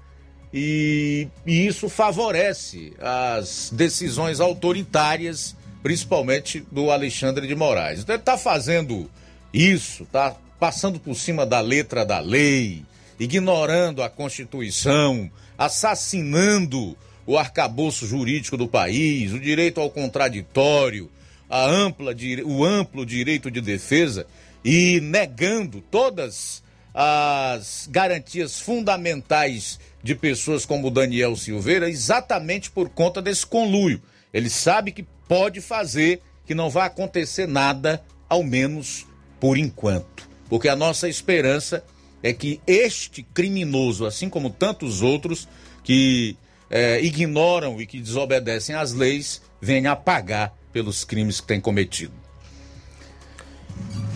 E, 0.53 1.27
e 1.45 1.67
isso 1.67 1.89
favorece 1.89 2.93
as 2.99 3.69
decisões 3.73 4.39
autoritárias, 4.39 5.57
principalmente 5.81 6.65
do 6.71 6.89
Alexandre 6.89 7.45
de 7.45 7.53
Moraes. 7.53 7.99
Então 7.99 8.15
ele 8.15 8.21
está 8.21 8.37
fazendo 8.37 9.11
isso, 9.53 10.03
está 10.03 10.37
passando 10.57 10.99
por 10.99 11.15
cima 11.15 11.45
da 11.45 11.59
letra 11.59 12.05
da 12.05 12.19
lei, 12.19 12.85
ignorando 13.19 14.01
a 14.01 14.09
Constituição, 14.09 15.29
assassinando 15.57 16.95
o 17.25 17.37
arcabouço 17.37 18.07
jurídico 18.07 18.55
do 18.55 18.67
país, 18.69 19.33
o 19.33 19.39
direito 19.39 19.81
ao 19.81 19.89
contraditório, 19.89 21.11
a 21.49 21.65
ampla, 21.65 22.15
o 22.45 22.63
amplo 22.63 23.05
direito 23.05 23.51
de 23.51 23.61
defesa 23.61 24.25
e 24.63 24.99
negando 25.01 25.81
todas 25.81 26.63
as 26.93 27.87
garantias 27.91 28.59
fundamentais 28.59 29.79
de 30.01 30.13
pessoas 30.13 30.65
como 30.65 30.91
Daniel 30.91 31.35
Silveira, 31.35 31.89
exatamente 31.89 32.69
por 32.69 32.89
conta 32.89 33.21
desse 33.21 33.45
conluio. 33.45 34.01
Ele 34.33 34.49
sabe 34.49 34.91
que 34.91 35.05
pode 35.27 35.61
fazer, 35.61 36.21
que 36.45 36.53
não 36.53 36.69
vai 36.69 36.87
acontecer 36.87 37.47
nada, 37.47 38.03
ao 38.29 38.43
menos 38.43 39.07
por 39.39 39.57
enquanto. 39.57 40.29
Porque 40.49 40.69
a 40.69 40.75
nossa 40.75 41.09
esperança 41.09 41.83
é 42.21 42.31
que 42.31 42.61
este 42.67 43.23
criminoso, 43.23 44.05
assim 44.05 44.29
como 44.29 44.49
tantos 44.49 45.01
outros 45.01 45.47
que 45.83 46.37
é, 46.69 47.01
ignoram 47.01 47.81
e 47.81 47.85
que 47.85 47.99
desobedecem 47.99 48.75
às 48.75 48.93
leis, 48.93 49.41
venha 49.61 49.91
a 49.91 49.95
pagar 49.95 50.55
pelos 50.73 51.05
crimes 51.05 51.39
que 51.39 51.47
tem 51.47 51.61
cometido. 51.61 52.13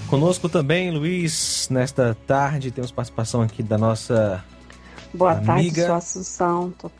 Conosco 0.09 0.49
também, 0.49 0.89
Luiz, 0.89 1.67
nesta 1.69 2.17
tarde 2.25 2.71
temos 2.71 2.91
participação 2.91 3.41
aqui 3.41 3.61
da 3.61 3.77
nossa 3.77 4.43
Boa 5.13 5.33
amiga. 5.33 5.53
tarde, 5.53 5.85
sou 5.85 5.95
Assunção, 5.95 6.73
tô 6.77 6.91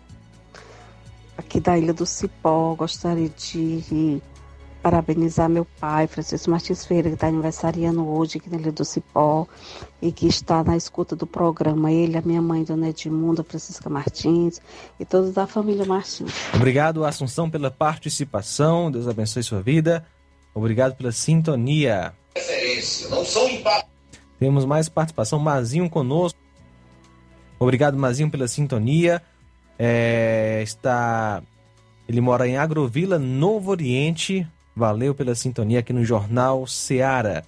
aqui 1.38 1.60
da 1.60 1.78
Ilha 1.78 1.94
do 1.94 2.06
Cipó. 2.06 2.76
Gostaria 2.76 3.30
de 3.30 4.22
parabenizar 4.88 5.50
meu 5.50 5.68
pai, 5.82 6.08
Francisco 6.08 6.50
Martins 6.50 6.86
Feira, 6.86 7.10
que 7.10 7.16
está 7.16 7.28
aniversariando 7.28 8.08
hoje 8.08 8.38
aqui 8.38 8.50
na 8.50 8.56
Ilha 8.56 8.72
do 8.72 8.86
Cipó 8.86 9.46
e 10.02 10.14
que 10.14 10.28
está 10.28 10.64
na 10.64 10.78
escuta 10.78 11.14
do 11.14 11.28
programa. 11.28 11.92
Ele, 11.92 12.18
a 12.18 12.22
minha 12.22 12.42
mãe, 12.42 12.64
Dona 12.64 12.88
Edmunda, 12.88 13.44
Francisca 13.44 13.90
Martins 13.90 14.62
e 14.98 15.04
todos 15.04 15.34
da 15.34 15.46
família 15.46 15.86
Martins. 15.86 16.32
Obrigado, 16.54 17.04
Assunção, 17.04 17.50
pela 17.50 17.70
participação. 17.70 18.90
Deus 18.90 19.10
abençoe 19.10 19.44
sua 19.44 19.62
vida. 19.62 20.06
Obrigado 20.56 20.96
pela 20.96 21.12
sintonia. 21.12 22.14
Não 23.10 23.26
são 23.26 23.46
Temos 24.40 24.64
mais 24.64 24.88
participação. 24.88 25.38
Mazinho 25.38 25.90
conosco. 25.90 26.40
Obrigado, 27.60 27.98
Mazinho, 27.98 28.32
pela 28.32 28.48
sintonia. 28.48 29.22
É, 29.78 30.62
está. 30.64 31.44
Ele 32.08 32.22
mora 32.22 32.48
em 32.48 32.56
Agrovila, 32.56 33.20
Novo 33.20 33.72
Oriente. 33.72 34.48
Valeu 34.78 35.16
pela 35.16 35.34
sintonia 35.34 35.80
aqui 35.80 35.92
no 35.92 36.06
Jornal 36.06 36.68
Seara. 36.68 37.44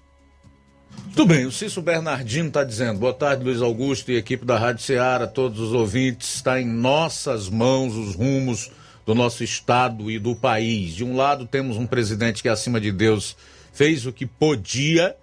Tudo 1.15 1.27
bem, 1.27 1.45
o 1.45 1.51
Cício 1.51 1.79
Bernardino 1.79 2.47
está 2.47 2.63
dizendo, 2.63 2.97
boa 2.97 3.13
tarde 3.13 3.43
Luiz 3.43 3.61
Augusto 3.61 4.09
e 4.09 4.17
equipe 4.17 4.43
da 4.43 4.57
Rádio 4.57 4.81
Ceará, 4.81 5.27
todos 5.27 5.59
os 5.59 5.71
ouvintes, 5.71 6.33
está 6.33 6.59
em 6.59 6.65
nossas 6.65 7.47
mãos 7.47 7.93
os 7.93 8.15
rumos 8.15 8.71
do 9.05 9.13
nosso 9.13 9.43
estado 9.43 10.09
e 10.09 10.17
do 10.17 10.35
país. 10.35 10.95
De 10.95 11.03
um 11.03 11.15
lado 11.15 11.45
temos 11.45 11.77
um 11.77 11.85
presidente 11.85 12.41
que 12.41 12.49
acima 12.49 12.81
de 12.81 12.91
Deus 12.91 13.37
fez 13.71 14.07
o 14.07 14.11
que 14.11 14.25
podia, 14.25 15.15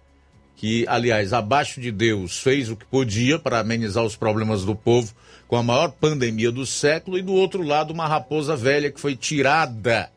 que 0.55 0.87
aliás 0.87 1.33
abaixo 1.33 1.81
de 1.81 1.91
Deus 1.91 2.39
fez 2.39 2.71
o 2.71 2.77
que 2.77 2.87
podia 2.87 3.37
para 3.37 3.59
amenizar 3.59 4.05
os 4.05 4.15
problemas 4.15 4.65
do 4.65 4.77
povo 4.77 5.13
com 5.49 5.57
a 5.57 5.63
maior 5.63 5.91
pandemia 5.91 6.53
do 6.53 6.65
século 6.65 7.19
e 7.19 7.23
do 7.23 7.33
outro 7.33 7.63
lado 7.63 7.93
uma 7.93 8.07
raposa 8.07 8.55
velha 8.55 8.93
que 8.93 9.01
foi 9.01 9.17
tirada 9.17 10.09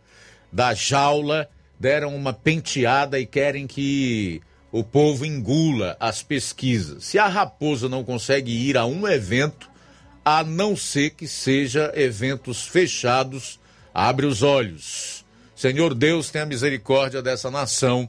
da 0.53 0.75
jaula 0.75 1.49
deram 1.79 2.15
uma 2.15 2.33
penteada 2.33 3.19
e 3.19 3.25
querem 3.25 3.65
que 3.65 4.41
o 4.71 4.83
povo 4.83 5.25
engula 5.25 5.95
as 5.99 6.21
pesquisas. 6.21 7.05
Se 7.05 7.17
a 7.17 7.27
raposa 7.27 7.87
não 7.87 8.03
consegue 8.03 8.51
ir 8.51 8.77
a 8.77 8.85
um 8.85 9.07
evento, 9.07 9.69
a 10.23 10.43
não 10.43 10.75
ser 10.75 11.11
que 11.11 11.27
seja 11.27 11.91
eventos 11.95 12.67
fechados, 12.67 13.59
abre 13.93 14.25
os 14.25 14.43
olhos. 14.43 15.25
Senhor 15.55 15.93
Deus, 15.93 16.29
tenha 16.29 16.45
misericórdia 16.45 17.21
dessa 17.21 17.49
nação, 17.49 18.07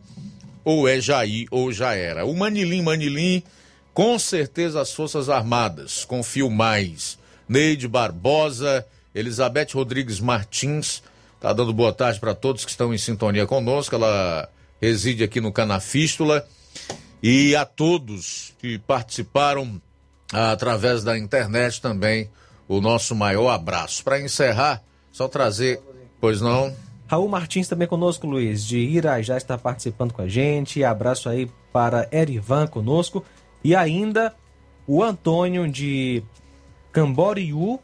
ou 0.64 0.86
é 0.86 1.01
Jair 1.01 1.47
ou 1.51 1.72
já 1.72 1.94
era. 1.94 2.24
O 2.24 2.36
Manilim, 2.36 2.82
Manilim, 2.82 3.42
com 3.94 4.18
certeza 4.18 4.80
as 4.80 4.92
Forças 4.92 5.28
Armadas, 5.28 6.05
confio 6.05 6.51
mais. 6.51 7.18
Neide 7.48 7.88
Barbosa, 7.88 8.86
Elizabeth 9.14 9.68
Rodrigues 9.74 10.20
Martins, 10.20 11.02
Tá 11.40 11.54
dando 11.54 11.72
boa 11.72 11.90
tarde 11.90 12.20
para 12.20 12.34
todos 12.34 12.66
que 12.66 12.70
estão 12.70 12.92
em 12.92 12.98
sintonia 12.98 13.46
conosco. 13.46 13.94
Ela 13.94 14.50
reside 14.80 15.24
aqui 15.24 15.40
no 15.40 15.50
Canafístula. 15.50 16.46
E 17.22 17.56
a 17.56 17.64
todos 17.64 18.54
que 18.58 18.78
participaram 18.78 19.80
ah, 20.32 20.52
através 20.52 21.02
da 21.02 21.18
internet 21.18 21.80
também, 21.80 22.30
o 22.68 22.78
nosso 22.80 23.14
maior 23.14 23.48
abraço. 23.48 24.04
Para 24.04 24.20
encerrar, 24.20 24.82
só 25.10 25.28
trazer, 25.28 25.80
pois 26.20 26.42
não. 26.42 26.74
Raul 27.06 27.28
Martins 27.28 27.66
também 27.66 27.88
conosco, 27.88 28.26
Luiz, 28.26 28.64
de 28.64 28.78
Ira, 28.78 29.20
já 29.22 29.36
está 29.36 29.56
participando 29.56 30.12
com 30.12 30.22
a 30.22 30.28
gente. 30.28 30.84
Abraço 30.84 31.28
aí 31.28 31.50
para 31.72 32.06
Erivan 32.12 32.66
conosco. 32.66 33.24
E 33.64 33.74
ainda 33.74 34.34
o 34.86 35.02
Antônio 35.02 35.66
de 35.70 36.22
Camboriú, 36.92 37.80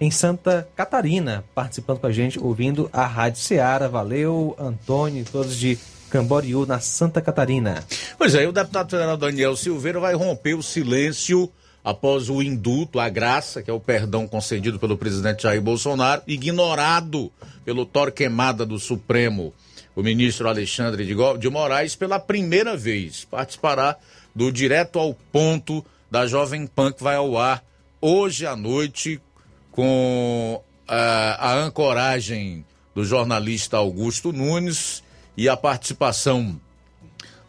em 0.00 0.10
Santa 0.10 0.68
Catarina, 0.76 1.44
participando 1.54 1.98
com 1.98 2.06
a 2.06 2.12
gente, 2.12 2.38
ouvindo 2.38 2.88
a 2.92 3.06
Rádio 3.06 3.40
Ceará. 3.40 3.88
Valeu, 3.88 4.56
Antônio, 4.58 5.24
todos 5.30 5.56
de 5.56 5.78
Camboriú, 6.10 6.64
na 6.64 6.80
Santa 6.80 7.20
Catarina. 7.20 7.84
Pois 8.16 8.34
é, 8.34 8.46
o 8.46 8.52
deputado 8.52 8.90
federal 8.90 9.16
Daniel 9.16 9.56
Silveira 9.56 10.00
vai 10.00 10.14
romper 10.14 10.54
o 10.54 10.62
silêncio 10.62 11.50
após 11.84 12.28
o 12.28 12.42
indulto, 12.42 13.00
a 13.00 13.08
graça, 13.08 13.62
que 13.62 13.70
é 13.70 13.72
o 13.72 13.80
perdão 13.80 14.26
concedido 14.26 14.78
pelo 14.78 14.96
presidente 14.96 15.44
Jair 15.44 15.60
Bolsonaro, 15.60 16.22
ignorado 16.26 17.32
pelo 17.64 17.86
Torquemada 17.86 18.64
do 18.66 18.78
Supremo, 18.78 19.52
o 19.94 20.02
ministro 20.02 20.48
Alexandre 20.48 21.04
de 21.04 21.50
Moraes, 21.50 21.96
pela 21.96 22.18
primeira 22.18 22.76
vez. 22.76 23.24
Participará 23.24 23.96
do 24.34 24.52
Direto 24.52 24.98
ao 24.98 25.14
Ponto 25.32 25.84
da 26.10 26.26
Jovem 26.26 26.66
Pan, 26.66 26.92
que 26.92 27.02
vai 27.02 27.16
ao 27.16 27.36
ar 27.36 27.64
hoje 28.00 28.46
à 28.46 28.54
noite 28.54 29.20
com 29.72 30.62
a, 30.86 31.50
a 31.50 31.54
ancoragem 31.54 32.64
do 32.94 33.04
jornalista 33.04 33.76
Augusto 33.76 34.32
Nunes 34.32 35.02
e 35.36 35.48
a 35.48 35.56
participação 35.56 36.60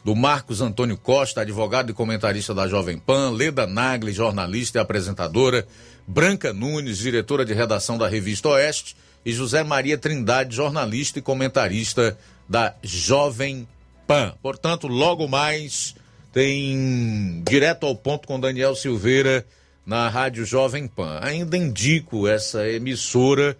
do 0.03 0.15
Marcos 0.15 0.61
Antônio 0.61 0.97
Costa, 0.97 1.41
advogado 1.41 1.91
e 1.91 1.93
comentarista 1.93 2.53
da 2.53 2.67
Jovem 2.67 2.97
Pan, 2.97 3.31
Leda 3.31 3.67
Nagli, 3.67 4.11
jornalista 4.11 4.77
e 4.77 4.81
apresentadora, 4.81 5.67
Branca 6.07 6.53
Nunes, 6.53 6.97
diretora 6.97 7.45
de 7.45 7.53
redação 7.53 7.97
da 7.97 8.07
Revista 8.07 8.49
Oeste, 8.49 8.95
e 9.25 9.33
José 9.33 9.63
Maria 9.63 9.97
Trindade, 9.97 10.55
jornalista 10.55 11.19
e 11.19 11.21
comentarista 11.21 12.17
da 12.47 12.73
Jovem 12.81 13.67
Pan. 14.07 14.33
Portanto, 14.41 14.87
logo 14.87 15.27
mais 15.27 15.95
tem 16.31 17.43
direto 17.47 17.85
ao 17.85 17.95
ponto 17.95 18.27
com 18.27 18.39
Daniel 18.39 18.75
Silveira 18.75 19.45
na 19.90 20.07
Rádio 20.07 20.45
Jovem 20.45 20.88
Pan. 20.88 21.20
Ainda 21.20 21.57
indico 21.57 22.28
essa 22.28 22.70
emissora 22.70 23.57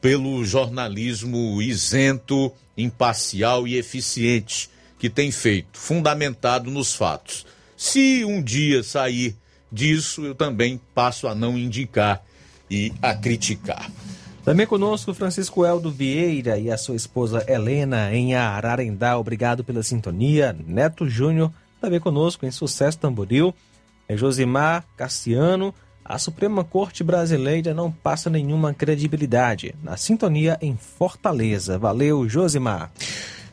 pelo 0.00 0.44
jornalismo 0.44 1.60
isento, 1.60 2.52
imparcial 2.76 3.66
e 3.66 3.76
eficiente 3.76 4.70
que 5.00 5.10
tem 5.10 5.32
feito, 5.32 5.76
fundamentado 5.76 6.70
nos 6.70 6.94
fatos. 6.94 7.44
Se 7.76 8.24
um 8.24 8.40
dia 8.40 8.84
sair 8.84 9.34
disso, 9.70 10.24
eu 10.24 10.34
também 10.34 10.80
passo 10.94 11.26
a 11.26 11.34
não 11.34 11.58
indicar 11.58 12.22
e 12.70 12.92
a 13.02 13.12
criticar. 13.12 13.90
Também 14.44 14.64
conosco 14.64 15.12
Francisco 15.12 15.64
Eldo 15.64 15.90
Vieira 15.90 16.56
e 16.56 16.70
a 16.70 16.78
sua 16.78 16.94
esposa 16.94 17.44
Helena 17.48 18.14
em 18.14 18.36
Ararendá. 18.36 19.18
Obrigado 19.18 19.64
pela 19.64 19.82
sintonia. 19.82 20.56
Neto 20.66 21.08
Júnior 21.08 21.52
também 21.80 21.98
conosco 21.98 22.46
em 22.46 22.50
Sucesso 22.52 22.98
Tamboril 22.98 23.52
é 24.08 24.16
Josimar 24.16 24.84
Cassiano, 24.96 25.74
a 26.04 26.18
Suprema 26.18 26.64
Corte 26.64 27.04
Brasileira 27.04 27.74
não 27.74 27.92
passa 27.92 28.30
nenhuma 28.30 28.72
credibilidade. 28.72 29.74
Na 29.82 29.98
sintonia 29.98 30.56
em 30.62 30.74
Fortaleza. 30.74 31.78
Valeu, 31.78 32.26
Josimar. 32.26 32.90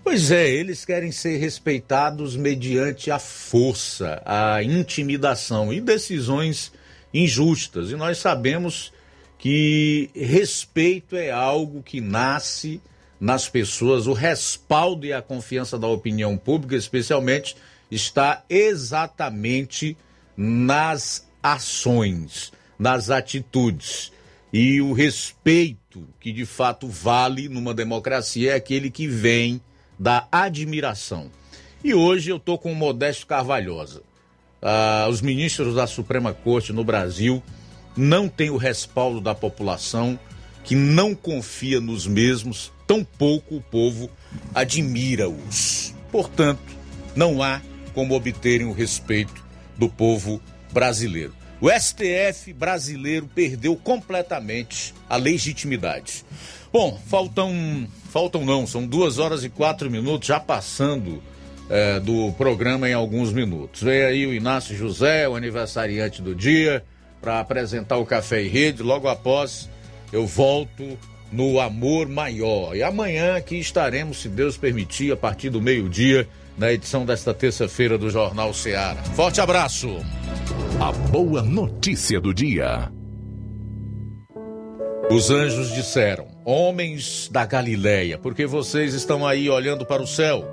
Pois 0.02 0.32
é, 0.32 0.50
eles 0.50 0.86
querem 0.86 1.12
ser 1.12 1.38
respeitados 1.38 2.38
mediante 2.38 3.12
a 3.12 3.20
força, 3.20 4.22
a 4.26 4.64
intimidação 4.64 5.74
e 5.74 5.82
decisões 5.82 6.72
injustas. 7.14 7.92
E 7.92 7.96
nós 7.96 8.20
sabemos 8.20 8.94
que 9.38 10.10
respeito 10.16 11.18
é 11.18 11.32
algo 11.32 11.84
que 11.84 12.00
nasce 12.00 12.80
nas 13.20 13.50
pessoas, 13.50 14.08
o 14.08 14.14
respaldo 14.14 15.06
e 15.06 15.12
a 15.12 15.22
confiança 15.22 15.78
da 15.78 15.88
opinião 15.88 16.38
pública, 16.38 16.76
especialmente, 16.76 17.56
está 17.90 18.44
exatamente 18.50 19.98
nas 20.38 21.28
ações, 21.42 22.52
nas 22.78 23.10
atitudes. 23.10 24.12
E 24.52 24.82
o 24.82 24.94
respeito 24.94 26.08
que 26.20 26.32
de 26.32 26.46
fato 26.46 26.88
vale 26.88 27.50
numa 27.50 27.74
democracia 27.74 28.52
é 28.52 28.56
aquele 28.56 28.90
que 28.90 29.08
vem 29.08 29.62
da 29.98 30.28
admiração. 30.32 31.30
E 31.84 31.94
hoje 31.94 32.32
eu 32.32 32.38
estou 32.38 32.58
com 32.58 32.72
o 32.72 32.76
Modesto 32.76 33.28
Carvalhosa. 33.28 34.02
Ah, 34.62 35.08
os 35.10 35.22
ministros 35.22 35.76
da 35.76 35.86
Suprema 35.86 36.34
Corte 36.34 36.74
no 36.74 36.84
Brasil 36.84 37.44
não 37.96 38.28
têm 38.28 38.50
o 38.50 38.58
respaldo 38.58 39.22
da 39.22 39.36
população, 39.36 40.20
que 40.64 40.76
não 40.76 41.14
confia 41.14 41.80
nos 41.80 42.08
mesmos, 42.08 42.72
tampouco 42.88 43.56
o 43.56 43.62
povo 43.62 44.10
admira-os. 44.54 45.94
Portanto, 46.12 46.76
não 47.16 47.44
há 47.44 47.62
como 47.94 48.16
obterem 48.16 48.66
o 48.66 48.74
respeito 48.74 49.45
do 49.78 49.90
povo 49.90 50.42
brasileiro. 50.72 51.34
O 51.62 51.70
STF 51.70 52.52
brasileiro 52.54 53.30
perdeu 53.34 53.76
completamente 53.76 54.94
a 55.10 55.16
legitimidade. 55.16 56.26
Bom, 56.72 57.00
faltam. 57.08 57.88
Faltam 58.10 58.46
não, 58.46 58.66
são 58.66 58.86
duas 58.86 59.20
horas 59.20 59.44
e 59.44 59.50
quatro 59.50 59.92
minutos, 59.92 60.28
já 60.28 60.40
passando 60.40 61.22
é, 61.70 62.00
do 62.00 62.32
programa 62.38 62.90
em 62.90 62.94
alguns 62.94 63.34
minutos. 63.34 63.82
Vem 63.82 64.04
aí 64.04 64.26
o 64.26 64.34
Inácio 64.34 64.76
José, 64.76 65.28
o 65.28 65.36
aniversariante 65.36 66.22
do 66.22 66.34
dia, 66.34 66.84
para 67.22 67.40
apresentar 67.40 67.98
o 67.98 68.06
Café 68.06 68.44
e 68.44 68.48
Rede. 68.48 68.84
Logo 68.84 69.08
após, 69.08 69.70
eu 70.14 70.26
volto 70.26 70.98
no 71.32 71.60
Amor 71.60 72.08
Maior. 72.08 72.76
E 72.76 72.84
amanhã 72.84 73.36
aqui 73.36 73.58
estaremos, 73.60 74.22
se 74.22 74.30
Deus 74.30 74.56
permitir, 74.58 75.12
a 75.12 75.18
partir 75.18 75.50
do 75.50 75.62
meio-dia, 75.62 76.28
na 76.58 76.72
edição 76.72 77.06
desta 77.06 77.34
terça-feira 77.34 77.98
do 77.98 78.10
Jornal 78.10 78.54
Ceará. 78.54 79.04
Forte 79.16 79.42
abraço! 79.42 79.98
A 80.80 80.92
boa 80.92 81.42
notícia 81.42 82.20
do 82.20 82.34
dia. 82.34 82.92
Os 85.10 85.30
anjos 85.30 85.74
disseram: 85.74 86.28
Homens 86.44 87.30
da 87.32 87.46
Galileia, 87.46 88.18
porque 88.18 88.46
vocês 88.46 88.94
estão 88.94 89.26
aí 89.26 89.50
olhando 89.50 89.86
para 89.86 90.02
o 90.02 90.08
céu? 90.08 90.46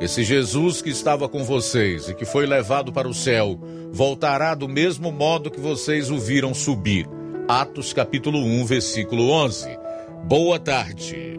Esse 0.00 0.22
Jesus 0.22 0.80
que 0.80 0.90
estava 0.90 1.28
com 1.28 1.42
vocês 1.42 2.08
e 2.08 2.14
que 2.14 2.24
foi 2.24 2.46
levado 2.46 2.92
para 2.92 3.08
o 3.08 3.14
céu, 3.14 3.60
voltará 3.92 4.54
do 4.54 4.68
mesmo 4.68 5.10
modo 5.10 5.50
que 5.50 5.60
vocês 5.60 6.10
o 6.10 6.18
viram 6.18 6.54
subir. 6.54 7.08
Atos 7.48 7.92
capítulo 7.92 8.38
1, 8.38 8.64
versículo 8.64 9.30
11. 9.30 9.68
Boa 10.24 10.58
tarde. 10.58 11.38